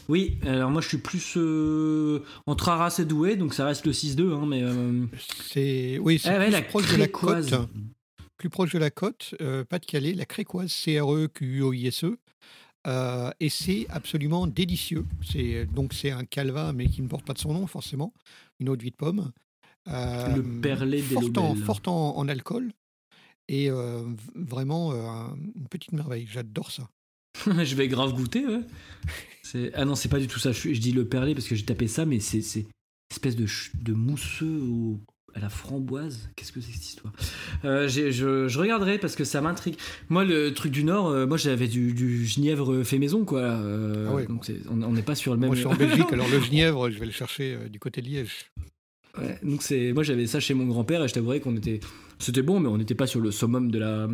Oui, 0.07 0.37
alors 0.43 0.69
moi 0.69 0.81
je 0.81 0.87
suis 0.87 0.97
plus 0.99 1.33
euh, 1.37 2.23
entre 2.45 2.69
Arras 2.69 2.95
et 2.99 3.05
Douai, 3.05 3.35
donc 3.35 3.53
ça 3.53 3.65
reste 3.65 3.85
le 3.85 3.91
6-2, 3.91 4.33
hein, 4.33 4.45
mais. 4.45 4.61
euh, 4.63 5.05
C'est 5.41 5.97
oui, 5.99 6.19
c'est 6.19 6.29
ah 6.29 6.39
ouais, 6.39 6.51
plus 6.51 6.63
proche 6.69 6.91
de 6.91 6.97
la 6.97 7.07
côte. 7.07 7.53
Plus 8.37 8.49
proche 8.49 8.71
de 8.73 8.77
la 8.79 8.91
côte, 8.91 9.33
euh, 9.41 9.63
Pas-de-Calais, 9.63 10.13
la 10.13 10.25
Crécoise, 10.25 10.71
C-R-E-Q-U-O-I-S-E. 10.71 12.17
Euh, 12.87 13.31
et 13.39 13.49
c'est 13.49 13.87
absolument 13.89 14.45
délicieux. 14.45 15.05
C'est 15.23 15.65
donc 15.65 15.93
c'est 15.93 16.11
un 16.11 16.25
calva, 16.25 16.71
mais 16.71 16.85
qui 16.87 17.01
ne 17.01 17.07
porte 17.07 17.25
pas 17.25 17.33
de 17.33 17.39
son 17.39 17.53
nom 17.53 17.65
forcément, 17.65 18.13
une 18.59 18.69
eau 18.69 18.75
de 18.75 18.83
vie 18.83 18.91
de 18.91 18.95
pomme. 18.95 19.31
Le 19.87 20.61
perlé 20.61 21.01
des 21.01 21.17
en, 21.17 21.21
Lobel. 21.21 21.63
forte 21.63 21.87
en, 21.87 22.15
en 22.17 22.27
alcool 22.27 22.71
et 23.47 23.69
vraiment 24.35 24.91
un- 24.93 25.35
une 25.55 25.67
petite 25.69 25.93
merveille. 25.93 26.27
J'adore 26.29 26.71
ça. 26.71 26.87
je 27.63 27.75
vais 27.75 27.87
grave 27.87 28.13
goûter, 28.13 28.45
ouais. 28.45 28.61
C'est- 29.43 29.71
Ah 29.75 29.85
non, 29.85 29.95
c'est 29.95 30.09
pas 30.09 30.19
du 30.19 30.27
tout 30.27 30.39
ça. 30.39 30.51
Je, 30.51 30.73
je 30.73 30.79
dis 30.79 30.91
le 30.91 31.05
perlé 31.05 31.33
parce 31.35 31.47
que 31.47 31.55
j'ai 31.55 31.65
tapé 31.65 31.87
ça, 31.87 32.05
mais 32.05 32.19
c'est 32.19 32.41
c'est 32.41 32.61
une 32.61 32.67
espèce 33.11 33.35
de, 33.35 33.45
ch- 33.45 33.71
de 33.75 33.93
mousseux 33.93 34.59
au- 34.61 34.99
à 35.33 35.39
la 35.39 35.49
framboise. 35.49 36.29
Qu'est-ce 36.35 36.51
que 36.53 36.61
c'est 36.61 36.71
cette 36.71 36.85
histoire? 36.85 37.13
Euh, 37.65 37.87
j'ai- 37.87 38.11
je, 38.11 38.47
je 38.47 38.59
regarderai 38.59 38.97
parce 38.97 39.15
que 39.15 39.23
ça 39.25 39.41
m'intrigue. 39.41 39.75
Moi, 40.09 40.23
le 40.25 40.53
truc 40.53 40.71
du 40.71 40.83
Nord, 40.83 41.07
euh, 41.09 41.27
moi 41.27 41.37
j'avais 41.37 41.67
du, 41.67 41.93
du 41.93 42.25
genièvre 42.25 42.83
fait 42.83 42.97
maison, 42.97 43.25
quoi. 43.25 43.41
Euh, 43.41 44.07
Ah 44.09 44.15
ouais. 44.15 44.25
donc 44.27 44.45
c'est- 44.45 44.61
on 44.69 44.91
n'est 44.93 45.01
pas 45.01 45.15
sur 45.15 45.33
le 45.33 45.39
même. 45.39 45.47
Moi, 45.49 45.55
je 45.55 45.61
suis 45.61 45.67
en 45.67 45.75
Belgique, 45.75 46.11
alors 46.11 46.27
le 46.29 46.39
genièvre, 46.39 46.89
je 46.89 46.97
vais 46.99 47.05
le 47.05 47.11
chercher 47.11 47.57
du 47.69 47.79
côté 47.79 48.01
de 48.01 48.07
Liège. 48.07 48.45
Ouais, 49.17 49.39
donc 49.43 49.61
c'est 49.63 49.93
moi 49.93 50.03
j'avais 50.03 50.27
ça 50.27 50.41
chez 50.41 50.53
mon 50.53 50.65
grand-père 50.65 51.01
et 51.01 51.07
je 51.07 51.13
t'avouerais 51.13 51.39
qu'on 51.39 51.55
était 51.55 51.79
c'était 52.19 52.41
bon 52.41 52.59
mais 52.59 52.67
on 52.67 52.77
n'était 52.77 52.95
pas 52.95 53.07
sur 53.07 53.21
le 53.21 53.31
summum 53.31 53.71
de 53.71 53.79
la 53.79 54.09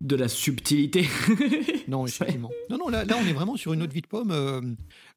de 0.00 0.16
la 0.16 0.28
subtilité. 0.28 1.06
Non, 1.88 2.06
effectivement. 2.06 2.50
Non, 2.68 2.78
non, 2.78 2.88
là, 2.88 3.04
là, 3.04 3.16
on 3.20 3.26
est 3.26 3.32
vraiment 3.32 3.56
sur 3.56 3.72
une 3.72 3.84
de 3.84 3.92
vie 3.92 4.00
de 4.00 4.06
pomme. 4.06 4.30
euh, 4.30 4.60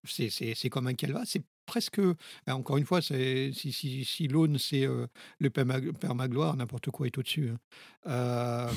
c'est- 0.06 0.70
comme 0.70 0.88
un 0.88 0.96
calva. 0.96 1.22
C'est 1.24 1.44
presque. 1.68 2.00
ben, 2.48 2.56
encore 2.56 2.78
une 2.78 2.86
fois, 2.86 3.00
si, 3.02 3.54
si, 3.54 4.04
si 4.04 4.28
l'aune, 4.28 4.58
c'est 4.58 4.88
euh, 4.88 5.06
le 5.40 5.50
perma- 5.50 5.94
permagloire, 5.94 6.56
n'importe 6.58 6.90
quoi 6.90 7.06
est 7.06 7.16
au-dessus. 7.18 7.50
hein. 7.50 7.60
Euh, 8.08 8.72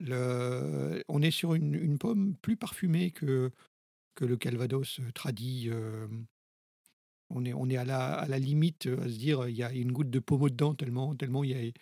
le- 0.00 1.04
on 1.08 1.20
est 1.20 1.30
sur 1.30 1.52
une, 1.54 1.74
une 1.74 1.98
pomme 1.98 2.34
plus 2.40 2.56
parfumée 2.56 3.10
que, 3.10 3.50
que 4.14 4.24
le 4.24 4.36
calvados 4.38 5.00
tradit. 5.14 5.68
on 7.30 7.44
est, 7.44 7.52
on 7.52 7.68
est 7.68 7.76
à, 7.76 7.84
la, 7.84 8.14
à 8.14 8.26
la 8.28 8.38
limite 8.38 8.86
à 8.86 9.04
se 9.08 9.16
dire 9.18 9.48
il 9.48 9.56
y 9.56 9.62
a 9.62 9.72
une 9.72 9.92
goutte 9.92 10.10
de 10.10 10.18
pommeau 10.20 10.48
dedans, 10.48 10.74
tellement, 10.74 11.14
tellement 11.14 11.44
il, 11.44 11.50
y 11.50 11.54
a, 11.54 11.62
il 11.62 11.72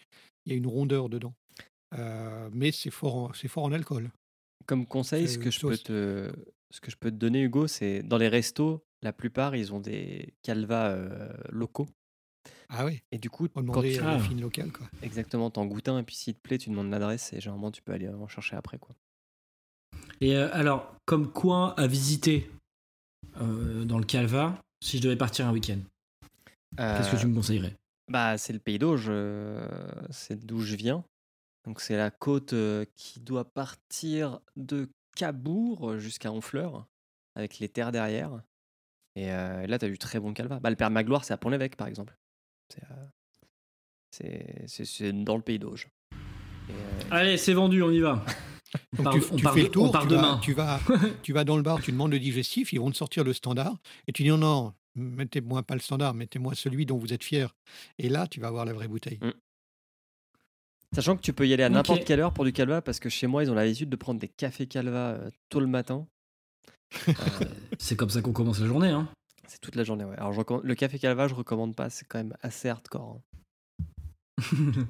y 0.47 0.53
a 0.53 0.55
une 0.57 0.66
rondeur 0.66 1.09
dedans. 1.09 1.35
Euh, 1.99 2.49
mais 2.53 2.72
c'est 2.72 2.91
fort, 2.91 3.16
en- 3.16 3.32
c'est 3.32 3.49
fort 3.49 3.64
en 3.64 3.72
alcool. 3.72 4.11
Comme 4.66 4.86
conseil, 4.86 5.26
ce 5.28 5.38
que, 5.38 5.51
je 5.51 5.61
peux 5.61 5.76
te, 5.76 6.32
ce 6.70 6.80
que 6.80 6.91
je 6.91 6.97
peux 6.97 7.11
te 7.11 7.16
donner, 7.16 7.43
Hugo, 7.43 7.66
c'est 7.66 8.03
dans 8.03 8.18
les 8.18 8.28
restos, 8.28 8.84
la 9.03 9.12
plupart, 9.12 9.57
ils 9.57 9.72
ont 9.72 9.80
des 9.80 10.34
calvas 10.43 10.91
euh, 10.91 11.32
locaux. 11.51 11.88
Ah 12.68 12.84
oui, 12.84 13.01
Et 13.11 13.18
du 13.18 13.28
coup, 13.30 13.49
on 13.57 13.64
quand 13.64 13.82
tu, 13.82 13.99
Ah. 14.01 14.20
fine 14.20 14.41
locale. 14.41 14.70
Quoi. 14.70 14.86
exactement, 15.03 15.51
t'en 15.51 15.66
goûtes 15.66 15.88
un, 15.88 15.99
et 15.99 16.03
puis 16.05 16.14
s'il 16.14 16.34
te 16.34 16.41
plaît, 16.41 16.59
tu 16.59 16.70
demandes 16.70 16.91
l'adresse, 16.91 17.32
et 17.32 17.41
généralement, 17.41 17.72
tu 17.72 17.82
peux 17.82 17.93
aller 17.93 18.09
en 18.09 18.28
chercher 18.28 18.55
après. 18.55 18.78
Quoi. 18.78 18.95
Et 20.20 20.36
euh, 20.36 20.49
alors, 20.53 20.95
comme 21.07 21.32
coin 21.32 21.74
à 21.76 21.86
visiter 21.88 22.49
euh, 23.41 23.84
dans 23.84 23.99
le 23.99 24.05
Calva, 24.05 24.61
si 24.84 24.99
je 24.99 25.03
devais 25.03 25.16
partir 25.16 25.47
un 25.49 25.53
week-end, 25.53 25.78
qu'est-ce 26.76 27.11
que 27.11 27.16
tu 27.20 27.26
me 27.26 27.34
conseillerais? 27.34 27.74
Bah, 28.09 28.38
c'est 28.38 28.53
le 28.53 28.59
pays 28.59 28.78
d'Auge, 28.78 29.07
euh, 29.09 29.66
c'est 30.11 30.45
d'où 30.45 30.61
je 30.61 30.76
viens. 30.76 31.05
Donc, 31.64 31.80
c'est 31.80 31.96
la 31.96 32.11
côte 32.11 32.52
euh, 32.52 32.84
qui 32.96 33.20
doit 33.20 33.44
partir 33.52 34.40
de 34.56 34.88
Cabourg 35.16 35.98
jusqu'à 35.98 36.32
Honfleur, 36.32 36.86
avec 37.34 37.58
les 37.58 37.68
terres 37.68 37.92
derrière. 37.92 38.42
Et 39.16 39.30
euh, 39.32 39.66
là, 39.66 39.78
tu 39.78 39.84
as 39.84 39.88
du 39.88 39.98
très 39.98 40.20
bon 40.20 40.32
calva. 40.32 40.61
Bah, 40.61 40.70
le 40.70 40.76
Père 40.76 40.90
Magloire, 40.90 41.24
c'est 41.24 41.34
à 41.34 41.36
Pont-l'Évêque, 41.36 41.76
par 41.76 41.88
exemple. 41.88 42.16
C'est 44.11 45.02
euh, 45.02 45.12
dans 45.12 45.36
le 45.36 45.42
pays 45.42 45.58
d'Auge. 45.58 45.88
Euh, 46.70 47.00
Allez, 47.11 47.36
c'est 47.36 47.52
vendu, 47.54 47.82
on 47.82 47.90
y 47.90 48.00
va. 48.00 48.24
On 48.98 49.02
Donc 49.02 49.04
part, 49.04 49.14
tu, 49.14 49.32
on 49.32 49.36
tu 49.36 49.42
part 49.42 49.54
fais 49.54 49.62
le 49.62 49.68
tour, 49.68 49.84
on 49.86 49.90
part 49.90 50.02
tu, 50.02 50.14
vas, 50.14 50.16
demain. 50.16 50.38
tu, 50.40 50.52
vas, 50.52 50.80
tu 51.24 51.32
vas 51.32 51.42
dans 51.42 51.56
le 51.56 51.62
bar, 51.64 51.80
tu 51.82 51.90
demandes 51.90 52.12
le 52.12 52.20
digestif, 52.20 52.72
ils 52.72 52.78
vont 52.78 52.92
te 52.92 52.96
sortir 52.96 53.24
le 53.24 53.32
standard, 53.32 53.76
et 54.06 54.12
tu 54.12 54.22
dis 54.22 54.28
non, 54.28 54.38
non, 54.38 54.74
mettez-moi 54.94 55.64
pas 55.64 55.74
le 55.74 55.80
standard, 55.80 56.14
mettez-moi 56.14 56.54
celui 56.54 56.86
dont 56.86 56.96
vous 56.96 57.12
êtes 57.12 57.24
fier. 57.24 57.56
Et 57.98 58.08
là, 58.08 58.28
tu 58.28 58.38
vas 58.38 58.46
avoir 58.46 58.64
la 58.64 58.72
vraie 58.72 58.86
bouteille. 58.86 59.18
Mm. 59.20 59.32
Sachant 60.95 61.16
que 61.16 61.22
tu 61.22 61.32
peux 61.32 61.47
y 61.47 61.53
aller 61.55 61.62
à 61.62 61.68
n'importe 61.68 62.05
quelle 62.05 62.18
heure 62.20 62.32
pour 62.32 62.45
du 62.45 62.53
calva, 62.53 62.82
parce 62.82 62.99
que 62.99 63.09
chez 63.09 63.26
moi, 63.28 63.45
ils 63.45 63.51
ont 63.51 63.55
l'habitude 63.55 63.88
de 63.88 63.97
prendre 63.97 64.18
des 64.18 64.28
cafés 64.28 64.66
calva 64.66 65.11
euh, 65.12 65.30
tôt 65.49 65.61
le 65.61 65.66
matin. 65.66 66.07
Euh, 67.09 67.45
C'est 67.78 67.95
comme 67.97 68.11
ça 68.11 68.20
qu'on 68.20 68.32
commence 68.32 68.59
la 68.59 68.66
journée. 68.66 68.88
Hein. 68.88 69.09
c'est 69.47 69.61
toute 69.61 69.76
la 69.76 69.84
journée, 69.84 70.05
ouais. 70.05 70.16
Alors, 70.16 70.32
je 70.32 70.41
le 70.64 70.74
café 70.74 70.99
calva, 70.99 71.28
je 71.28 71.34
recommande 71.34 71.76
pas, 71.76 71.88
c'est 71.88 72.05
quand 72.05 72.18
même 72.18 72.36
assez 72.43 72.68
hardcore. 72.68 73.20
hein. 73.78 73.84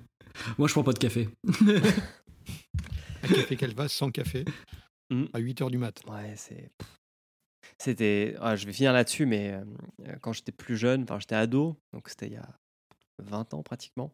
Moi, 0.58 0.66
je 0.68 0.72
prends 0.72 0.82
pas 0.84 0.92
de 0.94 0.98
café. 0.98 1.28
Un 3.22 3.28
café 3.28 3.56
Calva 3.56 3.88
sans 3.88 4.10
café, 4.10 4.44
Mm. 5.10 5.24
à 5.32 5.40
8h 5.40 5.70
du 5.70 5.76
mat. 5.78 6.00
Ouais, 6.08 6.34
c'est. 6.36 6.70
C'était. 7.78 8.36
ah, 8.40 8.54
je 8.54 8.64
vais 8.64 8.72
finir 8.72 8.92
là-dessus, 8.92 9.26
mais 9.26 9.50
euh, 9.52 10.16
quand 10.22 10.32
j'étais 10.32 10.52
plus 10.52 10.76
jeune, 10.76 11.02
enfin, 11.02 11.18
j'étais 11.18 11.34
ado, 11.34 11.76
donc 11.92 12.08
c'était 12.08 12.28
il 12.28 12.34
y 12.34 12.36
a 12.36 12.48
20 13.18 13.52
ans 13.54 13.62
pratiquement. 13.64 14.12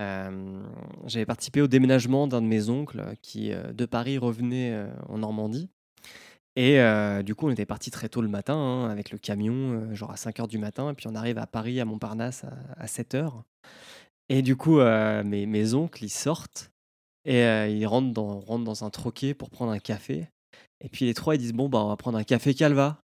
Euh, 0.00 0.62
J'avais 1.06 1.26
participé 1.26 1.60
au 1.60 1.66
déménagement 1.66 2.26
d'un 2.26 2.40
de 2.40 2.46
mes 2.46 2.68
oncles 2.68 3.14
qui, 3.22 3.52
euh, 3.52 3.72
de 3.72 3.86
Paris, 3.86 4.18
revenait 4.18 4.72
euh, 4.72 4.88
en 5.08 5.18
Normandie. 5.18 5.68
Et 6.54 6.78
du 7.24 7.34
coup, 7.34 7.46
on 7.46 7.50
était 7.50 7.64
parti 7.64 7.90
très 7.90 8.10
tôt 8.10 8.20
le 8.20 8.28
matin 8.28 8.54
hein, 8.54 8.90
avec 8.90 9.10
le 9.10 9.16
camion, 9.16 9.94
genre 9.94 10.10
à 10.10 10.18
5 10.18 10.36
h 10.36 10.48
du 10.48 10.58
matin. 10.58 10.90
Et 10.90 10.92
puis 10.92 11.06
on 11.08 11.14
arrive 11.14 11.38
à 11.38 11.46
Paris, 11.46 11.80
à 11.80 11.86
Montparnasse, 11.86 12.44
à, 12.44 12.52
à 12.76 12.86
7 12.86 13.14
h. 13.14 13.32
Et 14.28 14.42
du 14.42 14.54
coup, 14.54 14.78
mes, 14.78 15.46
mes 15.46 15.72
oncles, 15.72 16.04
ils 16.04 16.10
sortent 16.10 16.70
et 17.24 17.40
ils 17.70 17.86
rentrent 17.86 18.12
dans, 18.12 18.38
rentrent 18.40 18.64
dans 18.64 18.84
un 18.84 18.90
troquet 18.90 19.32
pour 19.32 19.48
prendre 19.48 19.72
un 19.72 19.78
café. 19.78 20.28
Et 20.82 20.90
puis 20.90 21.06
les 21.06 21.14
trois, 21.14 21.36
ils 21.36 21.38
disent 21.38 21.54
Bon, 21.54 21.70
bah, 21.70 21.78
on 21.78 21.88
va 21.88 21.96
prendre 21.96 22.18
un 22.18 22.24
café 22.24 22.52
calva. 22.52 23.00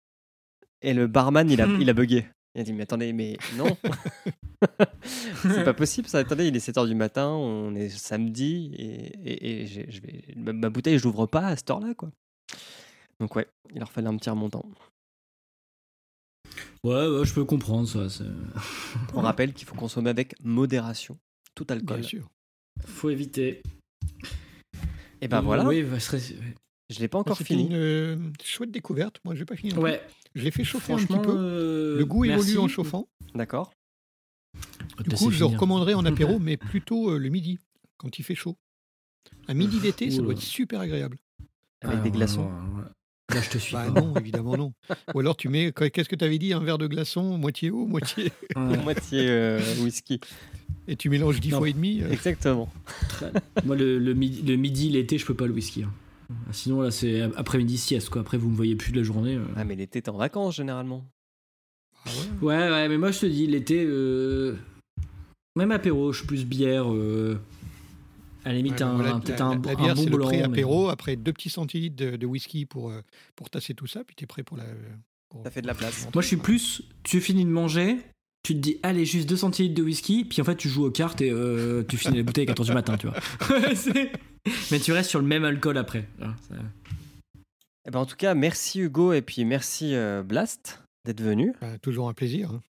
Et 0.81 0.95
le 0.95 1.05
barman, 1.05 1.47
il 1.47 1.61
a, 1.61 1.67
il 1.67 1.87
a 1.87 1.93
bugué. 1.93 2.25
Il 2.55 2.61
a 2.61 2.63
dit 2.63 2.73
Mais 2.73 2.83
attendez, 2.83 3.11
mais 3.13 3.37
non 3.57 3.65
C'est 5.43 5.63
pas 5.63 5.73
possible 5.73 6.07
ça. 6.07 6.19
Attendez, 6.19 6.47
il 6.47 6.55
est 6.55 6.59
7 6.59 6.77
h 6.77 6.87
du 6.87 6.95
matin, 6.95 7.27
on 7.29 7.75
est 7.75 7.89
samedi, 7.89 8.73
et, 8.77 9.61
et, 9.61 9.67
je 9.67 10.01
vais, 10.01 10.23
ma, 10.35 10.53
ma 10.53 10.69
bouteille, 10.69 10.97
je 10.97 11.03
l'ouvre 11.03 11.25
pas 11.27 11.47
à 11.47 11.55
cette 11.55 11.69
heure-là, 11.69 11.93
quoi. 11.93 12.11
Donc, 13.19 13.35
ouais, 13.35 13.47
il 13.73 13.79
leur 13.79 13.91
fallait 13.91 14.07
un 14.07 14.17
petit 14.17 14.29
remontant. 14.29 14.65
Ouais, 16.83 17.07
ouais, 17.07 17.25
je 17.25 17.33
peux 17.33 17.45
comprendre 17.45 17.87
ça. 17.87 18.23
On 19.13 19.21
rappelle 19.21 19.53
qu'il 19.53 19.67
faut 19.67 19.75
consommer 19.75 20.09
avec 20.09 20.35
modération, 20.43 21.17
tout 21.55 21.65
Bien 21.65 21.77
alcool. 21.77 22.03
sûr. 22.03 22.29
Faut 22.85 23.09
éviter. 23.09 23.61
Et 25.21 25.27
ben 25.27 25.41
voilà, 25.41 25.65
Oui, 25.65 25.81
bah, 25.83 25.99
serait- 25.99 26.19
je 26.89 26.99
l'ai 26.99 27.07
pas 27.07 27.17
encore 27.17 27.37
fini. 27.37 27.67
une 27.67 27.73
euh, 27.73 28.17
chouette 28.43 28.69
découverte. 28.71 29.19
Moi, 29.25 29.33
je 29.33 29.39
vais 29.39 29.45
pas 29.45 29.55
finir. 29.55 29.77
Ouais, 29.79 30.01
Je 30.35 30.43
l'ai 30.43 30.51
fait 30.51 30.63
chauffer 30.63 30.93
un 30.93 30.97
petit 30.97 31.17
peu. 31.19 31.33
euh, 31.35 31.97
Le 31.97 32.05
goût 32.05 32.25
merci. 32.25 32.49
évolue 32.51 32.59
en 32.65 32.67
chauffant. 32.67 33.07
D'accord 33.33 33.71
Du 35.03 35.15
coup, 35.15 35.31
je 35.31 35.39
le 35.39 35.45
recommanderais 35.45 35.93
en 35.93 36.05
apéro, 36.05 36.39
mais 36.39 36.57
plutôt 36.57 37.11
euh, 37.11 37.17
le 37.17 37.29
midi, 37.29 37.57
quand 37.97 38.19
il 38.19 38.23
fait 38.23 38.35
chaud. 38.35 38.57
Un 39.47 39.53
midi 39.53 39.79
d'été, 39.79 40.11
ça 40.11 40.21
doit 40.21 40.33
être 40.33 40.41
super 40.41 40.79
agréable. 40.81 41.17
Avec 41.81 41.97
Ah, 41.99 42.01
des 42.01 42.09
ouais, 42.09 42.15
glaçons. 42.15 42.49
Là, 43.33 43.41
je 43.41 43.49
te 43.49 43.57
suis. 43.57 43.73
Bah 43.73 43.85
pas. 43.91 43.91
non, 44.01 44.15
évidemment 44.17 44.55
non. 44.55 44.73
Ou 45.13 45.19
alors 45.19 45.35
tu 45.35 45.49
mets, 45.49 45.71
qu'est-ce 45.71 46.07
que 46.09 46.15
tu 46.15 46.23
avais 46.25 46.37
dit, 46.37 46.53
un 46.53 46.59
verre 46.59 46.77
de 46.77 46.87
glaçon, 46.87 47.37
moitié 47.37 47.71
eau, 47.71 47.85
moitié. 47.87 48.31
Moitié 48.55 49.27
euh, 49.27 49.59
whisky. 49.81 50.19
et 50.87 50.95
tu 50.95 51.09
mélanges 51.09 51.39
dix 51.39 51.51
Non. 51.51 51.57
fois 51.59 51.69
et 51.69 51.73
demi. 51.73 52.01
euh, 52.03 52.11
Exactement. 52.11 52.69
Moi, 53.65 53.75
le, 53.75 53.97
le 53.99 54.13
midi, 54.13 54.41
le 54.43 54.55
midi, 54.57 54.89
l'été, 54.89 55.17
je 55.17 55.25
peux 55.25 55.33
pas 55.33 55.47
le 55.47 55.53
whisky. 55.53 55.83
hein. 55.83 55.91
Sinon, 56.51 56.81
là, 56.81 56.91
c'est 56.91 57.21
après-midi 57.21 57.77
sieste, 57.77 58.09
quoi. 58.09 58.21
Après, 58.21 58.37
vous 58.37 58.49
me 58.49 58.55
voyez 58.55 58.75
plus 58.75 58.91
de 58.91 58.97
la 58.97 59.03
journée. 59.03 59.35
euh. 59.35 59.45
Ah, 59.55 59.63
mais 59.63 59.75
l'été, 59.75 60.01
t'es 60.01 60.09
en 60.09 60.17
vacances 60.17 60.55
généralement. 60.55 61.05
ah 62.05 62.09
ouais. 62.41 62.47
Ouais, 62.47 62.69
ouais, 62.71 62.89
mais 62.89 62.97
moi, 62.97 63.11
je 63.11 63.19
te 63.19 63.25
dis, 63.25 63.45
l'été, 63.47 63.83
euh, 63.87 64.55
même 65.55 65.71
apéro, 65.71 66.11
je 66.13 66.19
suis 66.19 66.27
plus 66.27 66.45
bière. 66.45 66.91
euh, 66.91 67.39
À 68.43 68.49
la 68.49 68.55
limite, 68.57 68.73
Ouais, 68.73 68.83
un, 68.83 68.93
voilà, 68.95 69.09
un- 69.09 69.13
la- 69.15 69.19
peut-être 69.21 69.39
la, 69.39 69.45
un, 69.45 69.49
la 69.53 69.55
bon- 69.57 69.69
un 69.71 69.75
bière, 69.75 69.95
bon 69.95 70.05
le 70.05 70.17
mais- 70.17 70.23
pré-apéro. 70.23 70.89
Après 70.89 71.15
deux 71.15 71.33
petits 71.33 71.49
centilitres 71.49 71.95
de, 71.95 72.15
de 72.15 72.25
whisky 72.27 72.65
pour, 72.65 72.91
euh, 72.91 73.01
pour 73.35 73.49
tasser 73.49 73.73
tout 73.73 73.87
ça, 73.87 74.03
puis 74.03 74.15
tu 74.15 74.23
es 74.23 74.27
prêt 74.27 74.43
pour 74.43 74.57
la. 74.57 74.65
pour- 75.29 75.41
Ça 75.43 75.49
fait 75.51 75.61
de 75.63 75.67
la 75.67 75.73
place. 75.73 76.07
Moi, 76.13 76.21
je 76.21 76.27
suis 76.27 76.37
plus. 76.37 76.83
Tu 77.03 77.21
finis 77.21 77.43
de 77.45 77.49
manger, 77.49 77.97
tu 78.43 78.53
te 78.53 78.59
dis, 78.59 78.77
allez, 78.83 79.03
juste 79.05 79.27
2 79.27 79.35
centilitres 79.37 79.73
de 79.73 79.81
whisky, 79.81 80.25
puis 80.25 80.41
en 80.41 80.45
fait, 80.45 80.55
tu 80.57 80.69
joues 80.69 80.85
aux 80.85 80.91
cartes 80.91 81.21
et 81.21 81.31
euh, 81.31 81.83
tu 81.89 81.97
finis 81.97 82.17
la 82.17 82.23
bouteille 82.23 82.43
à 82.43 82.47
14 82.47 82.67
du 82.67 82.73
matin, 82.75 82.97
tu 82.97 83.07
vois. 83.07 83.15
Mais 84.71 84.79
tu 84.79 84.91
restes 84.91 85.09
sur 85.09 85.19
le 85.19 85.25
même 85.27 85.43
alcool 85.43 85.77
après. 85.77 86.07
Ça- 86.19 86.55
Eh 87.85 87.91
ben, 87.91 87.99
en 87.99 88.05
tout 88.05 88.15
cas, 88.15 88.33
merci 88.35 88.79
Hugo 88.79 89.13
et 89.13 89.21
puis 89.21 89.45
merci 89.45 89.95
euh, 89.95 90.23
Blast 90.23 90.81
d'être 91.05 91.21
venu. 91.21 91.53
Bah, 91.61 91.77
toujours 91.79 92.09
un 92.09 92.13
plaisir. 92.13 92.51
hein. 92.51 92.61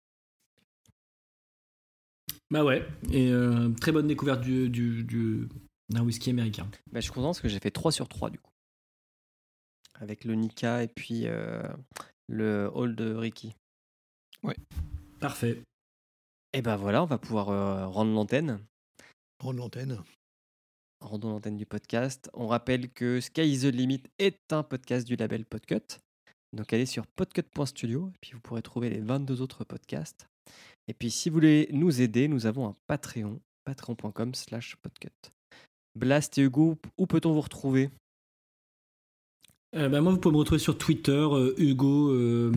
Bah 2.52 2.64
ouais, 2.64 2.88
et 3.12 3.32
euh, 3.32 3.70
très 3.82 3.92
bonne 3.92 4.08
découverte 4.08 4.42
du, 4.42 4.70
du, 4.70 5.04
du- 5.04 5.50
d'un 5.90 6.04
whisky 6.04 6.30
américain. 6.30 6.70
Bah, 6.92 7.00
je 7.00 7.06
suis 7.06 7.12
content 7.12 7.28
parce 7.30 7.42
que 7.42 7.48
j'ai 7.50 7.60
fait 7.60 7.72
3 7.72 7.92
sur 7.92 8.08
3 8.08 8.30
du 8.30 8.38
coup. 8.40 8.52
Avec 10.00 10.26
le 10.26 10.36
Nika 10.36 10.84
et 10.84 10.88
puis 10.88 11.24
euh, 11.26 11.64
le 12.28 12.70
Hall 12.74 12.96
de 12.96 13.14
Ricky. 13.14 13.56
Parfait. 15.20 15.62
Et 16.54 16.62
ben 16.62 16.76
voilà, 16.76 17.02
on 17.02 17.08
va 17.08 17.18
pouvoir 17.18 17.50
euh, 17.50 17.88
rendre 17.88 18.12
l'antenne. 18.14 18.60
Rendre 19.40 19.60
l'antenne. 19.60 20.04
Rendons 21.06 21.30
l'antenne 21.30 21.56
du 21.56 21.68
podcast. 21.68 22.32
On 22.34 22.48
rappelle 22.48 22.90
que 22.90 23.22
Sky 23.22 23.44
is 23.44 23.60
the 23.60 23.66
Limit 23.74 24.02
est 24.18 24.40
un 24.52 24.64
podcast 24.64 25.08
du 25.08 25.16
label 25.16 25.46
Podcut. 25.46 26.00
Donc 26.52 26.74
allez 26.74 26.88
sur 26.88 27.06
podcut.studio 27.06 28.10
et 28.10 28.18
puis 28.22 28.32
vous 28.34 28.40
pourrez 28.40 28.64
trouver 28.64 28.90
les 28.90 29.02
22 29.02 29.42
autres 29.42 29.64
podcasts. 29.64 30.28
Et 30.88 30.94
puis 30.96 31.12
si 31.12 31.30
vous 31.30 31.36
voulez 31.36 31.70
nous 31.72 32.02
aider, 32.02 32.28
nous 32.28 32.48
avons 32.48 32.68
un 32.68 32.76
Patreon, 32.88 33.40
patreon.com 33.66 34.34
slash 34.34 34.78
podcut. 34.82 35.32
Blast 35.96 36.40
et 36.40 36.42
Hugo, 36.42 36.78
où 36.98 37.06
peut-on 37.06 37.34
vous 37.34 37.42
retrouver? 37.42 37.92
Euh, 39.76 39.90
bah, 39.90 40.02
moi, 40.02 40.12
vous 40.12 40.18
pouvez 40.18 40.34
me 40.34 40.40
retrouver 40.40 40.60
sur 40.60 40.78
Twitter, 40.78 41.12
euh, 41.12 41.54
Hugo, 41.58 42.10
euh, 42.12 42.52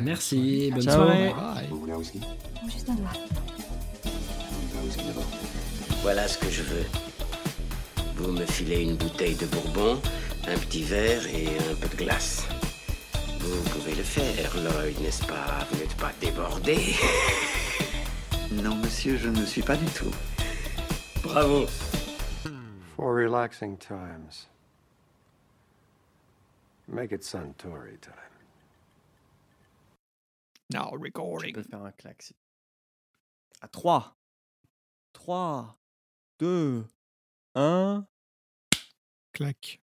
Merci, 0.00 0.70
bonne 0.72 0.82
Ciao. 0.82 1.06
soirée. 1.06 1.32
Bye. 1.32 1.66
Vous 1.70 1.80
voulez 1.80 1.92
un 1.92 1.98
whisky? 1.98 2.20
Juste 2.66 2.88
un 2.88 2.94
doigt. 2.94 3.12
Voilà 6.02 6.28
ce 6.28 6.38
que 6.38 6.50
je 6.50 6.62
veux. 6.62 6.86
Vous 8.16 8.32
me 8.32 8.46
filez 8.46 8.82
une 8.82 8.96
bouteille 8.96 9.34
de 9.34 9.46
bourbon, 9.46 10.00
un 10.46 10.58
petit 10.58 10.82
verre 10.82 11.26
et 11.26 11.48
un 11.70 11.74
peu 11.74 11.88
de 11.88 11.96
glace. 11.96 12.46
Vous 13.40 13.62
pouvez 13.70 13.94
le 13.94 14.02
faire, 14.02 14.56
Lloyd, 14.56 14.98
n'est-ce 15.00 15.24
pas? 15.26 15.66
Vous 15.70 15.78
n'êtes 15.78 15.96
pas 15.96 16.12
débordé 16.20 16.76
Non, 18.52 18.76
monsieur, 18.76 19.16
je 19.16 19.28
ne 19.28 19.44
suis 19.44 19.62
pas 19.62 19.76
du 19.76 19.86
tout. 19.86 20.12
Bravo 21.22 21.66
For 22.96 23.14
relaxing 23.14 23.76
times. 23.76 24.46
Make 26.88 27.12
it 27.12 27.22
Suntory 27.22 27.98
time. 28.00 28.14
Now 30.72 30.90
recording. 30.92 31.52
peux 31.52 31.62
faire 31.62 31.82
un 31.82 31.92
claque. 31.92 32.32
À 33.60 33.68
3. 33.68 34.15
3, 35.30 35.76
2, 36.38 36.84
1. 37.56 38.06
Clac. 39.32 39.80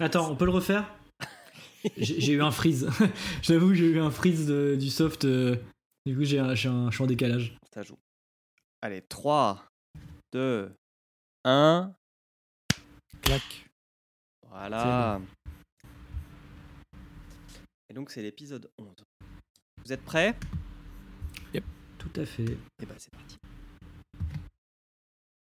Attends, 0.00 0.32
on 0.32 0.34
peut 0.36 0.46
le 0.46 0.50
refaire? 0.50 0.92
J'ai 1.96 2.32
eu 2.32 2.42
un 2.42 2.50
freeze. 2.50 2.90
J'avoue, 3.42 3.72
j'ai 3.74 3.86
eu 3.86 4.00
un 4.00 4.10
freeze 4.10 4.48
de- 4.48 4.74
du 4.80 4.90
soft. 4.90 5.24
euh, 5.26 5.54
du 6.06 6.16
coup, 6.16 6.24
j'ai 6.24 6.40
un, 6.40 6.56
j'ai 6.56 6.68
un- 6.68 6.88
en 6.98 7.06
décalage. 7.06 7.56
Ça 7.72 7.84
joue. 7.84 7.96
Allez, 8.82 9.00
3, 9.02 9.64
2, 10.32 10.74
1. 11.44 11.94
Clac. 13.22 13.42
Voilà. 14.48 15.20
Et 17.88 17.94
donc, 17.94 18.10
c'est 18.10 18.22
l'épisode 18.22 18.68
11. 18.76 18.92
Vous 19.84 19.92
êtes 19.92 20.02
prêts? 20.04 20.36
Tout 21.98 22.20
à 22.20 22.26
fait. 22.26 22.44
Et 22.82 22.86
ben, 22.86 22.94
c'est 22.98 23.10
parti. 23.12 23.36